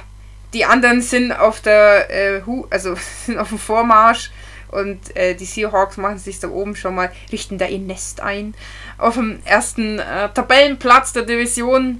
die 0.53 0.65
anderen 0.65 1.01
sind 1.01 1.31
auf 1.31 1.61
der, 1.61 2.09
äh, 2.11 2.41
also 2.69 2.95
sind 3.25 3.39
auf 3.39 3.49
dem 3.49 3.57
Vormarsch. 3.57 4.29
Und 4.67 5.15
äh, 5.15 5.33
die 5.33 5.45
Seahawks 5.45 5.97
machen 5.97 6.19
sich 6.19 6.39
da 6.39 6.49
oben 6.49 6.75
schon 6.75 6.93
mal, 6.93 7.11
richten 7.31 7.57
da 7.57 7.65
ihr 7.65 7.79
Nest 7.79 8.21
ein. 8.21 8.53
Auf 8.99 9.15
dem 9.15 9.39
ersten 9.43 9.97
äh, 9.97 10.29
Tabellenplatz 10.31 11.13
der 11.13 11.23
Division. 11.23 11.99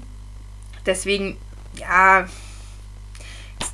Deswegen, 0.86 1.36
ja, 1.74 2.28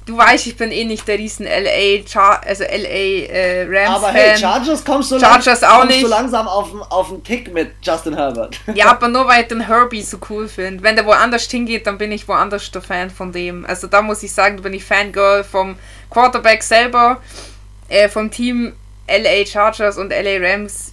du 0.07 0.17
weißt, 0.17 0.47
ich 0.47 0.57
bin 0.57 0.71
eh 0.71 0.85
nicht 0.85 1.07
der 1.07 1.19
riesen 1.19 1.47
LA, 1.47 2.05
Char 2.07 2.41
also 2.45 2.65
LA 2.65 3.27
äh, 3.29 3.67
Rams 3.69 3.97
Aber 3.97 4.13
hey, 4.13 4.37
Chargers 4.37 4.85
kommst 4.85 5.11
du, 5.11 5.19
Chargers 5.19 5.61
lang, 5.61 5.71
auch 5.71 5.79
kommst 5.81 5.91
nicht. 5.95 6.05
du 6.05 6.09
langsam 6.09 6.49
auf, 6.49 6.69
auf 6.91 7.09
den 7.09 7.23
Tick 7.25 7.53
mit 7.53 7.73
Justin 7.83 8.15
Herbert. 8.15 8.59
Ja, 8.75 8.91
aber 8.91 9.09
nur 9.09 9.27
weil 9.27 9.43
ich 9.43 9.49
den 9.49 9.61
Herbie 9.61 10.03
so 10.03 10.19
cool 10.31 10.49
finde. 10.49 10.83
Wenn 10.83 10.97
der 10.97 11.07
woanders 11.07 11.45
hingeht, 11.51 11.87
dann 11.87 11.99
bin 11.99 12.13
ich 12.13 12.27
woanders 12.29 12.71
der 12.71 12.83
Fan 12.83 13.11
von 13.11 13.33
dem. 13.33 13.65
Also 13.67 13.87
da 13.87 14.03
muss 14.03 14.23
ich 14.23 14.33
sagen, 14.33 14.57
da 14.59 14.63
bin 14.63 14.75
ich 14.75 14.85
Fangirl 14.85 15.45
vom 15.45 15.77
Quarterback 16.11 16.63
selber, 16.63 17.21
äh, 17.89 18.09
vom 18.09 18.31
Team 18.31 18.75
LA 19.09 19.47
Chargers 19.47 19.99
und 19.99 20.11
LA 20.11 20.39
Rams, 20.41 20.93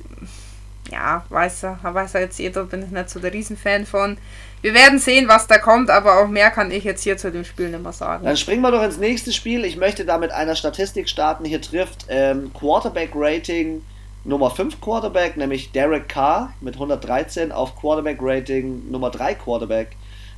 ja, 0.94 1.26
weiß 1.30 1.64
er, 1.64 1.80
weiß 1.82 2.16
er 2.16 2.22
jetzt 2.22 2.40
jeder, 2.40 2.64
bin 2.66 2.84
ich 2.84 2.92
nicht 2.92 3.10
so 3.10 3.20
der 3.20 3.34
Riesenfan 3.34 3.86
von. 3.86 4.18
Wir 4.62 4.74
werden 4.74 5.00
sehen, 5.00 5.28
was 5.28 5.48
da 5.48 5.58
kommt, 5.58 5.90
aber 5.90 6.20
auch 6.20 6.28
mehr 6.28 6.50
kann 6.50 6.72
ich 6.72 6.86
jetzt 6.86 7.04
hier 7.04 7.18
zu 7.18 7.32
dem 7.32 7.44
Spiel 7.44 7.70
nicht 7.70 7.84
mehr 7.84 7.92
sagen. 7.92 8.24
Dann 8.24 8.38
springen 8.38 8.62
wir 8.62 8.72
doch 8.72 8.84
ins 8.84 8.98
nächste 8.98 9.34
Spiel. 9.34 9.66
Ich 9.66 9.76
möchte 9.76 10.06
da 10.06 10.18
mit 10.18 10.32
einer 10.32 10.56
Statistik 10.56 11.10
starten. 11.10 11.44
Hier 11.44 11.62
trifft 11.62 12.06
ähm, 12.08 12.52
Quarterback-Rating 12.54 13.82
Nummer 14.24 14.52
5 14.52 14.80
Quarterback, 14.80 15.36
nämlich 15.36 15.74
Derek 15.74 16.08
Carr 16.08 16.54
mit 16.62 16.76
113 16.76 17.52
auf 17.52 17.76
Quarterback-Rating 17.76 18.90
Nummer 18.90 19.10
3 19.10 19.34
Quarterback 19.34 19.98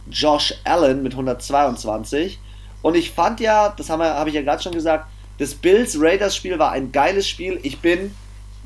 Josh 0.09 0.55
Allen 0.63 1.03
mit 1.03 1.13
122. 1.13 2.39
Und 2.81 2.95
ich 2.95 3.11
fand 3.11 3.39
ja, 3.39 3.73
das 3.77 3.89
habe 3.89 4.05
hab 4.05 4.27
ich 4.27 4.33
ja 4.33 4.41
gerade 4.41 4.63
schon 4.63 4.73
gesagt, 4.73 5.05
das 5.37 5.53
Bills-Raiders-Spiel 5.53 6.57
war 6.57 6.71
ein 6.71 6.91
geiles 6.91 7.27
Spiel. 7.27 7.59
Ich 7.61 7.79
bin 7.79 8.15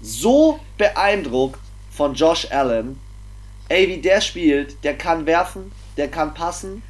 so 0.02 0.60
beeindruckt 0.78 1.60
von 2.00 2.14
Josh 2.14 2.48
Allen. 2.50 2.98
Ey, 3.68 3.90
wie 3.90 3.98
der 3.98 4.22
spielt. 4.22 4.82
Der 4.86 4.98
kann 4.98 5.26
werfen, 5.26 5.70
der 5.98 6.08
kann 6.08 6.34
passen, 6.34 6.82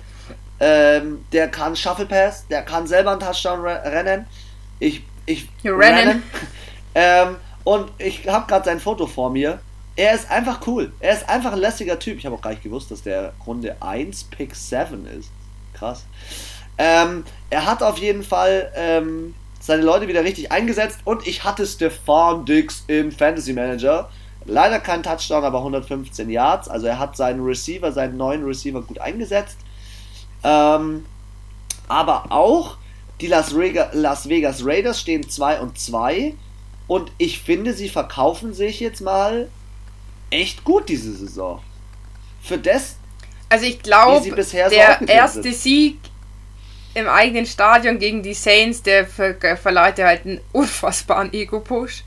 ähm, 0.60 1.26
der 1.32 1.48
kann 1.50 1.76
Shuffle 1.76 2.06
Pass, 2.06 2.46
der 2.48 2.62
kann 2.62 2.86
selber 2.86 3.14
einen 3.14 3.20
Touchdown 3.20 3.66
rennen. 3.66 4.28
Ich, 4.78 5.02
ich 5.26 5.50
rennen. 5.66 6.22
ähm, 6.94 7.38
und 7.64 7.90
ich 7.98 8.28
habe 8.28 8.46
gerade 8.46 8.66
sein 8.66 8.80
Foto 8.80 9.08
vor 9.08 9.32
mir. 9.32 9.60
Er 9.96 10.14
ist 10.14 10.30
einfach 10.30 10.68
cool. 10.68 10.94
Er 11.00 11.14
ist 11.14 11.28
einfach 11.28 11.54
ein 11.54 11.60
lässiger 11.60 11.98
Typ. 11.98 12.20
Ich 12.20 12.28
habe 12.28 12.36
auch 12.36 12.42
gar 12.42 12.52
nicht 12.52 12.62
gewusst, 12.62 12.92
dass 12.92 13.02
der 13.02 13.34
Runde 13.48 13.78
1 13.82 14.26
Pick 14.26 14.56
7 14.56 15.08
ist. 15.08 15.32
Krass. 15.74 16.06
Ähm, 16.78 17.24
er 17.50 17.66
hat 17.66 17.82
auf 17.82 17.98
jeden 17.98 18.22
Fall 18.22 18.72
ähm, 18.76 19.34
seine 19.60 19.82
Leute 19.82 20.08
wieder 20.08 20.24
richtig 20.24 20.52
eingesetzt 20.52 21.00
und 21.04 21.26
ich 21.26 21.44
hatte 21.44 21.66
Stefan 21.66 22.46
Dix 22.46 22.84
im 22.86 23.12
Fantasy 23.12 23.54
Manager. 23.54 24.08
Leider 24.46 24.80
kein 24.80 25.04
Touchdown, 25.04 25.44
aber 25.44 25.60
115 25.60 26.30
Yards. 26.30 26.68
Also 26.68 26.88
er 26.88 27.00
hat 27.00 27.16
seinen 27.16 27.44
Receiver, 27.44 27.92
seinen 27.92 28.18
neuen 28.18 28.44
Receiver 28.44 28.82
gut 28.82 29.00
eingesetzt. 29.00 29.58
Ähm, 30.44 31.06
aber 31.88 32.32
auch 32.32 32.78
die 33.22 33.28
Las, 33.28 33.54
Rega, 33.54 33.90
Las 33.94 34.30
Vegas 34.30 34.66
Raiders 34.66 35.00
stehen 35.00 35.28
2 35.28 35.60
und 35.60 35.78
2. 35.78 36.34
Und 36.88 37.12
ich 37.18 37.40
finde, 37.40 37.74
sie 37.74 37.90
verkaufen 37.90 38.54
sich 38.54 38.80
jetzt 38.80 39.02
mal 39.02 39.50
echt 40.30 40.64
gut 40.64 40.90
diese 40.90 41.14
Saison. 41.14 41.62
Für 42.42 42.58
das, 42.58 42.96
also 43.50 43.66
ich 43.66 43.82
glaube, 43.82 44.30
der 44.32 45.08
erste 45.08 45.44
sind. 45.44 45.56
Sieg 45.56 45.98
im 46.94 47.08
eigenen 47.08 47.46
Stadion 47.46 48.00
gegen 48.00 48.24
die 48.24 48.34
Saints, 48.34 48.82
der 48.82 49.06
ver 49.06 49.36
verleiht 49.58 50.00
halt 50.00 50.26
einen 50.26 50.42
unfassbaren 50.52 51.34
Ego-Push. 51.34 52.04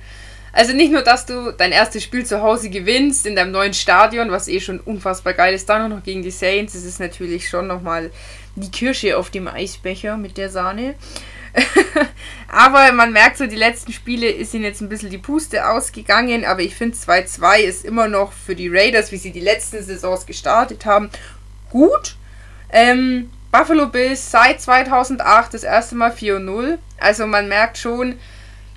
Also 0.53 0.75
nicht 0.75 0.93
nur, 0.93 1.03
dass 1.03 1.25
du 1.25 1.51
dein 1.53 1.73
erstes 1.73 2.03
Spiel 2.03 2.27
zu 2.27 2.43
Hause 2.43 2.69
gewinnst 2.69 3.27
in 3.27 3.35
deinem 3.35 3.53
neuen 3.53 3.73
Stadion, 3.73 4.31
was 4.31 4.49
eh 4.49 4.61
schon 4.61 4.81
unfassbar 4.81 5.33
geil 5.33 5.55
ist, 5.55 5.69
dann 5.69 5.91
noch 5.91 6.03
gegen 6.03 6.23
die 6.23 6.31
Saints, 6.31 6.75
das 6.75 6.85
ist 6.85 7.01
natürlich 7.01 7.49
schon 7.49 7.67
nochmal 7.67 8.11
die 8.55 8.71
Kirsche 8.71 9.17
auf 9.17 9.31
dem 9.31 9.49
Eisbecher 9.49 10.19
mit 10.19 10.37
der 10.37 10.51
Sahne. 10.51 10.95
aber 12.49 12.93
man 12.93 13.13
merkt 13.13 13.39
so, 13.39 13.47
die 13.47 13.57
letzten 13.57 13.93
Spiele 13.93 14.45
sind 14.45 14.63
jetzt 14.63 14.81
ein 14.83 14.89
bisschen 14.89 15.11
die 15.11 15.19
Puste 15.19 15.69
ausgegangen, 15.69 16.45
aber 16.45 16.61
ich 16.61 16.75
finde 16.75 16.97
2-2 16.97 17.59
ist 17.61 17.85
immer 17.85 18.09
noch 18.09 18.33
für 18.33 18.55
die 18.55 18.69
Raiders, 18.69 19.11
wie 19.11 19.17
sie 19.17 19.33
die 19.33 19.41
letzten 19.41 19.83
Saisons 19.83 20.27
gestartet 20.27 20.85
haben, 20.85 21.11
gut. 21.71 22.17
Ähm, 22.71 23.31
Buffalo 23.51 23.87
Bills 23.87 24.31
seit 24.31 24.63
2008 24.63 25.53
das 25.53 25.63
erste 25.63 25.95
Mal 25.95 26.11
4-0. 26.11 26.79
Also 26.99 27.27
man 27.27 27.49
merkt 27.49 27.77
schon, 27.77 28.19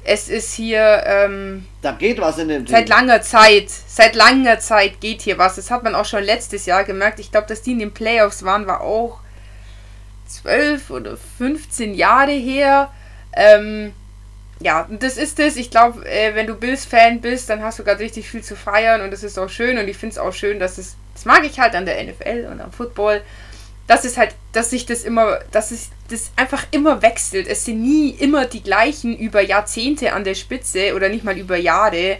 es 0.05 0.29
ist 0.29 0.53
hier. 0.53 1.03
Ähm, 1.05 1.65
da 1.81 1.91
geht 1.91 2.19
was 2.19 2.37
in 2.37 2.47
dem 2.47 2.67
Seit 2.67 2.87
langer 2.89 3.21
Zeit. 3.21 3.69
Seit 3.69 4.15
langer 4.15 4.59
Zeit 4.59 5.01
geht 5.01 5.23
hier 5.23 5.37
was. 5.37 5.55
Das 5.55 5.71
hat 5.71 5.83
man 5.83 5.95
auch 5.95 6.05
schon 6.05 6.23
letztes 6.23 6.65
Jahr 6.65 6.83
gemerkt. 6.83 7.19
Ich 7.19 7.31
glaube, 7.31 7.47
dass 7.47 7.63
die 7.63 7.71
in 7.71 7.79
den 7.79 7.93
Playoffs 7.93 8.43
waren, 8.43 8.67
war 8.67 8.81
auch 8.81 9.19
12 10.27 10.91
oder 10.91 11.17
15 11.17 11.95
Jahre 11.95 12.31
her. 12.31 12.91
Ähm, 13.35 13.93
ja, 14.59 14.87
das 14.89 15.17
ist 15.17 15.39
es. 15.39 15.57
Ich 15.57 15.71
glaube, 15.71 16.05
äh, 16.07 16.35
wenn 16.35 16.47
du 16.47 16.55
Bills-Fan 16.55 17.19
bist, 17.19 17.49
dann 17.49 17.63
hast 17.63 17.79
du 17.79 17.83
gerade 17.83 17.99
richtig 17.99 18.29
viel 18.29 18.43
zu 18.43 18.55
feiern 18.55 19.01
und 19.01 19.11
das 19.11 19.23
ist 19.23 19.37
auch 19.39 19.49
schön. 19.49 19.77
Und 19.77 19.87
ich 19.87 19.97
finde 19.97 20.13
es 20.13 20.19
auch 20.19 20.33
schön, 20.33 20.59
dass 20.59 20.77
es. 20.77 20.95
Das 21.13 21.25
mag 21.25 21.45
ich 21.45 21.59
halt 21.59 21.75
an 21.75 21.85
der 21.85 22.03
NFL 22.03 22.47
und 22.51 22.61
am 22.61 22.71
Football 22.71 23.21
das 23.87 24.03
ist 24.05 24.17
halt, 24.17 24.35
dass 24.51 24.71
sich 24.71 24.85
das 24.85 25.03
immer, 25.03 25.39
dass 25.51 25.71
es 25.71 25.89
das 26.09 26.31
einfach 26.35 26.65
immer 26.71 27.01
wechselt. 27.01 27.47
Es 27.47 27.65
sind 27.65 27.81
nie 27.81 28.09
immer 28.09 28.45
die 28.45 28.63
gleichen 28.63 29.17
über 29.17 29.41
Jahrzehnte 29.41 30.13
an 30.13 30.23
der 30.23 30.35
Spitze 30.35 30.95
oder 30.95 31.09
nicht 31.09 31.23
mal 31.23 31.37
über 31.37 31.57
Jahre. 31.57 32.17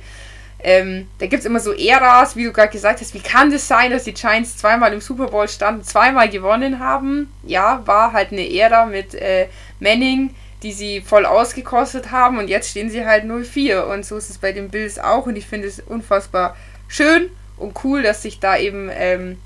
ähm, 0.64 1.08
da 1.20 1.28
gibt 1.28 1.42
es 1.42 1.46
immer 1.46 1.60
so 1.60 1.74
Äras, 1.74 2.36
wie 2.36 2.46
du 2.46 2.52
gerade 2.52 2.72
gesagt 2.72 3.02
hast. 3.02 3.14
Wie 3.14 3.20
kann 3.20 3.52
das 3.52 3.68
sein, 3.68 3.92
dass 3.92 4.04
die 4.06 4.14
Giants 4.14 4.58
zweimal 4.58 4.94
im 4.94 5.02
Super 5.02 5.28
Bowl 5.28 5.48
standen, 5.48 5.84
zweimal 5.84 6.30
gewonnen 6.30 6.80
haben? 6.80 7.32
Ja, 7.44 7.82
war 7.86 8.14
halt 8.14 8.32
eine 8.32 8.52
Ära 8.52 8.86
mit 8.86 9.14
äh, 9.16 9.48
Manning, 9.80 10.34
die 10.64 10.72
sie 10.72 11.02
voll 11.02 11.26
ausgekostet 11.26 12.12
haben 12.12 12.40
und 12.40 12.48
jetzt 12.48 12.72
stehen 12.72 12.90
sie 12.90 13.06
halt 13.06 13.26
0-4 13.26 13.82
und 13.82 14.06
so 14.06 14.18
ist 14.18 14.30
es 14.30 14.38
bei 14.38 14.52
den 14.52 14.70
Bills 14.70 14.98
auch 14.98 15.28
und 15.28 15.36
ich 15.36 15.46
finde 15.46 15.68
es 15.68 15.80
unfassbar 15.80 16.56
schön 16.88 17.30
und 17.58 17.84
cool, 17.84 18.02
dass 18.02 18.24
sich 18.24 18.40
da 18.40 18.58
eben 18.58 18.90
ähm, 18.92 19.38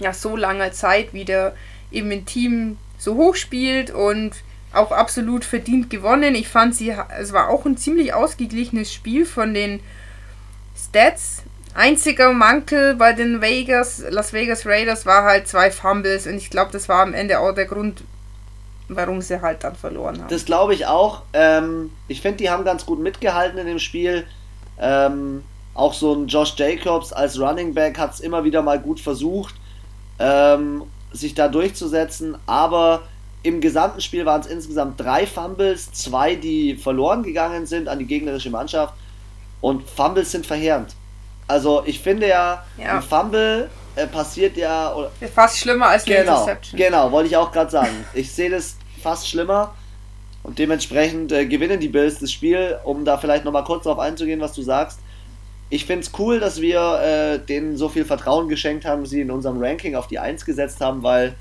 ja 0.00 0.12
so 0.12 0.36
langer 0.36 0.72
Zeit 0.72 1.12
wieder 1.12 1.54
eben 1.90 2.10
ein 2.10 2.26
Team 2.26 2.76
so 2.98 3.14
hoch 3.16 3.34
spielt 3.34 3.90
und 3.90 4.32
auch 4.72 4.92
absolut 4.92 5.44
verdient 5.44 5.90
gewonnen. 5.90 6.34
Ich 6.34 6.48
fand 6.48 6.74
sie, 6.74 6.94
es 7.18 7.32
war 7.32 7.48
auch 7.48 7.64
ein 7.64 7.76
ziemlich 7.76 8.12
ausgeglichenes 8.12 8.92
Spiel 8.92 9.24
von 9.24 9.54
den 9.54 9.80
Stats. 10.76 11.42
Einziger 11.74 12.32
Mankel 12.32 12.96
bei 12.96 13.12
den 13.12 13.40
Vegas, 13.40 14.02
Las 14.10 14.32
Vegas 14.32 14.66
Raiders 14.66 15.06
war 15.06 15.24
halt 15.24 15.46
zwei 15.46 15.70
Fumbles 15.70 16.26
und 16.26 16.34
ich 16.34 16.50
glaube, 16.50 16.72
das 16.72 16.88
war 16.88 17.02
am 17.02 17.14
Ende 17.14 17.38
auch 17.38 17.52
der 17.52 17.66
Grund, 17.66 18.02
warum 18.88 19.20
sie 19.20 19.40
halt 19.40 19.62
dann 19.62 19.76
verloren 19.76 20.20
haben. 20.20 20.28
Das 20.28 20.44
glaube 20.44 20.74
ich 20.74 20.86
auch. 20.86 21.22
Ähm, 21.34 21.92
ich 22.08 22.20
finde, 22.20 22.38
die 22.38 22.50
haben 22.50 22.64
ganz 22.64 22.84
gut 22.84 22.98
mitgehalten 22.98 23.58
in 23.58 23.66
dem 23.66 23.78
Spiel. 23.78 24.26
Ähm, 24.80 25.44
auch 25.74 25.94
so 25.94 26.14
ein 26.14 26.26
Josh 26.26 26.54
Jacobs 26.56 27.12
als 27.12 27.38
Running 27.38 27.74
Back 27.74 27.98
hat 27.98 28.14
es 28.14 28.20
immer 28.20 28.42
wieder 28.42 28.62
mal 28.62 28.80
gut 28.80 28.98
versucht, 28.98 29.54
ähm, 30.18 30.82
sich 31.12 31.34
da 31.34 31.48
durchzusetzen, 31.48 32.36
aber 32.46 33.02
im 33.42 33.60
gesamten 33.60 34.00
Spiel 34.00 34.26
waren 34.26 34.40
es 34.40 34.46
insgesamt 34.46 35.00
drei 35.00 35.26
Fumbles, 35.26 35.92
zwei, 35.92 36.34
die 36.34 36.76
verloren 36.76 37.22
gegangen 37.22 37.66
sind 37.66 37.88
an 37.88 37.98
die 37.98 38.06
gegnerische 38.06 38.50
Mannschaft 38.50 38.94
und 39.60 39.88
Fumbles 39.88 40.32
sind 40.32 40.44
verheerend. 40.46 40.94
Also 41.46 41.82
ich 41.86 42.00
finde 42.00 42.28
ja, 42.28 42.64
ja. 42.76 42.96
ein 42.96 43.02
Fumble 43.02 43.70
äh, 43.96 44.06
passiert 44.06 44.56
ja. 44.56 44.94
Oder, 44.94 45.10
fast 45.34 45.58
schlimmer 45.58 45.86
als 45.86 46.06
eine 46.06 46.16
genau, 46.16 46.32
Interception. 46.32 46.78
Genau, 46.78 47.10
wollte 47.10 47.28
ich 47.28 47.36
auch 47.36 47.50
gerade 47.50 47.70
sagen. 47.70 48.04
Ich 48.14 48.30
sehe 48.32 48.50
das 48.50 48.76
fast 49.02 49.28
schlimmer. 49.28 49.74
Und 50.42 50.58
dementsprechend 50.58 51.32
äh, 51.32 51.46
gewinnen 51.46 51.80
die 51.80 51.88
Bills 51.88 52.20
das 52.20 52.30
Spiel, 52.30 52.78
um 52.84 53.04
da 53.04 53.18
vielleicht 53.18 53.44
nochmal 53.44 53.64
kurz 53.64 53.84
darauf 53.84 53.98
einzugehen, 53.98 54.40
was 54.40 54.52
du 54.52 54.62
sagst. 54.62 55.00
Ich 55.70 55.84
finde 55.84 56.06
es 56.06 56.12
cool, 56.18 56.40
dass 56.40 56.60
wir 56.60 57.00
äh, 57.00 57.38
denen 57.44 57.76
so 57.76 57.88
viel 57.88 58.04
Vertrauen 58.04 58.48
geschenkt 58.48 58.84
haben, 58.84 59.04
sie 59.04 59.20
in 59.20 59.30
unserem 59.30 59.62
Ranking 59.62 59.94
auf 59.94 60.06
die 60.06 60.18
1 60.18 60.44
gesetzt 60.44 60.80
haben, 60.80 61.02
weil 61.02 61.34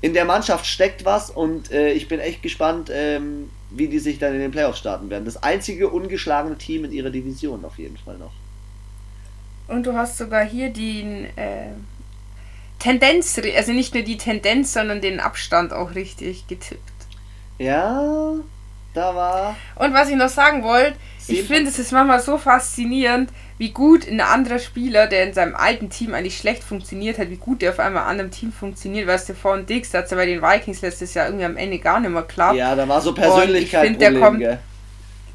in 0.00 0.14
der 0.14 0.24
Mannschaft 0.24 0.64
steckt 0.66 1.04
was 1.04 1.30
und 1.30 1.70
äh, 1.70 1.92
ich 1.92 2.08
bin 2.08 2.20
echt 2.20 2.42
gespannt, 2.42 2.90
ähm, 2.92 3.50
wie 3.70 3.88
die 3.88 3.98
sich 3.98 4.18
dann 4.18 4.32
in 4.34 4.40
den 4.40 4.50
Playoffs 4.50 4.78
starten 4.78 5.10
werden. 5.10 5.24
Das 5.24 5.42
einzige 5.42 5.88
ungeschlagene 5.88 6.56
Team 6.56 6.84
in 6.84 6.92
ihrer 6.92 7.10
Division 7.10 7.64
auf 7.64 7.78
jeden 7.78 7.96
Fall 7.98 8.16
noch. 8.16 8.32
Und 9.66 9.84
du 9.84 9.92
hast 9.94 10.16
sogar 10.16 10.44
hier 10.44 10.72
den 10.72 11.26
äh, 11.36 11.72
Tendenz, 12.78 13.38
also 13.56 13.72
nicht 13.72 13.92
nur 13.92 14.02
die 14.02 14.16
Tendenz, 14.16 14.72
sondern 14.72 15.00
den 15.00 15.20
Abstand 15.20 15.72
auch 15.72 15.94
richtig 15.94 16.46
getippt. 16.46 16.80
Ja, 17.58 18.34
da 18.94 19.14
war. 19.14 19.56
Und 19.74 19.92
was 19.92 20.08
ich 20.08 20.16
noch 20.16 20.28
sagen 20.28 20.62
wollte, 20.62 20.96
ich 21.26 21.42
finde 21.42 21.68
es 21.68 21.78
ist 21.78 21.92
manchmal 21.92 22.20
so 22.20 22.38
faszinierend, 22.38 23.30
wie 23.58 23.70
gut 23.70 24.08
ein 24.08 24.20
anderer 24.20 24.60
Spieler, 24.60 25.08
der 25.08 25.24
in 25.24 25.34
seinem 25.34 25.56
alten 25.56 25.90
Team 25.90 26.14
eigentlich 26.14 26.38
schlecht 26.38 26.62
funktioniert 26.62 27.18
hat, 27.18 27.28
wie 27.30 27.36
gut 27.36 27.60
der 27.60 27.70
auf 27.70 27.80
einmal 27.80 28.04
an 28.04 28.20
einem 28.20 28.30
Team 28.30 28.52
funktioniert. 28.52 29.08
Weißt 29.08 29.28
du, 29.28 29.34
von 29.34 29.66
Dix 29.66 29.92
hat 29.92 30.04
es 30.04 30.12
ja 30.12 30.16
bei 30.16 30.26
den 30.26 30.40
Vikings 30.40 30.80
letztes 30.80 31.14
Jahr 31.14 31.26
irgendwie 31.26 31.44
am 31.44 31.56
Ende 31.56 31.78
gar 31.78 31.98
nicht 31.98 32.10
mehr 32.10 32.22
klar. 32.22 32.54
Ja, 32.54 32.74
da 32.76 32.88
war 32.88 33.00
so 33.00 33.12
Persönlichkeit. 33.12 33.80
Und 33.80 33.92
ich 33.92 33.98
finde, 33.98 33.98
der 33.98 34.20
kommt. 34.20 34.38
Gell? 34.38 34.58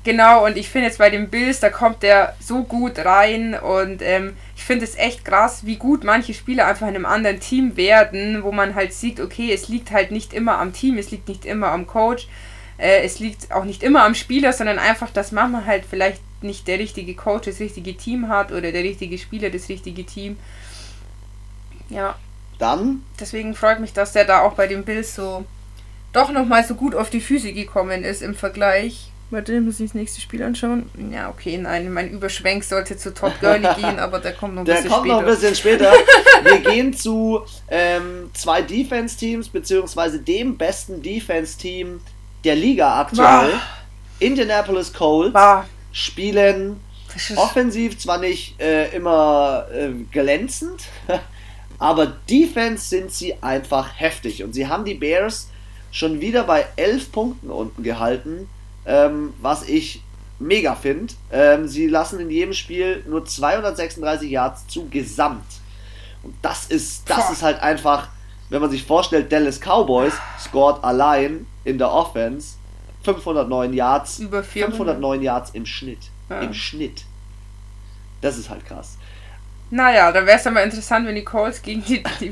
Genau, 0.05 0.45
und 0.45 0.57
ich 0.57 0.67
finde 0.67 0.87
jetzt 0.87 0.97
bei 0.97 1.09
den 1.09 1.29
Bills, 1.29 1.61
da 1.61 1.69
kommt 1.69 2.03
der 2.03 2.35
so 2.39 2.63
gut 2.63 2.99
rein 2.99 3.57
und 3.57 4.01
ähm, 4.01 4.35
ich 4.55 4.63
finde 4.63 4.83
es 4.83 4.97
echt 4.97 5.23
krass, 5.23 5.65
wie 5.65 5.77
gut 5.77 6.03
manche 6.03 6.33
Spieler 6.33 6.67
einfach 6.67 6.89
in 6.89 6.95
einem 6.95 7.05
anderen 7.05 7.39
Team 7.39 7.77
werden, 7.77 8.43
wo 8.43 8.51
man 8.51 8.75
halt 8.75 8.93
sieht, 8.93 9.21
okay, 9.21 9.53
es 9.53 9.69
liegt 9.69 9.91
halt 9.91 10.11
nicht 10.11 10.33
immer 10.33 10.57
am 10.59 10.73
Team, 10.73 10.97
es 10.97 11.11
liegt 11.11 11.29
nicht 11.29 11.45
immer 11.45 11.69
am 11.69 11.87
Coach, 11.87 12.27
äh, 12.77 13.03
es 13.03 13.19
liegt 13.19 13.51
auch 13.51 13.65
nicht 13.65 13.83
immer 13.83 14.03
am 14.03 14.15
Spieler, 14.15 14.53
sondern 14.53 14.79
einfach, 14.79 15.09
dass 15.11 15.31
manchmal 15.31 15.65
halt 15.65 15.85
vielleicht 15.89 16.21
nicht 16.41 16.67
der 16.67 16.79
richtige 16.79 17.15
Coach 17.15 17.45
das 17.45 17.59
richtige 17.59 17.95
Team 17.95 18.27
hat 18.27 18.51
oder 18.51 18.71
der 18.71 18.83
richtige 18.83 19.17
Spieler 19.17 19.49
das 19.49 19.69
richtige 19.69 20.05
Team. 20.05 20.37
Ja. 21.89 22.15
Dann? 22.59 23.03
Deswegen 23.19 23.55
freut 23.55 23.79
mich, 23.79 23.93
dass 23.93 24.13
der 24.13 24.25
da 24.25 24.41
auch 24.41 24.53
bei 24.53 24.67
den 24.67 24.83
Bills 24.83 25.15
so 25.15 25.45
doch 26.11 26.31
nochmal 26.31 26.63
so 26.63 26.75
gut 26.75 26.95
auf 26.95 27.09
die 27.09 27.21
Füße 27.21 27.53
gekommen 27.53 28.03
ist 28.03 28.21
im 28.21 28.35
Vergleich. 28.35 29.09
Warte, 29.31 29.59
muss 29.61 29.79
ich 29.79 29.87
das 29.87 29.95
nächste 29.95 30.21
Spiel 30.21 30.43
anschauen? 30.43 30.87
Ja, 31.11 31.29
okay, 31.29 31.57
nein, 31.57 31.91
mein 31.91 32.11
Überschwenk 32.11 32.63
sollte 32.63 32.97
zu 32.97 33.15
Todd 33.15 33.33
Gurley 33.41 33.67
gehen, 33.81 33.97
aber 33.97 34.19
der 34.19 34.33
kommt 34.33 34.53
noch 34.53 34.61
ein 34.61 34.65
der 34.65 34.75
bisschen 34.75 34.91
später. 34.91 35.03
Der 35.03 35.07
kommt 35.07 35.07
noch 35.07 35.19
ein 35.19 35.25
bisschen 35.25 35.55
später. 35.55 35.93
Wir 36.43 36.59
gehen 36.59 36.93
zu 36.93 37.41
ähm, 37.67 38.29
zwei 38.33 38.61
Defense-Teams, 38.61 39.49
beziehungsweise 39.49 40.19
dem 40.19 40.55
besten 40.55 41.01
Defense-Team 41.01 41.99
der 42.43 42.55
Liga 42.55 42.99
aktuell. 42.99 43.51
Bah. 43.51 43.61
Indianapolis 44.19 44.93
Colts. 44.93 45.33
Bah 45.33 45.65
spielen 45.93 46.81
offensiv 47.35 47.99
zwar 47.99 48.17
nicht 48.17 48.59
äh, 48.59 48.93
immer 48.95 49.67
äh, 49.71 49.91
glänzend, 50.11 50.83
aber 51.79 52.07
Defense 52.07 52.89
sind 52.89 53.13
sie 53.13 53.35
einfach 53.41 53.91
heftig. 53.95 54.43
Und 54.43 54.53
sie 54.53 54.67
haben 54.67 54.83
die 54.83 54.95
Bears 54.95 55.49
schon 55.91 56.19
wieder 56.19 56.43
bei 56.43 56.65
11 56.75 57.11
Punkten 57.11 57.51
unten 57.51 57.83
gehalten, 57.83 58.49
ähm, 58.85 59.33
was 59.39 59.69
ich 59.69 60.01
mega 60.39 60.75
finde. 60.75 61.13
Ähm, 61.31 61.67
sie 61.67 61.87
lassen 61.87 62.19
in 62.19 62.31
jedem 62.31 62.53
Spiel 62.53 63.03
nur 63.07 63.23
236 63.23 64.29
Yards 64.29 64.67
zu 64.67 64.89
gesamt. 64.89 65.45
Und 66.23 66.33
das 66.41 66.65
ist, 66.65 67.07
das 67.09 67.29
ist 67.29 67.43
halt 67.43 67.61
einfach, 67.61 68.09
wenn 68.49 68.61
man 68.61 68.71
sich 68.71 68.83
vorstellt, 68.83 69.31
Dallas 69.31 69.59
Cowboys 69.59 70.13
scored 70.39 70.83
allein 70.83 71.45
in 71.63 71.77
der 71.77 71.91
Offense 71.91 72.55
509 73.03 73.73
Yards. 73.73 74.19
Über 74.19 74.43
509 74.43 75.21
Yards 75.21 75.51
im 75.51 75.65
Schnitt. 75.65 75.99
Ja. 76.29 76.41
Im 76.41 76.53
Schnitt. 76.53 77.03
Das 78.21 78.37
ist 78.37 78.49
halt 78.49 78.65
krass. 78.65 78.97
Naja, 79.69 80.11
da 80.11 80.25
wäre 80.25 80.37
es 80.37 80.43
dann 80.43 80.53
mal 80.53 80.61
interessant, 80.61 81.07
wenn 81.07 81.15
die 81.15 81.23
Colts 81.23 81.61
gegen 81.61 81.83
die, 81.83 82.03
die, 82.19 82.31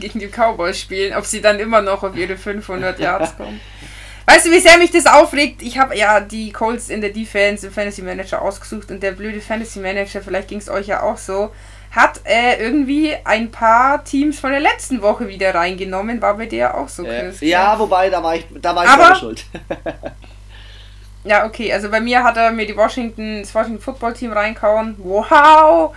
gegen 0.00 0.18
die 0.18 0.28
Cowboys 0.28 0.78
spielen, 0.78 1.14
ob 1.16 1.24
sie 1.24 1.40
dann 1.40 1.58
immer 1.60 1.80
noch 1.80 2.02
auf 2.02 2.16
ihre 2.16 2.36
500 2.36 2.98
Yards 2.98 3.36
kommen. 3.36 3.60
Weißt 4.26 4.46
du, 4.46 4.50
wie 4.50 4.60
sehr 4.60 4.78
mich 4.78 4.90
das 4.90 5.06
aufregt? 5.06 5.62
Ich 5.62 5.78
habe 5.78 5.96
ja 5.96 6.20
die 6.20 6.52
Colts 6.52 6.88
in 6.88 7.00
der 7.00 7.10
Defense 7.10 7.66
im 7.66 7.72
Fantasy 7.72 8.02
Manager 8.02 8.42
ausgesucht 8.42 8.90
und 8.90 9.02
der 9.02 9.12
blöde 9.12 9.40
Fantasy 9.40 9.80
Manager, 9.80 10.20
vielleicht 10.22 10.48
ging 10.48 10.58
es 10.58 10.68
euch 10.68 10.86
ja 10.86 11.02
auch 11.02 11.16
so, 11.16 11.50
hat 11.90 12.20
äh, 12.24 12.62
irgendwie 12.62 13.16
ein 13.24 13.50
paar 13.50 14.04
Teams 14.04 14.38
von 14.38 14.52
der 14.52 14.60
letzten 14.60 15.02
Woche 15.02 15.26
wieder 15.26 15.54
reingenommen. 15.54 16.22
War 16.22 16.36
bei 16.36 16.46
dir 16.46 16.74
auch 16.76 16.88
so, 16.88 17.02
Chris? 17.02 17.42
Äh, 17.42 17.46
ja, 17.46 17.76
wobei, 17.78 18.10
da 18.10 18.22
war 18.22 18.36
ich, 18.36 18.46
da 18.60 18.76
war 18.76 18.84
ich 18.84 18.90
Aber, 18.90 19.14
schuld. 19.16 19.44
ja, 21.24 21.44
okay, 21.44 21.72
also 21.72 21.90
bei 21.90 22.00
mir 22.00 22.22
hat 22.22 22.36
er 22.36 22.52
mir 22.52 22.66
die 22.66 22.76
Washington, 22.76 23.40
das 23.40 23.52
Washington 23.54 23.82
Football 23.82 24.14
Team 24.14 24.32
reinkauen. 24.32 24.94
Wow! 24.98 25.94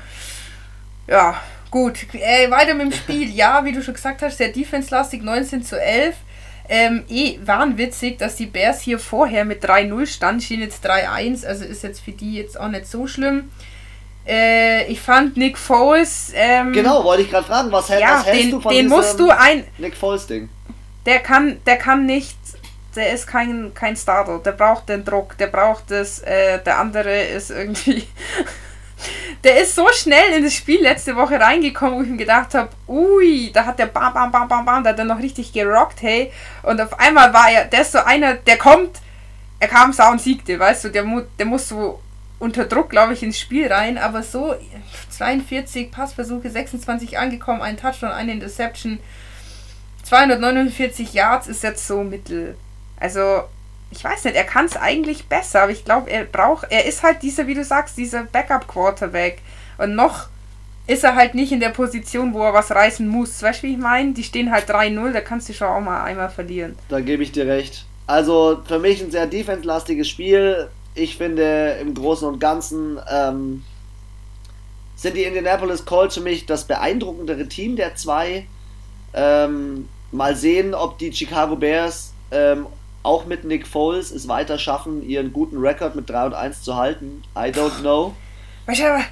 Ja, 1.08 1.36
gut. 1.70 2.06
Äh, 2.14 2.50
weiter 2.50 2.74
mit 2.74 2.88
dem 2.88 2.92
Spiel. 2.92 3.30
Ja, 3.30 3.64
wie 3.64 3.72
du 3.72 3.84
schon 3.84 3.94
gesagt 3.94 4.24
hast, 4.24 4.38
sehr 4.38 4.50
defense-lastig, 4.50 5.22
19 5.22 5.64
zu 5.64 5.80
11. 5.80 6.16
Ähm, 6.70 7.04
eh, 7.10 7.40
wahnwitzig, 7.44 8.18
dass 8.18 8.36
die 8.36 8.46
Bears 8.46 8.82
hier 8.82 8.98
vorher 8.98 9.44
mit 9.44 9.64
3-0 9.64 10.06
standen, 10.08 10.42
stehen 10.42 10.62
jetzt 10.62 10.86
3-1, 10.86 11.46
also 11.46 11.66
ist 11.66 11.84
jetzt 11.84 12.00
für 12.00 12.14
die 12.14 12.36
jetzt 12.36 12.60
auch 12.60 12.70
nicht 12.70 12.88
so 12.88 13.06
schlimm. 13.06 13.50
Äh, 14.26 14.86
ich 14.86 15.02
fand 15.02 15.36
Nick 15.36 15.58
Foles. 15.58 16.32
Ähm, 16.34 16.72
genau, 16.72 17.04
wollte 17.04 17.24
ich 17.24 17.30
gerade 17.30 17.46
fragen, 17.46 17.72
was, 17.72 17.90
hält, 17.90 18.02
ja, 18.02 18.20
was 18.20 18.26
hältst 18.26 18.44
den, 18.44 18.52
du 18.52 18.62
von 18.62 18.74
den 18.74 18.88
musst 18.88 19.20
du 19.20 19.30
ein. 19.30 19.66
Nick 19.78 19.96
Foles-Ding? 19.96 20.50
Der 21.06 21.20
kann, 21.20 21.60
der 21.66 21.78
kann 21.78 22.06
nicht. 22.06 22.38
Der 22.96 23.12
ist 23.12 23.28
kein, 23.28 23.74
kein 23.74 23.98
Starter. 23.98 24.40
Der 24.40 24.54
braucht 24.54 24.88
den 24.88 25.04
Druck. 25.04 25.38
Der 25.38 25.48
braucht 25.48 25.92
das. 25.92 26.20
Äh, 26.20 26.64
der 26.64 26.80
andere 26.80 27.24
ist 27.24 27.52
irgendwie. 27.52 28.08
der 29.44 29.62
ist 29.62 29.76
so 29.76 29.88
schnell 29.94 30.34
in 30.34 30.44
das 30.44 30.54
Spiel 30.54 30.82
letzte 30.82 31.16
Woche 31.16 31.40
reingekommen, 31.40 32.00
wo 32.00 32.02
ich 32.02 32.10
mir 32.10 32.18
gedacht 32.18 32.54
habe, 32.54 32.70
ui, 32.88 33.52
da 33.54 33.66
hat 33.66 33.80
der 33.80 33.88
bam, 33.88 34.14
bam, 34.14 34.32
bam, 34.32 34.48
bam, 34.48 34.66
bam, 34.66 34.84
da 34.84 34.92
hat 34.92 35.00
er 35.00 35.06
noch 35.06 35.20
richtig 35.20 35.54
gerockt, 35.54 36.02
hey. 36.02 36.32
Und 36.64 36.80
auf 36.80 37.00
einmal 37.00 37.34
war 37.34 37.50
er, 37.50 37.66
der 37.66 37.82
ist 37.82 37.92
so 37.92 38.00
einer, 38.00 38.36
der 38.36 38.58
kommt, 38.58 39.02
er 39.60 39.68
kam, 39.68 39.94
sah 39.94 40.12
und 40.12 40.22
siegte, 40.22 40.60
weißt 40.60 40.86
du, 40.86 40.90
der, 40.90 41.06
der 41.38 41.46
muss 41.46 41.70
so 41.70 42.02
unter 42.44 42.66
Druck, 42.66 42.90
glaube 42.90 43.14
ich, 43.14 43.24
ins 43.24 43.40
Spiel 43.40 43.72
rein. 43.72 43.98
Aber 43.98 44.22
so 44.22 44.56
42 45.10 45.92
Passversuche, 45.92 46.50
26 46.50 47.18
angekommen, 47.18 47.62
ein 47.62 47.78
Touchdown, 47.78 48.12
eine 48.12 48.34
Interception. 48.34 49.00
249 50.04 51.14
Yards 51.14 51.48
ist 51.48 51.64
jetzt 51.64 51.88
so 51.88 52.04
mittel. 52.04 52.58
Also, 53.00 53.44
ich 53.96 54.04
weiß 54.04 54.26
nicht, 54.26 54.36
er 54.36 54.44
kann 54.44 54.66
es 54.66 54.76
eigentlich 54.76 55.26
besser, 55.26 55.64
aber 55.64 55.72
ich 55.72 55.86
glaube, 55.86 56.10
er 56.10 56.26
braucht, 56.26 56.68
er 56.70 56.86
ist 56.86 57.04
halt 57.04 57.22
dieser, 57.22 57.48
wie 57.48 57.54
du 57.54 57.64
sagst, 57.64 57.98
dieser 57.98 58.24
Backup-Quarterback. 58.24 59.42
Und 59.78 59.96
noch 59.96 60.28
ist 60.86 61.04
er 61.04 61.16
halt 61.16 61.34
nicht 61.36 61.52
in 61.52 61.60
der 61.60 61.70
Position, 61.70 62.34
wo 62.34 62.42
er 62.42 62.54
was 62.54 62.72
reißen 62.72 63.08
muss. 63.08 63.42
Weißt 63.42 63.64
du, 63.64 63.68
wie 63.68 63.74
ich 63.74 63.78
meine? 63.78 64.14
Die 64.14 64.24
stehen 64.24 64.52
halt 64.52 64.70
3-0, 64.70 65.12
da 65.12 65.22
kannst 65.22 65.50
du 65.50 65.54
schon 65.54 65.68
auch 65.68 65.82
mal 65.82 66.04
einmal 66.04 66.30
verlieren. 66.30 66.76
Da 66.90 67.00
gebe 67.00 67.24
ich 67.24 67.32
dir 67.32 67.48
recht. 67.48 67.86
Also 68.06 68.62
für 68.68 68.80
mich 68.80 69.02
ein 69.02 69.12
sehr 69.12 69.28
defense-lastiges 69.28 70.10
Spiel 70.10 70.70
ich 70.96 71.18
finde 71.18 71.78
im 71.82 71.94
Großen 71.94 72.28
und 72.28 72.40
Ganzen 72.40 73.00
ähm, 73.10 73.64
sind 74.96 75.18
die 75.18 75.24
Indianapolis 75.24 75.86
Colts 75.86 76.16
für 76.16 76.22
mich 76.22 76.46
das 76.46 76.66
beeindruckendere 76.66 77.48
Team 77.48 77.76
der 77.76 77.96
zwei. 77.96 78.46
Ähm, 79.14 79.90
mal 80.12 80.36
sehen, 80.36 80.74
ob 80.74 80.98
die 80.98 81.12
Chicago 81.12 81.56
Bears 81.56 82.14
ähm, 82.32 82.68
auch 83.04 83.26
mit 83.26 83.44
Nick 83.44 83.68
Foles 83.68 84.12
es 84.12 84.28
weiter 84.28 84.58
schaffen, 84.58 85.08
ihren 85.08 85.34
guten 85.34 85.58
Rekord 85.58 85.96
mit 85.96 86.10
3 86.10 86.28
und 86.28 86.34
1 86.34 86.64
zu 86.64 86.76
halten. 86.76 87.22
I 87.36 87.52
don't 87.52 87.82
know. 87.82 88.16
Weißt 88.66 88.80
du, 88.80 88.86
aber, 88.86 89.04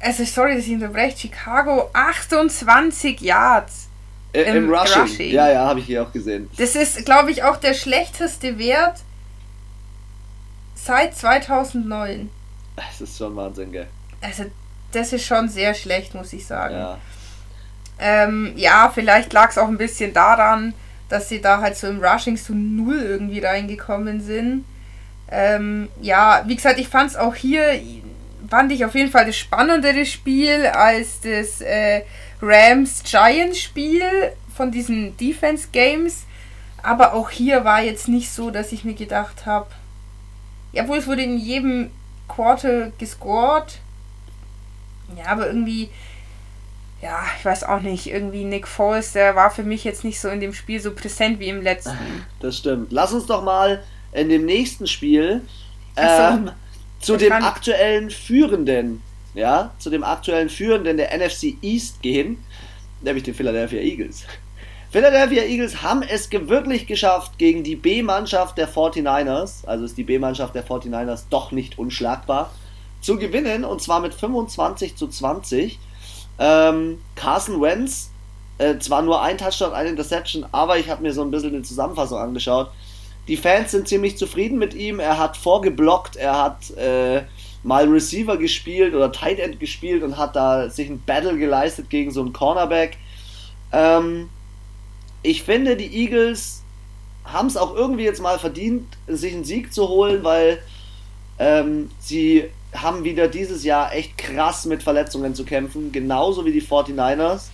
also 0.00 0.24
sorry, 0.24 0.56
dass 0.56 0.66
ich 0.66 0.72
unterbreche, 0.72 1.16
Chicago 1.18 1.90
28 1.92 3.20
Yards. 3.20 3.88
Im, 4.32 4.56
Im 4.56 4.72
Rushing. 4.72 5.02
Rushing. 5.02 5.32
Ja, 5.32 5.50
ja, 5.50 5.66
habe 5.66 5.80
ich 5.80 5.86
hier 5.86 6.02
auch 6.02 6.12
gesehen. 6.12 6.48
Das 6.56 6.74
ist, 6.74 7.04
glaube 7.04 7.30
ich, 7.30 7.42
auch 7.42 7.56
der 7.56 7.74
schlechteste 7.74 8.58
Wert 8.58 9.00
seit 10.74 11.16
2009. 11.16 12.30
Das 12.76 13.00
ist 13.00 13.16
schon 13.16 13.36
Wahnsinn, 13.36 13.72
gell? 13.72 13.86
Also, 14.20 14.44
das 14.92 15.12
ist 15.12 15.24
schon 15.24 15.48
sehr 15.48 15.74
schlecht, 15.74 16.14
muss 16.14 16.32
ich 16.32 16.46
sagen. 16.46 16.74
Ja, 16.74 16.98
ähm, 17.98 18.52
ja 18.56 18.90
vielleicht 18.92 19.32
lag 19.32 19.50
es 19.50 19.58
auch 19.58 19.68
ein 19.68 19.78
bisschen 19.78 20.12
daran, 20.12 20.74
dass 21.14 21.28
sie 21.28 21.40
da 21.40 21.60
halt 21.60 21.76
so 21.76 21.86
im 21.86 22.04
Rushing 22.04 22.36
zu 22.36 22.56
null 22.56 23.00
irgendwie 23.00 23.38
reingekommen 23.38 24.20
sind. 24.20 24.64
Ähm, 25.30 25.88
ja, 26.02 26.42
wie 26.46 26.56
gesagt, 26.56 26.80
ich 26.80 26.88
fand 26.88 27.10
es 27.10 27.16
auch 27.16 27.36
hier, 27.36 27.80
fand 28.50 28.72
ich 28.72 28.84
auf 28.84 28.96
jeden 28.96 29.12
Fall 29.12 29.24
das 29.24 29.36
spannendere 29.36 30.06
Spiel 30.06 30.66
als 30.66 31.20
das 31.20 31.60
äh, 31.60 32.02
Rams-Giants-Spiel 32.42 34.32
von 34.56 34.72
diesen 34.72 35.16
Defense-Games. 35.16 36.24
Aber 36.82 37.14
auch 37.14 37.30
hier 37.30 37.64
war 37.64 37.80
jetzt 37.80 38.08
nicht 38.08 38.32
so, 38.32 38.50
dass 38.50 38.72
ich 38.72 38.84
mir 38.84 38.94
gedacht 38.94 39.46
habe, 39.46 39.68
ja, 40.72 40.88
wohl 40.88 40.98
es 40.98 41.06
wurde 41.06 41.22
in 41.22 41.38
jedem 41.38 41.92
Quarter 42.26 42.90
gescored. 42.98 43.78
Ja, 45.16 45.26
aber 45.26 45.46
irgendwie, 45.46 45.90
ja, 47.04 47.22
ich 47.38 47.44
weiß 47.44 47.64
auch 47.64 47.80
nicht, 47.80 48.06
irgendwie 48.06 48.44
Nick 48.44 48.66
Foles, 48.66 49.12
der 49.12 49.36
war 49.36 49.50
für 49.50 49.62
mich 49.62 49.84
jetzt 49.84 50.04
nicht 50.04 50.18
so 50.18 50.28
in 50.28 50.40
dem 50.40 50.54
Spiel 50.54 50.80
so 50.80 50.90
präsent 50.90 51.38
wie 51.38 51.48
im 51.50 51.60
letzten. 51.60 51.98
Das 52.40 52.56
stimmt. 52.56 52.92
Lass 52.92 53.12
uns 53.12 53.26
doch 53.26 53.44
mal 53.44 53.82
in 54.12 54.30
dem 54.30 54.46
nächsten 54.46 54.86
Spiel 54.86 55.42
ähm, 55.96 56.50
so, 57.00 57.12
zu 57.12 57.18
dem 57.18 57.32
aktuellen 57.32 58.08
Führenden, 58.08 59.02
ja, 59.34 59.72
zu 59.78 59.90
dem 59.90 60.02
aktuellen 60.02 60.48
Führenden 60.48 60.96
der 60.96 61.14
NFC 61.14 61.58
East 61.60 62.00
gehen, 62.00 62.42
nämlich 63.02 63.24
den 63.24 63.34
Philadelphia 63.34 63.80
Eagles. 63.82 64.24
Philadelphia 64.90 65.42
Eagles 65.42 65.82
haben 65.82 66.02
es 66.02 66.32
wirklich 66.32 66.86
geschafft, 66.86 67.36
gegen 67.36 67.64
die 67.64 67.76
B-Mannschaft 67.76 68.56
der 68.56 68.72
49ers, 68.72 69.66
also 69.66 69.84
ist 69.84 69.98
die 69.98 70.04
B-Mannschaft 70.04 70.54
der 70.54 70.66
49ers 70.66 71.24
doch 71.28 71.52
nicht 71.52 71.78
unschlagbar, 71.78 72.50
zu 73.02 73.18
gewinnen 73.18 73.62
und 73.66 73.82
zwar 73.82 74.00
mit 74.00 74.14
25 74.14 74.96
zu 74.96 75.06
20. 75.06 75.78
Ähm, 76.38 77.00
Carson 77.14 77.60
Wentz, 77.60 78.10
äh, 78.58 78.78
zwar 78.78 79.02
nur 79.02 79.22
ein 79.22 79.38
Touchdown, 79.38 79.72
eine 79.72 79.90
Interception, 79.90 80.46
aber 80.52 80.78
ich 80.78 80.88
habe 80.88 81.02
mir 81.02 81.12
so 81.12 81.22
ein 81.22 81.30
bisschen 81.30 81.54
eine 81.54 81.62
Zusammenfassung 81.62 82.18
angeschaut. 82.18 82.70
Die 83.28 83.36
Fans 83.36 83.70
sind 83.70 83.88
ziemlich 83.88 84.18
zufrieden 84.18 84.58
mit 84.58 84.74
ihm. 84.74 85.00
Er 85.00 85.18
hat 85.18 85.36
vorgeblockt, 85.36 86.16
er 86.16 86.42
hat 86.42 86.70
äh, 86.76 87.22
mal 87.62 87.88
Receiver 87.88 88.36
gespielt 88.36 88.94
oder 88.94 89.10
Tight 89.10 89.38
End 89.38 89.58
gespielt 89.58 90.02
und 90.02 90.18
hat 90.18 90.36
da 90.36 90.68
sich 90.68 90.88
ein 90.88 91.02
Battle 91.04 91.38
geleistet 91.38 91.88
gegen 91.88 92.10
so 92.10 92.20
einen 92.20 92.32
Cornerback. 92.32 92.98
Ähm, 93.72 94.28
ich 95.22 95.42
finde, 95.42 95.76
die 95.76 96.02
Eagles 96.02 96.62
haben 97.24 97.46
es 97.46 97.56
auch 97.56 97.74
irgendwie 97.74 98.04
jetzt 98.04 98.20
mal 98.20 98.38
verdient, 98.38 98.86
sich 99.06 99.32
einen 99.32 99.44
Sieg 99.44 99.72
zu 99.72 99.88
holen, 99.88 100.22
weil 100.22 100.62
ähm, 101.38 101.90
sie 101.98 102.44
haben 102.74 103.04
wieder 103.04 103.28
dieses 103.28 103.64
Jahr 103.64 103.92
echt 103.92 104.18
krass 104.18 104.66
mit 104.66 104.82
Verletzungen 104.82 105.34
zu 105.34 105.44
kämpfen, 105.44 105.92
genauso 105.92 106.44
wie 106.44 106.52
die 106.52 106.62
49ers. 106.62 107.48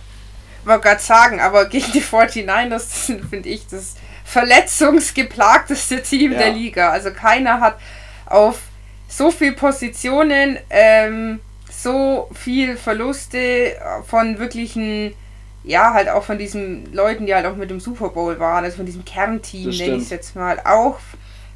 Ich 0.61 0.67
wollte 0.67 0.81
gerade 0.81 1.01
sagen, 1.01 1.39
aber 1.39 1.65
gegen 1.65 1.91
die 1.91 2.01
49ers 2.01 3.19
finde 3.29 3.49
ich 3.49 3.67
das 3.67 3.95
verletzungsgeplagteste 4.25 6.01
Team 6.03 6.33
ja. 6.33 6.39
der 6.39 6.51
Liga. 6.51 6.89
Also 6.89 7.11
keiner 7.11 7.59
hat 7.59 7.77
auf 8.25 8.61
so 9.07 9.31
viele 9.31 9.53
Positionen 9.53 10.57
ähm, 10.69 11.39
so 11.69 12.29
viel 12.33 12.77
Verluste 12.77 13.75
von 14.07 14.39
wirklichen 14.39 15.13
ja, 15.63 15.93
halt 15.93 16.09
auch 16.09 16.23
von 16.23 16.37
diesen 16.37 16.91
Leuten, 16.91 17.25
die 17.25 17.35
halt 17.35 17.45
auch 17.45 17.55
mit 17.55 17.69
dem 17.69 17.79
Super 17.79 18.09
Bowl 18.09 18.39
waren, 18.39 18.63
also 18.63 18.77
von 18.77 18.85
diesem 18.85 19.05
Kernteam, 19.05 19.69
nenne 19.69 19.95
ich 19.97 20.03
es 20.03 20.09
jetzt 20.09 20.35
mal. 20.35 20.59
Auch 20.65 20.97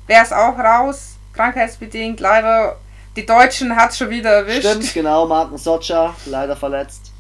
wäre 0.08 0.24
es 0.24 0.32
auch 0.32 0.58
raus, 0.60 1.18
krankheitsbedingt. 1.34 2.20
Leider, 2.20 2.78
die 3.16 3.26
Deutschen 3.26 3.76
hat 3.76 3.96
schon 3.96 4.10
wieder 4.10 4.32
erwischt. 4.32 4.68
Stimmt, 4.68 4.94
genau, 4.94 5.28
Martin 5.28 5.58
Socha, 5.58 6.16
leider 6.26 6.56
verletzt. 6.56 7.12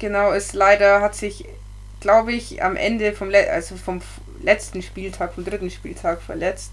Genau, 0.00 0.32
ist 0.32 0.54
leider, 0.54 1.00
hat 1.00 1.14
sich, 1.14 1.44
glaube 2.00 2.32
ich, 2.32 2.62
am 2.62 2.76
Ende 2.76 3.12
vom, 3.12 3.30
Le 3.30 3.50
also 3.50 3.76
vom 3.76 4.00
letzten 4.42 4.82
Spieltag, 4.82 5.34
vom 5.34 5.44
dritten 5.44 5.70
Spieltag 5.70 6.22
verletzt. 6.22 6.72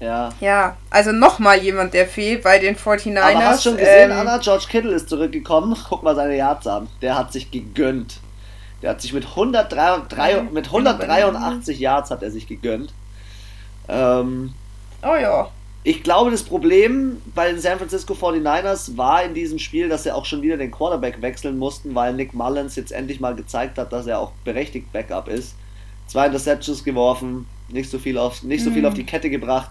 Ja. 0.00 0.32
Ja, 0.40 0.76
also 0.90 1.12
nochmal 1.12 1.58
jemand, 1.58 1.94
der 1.94 2.06
fehlt 2.06 2.42
bei 2.42 2.58
den 2.58 2.76
49ers. 2.76 3.20
Aber 3.20 3.44
hast 3.44 3.62
schon 3.62 3.76
gesehen, 3.76 4.10
ähm, 4.10 4.18
Anna? 4.18 4.38
George 4.38 4.66
Kittle 4.68 4.92
ist 4.92 5.08
zurückgekommen. 5.08 5.76
Guck 5.88 6.02
mal 6.02 6.14
seine 6.14 6.36
Yards 6.36 6.66
an. 6.66 6.88
Der 7.00 7.16
hat 7.16 7.32
sich 7.32 7.50
gegönnt. 7.50 8.20
Der 8.82 8.90
hat 8.90 9.00
sich 9.00 9.12
mit, 9.12 9.24
103, 9.24 10.42
mit 10.52 10.66
183 10.66 11.78
Yards 11.78 12.10
hat 12.10 12.22
er 12.22 12.30
sich 12.30 12.46
gegönnt. 12.46 12.92
Ähm, 13.88 14.52
oh 15.02 15.14
ja. 15.14 15.48
Ich 15.86 16.02
glaube, 16.02 16.30
das 16.30 16.42
Problem 16.42 17.20
bei 17.34 17.50
den 17.50 17.60
San 17.60 17.78
Francisco 17.78 18.14
49ers 18.14 18.96
war 18.96 19.22
in 19.22 19.34
diesem 19.34 19.58
Spiel, 19.58 19.90
dass 19.90 20.04
sie 20.04 20.14
auch 20.14 20.24
schon 20.24 20.40
wieder 20.40 20.56
den 20.56 20.70
Quarterback 20.70 21.20
wechseln 21.20 21.58
mussten, 21.58 21.94
weil 21.94 22.14
Nick 22.14 22.32
Mullins 22.32 22.74
jetzt 22.74 22.90
endlich 22.90 23.20
mal 23.20 23.34
gezeigt 23.34 23.76
hat, 23.76 23.92
dass 23.92 24.06
er 24.06 24.18
auch 24.18 24.32
berechtigt 24.44 24.90
Backup 24.92 25.28
ist. 25.28 25.54
Zwei 26.06 26.26
Interceptions 26.26 26.84
geworfen, 26.84 27.46
nicht 27.68 27.90
so 27.90 27.98
viel 27.98 28.16
auf, 28.16 28.42
nicht 28.42 28.64
so 28.64 28.70
viel 28.70 28.80
mhm. 28.80 28.88
auf 28.88 28.94
die 28.94 29.04
Kette 29.04 29.28
gebracht 29.28 29.70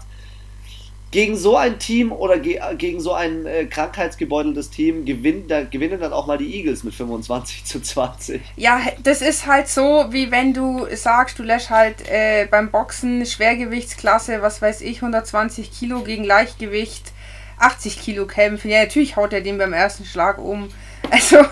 gegen 1.14 1.36
so 1.36 1.56
ein 1.56 1.78
Team 1.78 2.10
oder 2.10 2.40
ge 2.40 2.60
gegen 2.76 2.98
so 2.98 3.12
ein 3.12 3.46
äh, 3.46 3.66
krankheitsgebeuteltes 3.66 4.70
Team 4.70 5.04
gewinnt, 5.04 5.48
da 5.48 5.62
gewinnen 5.62 6.00
dann 6.00 6.12
auch 6.12 6.26
mal 6.26 6.38
die 6.38 6.56
Eagles 6.56 6.82
mit 6.82 6.92
25 6.92 7.64
zu 7.64 7.80
20. 7.80 8.42
Ja, 8.56 8.80
das 9.00 9.22
ist 9.22 9.46
halt 9.46 9.68
so, 9.68 10.06
wie 10.10 10.32
wenn 10.32 10.52
du 10.52 10.88
sagst, 10.92 11.38
du 11.38 11.44
lässt 11.44 11.70
halt 11.70 12.08
äh, 12.08 12.48
beim 12.50 12.72
Boxen 12.72 13.24
Schwergewichtsklasse, 13.24 14.42
was 14.42 14.60
weiß 14.60 14.80
ich, 14.80 14.96
120 14.96 15.70
Kilo 15.70 16.00
gegen 16.00 16.24
Leichtgewicht 16.24 17.12
80 17.60 18.00
Kilo 18.00 18.26
kämpfen. 18.26 18.68
Ja, 18.68 18.82
natürlich 18.82 19.14
haut 19.14 19.32
er 19.32 19.40
den 19.40 19.56
beim 19.56 19.72
ersten 19.72 20.04
Schlag 20.04 20.38
um. 20.38 20.68
Also, 21.10 21.44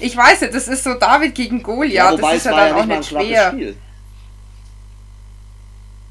ich 0.00 0.16
weiß 0.16 0.40
nicht, 0.40 0.54
das 0.54 0.66
ist 0.66 0.82
so 0.82 0.94
David 0.94 1.34
gegen 1.34 1.62
Goliath. 1.62 1.92
Ja, 1.92 2.16
das 2.16 2.36
ist 2.36 2.46
ja 2.46 2.56
dann 2.56 2.72
auch 2.72 2.86
nicht 2.86 3.04
schwer. 3.04 3.50
Spiel. 3.50 3.76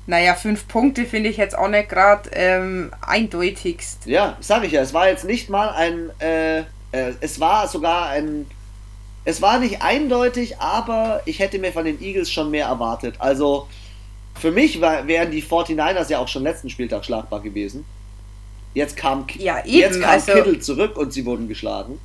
Naja, 0.10 0.34
fünf 0.34 0.68
Punkte 0.68 1.06
finde 1.06 1.30
ich 1.30 1.38
jetzt 1.38 1.56
auch 1.56 1.68
nicht 1.68 1.88
gerade 1.88 2.32
ähm, 2.34 2.92
eindeutigst. 3.00 4.08
Ja, 4.08 4.38
sage 4.40 4.66
ich 4.66 4.72
ja. 4.72 4.82
Es 4.82 4.92
war 4.92 5.08
jetzt 5.08 5.24
nicht 5.24 5.52
mal 5.52 5.70
ein. 5.70 6.10
Äh, 6.20 6.62
äh, 6.92 7.14
es 7.22 7.40
war 7.40 7.68
sogar 7.68 8.10
ein. 8.10 8.48
Es 9.24 9.40
war 9.44 9.60
nicht 9.60 9.84
eindeutig, 9.84 10.58
aber 10.58 11.22
ich 11.26 11.38
hätte 11.38 11.60
mir 11.60 11.72
von 11.72 11.86
den 11.86 12.02
Eagles 12.02 12.32
schon 12.32 12.50
mehr 12.50 12.66
erwartet. 12.66 13.18
Also 13.20 13.68
für 14.34 14.50
mich 14.50 14.82
war, 14.82 15.06
wären 15.06 15.30
die 15.30 15.44
49ers 15.44 16.10
ja 16.10 16.18
auch 16.18 16.28
schon 16.28 16.42
letzten 16.42 16.72
Spieltag 16.72 17.06
schlagbar 17.06 17.42
gewesen. 17.42 17.86
Jetzt 18.74 18.98
kam, 18.98 19.28
ja, 19.38 19.64
eben, 19.64 19.78
jetzt 19.78 20.02
kam 20.02 20.10
also, 20.10 20.32
Kittel 20.32 20.60
zurück 20.60 20.98
und 20.98 21.14
sie 21.14 21.24
wurden 21.24 21.48
geschlagen. 21.48 22.00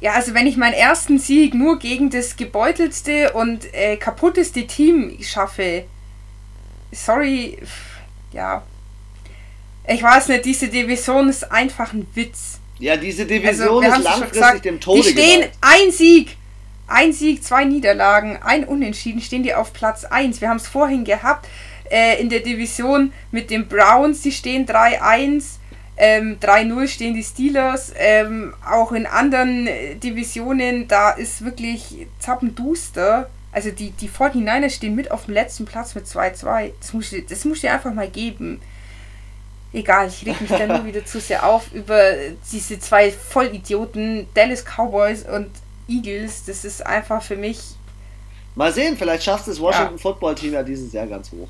Ja, 0.00 0.14
also 0.14 0.34
wenn 0.34 0.48
ich 0.48 0.56
meinen 0.56 0.74
ersten 0.74 1.20
Sieg 1.20 1.54
nur 1.54 1.78
gegen 1.78 2.10
das 2.10 2.36
gebeutelste 2.36 3.34
und 3.34 3.72
äh, 3.72 3.96
kaputteste 3.96 4.66
Team 4.66 5.16
schaffe, 5.22 5.84
sorry, 6.92 7.58
ja. 8.32 8.62
Ich 9.88 10.02
weiß 10.02 10.28
nicht, 10.28 10.44
diese 10.44 10.68
Division 10.68 11.28
ist 11.28 11.50
einfach 11.50 11.92
ein 11.92 12.06
Witz. 12.14 12.60
Ja, 12.78 12.96
diese 12.96 13.26
Division 13.26 13.84
also, 13.84 13.98
ist 13.98 14.04
langfristig 14.04 14.62
dem 14.62 14.80
Tode 14.80 15.02
Die 15.02 15.08
stehen 15.10 15.40
geweiht. 15.40 15.52
ein 15.60 15.90
Sieg, 15.90 16.36
ein 16.86 17.12
Sieg, 17.12 17.44
zwei 17.44 17.64
Niederlagen, 17.64 18.38
ein 18.42 18.64
Unentschieden, 18.64 19.20
stehen 19.20 19.42
die 19.42 19.54
auf 19.54 19.72
Platz 19.72 20.04
1. 20.04 20.40
Wir 20.40 20.48
haben 20.48 20.56
es 20.56 20.66
vorhin 20.66 21.04
gehabt 21.04 21.46
äh, 21.90 22.20
in 22.20 22.28
der 22.28 22.40
Division 22.40 23.12
mit 23.30 23.50
den 23.50 23.68
Browns, 23.68 24.22
die 24.22 24.32
stehen 24.32 24.66
3-1. 24.66 25.56
Ähm, 26.02 26.38
3-0 26.40 26.88
stehen 26.88 27.14
die 27.14 27.22
Steelers. 27.22 27.92
Ähm, 27.96 28.54
auch 28.66 28.92
in 28.92 29.04
anderen 29.06 29.66
äh, 29.66 29.96
Divisionen, 29.96 30.88
da 30.88 31.10
ist 31.10 31.44
wirklich 31.44 32.06
zappenduster. 32.18 33.28
Also 33.52 33.70
die, 33.70 33.90
die 33.90 34.08
49ers 34.08 34.70
stehen 34.70 34.94
mit 34.94 35.10
auf 35.10 35.24
dem 35.24 35.34
letzten 35.34 35.64
Platz 35.64 35.94
mit 35.94 36.06
2-2. 36.06 36.72
Das 36.80 36.92
muss, 36.92 37.14
das 37.28 37.44
muss 37.44 37.56
ich 37.56 37.60
dir 37.62 37.72
einfach 37.72 37.92
mal 37.92 38.08
geben. 38.08 38.60
Egal, 39.72 40.08
ich 40.08 40.26
reg 40.26 40.40
mich 40.40 40.50
dann 40.50 40.68
nur 40.68 40.84
wieder 40.84 41.04
zu 41.04 41.20
sehr 41.20 41.46
auf 41.46 41.72
über 41.72 42.12
diese 42.52 42.78
zwei 42.78 43.10
Vollidioten, 43.10 44.26
Dallas 44.34 44.64
Cowboys 44.64 45.24
und 45.24 45.50
Eagles. 45.88 46.44
Das 46.44 46.64
ist 46.64 46.84
einfach 46.84 47.22
für 47.22 47.36
mich. 47.36 47.60
Mal 48.54 48.72
sehen, 48.72 48.96
vielleicht 48.96 49.22
schafft 49.22 49.46
es 49.48 49.60
Washington 49.60 49.94
ja. 49.94 49.98
Football 49.98 50.34
Team 50.34 50.54
ja 50.54 50.62
dieses 50.62 50.92
Jahr 50.92 51.06
ganz 51.06 51.30
hoch. 51.30 51.48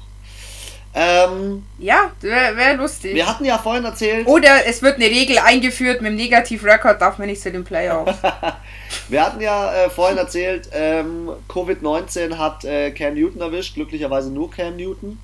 Ähm, 0.93 1.65
ja, 1.79 2.11
wäre 2.21 2.57
wär 2.57 2.75
lustig. 2.75 3.15
Wir 3.15 3.29
hatten 3.29 3.45
ja 3.45 3.59
vorhin 3.59 3.85
erzählt. 3.85 4.27
Oder 4.27 4.67
es 4.67 4.83
wird 4.83 4.97
eine 4.97 5.05
Regel 5.05 5.39
eingeführt, 5.39 6.03
mit 6.03 6.11
dem 6.11 6.17
Negativ-Record 6.17 7.01
darf 7.01 7.19
man 7.19 7.29
nicht 7.29 7.41
zu 7.41 7.53
den 7.53 7.63
Playoffs. 7.63 8.19
wir 9.09 9.25
hatten 9.25 9.41
ja 9.41 9.73
äh, 9.73 9.91
vorhin 9.91 10.19
erzählt, 10.19 10.69
ähm, 10.73 11.31
Covid-19 11.49 12.39
hat 12.39 12.65
äh, 12.65 12.91
Cam 12.91 13.15
Newton 13.15 13.41
erwischt, 13.41 13.75
glücklicherweise 13.75 14.33
nur 14.33 14.51
Cam 14.51 14.77
Newton. 14.77 15.21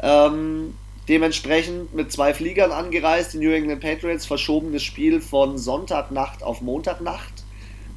Ähm, 0.00 0.74
dementsprechend 1.08 1.92
mit 1.94 2.12
zwei 2.12 2.32
Fliegern 2.32 2.70
angereist, 2.70 3.32
die 3.32 3.38
New 3.38 3.50
England 3.50 3.80
Patriots, 3.80 4.24
verschobenes 4.24 4.84
Spiel 4.84 5.20
von 5.20 5.58
Sonntagnacht 5.58 6.44
auf 6.44 6.60
Montagnacht 6.60 7.42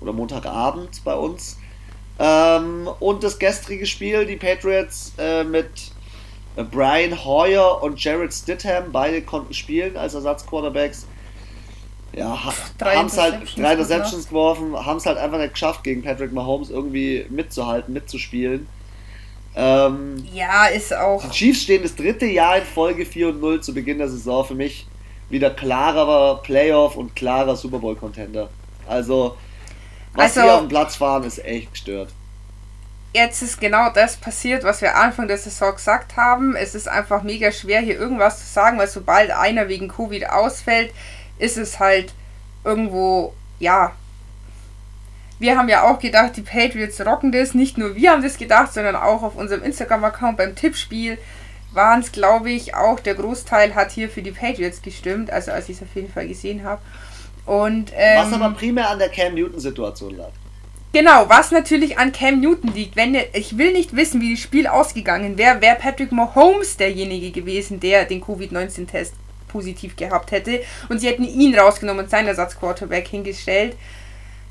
oder 0.01 0.11
Montagabend 0.11 1.03
bei 1.03 1.13
uns. 1.13 1.57
Ähm, 2.17 2.89
und 2.99 3.23
das 3.23 3.37
gestrige 3.37 3.85
Spiel, 3.85 4.25
die 4.25 4.37
Patriots 4.37 5.13
äh, 5.19 5.43
mit 5.43 5.69
Brian 6.63 7.25
Hoyer 7.25 7.83
und 7.83 8.01
Jared 8.01 8.33
Stidham, 8.33 8.91
beide 8.91 9.21
konnten 9.21 9.53
spielen 9.53 9.97
als 9.97 10.13
Ersatzquarterbacks. 10.13 11.05
Ja, 12.13 12.39
haben 12.81 13.07
es 13.07 13.17
halt 13.17 13.57
drei 13.57 13.73
Interceptions 13.73 14.29
geworfen, 14.29 14.73
haben 14.73 14.97
es 14.97 15.05
halt 15.05 15.17
einfach 15.17 15.37
nicht 15.37 15.51
geschafft, 15.51 15.83
gegen 15.83 16.01
Patrick 16.01 16.31
Mahomes 16.31 16.69
irgendwie 16.69 17.25
mitzuhalten, 17.29 17.93
mitzuspielen. 17.93 18.67
Ähm, 19.53 20.25
ja, 20.33 20.67
ist 20.67 20.93
auch. 20.95 21.21
Die 21.23 21.29
Chiefs 21.31 21.63
stehen 21.63 21.83
das 21.83 21.95
dritte 21.95 22.25
Jahr 22.25 22.57
in 22.57 22.63
Folge 22.63 23.05
4 23.05 23.29
und 23.29 23.41
0 23.41 23.61
zu 23.61 23.73
Beginn 23.73 23.97
der 23.97 24.07
Saison. 24.07 24.45
Für 24.45 24.55
mich 24.55 24.87
wieder 25.29 25.49
klarer 25.49 26.41
Playoff 26.41 26.95
und 26.95 27.15
klarer 27.15 27.57
Super 27.57 27.79
Bowl-Contender. 27.79 28.49
Also, 28.87 29.35
was 30.13 30.37
also, 30.37 30.41
hier 30.41 30.53
auf 30.53 30.59
dem 30.59 30.69
Platz 30.69 30.95
fahren, 30.95 31.23
ist 31.23 31.43
echt 31.43 31.71
gestört 31.71 32.13
jetzt 33.15 33.41
ist 33.41 33.61
genau 33.61 33.89
das 33.89 34.17
passiert, 34.17 34.63
was 34.63 34.81
wir 34.81 34.97
Anfang 34.97 35.27
der 35.27 35.37
Saison 35.37 35.73
gesagt 35.73 36.17
haben. 36.17 36.55
Es 36.55 36.75
ist 36.75 36.87
einfach 36.87 37.23
mega 37.23 37.51
schwer, 37.51 37.79
hier 37.79 37.97
irgendwas 37.97 38.39
zu 38.39 38.53
sagen, 38.53 38.77
weil 38.77 38.87
sobald 38.87 39.31
einer 39.31 39.69
wegen 39.69 39.87
Covid 39.87 40.29
ausfällt, 40.29 40.93
ist 41.39 41.57
es 41.57 41.79
halt 41.79 42.13
irgendwo, 42.65 43.33
ja. 43.57 43.93
Wir 45.39 45.57
haben 45.57 45.69
ja 45.69 45.83
auch 45.83 45.99
gedacht, 45.99 46.35
die 46.35 46.41
Patriots 46.41 46.99
rocken 47.05 47.31
das. 47.31 47.53
Nicht 47.53 47.77
nur 47.77 47.95
wir 47.95 48.11
haben 48.11 48.21
das 48.21 48.37
gedacht, 48.37 48.73
sondern 48.73 48.95
auch 48.95 49.23
auf 49.23 49.35
unserem 49.35 49.63
Instagram-Account 49.63 50.37
beim 50.37 50.55
Tippspiel 50.55 51.17
waren 51.73 52.01
es, 52.01 52.11
glaube 52.11 52.51
ich, 52.51 52.75
auch 52.75 52.99
der 52.99 53.15
Großteil 53.15 53.75
hat 53.75 53.91
hier 53.91 54.09
für 54.09 54.21
die 54.21 54.31
Patriots 54.31 54.81
gestimmt, 54.81 55.29
also 55.31 55.51
als 55.51 55.67
ich 55.67 55.77
es 55.77 55.83
auf 55.83 55.93
jeden 55.93 56.11
Fall 56.11 56.27
gesehen 56.27 56.63
habe. 56.63 56.81
Und, 57.45 57.91
ähm, 57.95 58.17
was 58.17 58.33
aber 58.33 58.53
primär 58.55 58.89
an 58.89 58.99
der 58.99 59.09
Cam 59.09 59.35
Newton-Situation 59.35 60.17
lag. 60.17 60.31
Genau, 60.95 61.27
was 61.27 61.51
natürlich 61.51 61.97
an 61.97 62.13
Cam 62.13 62.39
Newton 62.39 62.73
liegt. 62.73 62.95
Wenn 62.95 63.17
ich 63.33 63.57
will 63.57 63.73
nicht 63.73 63.97
wissen, 63.97 64.21
wie 64.21 64.33
das 64.33 64.41
Spiel 64.41 64.65
ausgegangen 64.65 65.37
wäre, 65.37 65.59
wäre 65.59 65.75
Patrick 65.75 66.13
Mahomes 66.13 66.77
derjenige 66.77 67.31
gewesen, 67.31 67.81
der 67.81 68.05
den 68.05 68.21
Covid-19-Test 68.21 69.13
positiv 69.49 69.97
gehabt 69.97 70.31
hätte 70.31 70.61
und 70.87 70.99
sie 70.99 71.07
hätten 71.07 71.25
ihn 71.25 71.53
rausgenommen 71.53 72.05
und 72.05 72.09
seinen 72.09 72.29
Ersatzquarterback 72.29 73.09
hingestellt. 73.09 73.75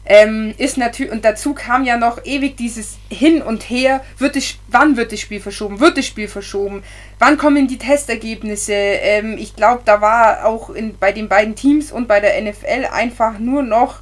Ähm, 0.04 0.52
ist 0.58 0.76
natürlich 0.76 1.12
und 1.12 1.24
dazu 1.24 1.54
kam 1.54 1.82
ja 1.82 1.96
noch 1.96 2.22
ewig 2.26 2.58
dieses 2.58 2.98
Hin 3.08 3.40
und 3.40 3.62
Her. 3.70 4.04
Wird 4.18 4.36
es, 4.36 4.56
wann 4.68 4.98
wird 4.98 5.12
das 5.12 5.20
Spiel 5.20 5.40
verschoben? 5.40 5.80
Wird 5.80 5.96
das 5.96 6.04
Spiel 6.04 6.28
verschoben? 6.28 6.82
Wann 7.18 7.38
kommen 7.38 7.68
die 7.68 7.78
Testergebnisse? 7.78 8.74
Ähm, 8.74 9.38
ich 9.38 9.56
glaube, 9.56 9.80
da 9.86 10.02
war 10.02 10.44
auch 10.44 10.68
in, 10.68 10.98
bei 10.98 11.10
den 11.10 11.30
beiden 11.30 11.54
Teams 11.54 11.90
und 11.90 12.06
bei 12.06 12.20
der 12.20 12.38
NFL 12.42 12.90
einfach 12.92 13.38
nur 13.38 13.62
noch 13.62 14.00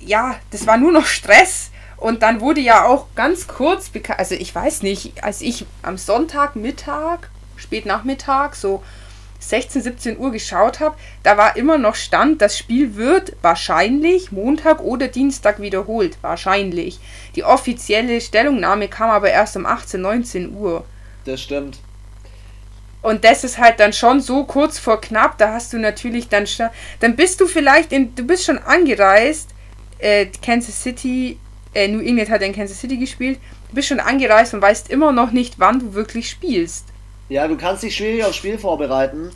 ja, 0.00 0.36
das 0.50 0.66
war 0.66 0.76
nur 0.76 0.92
noch 0.92 1.06
Stress. 1.06 1.70
Und 1.96 2.22
dann 2.22 2.40
wurde 2.40 2.60
ja 2.60 2.86
auch 2.86 3.08
ganz 3.14 3.46
kurz 3.46 3.90
bekannt, 3.90 4.18
also 4.18 4.34
ich 4.34 4.54
weiß 4.54 4.82
nicht, 4.82 5.22
als 5.22 5.42
ich 5.42 5.66
am 5.82 5.98
Sonntagmittag, 5.98 7.28
Spätnachmittag, 7.56 8.54
so 8.54 8.82
16, 9.40 9.82
17 9.82 10.18
Uhr 10.18 10.32
geschaut 10.32 10.80
habe, 10.80 10.96
da 11.22 11.36
war 11.36 11.56
immer 11.56 11.76
noch 11.76 11.94
Stand, 11.94 12.40
das 12.40 12.56
Spiel 12.56 12.96
wird 12.96 13.36
wahrscheinlich 13.42 14.32
Montag 14.32 14.80
oder 14.80 15.08
Dienstag 15.08 15.60
wiederholt. 15.60 16.16
Wahrscheinlich. 16.22 17.00
Die 17.34 17.44
offizielle 17.44 18.20
Stellungnahme 18.20 18.88
kam 18.88 19.10
aber 19.10 19.30
erst 19.30 19.56
um 19.56 19.66
18, 19.66 20.00
19 20.00 20.54
Uhr. 20.54 20.84
Das 21.26 21.42
stimmt. 21.42 21.80
Und 23.02 23.24
das 23.24 23.44
ist 23.44 23.58
halt 23.58 23.80
dann 23.80 23.92
schon 23.92 24.20
so 24.20 24.44
kurz 24.44 24.78
vor 24.78 25.00
knapp, 25.00 25.38
da 25.38 25.52
hast 25.52 25.72
du 25.72 25.78
natürlich 25.78 26.28
dann 26.28 26.46
schon, 26.46 26.68
dann 27.00 27.16
bist 27.16 27.40
du 27.40 27.46
vielleicht 27.46 27.92
in, 27.92 28.14
du 28.14 28.24
bist 28.24 28.44
schon 28.44 28.58
angereist 28.58 29.50
äh, 30.00 30.26
Kansas 30.42 30.82
City, 30.82 31.38
äh, 31.74 31.88
New 31.88 32.00
England 32.00 32.30
hat 32.30 32.42
in 32.42 32.54
Kansas 32.54 32.80
City 32.80 32.96
gespielt. 32.96 33.38
Du 33.68 33.74
bist 33.76 33.88
schon 33.88 34.00
angereist 34.00 34.54
und 34.54 34.62
weißt 34.62 34.90
immer 34.90 35.12
noch 35.12 35.30
nicht, 35.30 35.58
wann 35.58 35.78
du 35.78 35.94
wirklich 35.94 36.28
spielst. 36.28 36.86
Ja, 37.28 37.46
du 37.46 37.56
kannst 37.56 37.82
dich 37.82 37.94
schwierig 37.94 38.24
aufs 38.24 38.36
Spiel 38.36 38.58
vorbereiten. 38.58 39.30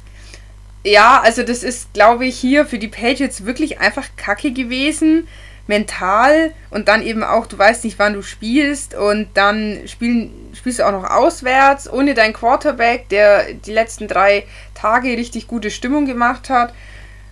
Ja, 0.85 1.21
also 1.23 1.43
das 1.43 1.63
ist, 1.63 1.93
glaube 1.95 2.27
ich, 2.27 2.37
hier 2.37 2.67
für 2.67 2.79
die 2.79 2.89
Patriots 2.89 3.47
wirklich 3.47 3.81
einfach 3.81 4.09
kacke 4.17 4.53
gewesen. 4.53 5.29
Mental 5.67 6.53
und 6.71 6.89
dann 6.89 7.03
eben 7.03 7.23
auch, 7.23 7.47
du 7.47 7.57
weißt 7.57 7.85
nicht, 7.85 7.99
wann 7.99 8.13
du 8.13 8.23
spielst 8.23 8.95
und 8.95 9.29
dann 9.35 9.81
spielen, 9.87 10.51
spielst 10.53 10.81
du 10.81 10.87
auch 10.87 10.93
noch 10.93 11.09
auswärts, 11.09 11.91
ohne 11.91 12.13
deinen 12.13 12.35
Quarterback, 12.35 13.09
der 13.09 13.55
die 13.55 13.73
letzten 13.73 14.07
drei 14.07 14.45
Tage 14.75 15.17
richtig 15.17 15.47
gute 15.47 15.71
Stimmung 15.71 16.05
gemacht 16.05 16.51
hat. 16.51 16.75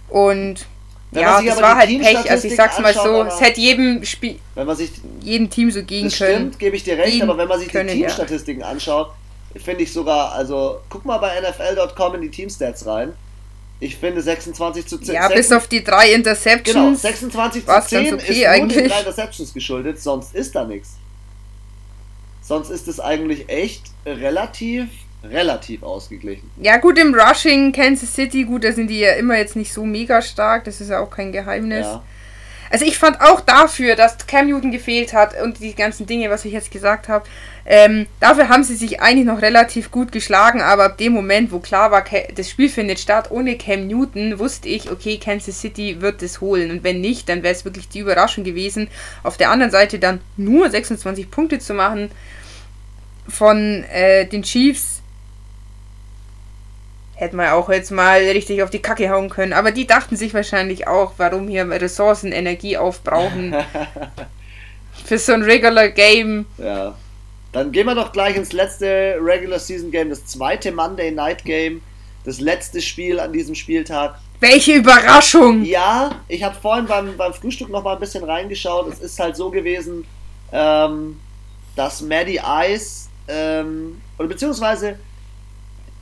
Und 0.08 0.66
wenn 1.12 1.22
ja, 1.22 1.42
das 1.42 1.60
war 1.60 1.76
halt 1.76 1.90
Pech. 2.00 2.30
Also 2.30 2.48
ich 2.48 2.56
sag's 2.56 2.78
mal 2.80 2.94
so, 2.94 3.24
es 3.24 3.40
hätte 3.40 3.60
jedem 3.60 4.02
Spiel, 4.02 4.38
wenn 4.54 4.66
man 4.66 4.76
sich 4.76 4.90
jedem 5.20 5.50
Team 5.50 5.70
so 5.70 5.82
gehen 5.82 6.04
das 6.04 6.16
können. 6.16 6.36
Stimmt, 6.36 6.58
gebe 6.58 6.76
ich 6.76 6.84
dir 6.84 6.96
recht, 6.96 7.22
aber 7.22 7.36
wenn 7.36 7.48
man 7.48 7.60
sich 7.60 7.68
können, 7.68 7.88
die 7.88 8.00
Teamstatistiken 8.00 8.62
ja. 8.62 8.68
anschaut, 8.68 9.12
finde 9.56 9.82
ich 9.82 9.92
sogar, 9.92 10.32
also 10.32 10.80
guck 10.88 11.04
mal 11.04 11.18
bei 11.18 11.38
NFL.com 11.38 12.14
in 12.14 12.22
die 12.22 12.30
Teamstats 12.30 12.86
rein. 12.86 13.12
Ich 13.78 13.96
finde 13.96 14.22
26 14.22 14.86
zu 14.86 14.98
10. 14.98 15.14
Ja, 15.14 15.28
6, 15.28 15.34
bis 15.34 15.52
auf 15.52 15.66
die 15.66 15.84
drei 15.84 16.12
Interceptions. 16.12 16.74
Genau, 16.74 16.94
26 16.94 17.66
zu 17.66 17.80
10 17.88 18.14
okay 18.14 18.32
ist 18.32 18.46
eigentlich. 18.46 18.76
nur 18.76 18.82
den 18.84 18.90
drei 18.90 18.98
Interceptions 19.00 19.52
geschuldet, 19.52 20.00
sonst 20.00 20.34
ist 20.34 20.54
da 20.54 20.64
nichts. 20.64 20.92
Sonst 22.40 22.70
ist 22.70 22.88
es 22.88 23.00
eigentlich 23.00 23.48
echt 23.50 23.82
relativ 24.06 24.88
relativ 25.24 25.82
ausgeglichen. 25.82 26.50
Ja, 26.60 26.78
gut, 26.78 26.98
im 26.98 27.14
Rushing 27.14 27.72
Kansas 27.72 28.14
City, 28.14 28.44
gut, 28.44 28.64
da 28.64 28.72
sind 28.72 28.88
die 28.88 29.00
ja 29.00 29.12
immer 29.12 29.36
jetzt 29.36 29.56
nicht 29.56 29.72
so 29.72 29.84
mega 29.84 30.22
stark, 30.22 30.64
das 30.64 30.80
ist 30.80 30.90
ja 30.90 31.00
auch 31.00 31.10
kein 31.10 31.32
Geheimnis. 31.32 31.86
Ja. 31.86 32.02
Also 32.72 32.86
ich 32.86 32.96
fand 32.96 33.20
auch 33.20 33.40
dafür, 33.40 33.96
dass 33.96 34.26
Cam 34.26 34.46
Newton 34.48 34.70
gefehlt 34.70 35.12
hat 35.12 35.38
und 35.42 35.60
die 35.60 35.74
ganzen 35.74 36.06
Dinge, 36.06 36.30
was 36.30 36.46
ich 36.46 36.54
jetzt 36.54 36.70
gesagt 36.70 37.06
habe, 37.06 37.26
ähm, 37.66 38.06
dafür 38.18 38.48
haben 38.48 38.64
sie 38.64 38.76
sich 38.76 39.02
eigentlich 39.02 39.26
noch 39.26 39.42
relativ 39.42 39.90
gut 39.90 40.10
geschlagen, 40.10 40.62
aber 40.62 40.84
ab 40.84 40.96
dem 40.96 41.12
Moment, 41.12 41.52
wo 41.52 41.58
klar 41.58 41.90
war, 41.90 42.02
das 42.34 42.48
Spiel 42.48 42.70
findet 42.70 42.98
statt 42.98 43.30
ohne 43.30 43.58
Cam 43.58 43.86
Newton, 43.86 44.38
wusste 44.38 44.70
ich, 44.70 44.90
okay, 44.90 45.18
Kansas 45.18 45.60
City 45.60 46.00
wird 46.00 46.22
es 46.22 46.40
holen 46.40 46.70
und 46.70 46.82
wenn 46.82 47.02
nicht, 47.02 47.28
dann 47.28 47.42
wäre 47.42 47.52
es 47.52 47.66
wirklich 47.66 47.90
die 47.90 47.98
Überraschung 47.98 48.42
gewesen, 48.42 48.88
auf 49.22 49.36
der 49.36 49.50
anderen 49.50 49.70
Seite 49.70 49.98
dann 49.98 50.22
nur 50.38 50.70
26 50.70 51.30
Punkte 51.30 51.58
zu 51.58 51.74
machen 51.74 52.10
von 53.28 53.84
äh, 53.92 54.24
den 54.24 54.44
Chiefs 54.44 55.01
Hätten 57.22 57.36
wir 57.36 57.54
auch 57.54 57.68
jetzt 57.70 57.92
mal 57.92 58.18
richtig 58.18 58.64
auf 58.64 58.70
die 58.70 58.82
Kacke 58.82 59.08
hauen 59.08 59.30
können. 59.30 59.52
Aber 59.52 59.70
die 59.70 59.86
dachten 59.86 60.16
sich 60.16 60.34
wahrscheinlich 60.34 60.88
auch, 60.88 61.12
warum 61.18 61.46
hier 61.46 61.70
Ressourcen, 61.70 62.32
Energie 62.32 62.76
aufbrauchen. 62.76 63.54
für 65.04 65.18
so 65.18 65.32
ein 65.32 65.42
Regular 65.44 65.88
Game. 65.90 66.46
Ja. 66.58 66.96
Dann 67.52 67.70
gehen 67.70 67.86
wir 67.86 67.94
doch 67.94 68.10
gleich 68.10 68.34
ins 68.34 68.52
letzte 68.52 69.18
Regular 69.20 69.60
Season 69.60 69.92
Game, 69.92 70.10
das 70.10 70.26
zweite 70.26 70.72
Monday 70.72 71.12
Night 71.12 71.44
Game, 71.44 71.80
das 72.24 72.40
letzte 72.40 72.82
Spiel 72.82 73.20
an 73.20 73.32
diesem 73.32 73.54
Spieltag. 73.54 74.18
Welche 74.40 74.72
Überraschung! 74.72 75.64
Ja, 75.64 76.22
ich 76.26 76.42
habe 76.42 76.56
vorhin 76.60 76.86
beim, 76.86 77.16
beim 77.16 77.32
Frühstück 77.32 77.68
noch 77.68 77.84
mal 77.84 77.94
ein 77.94 78.00
bisschen 78.00 78.24
reingeschaut. 78.24 78.92
Es 78.92 78.98
ist 78.98 79.20
halt 79.20 79.36
so 79.36 79.48
gewesen, 79.48 80.04
ähm, 80.50 81.20
dass 81.76 82.00
Maddie 82.00 82.40
Ice, 82.68 83.08
ähm, 83.28 84.00
oder 84.18 84.26
beziehungsweise 84.26 84.98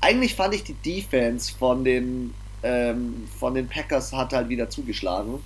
eigentlich 0.01 0.35
fand 0.35 0.55
ich 0.55 0.65
die 0.65 0.75
Defense 0.75 1.53
von 1.57 1.85
den, 1.85 2.35
ähm, 2.63 3.29
von 3.39 3.55
den 3.55 3.69
Packers 3.69 4.13
hat 4.13 4.33
halt 4.33 4.49
wieder 4.49 4.69
zugeschlagen. 4.71 5.43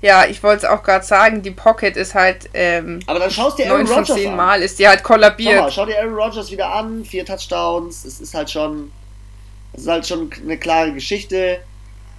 Ja, 0.00 0.26
ich 0.26 0.42
wollte 0.42 0.66
es 0.66 0.70
auch 0.70 0.82
gerade 0.82 1.04
sagen, 1.04 1.42
die 1.42 1.52
Pocket 1.52 1.96
ist 1.96 2.14
halt. 2.14 2.50
Ähm, 2.54 3.00
Aber 3.06 3.20
dann 3.20 3.30
schaust 3.30 3.58
dir 3.58 3.70
Aaron 3.70 3.86
Rodgers 3.86 4.26
an. 4.26 4.36
Mal 4.36 4.62
ist 4.62 4.78
die 4.78 4.88
halt 4.88 5.02
kollabiert. 5.04 5.54
Schau, 5.54 5.62
mal, 5.62 5.70
schau 5.70 5.86
dir 5.86 5.98
Aaron 5.98 6.14
Rodgers 6.14 6.50
wieder 6.50 6.72
an, 6.72 7.04
vier 7.04 7.24
Touchdowns. 7.24 8.04
Es 8.04 8.20
ist 8.20 8.34
halt 8.34 8.50
schon, 8.50 8.90
es 9.72 9.82
ist 9.82 9.88
halt 9.88 10.06
schon 10.06 10.30
eine 10.42 10.58
klare 10.58 10.92
Geschichte. 10.92 11.60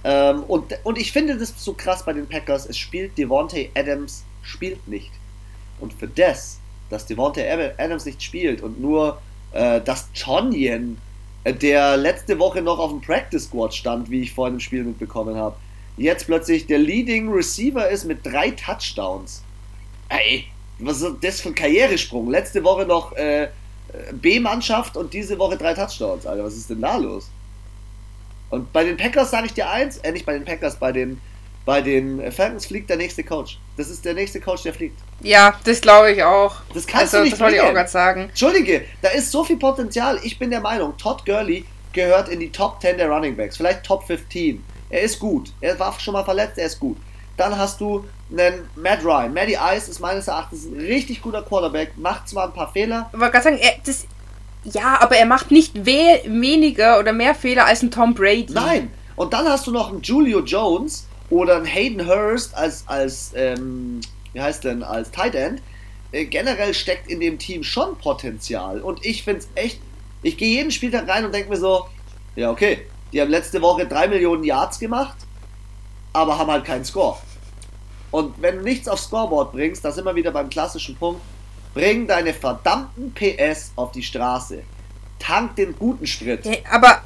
Ähm, 0.02 0.44
und, 0.44 0.78
und 0.84 0.98
ich 0.98 1.12
finde 1.12 1.36
das 1.36 1.52
so 1.56 1.74
krass 1.74 2.04
bei 2.04 2.14
den 2.14 2.26
Packers. 2.26 2.66
Es 2.66 2.78
spielt 2.78 3.18
Devontae 3.18 3.70
Adams 3.74 4.24
spielt 4.42 4.88
nicht. 4.88 5.10
Und 5.78 5.92
für 5.92 6.08
das, 6.08 6.58
dass 6.88 7.04
Devontae 7.04 7.72
Adams 7.76 8.06
nicht 8.06 8.22
spielt 8.22 8.62
und 8.62 8.80
nur 8.80 9.20
äh, 9.54 9.80
dass 9.80 10.08
Chonyen, 10.12 10.98
äh, 11.44 11.54
der 11.54 11.96
letzte 11.96 12.38
Woche 12.38 12.60
noch 12.60 12.78
auf 12.78 12.90
dem 12.90 13.00
Practice 13.00 13.44
Squad 13.44 13.72
stand, 13.72 14.10
wie 14.10 14.22
ich 14.22 14.32
vorhin 14.32 14.54
im 14.54 14.60
Spiel 14.60 14.84
mitbekommen 14.84 15.36
habe, 15.36 15.56
jetzt 15.96 16.26
plötzlich 16.26 16.66
der 16.66 16.78
Leading 16.78 17.32
Receiver 17.32 17.88
ist 17.88 18.04
mit 18.04 18.26
drei 18.26 18.50
Touchdowns. 18.50 19.42
Ey, 20.08 20.46
was 20.80 21.00
ist 21.00 21.16
das 21.22 21.40
für 21.40 21.50
ein 21.50 21.54
Karrieresprung? 21.54 22.30
Letzte 22.30 22.64
Woche 22.64 22.84
noch 22.84 23.12
äh, 23.12 23.48
B-Mannschaft 24.12 24.96
und 24.96 25.14
diese 25.14 25.38
Woche 25.38 25.56
drei 25.56 25.72
Touchdowns, 25.72 26.26
Alter. 26.26 26.44
Was 26.44 26.56
ist 26.56 26.68
denn 26.70 26.80
da 26.80 26.96
los? 26.96 27.30
Und 28.50 28.72
bei 28.72 28.84
den 28.84 28.96
Packers 28.96 29.30
sage 29.30 29.46
ich 29.46 29.54
dir 29.54 29.70
eins, 29.70 29.98
äh, 29.98 30.10
nicht 30.10 30.26
bei 30.26 30.32
den 30.32 30.44
Packers, 30.44 30.76
bei 30.76 30.90
den, 30.90 31.20
bei 31.64 31.80
den 31.80 32.30
Falcons 32.30 32.66
fliegt 32.66 32.90
der 32.90 32.96
nächste 32.96 33.24
Coach. 33.24 33.58
Das 33.76 33.88
ist 33.88 34.04
der 34.04 34.14
nächste 34.14 34.40
Coach, 34.40 34.62
der 34.64 34.74
fliegt. 34.74 34.98
Ja, 35.20 35.58
das 35.64 35.80
glaube 35.80 36.12
ich 36.12 36.22
auch. 36.22 36.56
Das 36.74 36.86
kannst 36.86 37.14
also, 37.14 37.18
du 37.18 37.22
nicht 37.24 37.32
Das 37.32 37.40
wollte 37.40 37.56
ich 37.56 37.62
auch 37.62 37.72
gerade 37.72 37.90
sagen. 37.90 38.28
Entschuldige, 38.28 38.84
da 39.02 39.08
ist 39.10 39.30
so 39.30 39.44
viel 39.44 39.56
Potenzial. 39.56 40.20
Ich 40.22 40.38
bin 40.38 40.50
der 40.50 40.60
Meinung, 40.60 40.96
Todd 40.98 41.24
Gurley 41.24 41.64
gehört 41.92 42.28
in 42.28 42.40
die 42.40 42.50
Top 42.50 42.80
10 42.80 42.98
der 42.98 43.08
Running 43.08 43.36
Backs, 43.36 43.56
vielleicht 43.56 43.84
Top 43.84 44.06
15. 44.06 44.62
Er 44.90 45.00
ist 45.00 45.18
gut. 45.18 45.52
Er 45.60 45.78
war 45.78 45.98
schon 45.98 46.12
mal 46.12 46.24
verletzt, 46.24 46.58
er 46.58 46.66
ist 46.66 46.78
gut. 46.78 46.98
Dann 47.36 47.56
hast 47.56 47.80
du 47.80 48.04
einen 48.30 48.68
Matt 48.76 49.04
Ryan. 49.04 49.32
Matty 49.32 49.56
Ice 49.74 49.90
ist 49.90 50.00
meines 50.00 50.28
Erachtens 50.28 50.66
ein 50.66 50.76
richtig 50.76 51.22
guter 51.22 51.42
Quarterback, 51.42 51.96
macht 51.96 52.28
zwar 52.28 52.46
ein 52.46 52.52
paar 52.52 52.70
Fehler. 52.72 53.08
Ich 53.12 53.18
wollte 53.18 53.32
gerade 53.32 53.44
sagen, 53.44 53.58
er, 53.58 53.72
das, 53.84 54.06
ja, 54.64 55.00
aber 55.00 55.16
er 55.16 55.26
macht 55.26 55.50
nicht 55.50 55.86
we 55.86 56.20
weniger 56.26 56.98
oder 56.98 57.12
mehr 57.12 57.34
Fehler 57.34 57.66
als 57.66 57.82
ein 57.82 57.90
Tom 57.90 58.14
Brady. 58.14 58.52
Nein. 58.52 58.90
Und 59.16 59.32
dann 59.32 59.48
hast 59.48 59.66
du 59.66 59.70
noch 59.70 59.90
einen 59.90 60.02
Julio 60.02 60.40
Jones 60.40 61.06
oder 61.34 61.56
einen 61.56 61.66
Hayden 61.66 62.06
Hurst 62.06 62.54
als, 62.54 62.84
als 62.86 63.32
ähm, 63.34 64.00
wie 64.32 64.40
heißt 64.40 64.62
denn, 64.62 64.84
als 64.84 65.10
Tight 65.10 65.34
End. 65.34 65.62
Äh, 66.12 66.26
generell 66.26 66.72
steckt 66.74 67.10
in 67.10 67.18
dem 67.18 67.40
Team 67.40 67.64
schon 67.64 67.98
Potenzial. 67.98 68.80
Und 68.80 69.04
ich 69.04 69.24
finde 69.24 69.40
es 69.40 69.48
echt, 69.56 69.80
ich 70.22 70.36
gehe 70.36 70.48
jeden 70.48 70.70
Spieltag 70.70 71.08
rein 71.08 71.24
und 71.24 71.34
denke 71.34 71.50
mir 71.50 71.56
so, 71.56 71.86
ja, 72.36 72.52
okay, 72.52 72.86
die 73.12 73.20
haben 73.20 73.30
letzte 73.30 73.60
Woche 73.62 73.84
3 73.84 74.08
Millionen 74.08 74.44
Yards 74.44 74.78
gemacht, 74.78 75.16
aber 76.12 76.38
haben 76.38 76.50
halt 76.52 76.64
keinen 76.64 76.84
Score. 76.84 77.18
Und 78.12 78.40
wenn 78.40 78.58
du 78.58 78.62
nichts 78.62 78.86
aufs 78.86 79.06
Scoreboard 79.06 79.50
bringst, 79.50 79.84
da 79.84 79.90
sind 79.90 80.04
wir 80.04 80.14
wieder 80.14 80.30
beim 80.30 80.48
klassischen 80.48 80.94
Punkt, 80.94 81.20
bring 81.74 82.06
deine 82.06 82.32
verdammten 82.32 83.12
PS 83.12 83.72
auf 83.74 83.90
die 83.90 84.04
Straße. 84.04 84.62
Tank 85.18 85.56
den 85.56 85.76
guten 85.76 86.06
Sprit. 86.06 86.46
aber, 86.70 87.02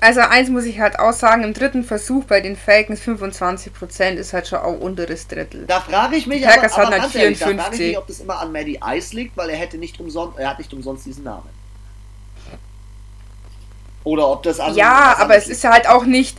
also 0.00 0.20
eins 0.20 0.48
muss 0.48 0.64
ich 0.64 0.80
halt 0.80 0.98
auch 0.98 1.12
sagen, 1.12 1.42
im 1.42 1.54
dritten 1.54 1.82
Versuch 1.82 2.24
bei 2.24 2.40
den 2.40 2.56
Falcons 2.56 3.00
25% 3.00 4.14
ist 4.14 4.32
halt 4.32 4.48
schon 4.48 4.60
auch 4.60 4.78
unteres 4.78 5.26
Drittel. 5.26 5.64
Da 5.66 5.80
frage 5.80 6.16
ich 6.16 6.26
mich, 6.26 6.46
aber, 6.46 6.64
aber 6.64 7.00
halt 7.00 7.10
54. 7.10 7.20
Ehrlich, 7.20 7.38
da 7.38 7.46
frage 7.46 7.74
ich 7.74 7.80
mich, 7.80 7.98
ob 7.98 8.06
das 8.06 8.20
immer 8.20 8.38
an 8.38 8.52
Maddie 8.52 8.80
Ice 8.84 9.14
liegt, 9.14 9.36
weil 9.36 9.50
er 9.50 9.56
hätte 9.56 9.76
nicht 9.78 9.98
umsonst, 9.98 10.38
er 10.38 10.50
hat 10.50 10.58
nicht 10.58 10.72
umsonst 10.72 11.04
diesen 11.06 11.24
Namen. 11.24 11.48
Oder 14.04 14.28
ob 14.28 14.42
das 14.44 14.60
an 14.60 14.74
Ja, 14.74 15.16
aber 15.18 15.36
es 15.36 15.48
ist 15.48 15.64
halt 15.64 15.88
auch 15.88 16.04
nicht 16.04 16.38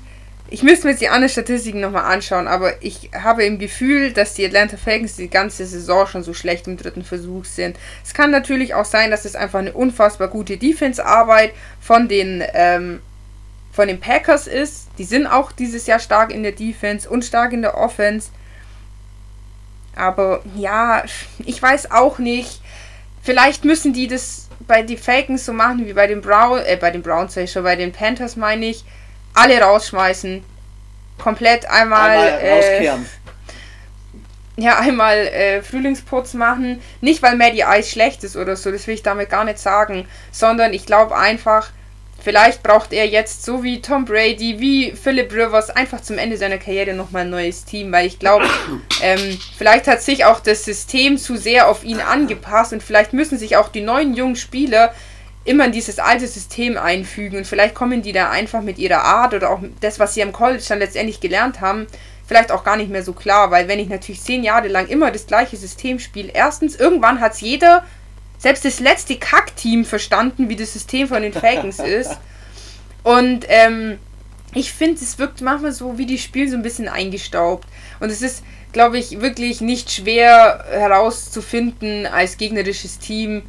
ich 0.51 0.63
müsste 0.63 0.87
mir 0.87 0.91
jetzt 0.91 1.01
die 1.01 1.09
anderen 1.09 1.29
Statistiken 1.29 1.79
nochmal 1.79 2.05
anschauen, 2.05 2.47
aber 2.47 2.81
ich 2.81 3.11
habe 3.13 3.43
im 3.43 3.59
Gefühl, 3.59 4.11
dass 4.11 4.33
die 4.33 4.45
Atlanta 4.45 4.77
Falcons 4.77 5.15
die 5.15 5.29
ganze 5.29 5.65
Saison 5.65 6.07
schon 6.07 6.23
so 6.23 6.33
schlecht 6.33 6.67
im 6.67 6.77
dritten 6.77 7.03
Versuch 7.03 7.45
sind. 7.45 7.77
Es 8.03 8.13
kann 8.13 8.31
natürlich 8.31 8.73
auch 8.73 8.85
sein, 8.85 9.11
dass 9.11 9.25
es 9.25 9.35
einfach 9.35 9.59
eine 9.59 9.73
unfassbar 9.73 10.27
gute 10.27 10.57
Defense-Arbeit 10.57 11.51
von 11.79 12.07
den, 12.07 12.43
ähm, 12.53 13.01
von 13.79 13.87
den 13.87 14.01
Packers 14.01 14.45
ist. 14.45 14.89
Die 14.97 15.05
sind 15.05 15.25
auch 15.25 15.53
dieses 15.53 15.87
Jahr 15.87 15.99
stark 15.99 16.33
in 16.33 16.43
der 16.43 16.51
Defense 16.51 17.09
und 17.09 17.23
stark 17.23 17.53
in 17.53 17.61
der 17.61 17.77
Offense. 17.77 18.29
Aber 19.95 20.41
ja, 20.53 21.05
ich 21.45 21.61
weiß 21.61 21.89
auch 21.91 22.19
nicht. 22.19 22.59
Vielleicht 23.23 23.63
müssen 23.63 23.93
die 23.93 24.07
das 24.09 24.49
bei 24.67 24.83
den 24.83 24.97
Falcons 24.97 25.45
so 25.45 25.53
machen 25.53 25.87
wie 25.87 25.93
bei 25.93 26.07
den 26.07 26.19
Brown, 26.19 26.59
äh, 26.65 26.75
bei 26.75 26.91
den 26.91 27.01
Browns, 27.01 27.39
schon 27.49 27.63
bei 27.63 27.77
den 27.77 27.93
Panthers 27.93 28.35
meine 28.35 28.65
ich 28.65 28.83
alle 29.33 29.61
rausschmeißen. 29.61 30.43
Komplett 31.17 31.65
einmal. 31.69 32.17
einmal 32.17 32.41
äh, 32.41 32.97
ja, 34.57 34.77
einmal 34.77 35.15
äh, 35.15 35.61
Frühlingsputz 35.61 36.33
machen. 36.33 36.81
Nicht, 36.99 37.23
weil 37.23 37.37
Maddie 37.37 37.63
Ice 37.65 37.91
schlecht 37.91 38.25
ist 38.25 38.35
oder 38.35 38.57
so, 38.57 38.73
das 38.73 38.87
will 38.87 38.95
ich 38.95 39.03
damit 39.03 39.29
gar 39.29 39.45
nicht 39.45 39.59
sagen. 39.59 40.05
Sondern 40.33 40.73
ich 40.73 40.85
glaube 40.85 41.15
einfach, 41.15 41.71
vielleicht 42.21 42.63
braucht 42.63 42.93
er 42.93 43.07
jetzt, 43.07 43.43
so 43.43 43.63
wie 43.63 43.81
Tom 43.81 44.05
Brady, 44.05 44.59
wie 44.59 44.91
Philip 44.91 45.31
Rivers, 45.33 45.69
einfach 45.69 46.01
zum 46.01 46.17
Ende 46.17 46.37
seiner 46.37 46.57
Karriere 46.57 46.93
nochmal 46.93 47.23
ein 47.23 47.29
neues 47.29 47.65
Team. 47.65 47.91
Weil 47.91 48.07
ich 48.07 48.19
glaube, 48.19 48.45
ähm, 49.01 49.37
vielleicht 49.57 49.87
hat 49.87 50.01
sich 50.01 50.25
auch 50.25 50.39
das 50.39 50.65
System 50.65 51.17
zu 51.17 51.37
sehr 51.37 51.69
auf 51.69 51.83
ihn 51.83 51.99
angepasst 51.99 52.73
und 52.73 52.83
vielleicht 52.83 53.13
müssen 53.13 53.37
sich 53.37 53.57
auch 53.57 53.69
die 53.69 53.81
neuen 53.81 54.13
jungen 54.13 54.35
Spieler 54.35 54.93
immer 55.45 55.65
in 55.65 55.71
dieses 55.71 55.99
alte 55.99 56.27
System 56.27 56.77
einfügen 56.77 57.37
und 57.37 57.47
vielleicht 57.47 57.73
kommen 57.73 58.01
die 58.01 58.11
da 58.11 58.29
einfach 58.29 58.61
mit 58.61 58.77
ihrer 58.77 59.03
Art 59.03 59.33
oder 59.33 59.49
auch 59.49 59.61
das, 59.79 59.99
was 59.99 60.13
sie 60.13 60.21
am 60.21 60.33
College 60.33 60.63
dann 60.67 60.79
letztendlich 60.79 61.21
gelernt 61.21 61.61
haben, 61.61 61.87
vielleicht 62.27 62.51
auch 62.51 62.63
gar 62.63 62.77
nicht 62.77 62.91
mehr 62.91 63.03
so 63.03 63.13
klar, 63.13 63.49
weil 63.49 63.67
wenn 63.67 63.79
ich 63.79 63.89
natürlich 63.89 64.21
zehn 64.21 64.43
Jahre 64.43 64.67
lang 64.67 64.87
immer 64.87 65.09
das 65.09 65.25
gleiche 65.25 65.57
System 65.57 65.97
spiele, 65.97 66.31
erstens, 66.33 66.75
irgendwann 66.75 67.19
hat 67.19 67.33
es 67.33 67.41
jeder, 67.41 67.83
selbst 68.39 68.65
das 68.65 68.79
letzte 68.79 69.17
Kack-Team 69.17 69.85
verstanden, 69.85 70.49
wie 70.49 70.55
das 70.55 70.73
System 70.73 71.07
von 71.07 71.21
den 71.21 71.33
Falcons 71.33 71.79
ist. 71.79 72.17
Und 73.03 73.45
ähm, 73.47 73.99
ich 74.53 74.73
finde, 74.73 75.01
es 75.01 75.19
wirkt 75.19 75.41
manchmal 75.41 75.73
so 75.73 75.97
wie 75.97 76.07
die 76.07 76.17
Spiel 76.17 76.49
so 76.49 76.55
ein 76.55 76.63
bisschen 76.63 76.87
eingestaubt. 76.87 77.67
Und 77.99 78.09
es 78.09 78.21
ist, 78.21 78.43
glaube 78.71 78.97
ich, 78.97 79.21
wirklich 79.21 79.61
nicht 79.61 79.91
schwer 79.91 80.65
herauszufinden 80.71 82.07
als 82.07 82.37
gegnerisches 82.37 82.97
Team, 82.97 83.43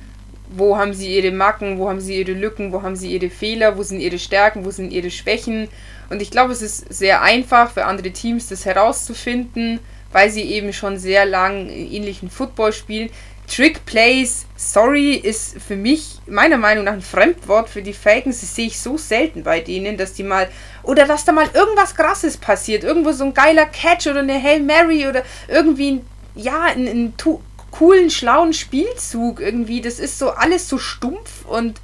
wo 0.50 0.76
haben 0.76 0.92
sie 0.92 1.16
ihre 1.16 1.30
Macken, 1.30 1.78
wo 1.78 1.88
haben 1.88 2.00
sie 2.00 2.18
ihre 2.18 2.32
Lücken, 2.32 2.72
wo 2.72 2.82
haben 2.82 2.96
sie 2.96 3.12
ihre 3.12 3.30
Fehler, 3.30 3.78
wo 3.78 3.82
sind 3.82 4.00
ihre 4.00 4.18
Stärken, 4.18 4.64
wo 4.64 4.70
sind 4.70 4.92
ihre 4.92 5.10
Schwächen. 5.10 5.68
Und 6.10 6.20
ich 6.20 6.30
glaube, 6.30 6.52
es 6.52 6.60
ist 6.60 6.92
sehr 6.92 7.22
einfach 7.22 7.70
für 7.70 7.84
andere 7.84 8.10
Teams, 8.10 8.48
das 8.48 8.66
herauszufinden, 8.66 9.78
weil 10.12 10.30
sie 10.30 10.42
eben 10.42 10.72
schon 10.72 10.98
sehr 10.98 11.24
lang 11.24 11.68
ähnlichen 11.68 12.30
Football 12.30 12.72
spielen. 12.72 13.10
Trick 13.50 13.84
Plays, 13.84 14.46
sorry, 14.56 15.14
ist 15.14 15.60
für 15.60 15.74
mich 15.74 16.18
meiner 16.26 16.56
Meinung 16.56 16.84
nach 16.84 16.92
ein 16.92 17.02
Fremdwort 17.02 17.68
für 17.68 17.82
die 17.82 17.92
Falcons. 17.92 18.40
Das 18.40 18.54
sehe 18.54 18.68
ich 18.68 18.80
so 18.80 18.96
selten 18.96 19.42
bei 19.42 19.58
denen, 19.58 19.96
dass 19.96 20.12
die 20.12 20.22
mal, 20.22 20.48
oder 20.84 21.04
dass 21.04 21.24
da 21.24 21.32
mal 21.32 21.48
irgendwas 21.52 21.96
Krasses 21.96 22.36
passiert. 22.36 22.84
Irgendwo 22.84 23.10
so 23.10 23.24
ein 23.24 23.34
geiler 23.34 23.66
Catch 23.66 24.06
oder 24.06 24.20
eine 24.20 24.40
Hail 24.40 24.60
Mary 24.60 25.08
oder 25.08 25.24
irgendwie 25.48 25.92
ein, 25.92 26.06
ja, 26.36 26.62
ein, 26.62 26.86
ein 26.86 27.14
coolen, 27.72 28.10
schlauen 28.10 28.52
Spielzug 28.52 29.40
irgendwie. 29.40 29.80
Das 29.80 29.98
ist 29.98 30.20
so 30.20 30.30
alles 30.30 30.68
so 30.68 30.78
stumpf 30.78 31.44
und 31.44 31.80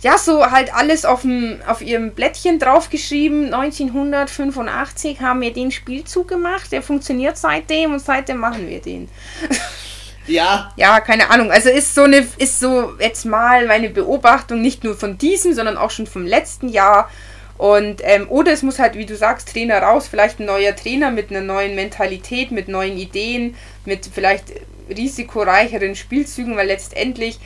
ja, 0.00 0.18
so 0.18 0.50
halt 0.50 0.72
alles 0.74 1.06
auf, 1.06 1.22
dem, 1.22 1.60
auf 1.66 1.80
ihrem 1.80 2.12
Blättchen 2.12 2.58
draufgeschrieben. 2.58 3.54
1985 3.54 5.22
haben 5.22 5.40
wir 5.40 5.52
den 5.52 5.72
Spielzug 5.72 6.28
gemacht. 6.28 6.70
Der 6.72 6.82
funktioniert 6.82 7.38
seitdem 7.38 7.94
und 7.94 8.00
seitdem 8.00 8.36
machen 8.36 8.68
wir 8.68 8.80
den. 8.82 9.08
Ja. 10.28 10.72
Ja, 10.76 11.00
keine 11.00 11.30
Ahnung. 11.30 11.50
Also 11.50 11.70
ist 11.70 11.94
so 11.94 12.04
eine, 12.04 12.26
ist 12.38 12.60
so 12.60 12.92
jetzt 13.00 13.24
mal 13.24 13.66
meine 13.66 13.90
Beobachtung 13.90 14.60
nicht 14.60 14.84
nur 14.84 14.96
von 14.96 15.18
diesem, 15.18 15.54
sondern 15.54 15.76
auch 15.76 15.90
schon 15.90 16.06
vom 16.06 16.26
letzten 16.26 16.68
Jahr. 16.68 17.10
Und, 17.56 18.02
ähm, 18.04 18.28
oder 18.28 18.52
es 18.52 18.62
muss 18.62 18.78
halt, 18.78 18.94
wie 18.94 19.04
du 19.04 19.16
sagst, 19.16 19.48
Trainer 19.52 19.82
raus, 19.82 20.06
vielleicht 20.06 20.38
ein 20.38 20.46
neuer 20.46 20.76
Trainer 20.76 21.10
mit 21.10 21.30
einer 21.30 21.40
neuen 21.40 21.74
Mentalität, 21.74 22.52
mit 22.52 22.68
neuen 22.68 22.96
Ideen, 22.96 23.56
mit 23.84 24.08
vielleicht 24.12 24.52
risikoreicheren 24.88 25.96
Spielzügen, 25.96 26.56
weil 26.56 26.68
letztendlich, 26.68 27.40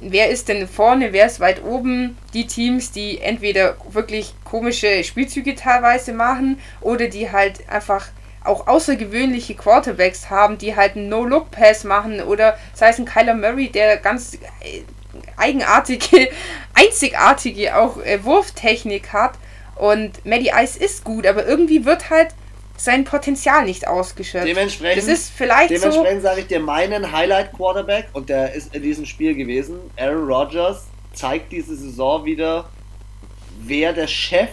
wer 0.00 0.30
ist 0.30 0.48
denn 0.48 0.68
vorne, 0.68 1.12
wer 1.12 1.26
ist 1.26 1.40
weit 1.40 1.64
oben? 1.64 2.16
Die 2.32 2.46
Teams, 2.46 2.92
die 2.92 3.20
entweder 3.20 3.76
wirklich 3.90 4.34
komische 4.44 5.02
Spielzüge 5.02 5.56
teilweise 5.56 6.12
machen 6.12 6.60
oder 6.80 7.08
die 7.08 7.32
halt 7.32 7.68
einfach 7.68 8.06
auch 8.44 8.66
außergewöhnliche 8.66 9.54
Quarterbacks 9.54 10.30
haben, 10.30 10.58
die 10.58 10.76
halt 10.76 10.96
einen 10.96 11.08
No-Look-Pass 11.08 11.84
machen 11.84 12.20
oder 12.22 12.58
sei 12.74 12.90
es 12.90 12.98
ein 12.98 13.06
Kyler 13.06 13.34
Murray, 13.34 13.70
der 13.70 13.96
ganz 13.96 14.34
äh, 14.34 14.82
eigenartige, 15.36 16.28
einzigartige 16.74 17.76
auch 17.76 17.98
äh, 18.02 18.22
Wurftechnik 18.22 19.12
hat. 19.12 19.32
Und 19.76 20.24
Maddie 20.24 20.52
Ice 20.54 20.78
ist 20.78 21.04
gut, 21.04 21.26
aber 21.26 21.46
irgendwie 21.46 21.84
wird 21.84 22.10
halt 22.10 22.28
sein 22.76 23.04
Potenzial 23.04 23.64
nicht 23.64 23.86
ausgeschöpft. 23.86 24.46
Dementsprechend, 24.46 25.02
das 25.02 25.08
ist 25.08 25.32
vielleicht 25.34 25.70
dementsprechend 25.70 26.22
so 26.22 26.28
sage 26.28 26.40
ich 26.40 26.46
dir 26.46 26.60
meinen 26.60 27.12
Highlight-Quarterback 27.12 28.08
und 28.12 28.28
der 28.28 28.52
ist 28.52 28.74
in 28.74 28.82
diesem 28.82 29.06
Spiel 29.06 29.34
gewesen. 29.34 29.78
Aaron 29.96 30.26
Rodgers 30.26 30.84
zeigt 31.12 31.52
diese 31.52 31.76
Saison 31.76 32.24
wieder, 32.24 32.68
wer 33.60 33.92
der 33.92 34.06
Chef 34.06 34.50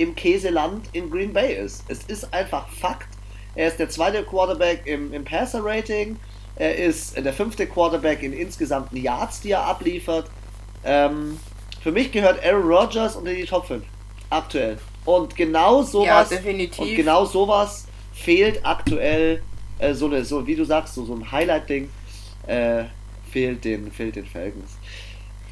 im 0.00 0.14
Käseland 0.14 0.88
in 0.92 1.10
Green 1.10 1.32
Bay 1.32 1.54
ist. 1.54 1.84
Es 1.88 2.04
ist 2.04 2.32
einfach 2.32 2.68
Fakt. 2.68 3.08
Er 3.54 3.68
ist 3.68 3.78
der 3.78 3.90
zweite 3.90 4.22
Quarterback 4.22 4.86
im, 4.86 5.12
im 5.12 5.24
Passer-Rating. 5.24 6.16
Er 6.56 6.76
ist 6.76 7.16
der 7.16 7.32
fünfte 7.32 7.66
Quarterback 7.66 8.22
in 8.22 8.32
insgesamten 8.32 8.96
Yards, 8.96 9.42
die 9.42 9.50
er 9.50 9.64
abliefert. 9.64 10.30
Ähm, 10.84 11.38
für 11.82 11.92
mich 11.92 12.12
gehört 12.12 12.42
Aaron 12.44 12.66
Rodgers 12.66 13.14
unter 13.14 13.34
die 13.34 13.44
Top 13.44 13.66
5. 13.66 13.84
Aktuell. 14.30 14.78
Und 15.04 15.36
genau 15.36 15.82
sowas, 15.82 16.30
ja, 16.30 16.50
und 16.78 16.96
genau 16.96 17.24
sowas 17.24 17.86
fehlt 18.12 18.64
aktuell, 18.64 19.42
äh, 19.78 19.92
so 19.92 20.06
eine, 20.06 20.24
so 20.24 20.46
wie 20.46 20.54
du 20.54 20.64
sagst, 20.64 20.94
so, 20.94 21.04
so 21.04 21.14
ein 21.14 21.30
Highlight-Ding, 21.30 21.90
äh, 22.46 22.84
fehlt 23.30 23.64
den, 23.64 23.90
fehlt 23.92 24.16
den 24.16 24.26
Falcons. 24.26 24.76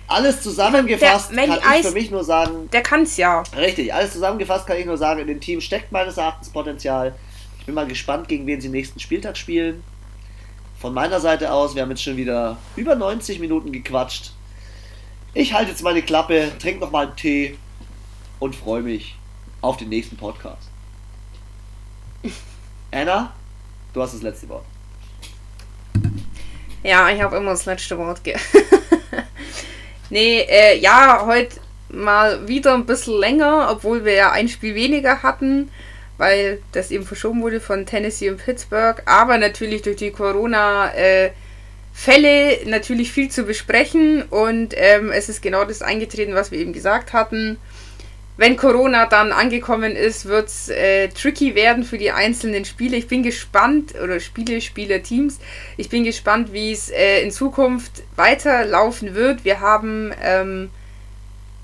Alles 0.08 0.40
zusammengefasst 0.40 1.30
der, 1.32 1.46
kann 1.46 1.60
ich 1.78 1.86
für 1.86 1.92
mich 1.92 2.10
nur 2.10 2.24
sagen. 2.24 2.70
Der 2.70 2.82
kann's 2.82 3.18
ja. 3.18 3.42
Richtig, 3.54 3.92
alles 3.92 4.14
zusammengefasst 4.14 4.66
kann 4.66 4.78
ich 4.78 4.86
nur 4.86 4.96
sagen, 4.96 5.20
in 5.20 5.26
dem 5.26 5.40
Team 5.40 5.60
steckt 5.60 5.92
meines 5.92 6.16
Erachtens 6.16 6.48
Potenzial. 6.48 7.14
Ich 7.60 7.66
bin 7.66 7.74
mal 7.74 7.86
gespannt, 7.86 8.26
gegen 8.26 8.46
wen 8.46 8.58
sie 8.60 8.70
nächsten 8.70 8.98
Spieltag 9.00 9.36
spielen. 9.36 9.84
von 10.80 10.94
meiner 10.94 11.20
Seite 11.20 11.52
aus, 11.52 11.74
wir 11.74 11.82
haben 11.82 11.90
jetzt 11.90 12.02
schon 12.02 12.16
wieder 12.16 12.56
über 12.76 12.94
90 12.94 13.40
Minuten 13.40 13.70
gequatscht. 13.70 14.32
Ich 15.34 15.52
halte 15.52 15.70
jetzt 15.72 15.82
meine 15.82 16.02
Klappe, 16.02 16.52
trinke 16.58 16.80
noch 16.80 16.90
mal 16.90 17.06
einen 17.08 17.16
Tee 17.16 17.58
und 18.38 18.54
freue 18.56 18.82
mich 18.82 19.16
auf 19.60 19.76
den 19.76 19.88
nächsten 19.88 20.16
Podcast. 20.16 20.70
Anna, 22.92 23.34
du 23.92 24.00
hast 24.00 24.14
das 24.14 24.22
letzte 24.22 24.48
Wort. 24.48 24.64
Ja, 26.82 27.10
ich 27.10 27.20
habe 27.20 27.36
immer 27.36 27.50
das 27.50 27.66
letzte 27.66 27.98
Wort. 27.98 28.20
nee, 30.10 30.40
äh, 30.48 30.78
ja, 30.78 31.24
heute 31.26 31.56
mal 31.88 32.46
wieder 32.48 32.74
ein 32.74 32.86
bisschen 32.86 33.18
länger, 33.18 33.68
obwohl 33.70 34.04
wir 34.04 34.14
ja 34.14 34.32
ein 34.32 34.48
Spiel 34.48 34.74
weniger 34.74 35.22
hatten, 35.22 35.70
weil 36.18 36.60
das 36.72 36.90
eben 36.90 37.06
verschoben 37.06 37.42
wurde 37.42 37.60
von 37.60 37.86
Tennessee 37.86 38.28
und 38.30 38.44
Pittsburgh. 38.44 39.02
Aber 39.06 39.38
natürlich 39.38 39.82
durch 39.82 39.96
die 39.96 40.10
Corona- 40.10 40.92
äh, 40.94 41.30
Fälle 41.98 42.58
natürlich 42.64 43.10
viel 43.10 43.28
zu 43.28 43.42
besprechen 43.42 44.22
und 44.22 44.72
ähm, 44.76 45.10
es 45.10 45.28
ist 45.28 45.42
genau 45.42 45.64
das 45.64 45.82
eingetreten, 45.82 46.32
was 46.32 46.52
wir 46.52 46.60
eben 46.60 46.72
gesagt 46.72 47.12
hatten 47.12 47.58
wenn 48.38 48.56
Corona 48.56 49.06
dann 49.06 49.32
angekommen 49.32 49.96
ist, 49.96 50.26
wird 50.26 50.46
es 50.46 50.68
äh, 50.68 51.08
tricky 51.08 51.56
werden 51.56 51.82
für 51.82 51.98
die 51.98 52.12
einzelnen 52.12 52.64
Spiele. 52.64 52.96
Ich 52.96 53.08
bin 53.08 53.24
gespannt, 53.24 53.96
oder 54.00 54.20
Spiele, 54.20 54.60
Spieler, 54.60 55.02
Teams, 55.02 55.40
ich 55.76 55.88
bin 55.88 56.04
gespannt, 56.04 56.52
wie 56.52 56.70
es 56.70 56.88
äh, 56.88 57.20
in 57.20 57.32
Zukunft 57.32 58.04
weiterlaufen 58.14 59.16
wird. 59.16 59.44
Wir 59.44 59.58
haben, 59.58 60.12
ähm, 60.22 60.70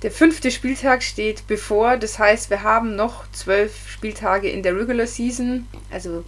der 0.03 0.11
fünfte 0.11 0.51
Spieltag 0.51 1.05
steht 1.05 1.47
bevor, 1.47 1.97
das 1.97 2.19
heißt, 2.19 2.51
wir 2.51 2.65
haben 2.65 2.97
noch 2.97 3.31
zwölf 3.31 3.89
Spieltage 3.89 4.49
in 4.49 4.65
der 4.65 4.77
Regular 4.77 5.07
Season, 5.07 5.69
also 5.93 6.25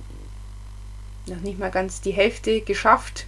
noch 1.26 1.40
nicht 1.40 1.58
mal 1.58 1.72
ganz 1.72 2.02
die 2.02 2.12
Hälfte 2.12 2.60
geschafft. 2.60 3.26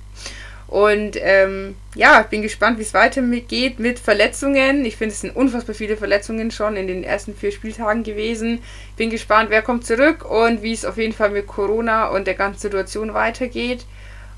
Und 0.69 1.17
ähm, 1.23 1.77
ja, 1.95 2.21
ich 2.21 2.27
bin 2.27 2.43
gespannt, 2.43 2.79
wie 2.79 2.83
es 2.83 2.93
weitergeht 2.93 3.79
mit 3.79 3.99
Verletzungen. 3.99 4.85
Ich 4.85 4.97
finde, 4.97 5.15
es 5.15 5.23
sind 5.23 5.35
unfassbar 5.35 5.75
viele 5.75 5.97
Verletzungen 5.97 6.51
schon 6.51 6.77
in 6.77 6.87
den 6.87 7.05
ersten 7.05 7.35
vier 7.35 7.53
Spieltagen 7.53 8.03
gewesen. 8.03 8.63
Bin 8.97 9.09
gespannt, 9.09 9.49
wer 9.49 9.63
kommt 9.63 9.87
zurück 9.87 10.31
und 10.31 10.63
wie 10.63 10.75
es 10.75 10.85
auf 10.85 10.99
jeden 10.99 11.15
Fall 11.15 11.31
mit 11.31 11.47
Corona 11.47 12.09
und 12.09 12.27
der 12.27 12.35
ganzen 12.35 12.61
Situation 12.61 13.15
weitergeht. 13.15 13.87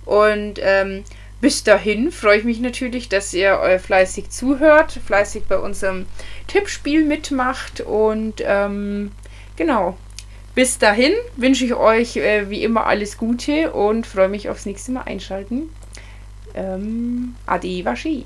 Und 0.04 0.60
ähm, 0.62 1.02
bis 1.40 1.64
dahin 1.64 2.12
freue 2.12 2.38
ich 2.38 2.44
mich 2.44 2.60
natürlich, 2.60 3.08
dass 3.08 3.34
ihr 3.34 3.58
euch 3.58 3.80
fleißig 3.80 4.30
zuhört, 4.30 5.00
fleißig 5.04 5.44
bei 5.48 5.58
unserem 5.58 6.06
Tippspiel 6.46 7.04
mitmacht. 7.04 7.80
Und 7.80 8.40
ähm, 8.46 9.10
genau, 9.56 9.96
bis 10.54 10.78
dahin 10.78 11.14
wünsche 11.36 11.64
ich 11.64 11.74
euch 11.74 12.16
äh, 12.18 12.50
wie 12.50 12.62
immer 12.62 12.86
alles 12.86 13.18
Gute 13.18 13.72
und 13.72 14.06
freue 14.06 14.28
mich 14.28 14.48
aufs 14.48 14.64
nächste 14.64 14.92
Mal 14.92 15.02
einschalten. 15.02 15.70
Um, 16.54 17.36
arrivederci. 17.44 18.24